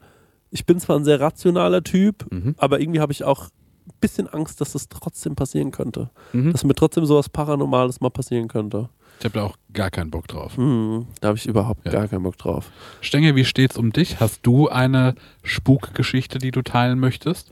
ich 0.49 0.65
bin 0.65 0.79
zwar 0.79 0.97
ein 0.97 1.03
sehr 1.05 1.19
rationaler 1.19 1.83
Typ, 1.83 2.25
Mhm. 2.31 2.55
aber 2.57 2.79
irgendwie 2.79 2.99
habe 3.01 3.11
ich 3.11 3.23
auch 3.23 3.49
ein 3.87 3.93
bisschen 3.99 4.27
Angst, 4.27 4.61
dass 4.61 4.73
das 4.73 4.89
trotzdem 4.89 5.35
passieren 5.35 5.71
könnte. 5.71 6.09
Mhm. 6.33 6.51
Dass 6.51 6.63
mir 6.63 6.75
trotzdem 6.75 7.05
sowas 7.05 7.29
Paranormales 7.29 8.01
mal 8.01 8.09
passieren 8.09 8.47
könnte. 8.47 8.89
Ich 9.19 9.25
habe 9.25 9.37
da 9.37 9.43
auch 9.45 9.55
gar 9.71 9.91
keinen 9.91 10.09
Bock 10.09 10.27
drauf. 10.27 10.57
Hm, 10.57 11.05
da 11.19 11.27
habe 11.29 11.37
ich 11.37 11.45
überhaupt 11.45 11.85
Ja. 11.85 11.91
gar 11.91 12.07
keinen 12.07 12.23
Bock 12.23 12.37
drauf. 12.37 12.71
Stenge, 13.01 13.35
wie 13.35 13.45
steht's 13.45 13.77
um 13.77 13.91
dich? 13.93 14.19
Hast 14.19 14.39
du 14.43 14.67
eine 14.69 15.13
Spukgeschichte, 15.43 16.39
die 16.39 16.49
du 16.51 16.63
teilen 16.63 16.97
möchtest? 16.99 17.51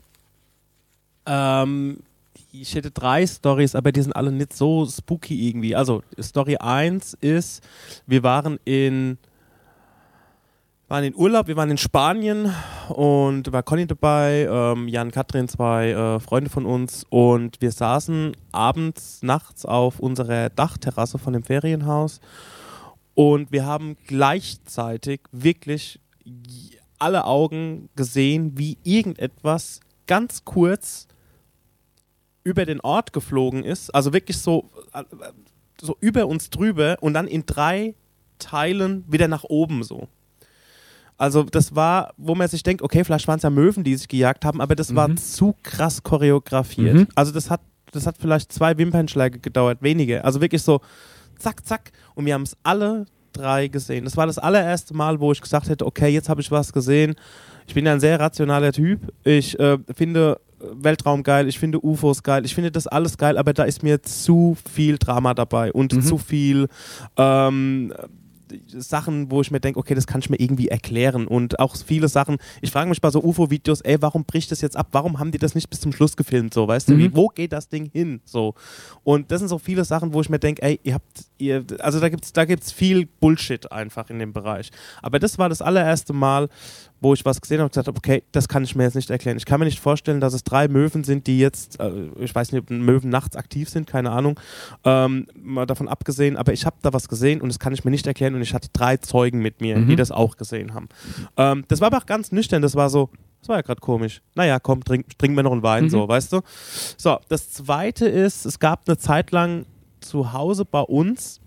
Ähm, 1.26 1.98
ich 2.52 2.74
hätte 2.74 2.90
drei 2.90 3.26
Stories, 3.26 3.74
aber 3.76 3.92
die 3.92 4.02
sind 4.02 4.14
alle 4.16 4.32
nicht 4.32 4.52
so 4.52 4.84
spooky 4.86 5.48
irgendwie. 5.48 5.76
Also, 5.76 6.02
Story 6.20 6.56
1 6.56 7.14
ist, 7.20 7.62
wir 8.06 8.22
waren 8.24 8.58
in 8.64 9.18
waren 10.90 11.04
in 11.04 11.14
Urlaub, 11.14 11.46
wir 11.46 11.56
waren 11.56 11.70
in 11.70 11.78
Spanien 11.78 12.52
und 12.88 13.52
war 13.52 13.62
Conny 13.62 13.86
dabei, 13.86 14.48
ähm, 14.50 14.88
Jan, 14.88 15.12
Katrin, 15.12 15.46
zwei 15.46 15.90
äh, 15.90 16.18
Freunde 16.18 16.50
von 16.50 16.66
uns 16.66 17.06
und 17.08 17.60
wir 17.60 17.70
saßen 17.70 18.36
abends, 18.50 19.22
nachts 19.22 19.64
auf 19.64 20.00
unserer 20.00 20.50
Dachterrasse 20.50 21.18
von 21.18 21.32
dem 21.32 21.44
Ferienhaus 21.44 22.20
und 23.14 23.52
wir 23.52 23.66
haben 23.66 23.98
gleichzeitig 24.08 25.20
wirklich 25.30 26.00
alle 26.98 27.24
Augen 27.24 27.88
gesehen, 27.94 28.58
wie 28.58 28.76
irgendetwas 28.82 29.78
ganz 30.08 30.44
kurz 30.44 31.06
über 32.42 32.66
den 32.66 32.80
Ort 32.80 33.12
geflogen 33.12 33.62
ist, 33.62 33.94
also 33.94 34.12
wirklich 34.12 34.38
so, 34.38 34.68
äh, 34.92 35.04
so 35.80 35.96
über 36.00 36.26
uns 36.26 36.50
drüber 36.50 36.96
und 37.00 37.14
dann 37.14 37.28
in 37.28 37.46
drei 37.46 37.94
Teilen 38.40 39.04
wieder 39.06 39.28
nach 39.28 39.44
oben 39.44 39.84
so. 39.84 40.08
Also 41.20 41.42
das 41.42 41.74
war, 41.74 42.12
wo 42.16 42.34
man 42.34 42.48
sich 42.48 42.62
denkt, 42.62 42.80
okay, 42.82 43.04
vielleicht 43.04 43.28
waren 43.28 43.36
es 43.36 43.42
ja 43.42 43.50
Möwen, 43.50 43.84
die 43.84 43.94
sich 43.94 44.08
gejagt 44.08 44.44
haben, 44.44 44.60
aber 44.60 44.74
das 44.74 44.94
war 44.94 45.08
Mhm. 45.08 45.16
zu 45.18 45.54
krass 45.62 46.02
choreografiert. 46.02 46.94
Mhm. 46.94 47.08
Also 47.14 47.30
das 47.30 47.50
hat, 47.50 47.60
das 47.92 48.06
hat 48.06 48.16
vielleicht 48.18 48.50
zwei 48.52 48.76
Wimpernschläge 48.78 49.38
gedauert, 49.38 49.78
wenige. 49.82 50.24
Also 50.24 50.40
wirklich 50.40 50.62
so 50.62 50.80
zack, 51.38 51.66
zack. 51.66 51.92
Und 52.14 52.24
wir 52.24 52.32
haben 52.34 52.42
es 52.44 52.56
alle 52.62 53.04
drei 53.32 53.68
gesehen. 53.68 54.04
Das 54.04 54.16
war 54.16 54.26
das 54.26 54.38
allererste 54.38 54.94
Mal, 54.94 55.20
wo 55.20 55.30
ich 55.32 55.40
gesagt 55.40 55.68
hätte, 55.68 55.84
okay, 55.86 56.08
jetzt 56.08 56.28
habe 56.30 56.40
ich 56.40 56.50
was 56.50 56.72
gesehen. 56.72 57.14
Ich 57.66 57.74
bin 57.74 57.84
ja 57.86 57.92
ein 57.92 58.00
sehr 58.00 58.18
rationaler 58.18 58.72
Typ. 58.72 59.12
Ich 59.22 59.58
äh, 59.60 59.76
finde 59.94 60.40
Weltraum 60.58 61.22
geil, 61.22 61.48
ich 61.48 61.58
finde 61.58 61.80
UFOs 61.84 62.22
geil, 62.22 62.44
ich 62.44 62.54
finde 62.54 62.70
das 62.70 62.86
alles 62.86 63.16
geil, 63.18 63.38
aber 63.38 63.52
da 63.52 63.64
ist 63.64 63.82
mir 63.82 64.02
zu 64.02 64.56
viel 64.74 64.98
Drama 64.98 65.32
dabei 65.34 65.72
und 65.72 65.92
Mhm. 65.94 66.02
zu 66.02 66.18
viel 66.18 66.68
ähm, 67.16 67.92
Sachen, 68.66 69.30
wo 69.30 69.40
ich 69.40 69.50
mir 69.50 69.60
denke, 69.60 69.78
okay, 69.78 69.94
das 69.94 70.06
kann 70.06 70.20
ich 70.20 70.30
mir 70.30 70.38
irgendwie 70.40 70.68
erklären. 70.68 71.26
Und 71.26 71.58
auch 71.58 71.76
viele 71.76 72.08
Sachen, 72.08 72.36
ich 72.60 72.70
frage 72.70 72.88
mich 72.88 73.00
bei 73.00 73.10
so 73.10 73.22
UFO-Videos, 73.22 73.80
ey, 73.82 74.00
warum 74.00 74.24
bricht 74.24 74.50
das 74.50 74.60
jetzt 74.60 74.76
ab? 74.76 74.88
Warum 74.92 75.18
haben 75.18 75.30
die 75.30 75.38
das 75.38 75.54
nicht 75.54 75.70
bis 75.70 75.80
zum 75.80 75.92
Schluss 75.92 76.16
gefilmt? 76.16 76.54
So, 76.54 76.66
weißt 76.68 76.88
du, 76.88 76.94
Mhm. 76.94 76.98
wie, 76.98 77.16
wo 77.16 77.28
geht 77.28 77.52
das 77.52 77.68
Ding 77.68 77.90
hin? 77.92 78.20
So. 78.24 78.54
Und 79.04 79.30
das 79.30 79.40
sind 79.40 79.48
so 79.48 79.58
viele 79.58 79.84
Sachen, 79.84 80.12
wo 80.12 80.20
ich 80.20 80.28
mir 80.28 80.38
denke, 80.38 80.62
ey, 80.62 80.80
ihr 80.82 80.94
habt, 80.94 81.24
ihr, 81.38 81.64
also 81.80 82.00
da 82.00 82.08
gibt's, 82.08 82.32
da 82.32 82.44
gibt's 82.44 82.72
viel 82.72 83.06
Bullshit 83.06 83.70
einfach 83.70 84.10
in 84.10 84.18
dem 84.18 84.32
Bereich. 84.32 84.70
Aber 85.02 85.18
das 85.18 85.38
war 85.38 85.48
das 85.48 85.62
allererste 85.62 86.12
Mal, 86.12 86.48
wo 87.00 87.14
ich 87.14 87.24
was 87.24 87.40
gesehen 87.40 87.58
habe 87.58 87.64
und 87.64 87.70
gesagt 87.72 87.86
habe, 87.88 87.96
okay, 87.96 88.22
das 88.32 88.46
kann 88.48 88.62
ich 88.62 88.76
mir 88.76 88.82
jetzt 88.84 88.94
nicht 88.94 89.08
erklären. 89.10 89.36
Ich 89.38 89.46
kann 89.46 89.58
mir 89.58 89.64
nicht 89.66 89.80
vorstellen, 89.80 90.20
dass 90.20 90.34
es 90.34 90.44
drei 90.44 90.68
Möwen 90.68 91.02
sind, 91.04 91.26
die 91.26 91.38
jetzt, 91.38 91.80
äh, 91.80 91.90
ich 92.18 92.34
weiß 92.34 92.52
nicht, 92.52 92.62
ob 92.62 92.70
Möwen 92.70 93.08
nachts 93.10 93.36
aktiv 93.36 93.68
sind, 93.70 93.86
keine 93.86 94.10
Ahnung, 94.10 94.38
ähm, 94.84 95.26
mal 95.34 95.66
davon 95.66 95.88
abgesehen, 95.88 96.36
aber 96.36 96.52
ich 96.52 96.66
habe 96.66 96.76
da 96.82 96.92
was 96.92 97.08
gesehen 97.08 97.40
und 97.40 97.48
das 97.48 97.58
kann 97.58 97.72
ich 97.72 97.84
mir 97.84 97.90
nicht 97.90 98.06
erklären 98.06 98.34
und 98.34 98.42
ich 98.42 98.52
hatte 98.54 98.68
drei 98.72 98.96
Zeugen 98.98 99.40
mit 99.40 99.60
mir, 99.60 99.78
Mhm. 99.78 99.88
die 99.88 99.96
das 99.96 100.10
auch 100.10 100.36
gesehen 100.36 100.74
haben. 100.74 100.88
Ähm, 101.36 101.64
das 101.68 101.80
war 101.80 101.86
aber 101.86 101.98
auch 101.98 102.06
ganz 102.06 102.32
nüchtern, 102.32 102.60
das 102.62 102.74
war 102.74 102.90
so, 102.90 103.08
das 103.40 103.48
war 103.48 103.56
ja 103.56 103.62
gerade 103.62 103.80
komisch. 103.80 104.20
Naja, 104.34 104.58
komm, 104.60 104.84
trink, 104.84 105.18
trinken 105.18 105.36
wir 105.36 105.42
noch 105.42 105.52
einen 105.52 105.62
Wein, 105.62 105.84
Mhm. 105.84 105.90
so, 105.90 106.06
weißt 106.08 106.32
du? 106.34 106.40
So, 106.98 107.18
das 107.30 107.50
zweite 107.50 108.06
ist, 108.06 108.44
es 108.44 108.58
gab 108.58 108.86
eine 108.86 108.98
Zeit 108.98 109.30
lang 109.30 109.64
zu 110.00 110.32
Hause 110.34 110.64
bei 110.66 110.80
uns, 110.82 111.40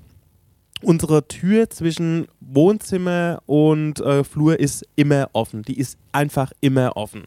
unsere 0.84 1.28
Tür 1.28 1.70
zwischen 1.70 2.28
Wohnzimmer 2.40 3.42
und 3.46 4.00
äh, 4.00 4.24
Flur 4.24 4.60
ist 4.60 4.86
immer 4.96 5.30
offen. 5.34 5.64
Die 5.64 5.78
ist 5.78 5.98
einfach 6.12 6.52
immer 6.62 6.96
offen. 6.98 7.24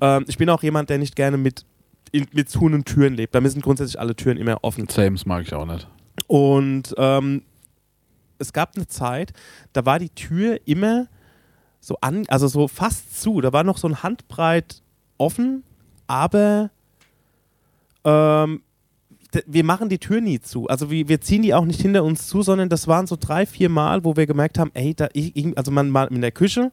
Ähm, 0.00 0.24
ich 0.28 0.38
bin 0.38 0.48
auch 0.50 0.62
jemand, 0.62 0.90
der 0.90 0.98
nicht 0.98 1.16
gerne 1.16 1.36
mit, 1.36 1.64
in, 2.12 2.26
mit 2.32 2.48
zu 2.48 2.60
und 2.60 2.84
Türen 2.84 3.14
lebt. 3.14 3.34
Da 3.34 3.40
müssen 3.40 3.60
grundsätzlich 3.60 4.00
alle 4.00 4.16
Türen 4.16 4.38
immer 4.38 4.58
offen 4.62 4.88
Sames 4.88 5.26
mag 5.26 5.42
ich 5.42 5.52
auch 5.52 5.66
nicht. 5.66 5.86
und 6.26 6.94
ähm, 6.96 7.42
es 8.38 8.52
gab 8.52 8.76
eine 8.76 8.86
Zeit, 8.86 9.32
da 9.72 9.86
war 9.86 9.98
die 9.98 10.10
Tür 10.10 10.58
immer 10.66 11.06
so 11.80 11.96
an, 12.00 12.24
also 12.28 12.48
so 12.48 12.68
fast 12.68 13.20
zu. 13.20 13.40
Da 13.40 13.52
war 13.52 13.64
noch 13.64 13.78
so 13.78 13.88
ein 13.88 14.02
Handbreit 14.02 14.82
offen, 15.18 15.62
aber 16.06 16.70
ähm, 18.04 18.62
wir 19.46 19.64
machen 19.64 19.88
die 19.88 19.98
Tür 19.98 20.20
nie 20.20 20.40
zu. 20.40 20.66
Also 20.68 20.90
wir, 20.90 21.08
wir 21.08 21.20
ziehen 21.20 21.42
die 21.42 21.54
auch 21.54 21.64
nicht 21.64 21.80
hinter 21.80 22.04
uns 22.04 22.26
zu, 22.26 22.42
sondern 22.42 22.68
das 22.68 22.88
waren 22.88 23.06
so 23.06 23.16
drei, 23.18 23.46
vier 23.46 23.68
Mal, 23.68 24.04
wo 24.04 24.16
wir 24.16 24.26
gemerkt 24.26 24.58
haben, 24.58 24.70
ey, 24.74 24.94
da 24.94 25.08
ich, 25.12 25.34
also 25.56 25.70
man 25.70 25.92
war 25.92 26.10
in 26.10 26.20
der 26.20 26.32
Küche 26.32 26.72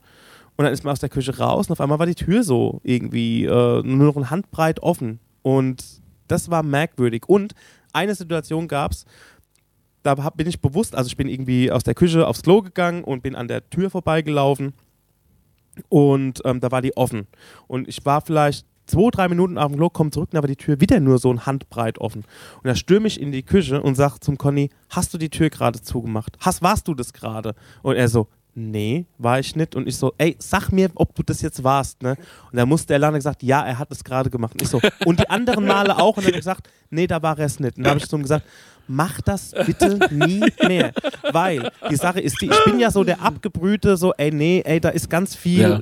und 0.55 0.65
dann 0.65 0.73
ist 0.73 0.83
man 0.83 0.91
aus 0.91 0.99
der 0.99 1.09
Küche 1.09 1.37
raus 1.37 1.67
und 1.67 1.73
auf 1.73 1.81
einmal 1.81 1.99
war 1.99 2.05
die 2.05 2.15
Tür 2.15 2.43
so 2.43 2.79
irgendwie 2.83 3.45
äh, 3.45 3.81
nur 3.83 3.83
noch 3.83 4.17
ein 4.17 4.29
Handbreit 4.29 4.81
offen. 4.81 5.19
Und 5.41 5.83
das 6.27 6.49
war 6.49 6.63
merkwürdig. 6.63 7.27
Und 7.27 7.53
eine 7.91 8.15
Situation 8.15 8.67
gab 8.67 8.91
es, 8.91 9.05
da 10.03 10.15
hab, 10.17 10.37
bin 10.37 10.47
ich 10.47 10.61
bewusst, 10.61 10.95
also 10.95 11.07
ich 11.07 11.17
bin 11.17 11.27
irgendwie 11.27 11.71
aus 11.71 11.83
der 11.83 11.95
Küche 11.95 12.27
aufs 12.27 12.43
Klo 12.43 12.61
gegangen 12.61 13.03
und 13.03 13.23
bin 13.23 13.35
an 13.35 13.47
der 13.47 13.69
Tür 13.69 13.89
vorbeigelaufen 13.89 14.73
und 15.89 16.41
ähm, 16.45 16.59
da 16.59 16.71
war 16.71 16.81
die 16.81 16.95
offen. 16.97 17.27
Und 17.67 17.87
ich 17.87 18.05
war 18.05 18.21
vielleicht 18.21 18.65
zwei, 18.85 19.09
drei 19.11 19.27
Minuten 19.27 19.57
auf 19.57 19.71
dem 19.71 19.77
Klo, 19.77 19.89
komme 19.89 20.11
zurück 20.11 20.29
und 20.31 20.41
war 20.41 20.47
die 20.47 20.55
Tür 20.55 20.79
wieder 20.79 20.99
nur 20.99 21.17
so 21.17 21.31
ein 21.31 21.45
Handbreit 21.45 21.99
offen. 21.99 22.23
Und 22.57 22.67
da 22.67 22.75
stürme 22.75 23.07
ich 23.07 23.19
in 23.19 23.31
die 23.31 23.43
Küche 23.43 23.81
und 23.81 23.95
sage 23.95 24.19
zum 24.19 24.37
Conny, 24.37 24.69
hast 24.89 25.13
du 25.13 25.17
die 25.17 25.29
Tür 25.29 25.49
gerade 25.49 25.81
zugemacht? 25.81 26.37
Hast, 26.39 26.61
warst 26.61 26.87
du 26.87 26.93
das 26.93 27.13
gerade? 27.13 27.55
Und 27.81 27.95
er 27.95 28.07
so, 28.07 28.27
nee, 28.55 29.05
war 29.17 29.39
ich 29.39 29.55
nicht. 29.55 29.75
Und 29.75 29.87
ich 29.87 29.97
so, 29.97 30.13
ey, 30.17 30.35
sag 30.39 30.69
mir, 30.71 30.89
ob 30.95 31.15
du 31.15 31.23
das 31.23 31.41
jetzt 31.41 31.63
warst. 31.63 32.01
Ne? 32.03 32.15
Und 32.51 32.57
da 32.57 32.65
musste 32.65 32.87
der 32.87 32.99
Lana 32.99 33.17
gesagt, 33.17 33.43
ja, 33.43 33.65
er 33.65 33.79
hat 33.79 33.91
es 33.91 34.03
gerade 34.03 34.29
gemacht. 34.29 34.53
Und 34.53 34.61
ich 34.61 34.69
so, 34.69 34.79
und 35.05 35.19
die 35.19 35.29
anderen 35.29 35.65
Male 35.65 35.97
auch. 35.97 36.17
Und 36.17 36.23
er 36.23 36.27
hat 36.27 36.35
gesagt, 36.35 36.69
nee, 36.89 37.07
da 37.07 37.21
war 37.21 37.37
er 37.39 37.45
es 37.45 37.59
nicht. 37.59 37.77
Und 37.77 37.83
da 37.83 37.91
habe 37.91 37.99
ich 37.99 38.07
zu 38.07 38.15
ihm 38.15 38.21
gesagt, 38.21 38.45
mach 38.87 39.21
das 39.21 39.53
bitte 39.65 39.97
nie 40.13 40.43
mehr. 40.67 40.93
Weil 41.31 41.71
die 41.89 41.95
Sache 41.95 42.19
ist 42.19 42.41
die, 42.41 42.47
ich 42.47 42.65
bin 42.65 42.79
ja 42.79 42.91
so 42.91 43.03
der 43.03 43.21
abgebrühte, 43.21 43.97
so, 43.97 44.13
ey, 44.13 44.31
nee, 44.31 44.61
ey, 44.65 44.79
da 44.79 44.89
ist 44.89 45.09
ganz 45.09 45.35
viel 45.35 45.61
Ja. 45.61 45.81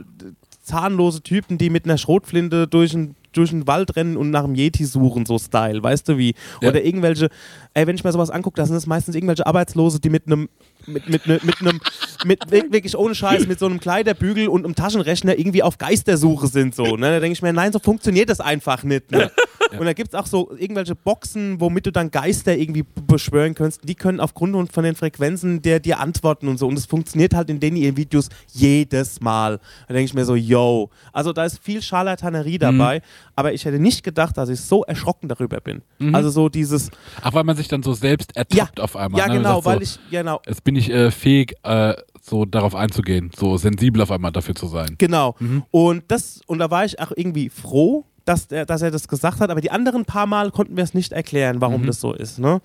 Zahnlose 0.62 1.22
Typen, 1.22 1.58
die 1.58 1.70
mit 1.70 1.86
einer 1.86 1.98
Schrotflinte 1.98 2.68
durch 2.68 2.92
den 2.92 3.16
durch 3.34 3.52
den 3.52 3.66
Wald 3.66 3.96
rennen 3.96 4.18
und 4.18 4.30
nach 4.30 4.44
einem 4.44 4.56
Yeti 4.56 4.84
suchen, 4.84 5.26
so 5.26 5.40
Style, 5.40 5.82
weißt 5.82 6.10
du 6.10 6.18
wie? 6.18 6.36
Ja. 6.60 6.68
Oder 6.68 6.84
irgendwelche, 6.84 7.30
ey, 7.74 7.88
wenn 7.88 7.96
ich 7.96 8.04
mir 8.04 8.12
sowas 8.12 8.30
angucke, 8.30 8.58
da 8.58 8.66
sind 8.66 8.76
es 8.76 8.88
meistens 8.88 9.16
irgendwelche 9.16 9.48
Arbeitslose, 9.48 10.02
die 10.02 10.10
mit 10.10 10.28
einem, 10.28 10.50
mit, 10.86 11.08
mit, 11.08 11.26
ne- 11.28 11.40
mit 11.42 11.62
einem, 11.62 11.80
mit 12.26 12.52
wirklich 12.52 12.98
ohne 12.98 13.16
Scheiß, 13.16 13.48
mit 13.48 13.58
so 13.58 13.68
einem 13.68 13.80
Kleiderbügel 13.80 14.50
und 14.50 14.66
einem 14.66 14.76
Taschenrechner 14.76 15.40
irgendwie 15.40 15.64
auf 15.64 15.78
Geistersuche 15.78 16.48
sind, 16.48 16.76
so, 16.76 16.98
ne? 16.98 17.10
Da 17.10 17.20
denke 17.22 17.32
ich 17.32 17.42
mir, 17.42 17.54
nein, 17.54 17.72
so 17.72 17.80
funktioniert 17.80 18.30
das 18.30 18.42
einfach 18.42 18.84
nicht, 18.84 19.12
ne? 19.12 19.32
Und 19.80 19.86
da 19.86 19.94
gibt 19.94 20.14
es 20.14 20.20
auch 20.20 20.26
so 20.26 20.52
irgendwelche 20.58 20.96
Boxen, 20.96 21.60
womit 21.60 21.86
du 21.86 21.92
dann 21.92 22.12
Geister 22.12 22.56
irgendwie 22.58 22.86
beschwören 23.08 23.56
kannst. 23.56 23.88
Die 23.88 23.96
können 23.96 24.20
aufgrund 24.20 24.72
von 24.72 24.84
den 24.84 24.96
Frequenzen 24.96 25.62
der 25.62 25.80
dir 25.80 26.00
antworten 26.00 26.48
und 26.48 26.58
so. 26.58 26.68
Und 26.68 26.78
es 26.78 26.86
funktioniert 26.86 27.34
halt 27.34 27.50
in 27.50 27.60
den 27.60 27.76
ihren 27.76 27.98
Videos 27.98 28.30
jedes 28.54 29.22
Mal. 29.22 29.60
Da 29.88 29.94
denke 29.94 30.06
ich 30.06 30.14
mir 30.14 30.26
so, 30.26 30.36
yo. 30.36 30.90
Also 31.14 31.34
da 31.34 31.46
ist 31.46 31.60
viel 31.60 31.82
Scharlatanerie 31.82 32.58
dabei. 32.58 33.02
Aber 33.36 33.54
ich 33.54 33.66
hätte 33.66 33.80
nicht 33.80 34.04
gedacht, 34.04 34.38
dass 34.38 34.50
ich 34.50 34.62
so 34.62 34.84
erschrocken 34.84 35.28
darüber 35.28 35.60
bin. 35.62 35.82
Mhm. 36.00 36.16
Also 36.16 36.30
so 36.30 36.50
dieses, 36.50 36.90
Ach, 37.22 37.34
weil 37.34 37.44
man 37.44 37.56
sich 37.56 37.68
dann 37.68 37.84
so 37.84 37.94
selbst 37.94 38.36
ertappt 38.36 38.80
auf 38.80 38.96
einmal. 38.96 39.20
ja 39.20 39.28
ne? 39.28 39.36
Genau, 39.36 39.62
sagt 39.62 39.64
so, 39.64 39.70
weil 39.70 39.82
ich, 39.82 40.00
genau, 40.10 40.42
Jetzt 40.48 40.64
bin 40.64 40.76
ich 40.76 40.90
äh, 40.90 41.12
fähig, 41.12 41.56
äh, 41.64 41.94
so 42.22 42.46
darauf 42.46 42.76
einzugehen, 42.76 43.32
so 43.36 43.58
sensibel 43.58 44.02
auf 44.02 44.12
einmal 44.12 44.32
dafür 44.32 44.56
zu 44.56 44.68
sein. 44.68 44.96
Genau. 44.98 45.36
Mhm. 45.40 45.64
Und 45.72 46.04
das, 46.10 46.42
und 46.46 46.60
da 46.60 46.70
war 46.70 46.86
ich 46.86 47.00
auch 47.00 47.12
irgendwie 47.16 47.50
froh, 47.50 48.06
dass, 48.26 48.48
der, 48.48 48.66
dass 48.66 48.82
er 48.82 48.92
das 48.92 49.08
gesagt 49.08 49.40
hat, 49.40 49.50
aber 49.50 49.62
die 49.62 49.72
anderen 49.72 50.06
paar 50.06 50.28
Mal 50.28 50.52
konnten 50.52 50.78
wir 50.78 50.84
es 50.84 50.94
nicht 50.94 51.12
erklären, 51.12 51.60
warum 51.60 51.82
Mhm. 51.82 51.88
das 51.88 52.00
so 52.00 52.14
ist. 52.14 52.38
Ne? 52.40 52.62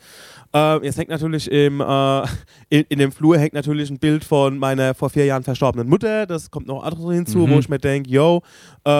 Äh, 0.54 0.84
jetzt 0.84 0.98
hängt 0.98 1.08
natürlich 1.08 1.50
im, 1.50 1.80
äh, 1.80 2.20
in, 2.68 2.84
in 2.88 2.98
dem 2.98 3.10
Flur 3.12 3.38
hängt 3.38 3.54
natürlich 3.54 3.88
ein 3.90 3.98
Bild 3.98 4.22
von 4.24 4.58
meiner 4.58 4.94
vor 4.94 5.10
vier 5.10 5.24
Jahren 5.24 5.42
verstorbenen 5.42 5.88
Mutter. 5.88 6.26
Das 6.26 6.50
kommt 6.50 6.66
noch 6.66 6.82
anderes 6.84 7.14
hinzu, 7.14 7.38
Mhm. 7.46 7.50
wo 7.50 7.58
ich 7.58 7.68
mir 7.68 7.78
denke, 7.78 8.10
yo, 8.10 8.42
äh, 8.84 8.90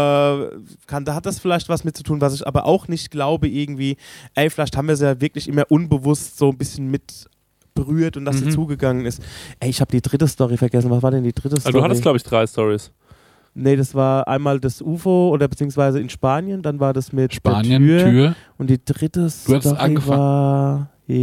kann, 0.87 1.05
da 1.05 1.15
hat 1.15 1.27
das 1.27 1.39
vielleicht 1.39 1.69
was 1.69 1.85
mit 1.85 1.97
zu 1.97 2.03
tun, 2.03 2.21
was 2.21 2.35
ich 2.35 2.47
aber 2.47 2.65
auch 2.65 2.89
nicht 2.89 3.11
glaube, 3.11 3.49
irgendwie, 3.49 3.97
ey, 4.35 4.51
vielleicht 4.51 4.77
haben 4.77 4.89
wir 4.89 4.95
es 4.95 5.01
ja 5.01 5.21
wirklich 5.21 5.49
immer 5.49 5.65
unbewusst 5.71 6.39
so 6.39 6.49
ein 6.51 6.57
bisschen 6.59 6.91
mit 6.91 7.27
berührt 7.75 8.17
und 8.17 8.25
dass 8.25 8.39
sie 8.39 8.47
Mhm. 8.47 8.51
zugegangen 8.53 9.05
ist. 9.05 9.21
Ey, 9.61 9.69
ich 9.69 9.81
habe 9.83 9.93
die 9.93 10.01
dritte 10.01 10.27
Story 10.27 10.57
vergessen. 10.57 10.91
Was 10.91 11.03
war 11.03 11.11
denn 11.11 11.23
die 11.25 11.33
dritte 11.35 11.61
Story? 11.61 11.67
Also 11.67 11.79
du 11.79 11.85
hattest, 11.85 12.01
glaube 12.03 12.17
ich, 12.17 12.23
drei 12.23 12.47
Stories. 12.47 12.91
Nee, 13.59 13.75
das 13.75 13.95
war 13.95 14.29
einmal 14.29 14.61
das 14.61 14.83
UFO 14.83 15.31
oder 15.31 15.49
beziehungsweise 15.49 15.99
in 15.99 16.11
Spanien, 16.11 16.61
dann 16.61 16.79
war 16.79 16.93
das 16.93 17.11
mit 17.13 17.33
Spanien, 17.33 17.87
der 17.87 17.99
Tür. 18.05 18.11
Tür, 18.11 18.35
und 18.59 18.69
die 18.69 18.79
dritte 18.85 19.31
Story 19.31 19.61
angefangen- 19.79 20.19
war 20.21 20.91
ja, 21.07 21.15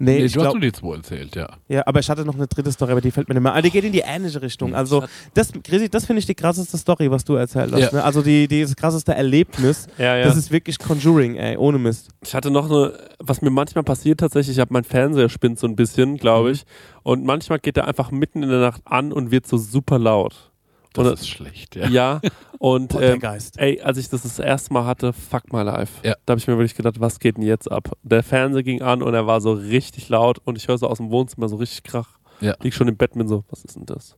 nee, 0.00 0.18
Nee, 0.18 0.24
ich 0.24 0.32
du 0.32 0.40
hast 0.40 0.46
glaub, 0.46 0.54
nur 0.54 0.60
die 0.62 0.72
zwei 0.72 0.96
erzählt, 0.96 1.36
ja. 1.36 1.48
ja, 1.68 1.82
aber 1.86 2.00
ich 2.00 2.10
hatte 2.10 2.24
noch 2.24 2.34
eine 2.34 2.46
dritte 2.48 2.72
Story, 2.72 2.90
aber 2.92 3.00
die 3.00 3.10
fällt 3.12 3.28
mir 3.28 3.34
nicht 3.34 3.42
mehr. 3.44 3.52
ein. 3.52 3.62
die 3.62 3.70
geht 3.70 3.84
in 3.84 3.92
die 3.92 4.00
ähnliche 4.00 4.42
Richtung. 4.42 4.74
Also 4.74 5.04
das, 5.34 5.52
Chrissy, 5.62 5.88
das 5.88 6.06
finde 6.06 6.18
ich 6.20 6.26
die 6.26 6.34
krasseste 6.34 6.76
Story, 6.78 7.10
was 7.10 7.24
du 7.24 7.34
erzählt 7.34 7.72
hast. 7.72 7.80
Ja. 7.80 7.92
Ne? 7.92 8.02
Also 8.04 8.22
die, 8.22 8.48
die 8.48 8.62
das 8.62 8.74
krasseste 8.74 9.14
Erlebnis. 9.14 9.86
Ja, 9.98 10.16
ja. 10.16 10.24
Das 10.24 10.36
ist 10.36 10.50
wirklich 10.50 10.78
Conjuring, 10.78 11.36
ey, 11.36 11.56
ohne 11.56 11.78
Mist. 11.78 12.08
Ich 12.24 12.34
hatte 12.34 12.50
noch 12.50 12.68
eine, 12.70 12.92
was 13.18 13.42
mir 13.42 13.50
manchmal 13.50 13.84
passiert 13.84 14.20
tatsächlich, 14.20 14.56
ich 14.56 14.60
habe 14.60 14.72
mein 14.72 14.84
Fernseher 14.84 15.28
spinnt 15.28 15.58
so 15.58 15.66
ein 15.68 15.76
bisschen, 15.76 16.16
glaube 16.16 16.48
Mhm. 16.48 16.54
ich. 16.54 16.64
Und 17.02 17.24
manchmal 17.24 17.58
geht 17.60 17.76
er 17.76 17.86
einfach 17.86 18.10
mitten 18.10 18.42
in 18.42 18.48
der 18.50 18.60
Nacht 18.60 18.82
an 18.84 19.12
und 19.12 19.30
wird 19.30 19.46
so 19.46 19.56
super 19.56 19.98
laut. 19.98 20.49
Das 20.92 21.06
Und- 21.06 21.12
ist 21.14 21.28
schlecht, 21.28 21.76
ja. 21.76 21.88
Ja, 21.88 22.20
und 22.58 22.82
ähm, 22.82 22.88
Poltergeist. 22.88 23.58
ey, 23.60 23.80
als 23.80 23.96
ich 23.98 24.08
das 24.08 24.22
das 24.22 24.38
erste 24.40 24.72
Mal 24.72 24.84
hatte, 24.86 25.12
fuck 25.12 25.52
my 25.52 25.62
life. 25.62 25.92
Ja. 26.06 26.14
Da 26.26 26.32
habe 26.32 26.38
ich 26.40 26.46
mir 26.48 26.54
wirklich 26.58 26.74
gedacht, 26.74 26.98
was 27.00 27.20
geht 27.20 27.36
denn 27.36 27.44
jetzt 27.44 27.70
ab? 27.70 27.90
Der 28.02 28.22
Fernseher 28.24 28.62
ging 28.64 28.82
an 28.82 29.02
und 29.02 29.14
er 29.14 29.26
war 29.26 29.40
so 29.40 29.52
richtig 29.52 30.08
laut 30.08 30.38
und 30.44 30.56
ich 30.58 30.66
höre 30.68 30.78
so 30.78 30.88
aus 30.88 30.96
dem 30.98 31.10
Wohnzimmer 31.10 31.48
so 31.48 31.56
richtig 31.56 31.84
Krach. 31.84 32.18
Ja. 32.40 32.54
Lieg 32.62 32.74
schon 32.74 32.88
im 32.88 32.96
Bett 32.96 33.14
mit 33.16 33.28
so, 33.28 33.44
was 33.50 33.64
ist 33.64 33.76
denn 33.76 33.86
das? 33.86 34.16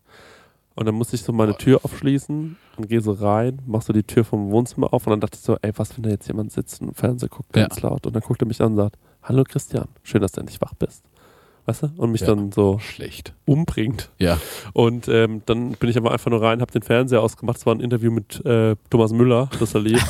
Und 0.75 0.87
dann 0.87 0.95
musste 0.95 1.17
ich 1.17 1.23
so 1.23 1.33
meine 1.35 1.55
Tür 1.59 1.81
aufschließen 1.85 2.57
und 2.79 2.89
gehe 2.89 3.03
so 3.03 3.13
rein, 3.13 3.61
mach 3.67 3.83
so 3.83 3.93
die 3.93 4.05
Tür 4.05 4.25
vom 4.25 4.51
Wohnzimmer 4.51 4.95
auf 4.95 5.07
und 5.07 5.11
dann 5.11 5.21
dachte 5.21 5.37
ich 5.37 5.45
so, 5.45 5.59
ey, 5.61 5.73
was, 5.77 5.95
wenn 5.97 6.05
da 6.05 6.09
jetzt 6.11 6.27
jemand 6.29 6.51
sitzt 6.53 6.81
und 6.81 6.97
Fernseher 6.97 7.29
guckt 7.29 7.55
Ja. 7.55 7.67
ganz 7.67 7.83
laut 7.83 8.07
und 8.07 8.15
dann 8.17 8.23
guckt 8.23 8.41
er 8.41 8.47
mich 8.49 8.61
an 8.63 8.69
und 8.73 8.77
sagt, 8.77 8.97
hallo 9.23 9.45
Christian, 9.47 9.89
schön, 10.03 10.23
dass 10.23 10.33
du 10.33 10.41
endlich 10.41 10.61
wach 10.63 10.73
bist. 10.75 11.05
Weißt 11.67 11.83
du? 11.85 11.91
Und 11.97 12.11
mich 12.13 12.23
Ja. 12.23 12.29
dann 12.29 12.51
so 12.51 12.79
Schlecht. 12.81 13.35
umbringt. 13.45 14.11
Ja. 14.19 14.39
Und 14.73 15.07
ähm, 15.09 15.43
dann 15.47 15.73
bin 15.73 15.89
ich 15.91 15.97
aber 15.97 16.11
einfach 16.11 16.31
nur 16.31 16.43
rein, 16.43 16.61
habe 16.61 16.73
den 16.73 16.83
Fernseher 16.83 17.21
ausgemacht. 17.23 17.59
Es 17.59 17.67
war 17.67 17.75
ein 17.75 17.81
Interview 17.81 18.11
mit 18.11 18.45
äh, 18.45 18.75
Thomas 18.91 19.13
Müller, 19.13 19.49
das 19.61 19.75
er 19.75 19.81
lief. 19.81 20.05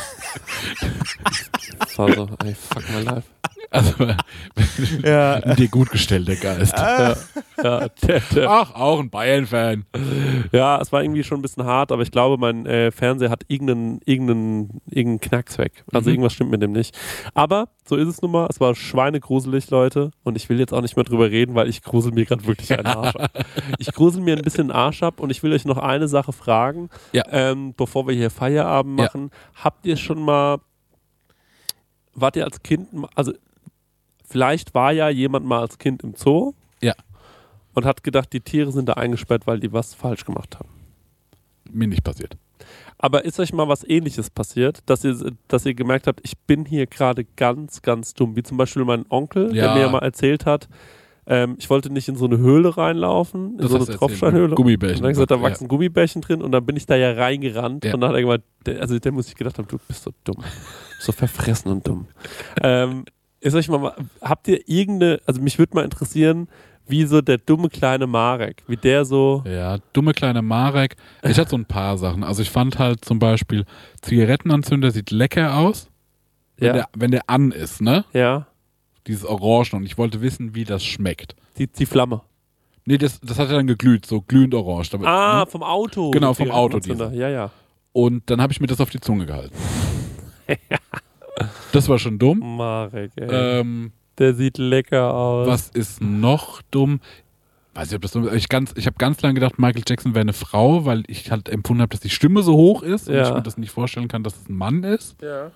das 1.78 1.98
war 1.98 2.12
so, 2.12 2.28
ey, 2.44 2.54
fuck 2.54 2.82
my 2.94 3.02
life. 3.02 3.22
Also, 3.70 3.94
Ja. 5.02 5.40
dir 5.54 5.68
gut 5.68 5.90
gestellt, 5.90 6.28
der 6.28 6.36
Geist. 6.36 6.74
Ja, 6.76 7.16
ja, 7.62 7.88
der, 7.88 8.20
der, 8.34 8.50
Ach, 8.50 8.74
auch 8.74 9.00
ein 9.00 9.08
Bayern-Fan. 9.08 9.86
ja, 10.52 10.78
es 10.80 10.92
war 10.92 11.02
irgendwie 11.02 11.24
schon 11.24 11.38
ein 11.38 11.42
bisschen 11.42 11.64
hart, 11.64 11.90
aber 11.90 12.02
ich 12.02 12.10
glaube, 12.10 12.36
mein 12.38 12.66
äh, 12.66 12.90
Fernseher 12.90 13.30
hat 13.30 13.44
irgendeinen, 13.48 14.00
irgendeinen, 14.04 14.82
irgendeinen 14.90 15.20
Knacks 15.20 15.56
weg. 15.58 15.84
Also 15.92 16.10
Mhm. 16.10 16.14
irgendwas 16.14 16.32
stimmt 16.34 16.50
mit 16.50 16.60
dem 16.60 16.72
nicht. 16.72 16.98
Aber 17.32 17.68
so 17.86 17.96
ist 17.96 18.08
es 18.08 18.20
nun 18.20 18.32
mal. 18.32 18.46
Es 18.50 18.60
war 18.60 18.74
schweinegruselig, 18.74 19.70
Leute. 19.70 20.10
Und 20.22 20.36
ich 20.36 20.48
will 20.50 20.58
jetzt 20.60 20.74
auch 20.74 20.82
nicht 20.82 20.96
mehr 20.96 21.04
drüber 21.04 21.30
reden, 21.30 21.41
weil 21.54 21.68
ich 21.68 21.82
grusel 21.82 22.12
mir 22.12 22.24
gerade 22.24 22.46
wirklich 22.46 22.72
einen 22.72 22.86
Arsch 22.86 23.16
ab. 23.16 23.44
Ich 23.78 23.92
grusel 23.92 24.22
mir 24.22 24.36
ein 24.36 24.42
bisschen 24.42 24.68
den 24.68 24.76
Arsch 24.76 25.02
ab 25.02 25.20
und 25.20 25.30
ich 25.30 25.42
will 25.42 25.52
euch 25.52 25.64
noch 25.64 25.78
eine 25.78 26.08
Sache 26.08 26.32
fragen, 26.32 26.88
Ja. 27.12 27.24
ähm, 27.30 27.74
bevor 27.76 28.06
wir 28.06 28.14
hier 28.14 28.30
Feierabend 28.30 28.98
Ja. 28.98 29.06
machen. 29.06 29.30
Habt 29.54 29.86
ihr 29.86 29.96
schon 29.96 30.22
mal, 30.22 30.58
wart 32.14 32.36
ihr 32.36 32.44
als 32.44 32.62
Kind, 32.62 32.88
also 33.14 33.32
vielleicht 34.24 34.74
war 34.74 34.92
ja 34.92 35.08
jemand 35.08 35.46
mal 35.46 35.60
als 35.60 35.78
Kind 35.78 36.02
im 36.02 36.14
Zoo 36.14 36.52
Ja. 36.80 36.94
und 37.74 37.84
hat 37.84 38.02
gedacht, 38.02 38.32
die 38.32 38.40
Tiere 38.40 38.72
sind 38.72 38.88
da 38.88 38.94
eingesperrt, 38.94 39.46
weil 39.46 39.60
die 39.60 39.72
was 39.72 39.94
falsch 39.94 40.24
gemacht 40.24 40.58
haben. 40.58 40.68
Mir 41.70 41.88
nicht 41.88 42.04
passiert. 42.04 42.36
Aber 42.98 43.24
ist 43.24 43.40
euch 43.40 43.52
mal 43.52 43.66
was 43.66 43.82
ähnliches 43.82 44.30
passiert, 44.30 44.80
dass 44.86 45.02
ihr, 45.04 45.16
dass 45.48 45.66
ihr 45.66 45.74
gemerkt 45.74 46.06
habt, 46.06 46.20
ich 46.22 46.38
bin 46.38 46.64
hier 46.64 46.86
gerade 46.86 47.24
ganz, 47.24 47.82
ganz 47.82 48.14
dumm? 48.14 48.36
Wie 48.36 48.42
zum 48.44 48.56
Beispiel 48.56 48.84
mein 48.84 49.04
Onkel, 49.08 49.48
der 49.52 49.64
Ja. 49.64 49.74
mir 49.74 49.88
mal 49.88 49.98
erzählt 50.00 50.46
hat, 50.46 50.68
ähm, 51.26 51.56
ich 51.58 51.70
wollte 51.70 51.92
nicht 51.92 52.08
in 52.08 52.16
so 52.16 52.24
eine 52.24 52.38
Höhle 52.38 52.76
reinlaufen, 52.76 53.52
in 53.52 53.58
Das 53.58 53.68
so 53.70 53.76
eine 53.76 53.82
erzählt, 53.82 53.98
Tropfsteinhöhle. 53.98 54.54
Gummibärchen. 54.54 54.98
Und 54.98 55.02
dann 55.04 55.12
gesagt, 55.12 55.30
da 55.30 55.36
Ja. 55.36 55.42
wachsen 55.42 55.68
Gummibärchen 55.68 56.20
drin 56.22 56.42
und 56.42 56.52
dann 56.52 56.64
bin 56.66 56.76
ich 56.76 56.86
da 56.86 56.96
ja 56.96 57.12
reingerannt 57.12 57.84
Ja. 57.84 57.94
und 57.94 58.00
dann 58.00 58.10
hat 58.10 58.16
er 58.16 58.22
gemeint, 58.22 58.42
also 58.80 58.98
der 58.98 59.12
muss 59.12 59.28
ich 59.28 59.34
gedacht 59.36 59.58
haben, 59.58 59.68
du 59.68 59.78
bist 59.86 60.02
so 60.02 60.10
dumm. 60.24 60.42
So 61.00 61.12
verfressen 61.12 61.70
und 61.70 61.86
dumm. 61.86 62.06
ähm, 62.62 63.04
ist 63.40 63.54
euch 63.54 63.68
mal, 63.68 63.94
habt 64.20 64.46
ihr 64.48 64.68
irgendeine, 64.68 65.20
also 65.26 65.40
mich 65.40 65.58
würde 65.58 65.74
mal 65.74 65.84
interessieren, 65.84 66.48
wie 66.86 67.04
so 67.04 67.20
der 67.20 67.38
dumme 67.38 67.68
kleine 67.68 68.06
Marek, 68.08 68.64
wie 68.66 68.76
der 68.76 69.04
so, 69.04 69.44
Ja, 69.46 69.78
dumme 69.92 70.12
kleine 70.12 70.42
Marek. 70.42 70.96
Ich 71.22 71.38
hatte 71.38 71.50
so 71.50 71.56
ein 71.56 71.64
paar 71.64 71.96
Sachen. 71.96 72.24
Also 72.24 72.42
ich 72.42 72.50
fand 72.50 72.78
halt 72.80 73.04
zum 73.04 73.18
Beispiel, 73.20 73.64
Zigarettenanzünder 74.02 74.90
sieht 74.90 75.10
lecker 75.12 75.56
aus, 75.56 75.88
wenn, 76.58 76.66
ja, 76.66 76.72
der, 76.74 76.88
wenn 76.96 77.10
der 77.12 77.22
an 77.28 77.52
ist, 77.52 77.80
ne? 77.80 78.04
ja, 78.12 78.46
Dieses 79.06 79.24
Orange. 79.24 79.74
Und 79.74 79.84
ich 79.84 79.98
wollte 79.98 80.20
wissen, 80.20 80.54
wie 80.54 80.64
das 80.64 80.84
schmeckt. 80.84 81.34
die, 81.58 81.66
die 81.66 81.86
Flamme. 81.86 82.22
Nee, 82.84 82.98
das, 82.98 83.20
das 83.20 83.38
hat 83.38 83.48
ja 83.48 83.56
dann 83.56 83.66
geglüht, 83.68 84.06
so 84.06 84.20
glühend 84.22 84.54
orange. 84.54 84.90
Damit, 84.90 85.06
Ah, 85.06 85.40
ne? 85.44 85.50
vom 85.50 85.62
Auto. 85.62 86.10
Genau, 86.10 86.34
vom 86.34 86.50
Auto. 86.50 86.78
Ja, 87.12 87.28
ja. 87.28 87.50
Und 87.92 88.28
dann 88.30 88.40
habe 88.40 88.52
ich 88.52 88.60
mir 88.60 88.66
das 88.66 88.80
auf 88.80 88.90
die 88.90 88.98
Zunge 89.00 89.26
gehalten. 89.26 89.54
das 91.72 91.88
war 91.88 91.98
schon 91.98 92.18
dumm. 92.18 92.56
Marek, 92.56 93.12
ey. 93.16 93.28
Ähm, 93.60 93.92
der 94.18 94.34
sieht 94.34 94.58
lecker 94.58 95.14
aus. 95.14 95.46
was 95.48 95.68
ist 95.68 96.00
noch 96.02 96.60
dumm? 96.70 97.00
Weiß 97.74 97.88
ich, 97.88 97.94
ob 97.96 98.02
das 98.02 98.12
dumm 98.12 98.26
ist. 98.28 98.34
Ich, 98.34 98.48
ganz- 98.48 98.74
ich 98.76 98.86
habe 98.86 98.96
ganz 98.98 99.22
lange 99.22 99.34
gedacht, 99.34 99.58
Michael 99.58 99.82
Jackson 99.86 100.14
wäre 100.14 100.20
eine 100.22 100.34
Frau, 100.34 100.84
weil 100.84 101.04
ich 101.06 101.30
halt 101.30 101.48
empfunden 101.48 101.80
habe, 101.80 101.90
dass 101.90 102.00
die 102.00 102.10
Stimme 102.10 102.42
so 102.42 102.54
hoch 102.54 102.82
ist 102.82 103.08
und 103.08 103.14
Ja. 103.14 103.28
ich 103.28 103.34
mir 103.34 103.42
das 103.42 103.56
nicht 103.56 103.70
vorstellen 103.70 104.08
kann, 104.08 104.22
dass 104.22 104.34
es 104.36 104.48
ein 104.48 104.56
Mann 104.56 104.82
ist. 104.84 105.16
Ja. 105.22 105.50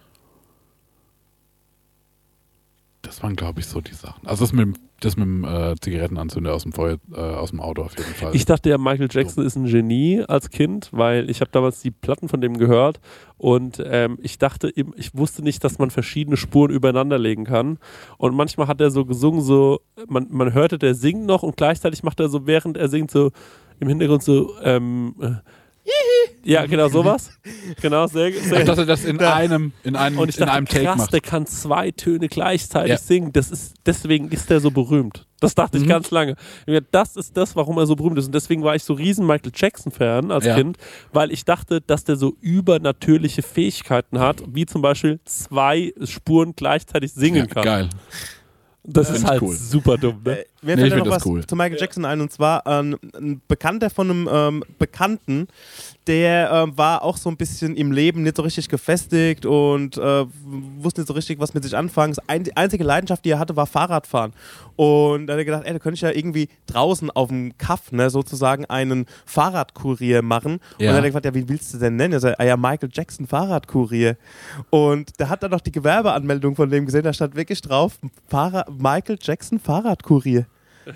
Das 3.06 3.22
waren, 3.22 3.36
glaube 3.36 3.60
ich, 3.60 3.66
so 3.66 3.80
die 3.80 3.94
Sachen. 3.94 4.26
Also 4.26 4.44
das 4.44 4.52
mit 4.52 4.66
dem, 4.66 4.74
das 4.98 5.16
mit 5.16 5.26
dem 5.26 5.44
äh, 5.44 5.76
Zigarettenanzünder 5.80 6.52
aus 6.52 6.64
dem 6.64 6.72
Feuer, 6.72 6.98
äh, 7.12 7.20
aus 7.20 7.50
dem 7.50 7.60
Auto 7.60 7.82
auf 7.82 7.96
jeden 7.96 8.12
Fall. 8.14 8.34
Ich 8.34 8.44
dachte 8.46 8.68
ja, 8.68 8.78
Michael 8.78 9.08
Jackson 9.10 9.46
ist 9.46 9.54
ein 9.54 9.66
Genie 9.66 10.24
als 10.26 10.50
Kind, 10.50 10.88
weil 10.90 11.30
ich 11.30 11.40
habe 11.40 11.50
damals 11.52 11.80
die 11.80 11.92
Platten 11.92 12.28
von 12.28 12.40
dem 12.40 12.58
gehört 12.58 13.00
und 13.38 13.80
ähm, 13.86 14.18
ich 14.22 14.38
dachte, 14.38 14.72
ich 14.74 15.14
wusste 15.14 15.42
nicht, 15.42 15.62
dass 15.62 15.78
man 15.78 15.90
verschiedene 15.90 16.36
Spuren 16.36 16.72
übereinander 16.72 17.18
legen 17.18 17.44
kann. 17.44 17.78
Und 18.18 18.34
manchmal 18.34 18.66
hat 18.66 18.80
er 18.80 18.90
so 18.90 19.04
gesungen, 19.04 19.40
so 19.40 19.80
man, 20.08 20.26
man 20.30 20.52
hörte, 20.52 20.76
der 20.76 20.96
singt 20.96 21.26
noch 21.26 21.44
und 21.44 21.56
gleichzeitig 21.56 22.02
macht 22.02 22.18
er 22.18 22.28
so, 22.28 22.46
während 22.46 22.76
er 22.76 22.88
singt, 22.88 23.12
so 23.12 23.30
im 23.78 23.88
Hintergrund 23.88 24.24
so, 24.24 24.54
ähm, 24.62 25.14
äh, 25.20 25.30
ja, 26.44 26.66
genau 26.66 26.88
sowas. 26.90 27.30
Genau, 27.80 28.06
sehr, 28.06 28.32
sehr 28.32 28.64
Dass 28.64 28.78
er 28.78 28.86
das 28.86 29.04
in 29.04 29.20
einem, 29.20 29.72
in 29.84 29.96
einem, 29.96 30.18
Und 30.18 30.28
ich 30.28 30.36
in 30.36 30.40
dachte, 30.46 30.52
einem 30.56 30.66
Take 30.66 30.84
krass, 30.84 30.98
macht. 30.98 31.12
der 31.12 31.20
kann 31.20 31.46
zwei 31.46 31.90
Töne 31.90 32.28
gleichzeitig 32.28 32.90
Ja. 32.90 32.98
singen. 32.98 33.32
Das 33.32 33.50
ist, 33.50 33.74
deswegen 33.84 34.28
ist 34.30 34.50
der 34.50 34.60
so 34.60 34.70
berühmt. 34.70 35.26
Das 35.40 35.54
dachte 35.54 35.76
ich 35.76 35.84
Mhm. 35.84 35.88
ganz 35.88 36.10
lange. 36.10 36.34
Ich 36.66 36.80
Das 36.92 37.16
ist 37.16 37.36
das, 37.36 37.54
warum 37.56 37.76
er 37.78 37.86
so 37.86 37.94
berühmt 37.94 38.16
ist. 38.18 38.26
Und 38.26 38.34
deswegen 38.34 38.62
war 38.62 38.74
ich 38.74 38.82
so 38.84 38.94
riesen 38.94 39.26
Michael 39.26 39.52
Jackson-Fan 39.54 40.30
als 40.30 40.46
Ja. 40.46 40.54
Kind, 40.56 40.78
weil 41.12 41.30
ich 41.30 41.44
dachte, 41.44 41.80
dass 41.82 42.04
der 42.04 42.16
so 42.16 42.36
übernatürliche 42.40 43.42
Fähigkeiten 43.42 44.18
hat, 44.18 44.42
wie 44.48 44.64
zum 44.66 44.80
Beispiel 44.82 45.20
zwei 45.24 45.92
Spuren 46.04 46.54
gleichzeitig 46.56 47.12
singen 47.12 47.46
Ja, 47.48 47.54
kann. 47.54 47.62
geil. 47.64 47.88
Das 48.88 49.06
Find 49.08 49.18
ist 49.18 49.26
halt 49.26 49.42
cool. 49.42 49.54
super 49.56 49.96
dumm, 49.98 50.20
ne? 50.24 50.38
Äh, 50.40 50.44
mir 50.62 50.76
Nee, 50.76 50.82
fällt 50.82 50.86
ich 50.86 50.90
ja 50.92 50.98
noch 50.98 51.04
das 51.06 51.14
was 51.16 51.26
cool. 51.26 51.46
zu 51.46 51.56
Michael 51.56 51.78
Jackson 51.80 52.04
ein 52.04 52.20
und 52.20 52.32
zwar 52.32 52.62
ähm, 52.66 52.96
ein 53.16 53.40
Bekannter 53.48 53.90
von 53.90 54.10
einem 54.10 54.28
ähm, 54.32 54.64
Bekannten, 54.78 55.48
der 56.06 56.50
ähm, 56.52 56.78
war 56.78 57.02
auch 57.02 57.16
so 57.16 57.28
ein 57.28 57.36
bisschen 57.36 57.76
im 57.76 57.90
Leben 57.92 58.22
nicht 58.22 58.36
so 58.36 58.42
richtig 58.42 58.68
gefestigt 58.68 59.44
und 59.46 59.96
äh, 59.98 60.24
wusste 60.78 61.00
nicht 61.00 61.08
so 61.08 61.14
richtig, 61.14 61.40
was 61.40 61.52
mit 61.54 61.62
sich 61.64 61.76
anfangen. 61.76 62.14
Die 62.40 62.56
einzige 62.56 62.84
Leidenschaft, 62.84 63.24
die 63.24 63.30
er 63.30 63.38
hatte, 63.38 63.56
war 63.56 63.66
Fahrradfahren. 63.66 64.32
Und 64.76 65.26
da 65.26 65.32
hat 65.32 65.38
er 65.38 65.44
gedacht, 65.44 65.62
ey, 65.64 65.72
da 65.72 65.78
könnte 65.78 65.94
ich 65.94 66.02
ja 66.02 66.10
irgendwie 66.10 66.48
draußen 66.66 67.10
auf 67.10 67.28
dem 67.28 67.56
Kaff 67.58 67.92
ne, 67.92 68.10
sozusagen 68.10 68.64
einen 68.66 69.06
Fahrradkurier 69.24 70.22
machen. 70.22 70.54
Und 70.54 70.80
Ja. 70.80 70.88
dann 70.88 70.96
hat 70.98 71.04
er 71.04 71.08
gefragt, 71.10 71.24
ja, 71.26 71.34
wie 71.34 71.48
willst 71.48 71.72
du 71.74 71.78
denn 71.78 71.96
nennen? 71.96 72.12
Er 72.14 72.20
sagt, 72.20 72.38
ah 72.40 72.44
ja, 72.44 72.56
Michael 72.56 72.90
Jackson 72.92 73.26
Fahrradkurier. 73.26 74.16
Und 74.70 75.18
der 75.18 75.28
hat 75.28 75.42
dann 75.42 75.50
noch 75.50 75.60
die 75.60 75.72
Gewerbeanmeldung 75.72 76.56
von 76.56 76.68
dem 76.70 76.86
gesehen, 76.86 77.02
da 77.04 77.12
stand 77.12 77.34
wirklich 77.36 77.62
drauf, 77.62 77.98
Fahrrad, 78.28 78.68
Michael 78.78 79.18
Jackson 79.20 79.58
Fahrradkurier. 79.58 80.46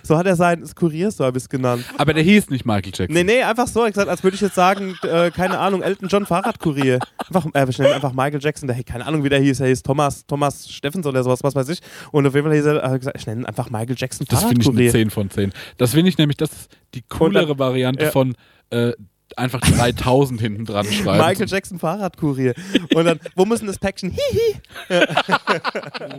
So 0.02 0.16
hat 0.16 0.26
er 0.26 0.36
seinen 0.36 0.66
Kurierservice 0.74 1.48
genannt. 1.48 1.84
Aber 1.98 2.14
der 2.14 2.22
hieß 2.22 2.50
nicht 2.50 2.64
Michael 2.64 2.92
Jackson. 2.94 3.14
Nee, 3.14 3.24
nee, 3.24 3.42
einfach 3.42 3.66
so. 3.66 3.84
Gesagt, 3.84 4.08
als 4.08 4.22
würde 4.22 4.34
ich 4.34 4.40
jetzt 4.40 4.54
sagen, 4.54 4.96
äh, 5.02 5.30
keine 5.30 5.58
Ahnung, 5.58 5.82
Elton 5.82 6.08
John 6.08 6.26
Fahrradkurier. 6.26 6.98
Einfach, 7.18 7.46
äh, 7.54 7.66
wir 7.66 7.84
nennen 7.84 7.94
einfach 7.94 8.12
Michael 8.12 8.40
Jackson. 8.40 8.66
Der, 8.66 8.82
keine 8.84 9.06
Ahnung, 9.06 9.24
wie 9.24 9.28
der 9.28 9.40
hieß. 9.40 9.60
Er 9.60 9.68
hieß 9.68 9.82
Thomas, 9.82 10.26
Thomas 10.26 10.70
Steffens 10.70 11.06
oder 11.06 11.22
sowas, 11.22 11.42
was 11.42 11.54
weiß 11.54 11.68
ich. 11.68 11.80
Und 12.12 12.26
auf 12.26 12.34
jeden 12.34 12.46
Fall 12.46 12.56
hieß 12.56 12.66
er, 12.66 12.76
er 12.76 12.98
gesagt, 12.98 13.18
ich 13.18 13.26
nenne 13.26 13.42
ihn 13.42 13.46
einfach 13.46 13.70
Michael 13.70 13.96
Jackson 13.96 14.26
Das 14.28 14.44
finde 14.44 14.60
ich 14.60 14.66
eine 14.68 14.76
Fahrradkurier. 14.76 14.92
10 14.92 15.10
von 15.10 15.30
10. 15.30 15.52
Das 15.78 15.92
finde 15.92 16.08
ich 16.08 16.18
nämlich, 16.18 16.36
das 16.36 16.50
ist 16.52 16.70
die 16.94 17.02
coolere 17.02 17.58
Variante 17.58 18.04
ja. 18.04 18.10
von 18.10 18.34
äh, 18.70 18.92
einfach 19.38 19.60
3000 19.60 20.40
hinten 20.40 20.64
dran 20.64 20.86
schreiben. 20.92 21.26
Michael 21.26 21.48
Jackson 21.48 21.78
Fahrradkurier. 21.78 22.54
Und 22.94 23.04
dann, 23.04 23.20
wo 23.36 23.44
müssen 23.44 23.66
das 23.66 23.78
Päckchen? 23.78 24.10
Hihi. 24.10 24.56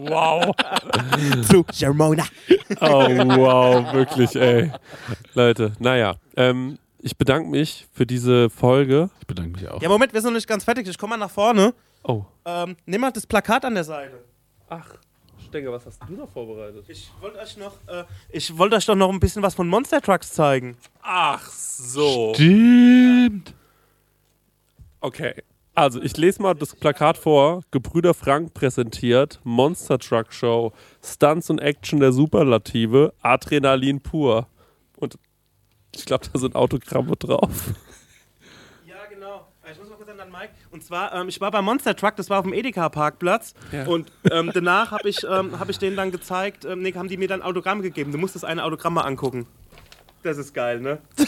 Wow. 0.09 0.55
Zu 1.49 1.63
Germona. 1.77 2.25
Oh, 2.79 2.87
wow, 2.87 3.93
wirklich, 3.93 4.35
ey. 4.35 4.71
Leute, 5.33 5.73
naja, 5.79 6.15
ähm, 6.37 6.77
ich 6.99 7.17
bedanke 7.17 7.49
mich 7.49 7.87
für 7.93 8.05
diese 8.05 8.49
Folge. 8.49 9.09
Ich 9.19 9.27
bedanke 9.27 9.51
mich 9.59 9.67
auch. 9.69 9.81
Ja, 9.81 9.89
Moment, 9.89 10.13
wir 10.13 10.21
sind 10.21 10.31
noch 10.31 10.37
nicht 10.37 10.47
ganz 10.47 10.63
fertig. 10.63 10.87
Ich 10.87 10.97
komme 10.97 11.11
mal 11.17 11.25
nach 11.25 11.31
vorne. 11.31 11.73
Oh. 12.03 12.23
Ähm, 12.45 12.75
nimm 12.85 13.01
mal 13.01 13.11
das 13.11 13.25
Plakat 13.27 13.65
an 13.65 13.73
der 13.75 13.83
Seite. 13.83 14.23
Ach, 14.69 14.95
Stenger, 15.51 15.73
was 15.73 15.85
hast 15.85 16.01
du 16.07 16.13
noch 16.13 16.29
vorbereitet? 16.29 16.85
Ich 16.87 17.11
wollte 17.19 17.37
euch 17.37 17.57
noch, 17.57 17.73
äh, 17.87 18.05
ich 18.29 18.57
wollte 18.57 18.77
euch 18.77 18.85
doch 18.85 18.95
noch 18.95 19.09
ein 19.09 19.19
bisschen 19.19 19.43
was 19.43 19.53
von 19.53 19.67
Monster 19.67 20.01
Trucks 20.01 20.31
zeigen. 20.31 20.77
Ach 21.01 21.45
so. 21.45 22.33
Stimmt. 22.33 23.53
Okay. 25.01 25.43
Also, 25.75 26.01
ich 26.01 26.15
lese 26.15 26.41
mal 26.41 26.53
das 26.53 26.73
Plakat 26.73 27.17
vor. 27.17 27.63
Gebrüder 27.71 28.13
Frank 28.13 28.53
präsentiert 28.53 29.41
Monster 29.43 29.99
Truck 29.99 30.31
Show. 30.31 30.71
Stunts 31.03 31.49
und 31.49 31.59
Action 31.59 31.99
der 31.99 32.13
Superlative. 32.13 33.13
Adrenalin 33.21 33.99
pur. 33.99 34.47
Und 34.95 35.17
ich 35.93 36.05
glaube, 36.05 36.25
da 36.31 36.39
sind 36.39 36.55
Autogramme 36.55 37.17
drauf. 37.17 37.73
Ja, 38.85 39.05
genau. 39.09 39.47
Ich 39.69 39.77
muss 39.77 39.89
mal 39.89 39.95
kurz 39.95 40.09
an 40.09 40.17
den 40.17 40.31
Mike. 40.31 40.53
Und 40.71 40.83
zwar, 40.85 41.13
ähm, 41.13 41.27
ich 41.27 41.41
war 41.41 41.51
beim 41.51 41.65
Monster 41.65 41.95
Truck, 41.95 42.15
das 42.15 42.29
war 42.29 42.39
auf 42.39 42.45
dem 42.45 42.53
Edeka-Parkplatz. 42.53 43.53
Ja. 43.71 43.85
Und 43.87 44.11
ähm, 44.31 44.51
danach 44.53 44.91
habe 44.91 45.09
ich, 45.09 45.17
ähm, 45.23 45.59
hab 45.59 45.69
ich 45.69 45.79
denen 45.79 45.97
dann 45.97 46.11
gezeigt, 46.11 46.63
ähm, 46.63 46.81
nee, 46.81 46.93
haben 46.93 47.09
die 47.09 47.17
mir 47.17 47.27
dann 47.27 47.41
Autogramm 47.41 47.81
gegeben. 47.81 48.11
Du 48.11 48.17
musst 48.17 48.35
das 48.35 48.45
eine 48.45 48.63
Autogramm 48.63 48.93
mal 48.93 49.01
angucken. 49.01 49.47
Das 50.23 50.37
ist 50.37 50.53
geil, 50.53 50.79
ne? 50.79 50.99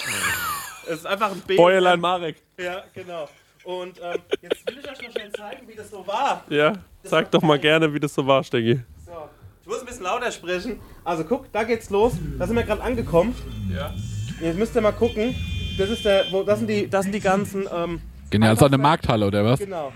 Es 0.86 0.96
ist 0.96 1.06
einfach 1.06 1.32
ein 1.32 1.40
Bild. 1.40 1.56
Bäuerlein 1.56 1.98
Marek. 2.02 2.44
Ja, 2.58 2.84
genau. 2.94 3.30
Und 3.64 4.02
ähm, 4.02 4.20
jetzt 4.42 4.68
will 4.68 4.80
ich 4.80 4.92
euch 4.92 5.02
noch 5.02 5.12
schnell 5.12 5.32
zeigen, 5.32 5.66
wie 5.66 5.76
das 5.76 5.90
so 5.90 6.06
war. 6.06 6.44
Ja, 6.50 6.74
sag 7.04 7.32
doch 7.32 7.42
mal 7.42 7.58
gerne, 7.58 7.94
wie 7.94 8.02
das 8.02 8.14
so 8.14 8.28
war, 8.28 8.44
Stengi. 8.44 8.82
So. 9.06 9.30
Ich 9.62 9.68
muss 9.68 9.80
ein 9.80 9.86
bisschen 9.86 10.04
lauter 10.04 10.30
sprechen. 10.30 10.82
Also 11.06 11.24
guck, 11.24 11.50
da 11.54 11.64
geht's 11.64 11.90
los. 11.90 12.14
Da 12.38 12.46
sind 12.46 12.58
wir 12.58 12.64
gerade 12.64 12.82
angekommen. 12.82 13.34
Ja. 13.74 13.94
Jetzt 14.42 14.60
müsst 14.60 14.76
ihr 14.76 14.82
mal 14.82 14.92
gucken. 14.92 15.34
Das 15.78 15.90
ist 15.90 16.04
der, 16.04 16.26
wo, 16.32 16.44
das 16.44 16.60
sind 16.60 16.68
die, 16.70 16.90
das 16.90 17.04
sind 17.04 17.16
die 17.16 17.22
ganzen, 17.22 17.66
ähm, 17.74 18.02
Genial. 18.34 18.58
So 18.58 18.66
eine 18.66 18.80
Markthalle, 18.80 19.28
oder 19.28 19.46
was? 19.46 19.60
genau. 19.60 19.94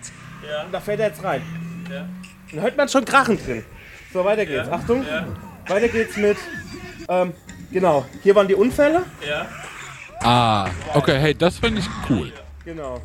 Und 0.66 0.72
da 0.72 0.80
fällt 0.80 1.00
er 1.00 1.08
jetzt 1.08 1.24
rein. 1.24 1.42
Dann 2.52 2.62
hört 2.62 2.78
man 2.78 2.88
schon 2.88 3.04
Krachen 3.04 3.44
drin. 3.44 3.66
So, 4.14 4.24
weiter 4.24 4.46
geht's. 4.46 4.70
Achtung. 4.70 5.04
Weiter 5.68 5.88
geht's 5.88 6.16
mit, 6.18 6.38
ähm, 7.10 7.34
genau. 7.72 8.06
Hier 8.22 8.36
waren 8.36 8.48
die 8.48 8.54
Unfälle. 8.54 9.02
Ah, 10.22 10.70
okay, 10.94 11.18
hey, 11.18 11.34
das 11.34 11.58
finde 11.58 11.82
ich 11.82 11.90
cool. 12.12 12.32
Genau. 12.64 13.02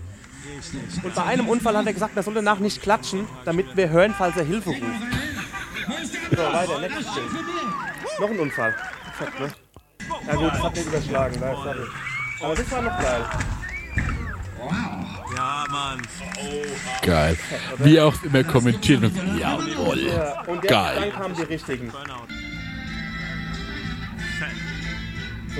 Und 1.03 1.15
bei 1.15 1.25
einem 1.25 1.49
Unfall 1.49 1.79
hat 1.79 1.87
er 1.87 1.95
gesagt, 1.95 2.15
er 2.15 2.23
soll 2.23 2.35
danach 2.35 2.59
nicht 2.59 2.83
klatschen, 2.83 3.27
damit 3.47 3.75
wir 3.75 3.89
hören, 3.89 4.15
falls 4.17 4.37
er 4.37 4.45
Hilfe 4.45 4.69
ruft. 4.69 4.83
So, 6.31 6.37
weiter, 6.37 6.79
nächstes 6.79 7.07
Ding. 7.15 7.25
Noch 8.21 8.31
ein 8.31 8.39
Unfall. 8.39 8.75
Perfekt, 9.17 9.41
ne? 9.41 9.49
Ja 10.27 10.35
gut, 10.35 10.53
das 10.53 10.63
hat 10.63 10.75
nicht 10.77 10.87
überschlagen, 10.89 11.41
da 11.41 11.53
ist 11.53 11.63
sorry. 11.63 11.87
Aber 12.43 12.55
das 12.55 12.71
war 12.71 12.83
noch 12.83 12.99
geil. 13.01 13.25
Geil. 17.03 17.37
Wie 17.79 18.01
auch 18.01 18.15
immer 18.23 18.45
kommentiert 18.45 19.03
und 19.03 19.17
jawohl. 19.39 19.99
Ja, 20.07 20.43
und 20.47 20.63
Geil. 20.63 21.01
dann 21.01 21.13
kamen 21.13 21.35
die 21.35 21.43
richtigen. 21.43 21.91
So 21.91 21.99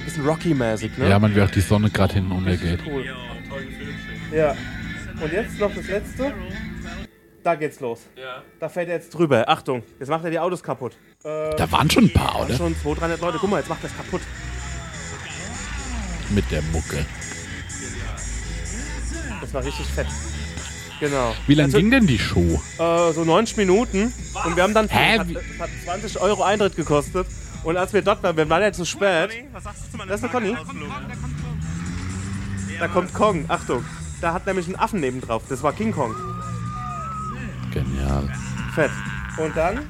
ein 0.01 0.05
bisschen 0.05 0.27
Rocky-mäßig, 0.27 0.97
ne? 0.99 1.09
Ja, 1.09 1.19
man, 1.19 1.35
wie 1.35 1.43
auch 1.43 1.51
die 1.51 1.61
Sonne 1.61 1.91
gerade 1.91 2.15
hinten 2.15 2.33
untergeht. 2.33 2.81
Cool. 2.87 3.05
Ja. 4.33 4.55
Und 5.21 5.33
jetzt 5.33 5.59
noch 5.59 5.75
das 5.75 5.87
letzte. 5.87 6.33
Da 7.43 7.55
geht's 7.57 7.81
los. 7.81 8.01
Ja. 8.17 8.43
Da 8.61 8.69
fährt 8.69 8.89
er 8.89 8.95
jetzt 8.95 9.11
drüber. 9.11 9.49
Achtung, 9.49 9.83
jetzt 9.99 10.09
macht 10.09 10.25
er 10.25 10.31
die 10.31 10.39
Autos 10.39 10.63
kaputt. 10.63 10.93
Äh, 11.25 11.51
Da 11.57 11.71
waren 11.73 11.91
schon 11.91 12.05
ein 12.05 12.13
paar, 12.13 12.43
oder? 12.45 12.55
schon 12.57 12.75
200, 12.77 13.01
300 13.01 13.21
Leute. 13.21 13.39
Guck 13.41 13.51
mal, 13.51 13.59
jetzt 13.59 13.69
macht 13.69 13.83
er 13.83 13.91
es 13.91 13.97
kaputt. 13.97 14.23
Mit 16.31 16.51
der 16.51 16.63
Mucke. 16.73 17.05
Das 19.43 19.53
war 19.53 19.63
richtig 19.65 19.87
fett. 19.87 20.07
Genau. 21.01 21.35
Wie 21.47 21.55
lange 21.55 21.67
Also, 21.67 21.79
ging 21.79 21.91
denn 21.91 22.07
die 22.07 22.19
Show? 22.19 22.63
Äh, 22.79 23.13
so 23.13 23.25
90 23.25 23.57
Minuten. 23.57 24.13
Und 24.45 24.57
wir 24.57 24.63
haben 24.63 24.73
dann. 24.73 24.89
Hä? 24.89 25.19
Hat, 25.19 25.27
hat 25.59 25.71
20 25.85 26.21
Euro 26.21 26.45
Eintritt 26.45 26.77
gekostet. 26.77 27.27
Und 27.65 27.77
als 27.77 27.93
wir 27.93 28.03
dort 28.03 28.23
waren, 28.23 28.37
wir 28.37 28.49
waren 28.49 28.63
ja 28.63 28.73
zu 28.73 28.85
spät. 28.85 29.31
Das 30.09 30.21
ist 30.21 30.25
eine 30.25 30.33
Conny. 30.33 30.57
Da 32.79 32.89
kommt 32.89 33.13
Kong. 33.13 33.45
Achtung. 33.49 33.85
Da 34.21 34.33
hat 34.33 34.47
nämlich 34.47 34.67
einen 34.67 34.77
Affen 34.77 35.01
neben 35.01 35.21
drauf. 35.21 35.43
Das 35.49 35.63
war 35.63 35.73
King 35.73 35.93
Kong. 35.93 36.15
Genial. 37.73 38.29
Fett. 38.75 38.91
Und 39.39 39.57
dann 39.57 39.81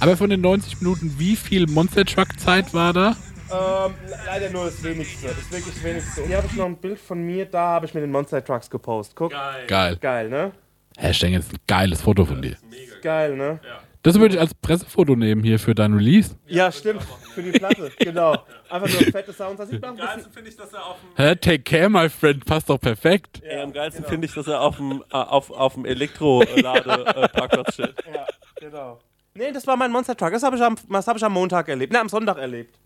Aber 0.00 0.16
von 0.16 0.28
den 0.28 0.40
90 0.42 0.80
Minuten, 0.80 1.14
wie 1.18 1.36
viel 1.36 1.66
Monster 1.66 2.04
Truck 2.04 2.38
Zeit 2.38 2.74
war 2.74 2.92
da? 2.92 3.16
Ähm, 3.52 3.94
le- 4.08 4.18
leider 4.26 4.50
nur 4.50 4.64
das 4.66 4.82
wenigste. 4.82 5.28
Das 5.28 5.38
ist 5.38 5.52
wirklich 5.52 5.74
das 5.74 5.84
wenigste. 5.84 6.22
Und 6.22 6.28
hier 6.28 6.36
habe 6.38 6.46
ich 6.46 6.54
noch 6.56 6.66
ein 6.66 6.76
Bild 6.76 6.98
von 6.98 7.22
mir, 7.22 7.44
da 7.46 7.60
habe 7.68 7.86
ich 7.86 7.94
mit 7.94 8.02
den 8.02 8.10
Monster 8.10 8.44
Trucks 8.44 8.68
gepostet. 8.70 9.16
Guck. 9.16 9.30
Geil, 9.32 9.66
Geil. 9.66 9.96
Geil 10.00 10.28
ne? 10.28 10.52
Hashtag 10.96 11.30
jetzt 11.30 11.52
ein 11.52 11.58
geiles 11.66 12.00
Foto 12.02 12.24
von 12.24 12.40
dir. 12.40 12.56
Geil, 13.02 13.36
ne? 13.36 13.58
Das 14.02 14.18
würde 14.18 14.34
ich 14.34 14.40
als 14.40 14.52
Pressefoto 14.54 15.16
nehmen 15.16 15.42
hier 15.42 15.58
für 15.58 15.74
dein 15.74 15.94
Release. 15.94 16.36
Ja, 16.46 16.70
stimmt. 16.70 17.02
Für 17.34 17.42
die 17.42 17.52
Platte, 17.52 17.90
genau. 17.98 18.36
Einfach 18.68 18.88
nur 18.88 19.00
fette 19.10 19.32
Sounds. 19.32 19.56
Das 19.56 19.70
sieht 19.70 19.80
man 19.80 19.98
ein 19.98 20.16
bisschen. 20.16 20.30
finde 20.32 20.50
ich, 20.50 20.56
dass 20.56 20.72
er 20.74 20.84
auf 20.84 20.96
dem, 21.00 21.24
Hä? 21.24 21.34
Take 21.36 21.60
care, 21.60 21.88
my 21.88 22.08
friend. 22.10 22.44
Passt 22.44 22.68
doch 22.68 22.78
perfekt. 22.78 23.40
ey, 23.42 23.60
am 23.62 23.72
geilsten 23.72 24.04
finde 24.04 24.26
ich, 24.26 24.34
dass 24.34 24.46
er 24.46 24.60
auf 24.60 24.76
dem, 24.76 25.02
äh, 25.10 25.16
auf, 25.16 25.50
auf 25.50 25.72
dem 25.74 25.84
Elektro-Lade-Parkplatz 25.86 27.74
steht. 27.74 27.94
Ja, 28.14 28.26
genau. 28.60 29.00
Nee, 29.34 29.50
das 29.52 29.66
war 29.66 29.76
mein 29.76 29.90
Monster 29.90 30.16
Truck. 30.16 30.30
Das 30.32 30.42
habe 30.42 30.56
ich, 30.56 30.62
am- 30.62 30.76
das 30.88 31.06
hab 31.08 31.16
ich 31.16 31.24
am 31.24 31.32
Montag 31.32 31.68
erlebt. 31.68 31.92
Ne, 31.92 31.98
am 32.00 32.08
Sonntag 32.08 32.38
erlebt. 32.38 32.78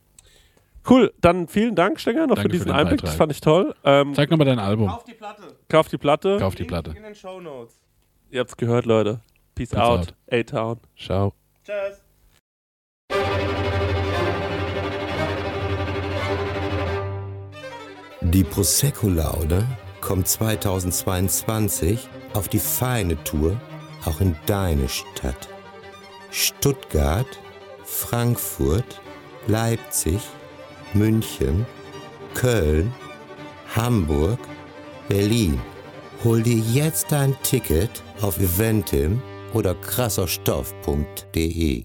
Cool, 0.88 1.12
dann 1.20 1.48
vielen 1.48 1.74
Dank, 1.74 2.00
Stenger, 2.00 2.26
noch 2.26 2.36
Danke 2.36 2.42
für 2.42 2.48
diesen 2.48 2.68
für 2.68 2.74
Einblick. 2.74 3.00
Beitrag. 3.00 3.10
Das 3.10 3.16
fand 3.16 3.32
ich 3.32 3.40
toll. 3.40 3.74
Ähm, 3.84 4.14
Zeig 4.14 4.30
nochmal 4.30 4.46
dein 4.46 4.58
Album. 4.58 4.88
Auf 4.88 5.04
die 5.04 5.14
Platte. 5.14 5.42
kauf 5.68 5.88
die 5.88 5.98
Platte. 5.98 6.38
Kauf 6.38 6.54
die 6.54 6.64
Platte. 6.64 6.92
In 6.96 7.02
den 7.02 7.14
Show 7.14 7.40
Notes. 7.40 7.74
Ihr 8.30 8.40
habt's 8.40 8.56
gehört, 8.56 8.86
Leute. 8.86 9.20
Peace, 9.54 9.70
Peace 9.70 9.78
out. 9.78 10.00
out. 10.00 10.14
A-Town. 10.30 10.80
Ciao. 10.96 11.34
Tschüss. 11.64 12.02
Die 18.20 18.44
Prosecco-Laude 18.44 19.64
kommt 20.00 20.28
2022 20.28 22.08
auf 22.34 22.48
die 22.48 22.58
feine 22.58 23.22
Tour 23.24 23.60
auch 24.04 24.20
in 24.20 24.36
deine 24.46 24.88
Stadt. 24.88 25.48
Stuttgart, 26.30 27.26
Frankfurt, 27.84 29.00
Leipzig, 29.46 30.20
München, 30.94 31.66
Köln, 32.34 32.92
Hamburg, 33.74 34.38
Berlin. 35.08 35.60
Hol 36.24 36.42
dir 36.42 36.58
jetzt 36.58 37.12
dein 37.12 37.36
Ticket 37.42 38.02
auf 38.20 38.38
eventim 38.38 39.22
oder 39.52 39.74
krasserstoff.de. 39.74 41.84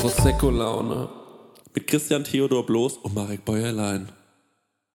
Prosecco-Laune. 0.00 1.08
Mit 1.74 1.86
Christian 1.86 2.24
Theodor 2.24 2.64
Bloß 2.64 2.98
und 2.98 3.14
Marek 3.14 3.44
Bäuerlein. 3.44 4.08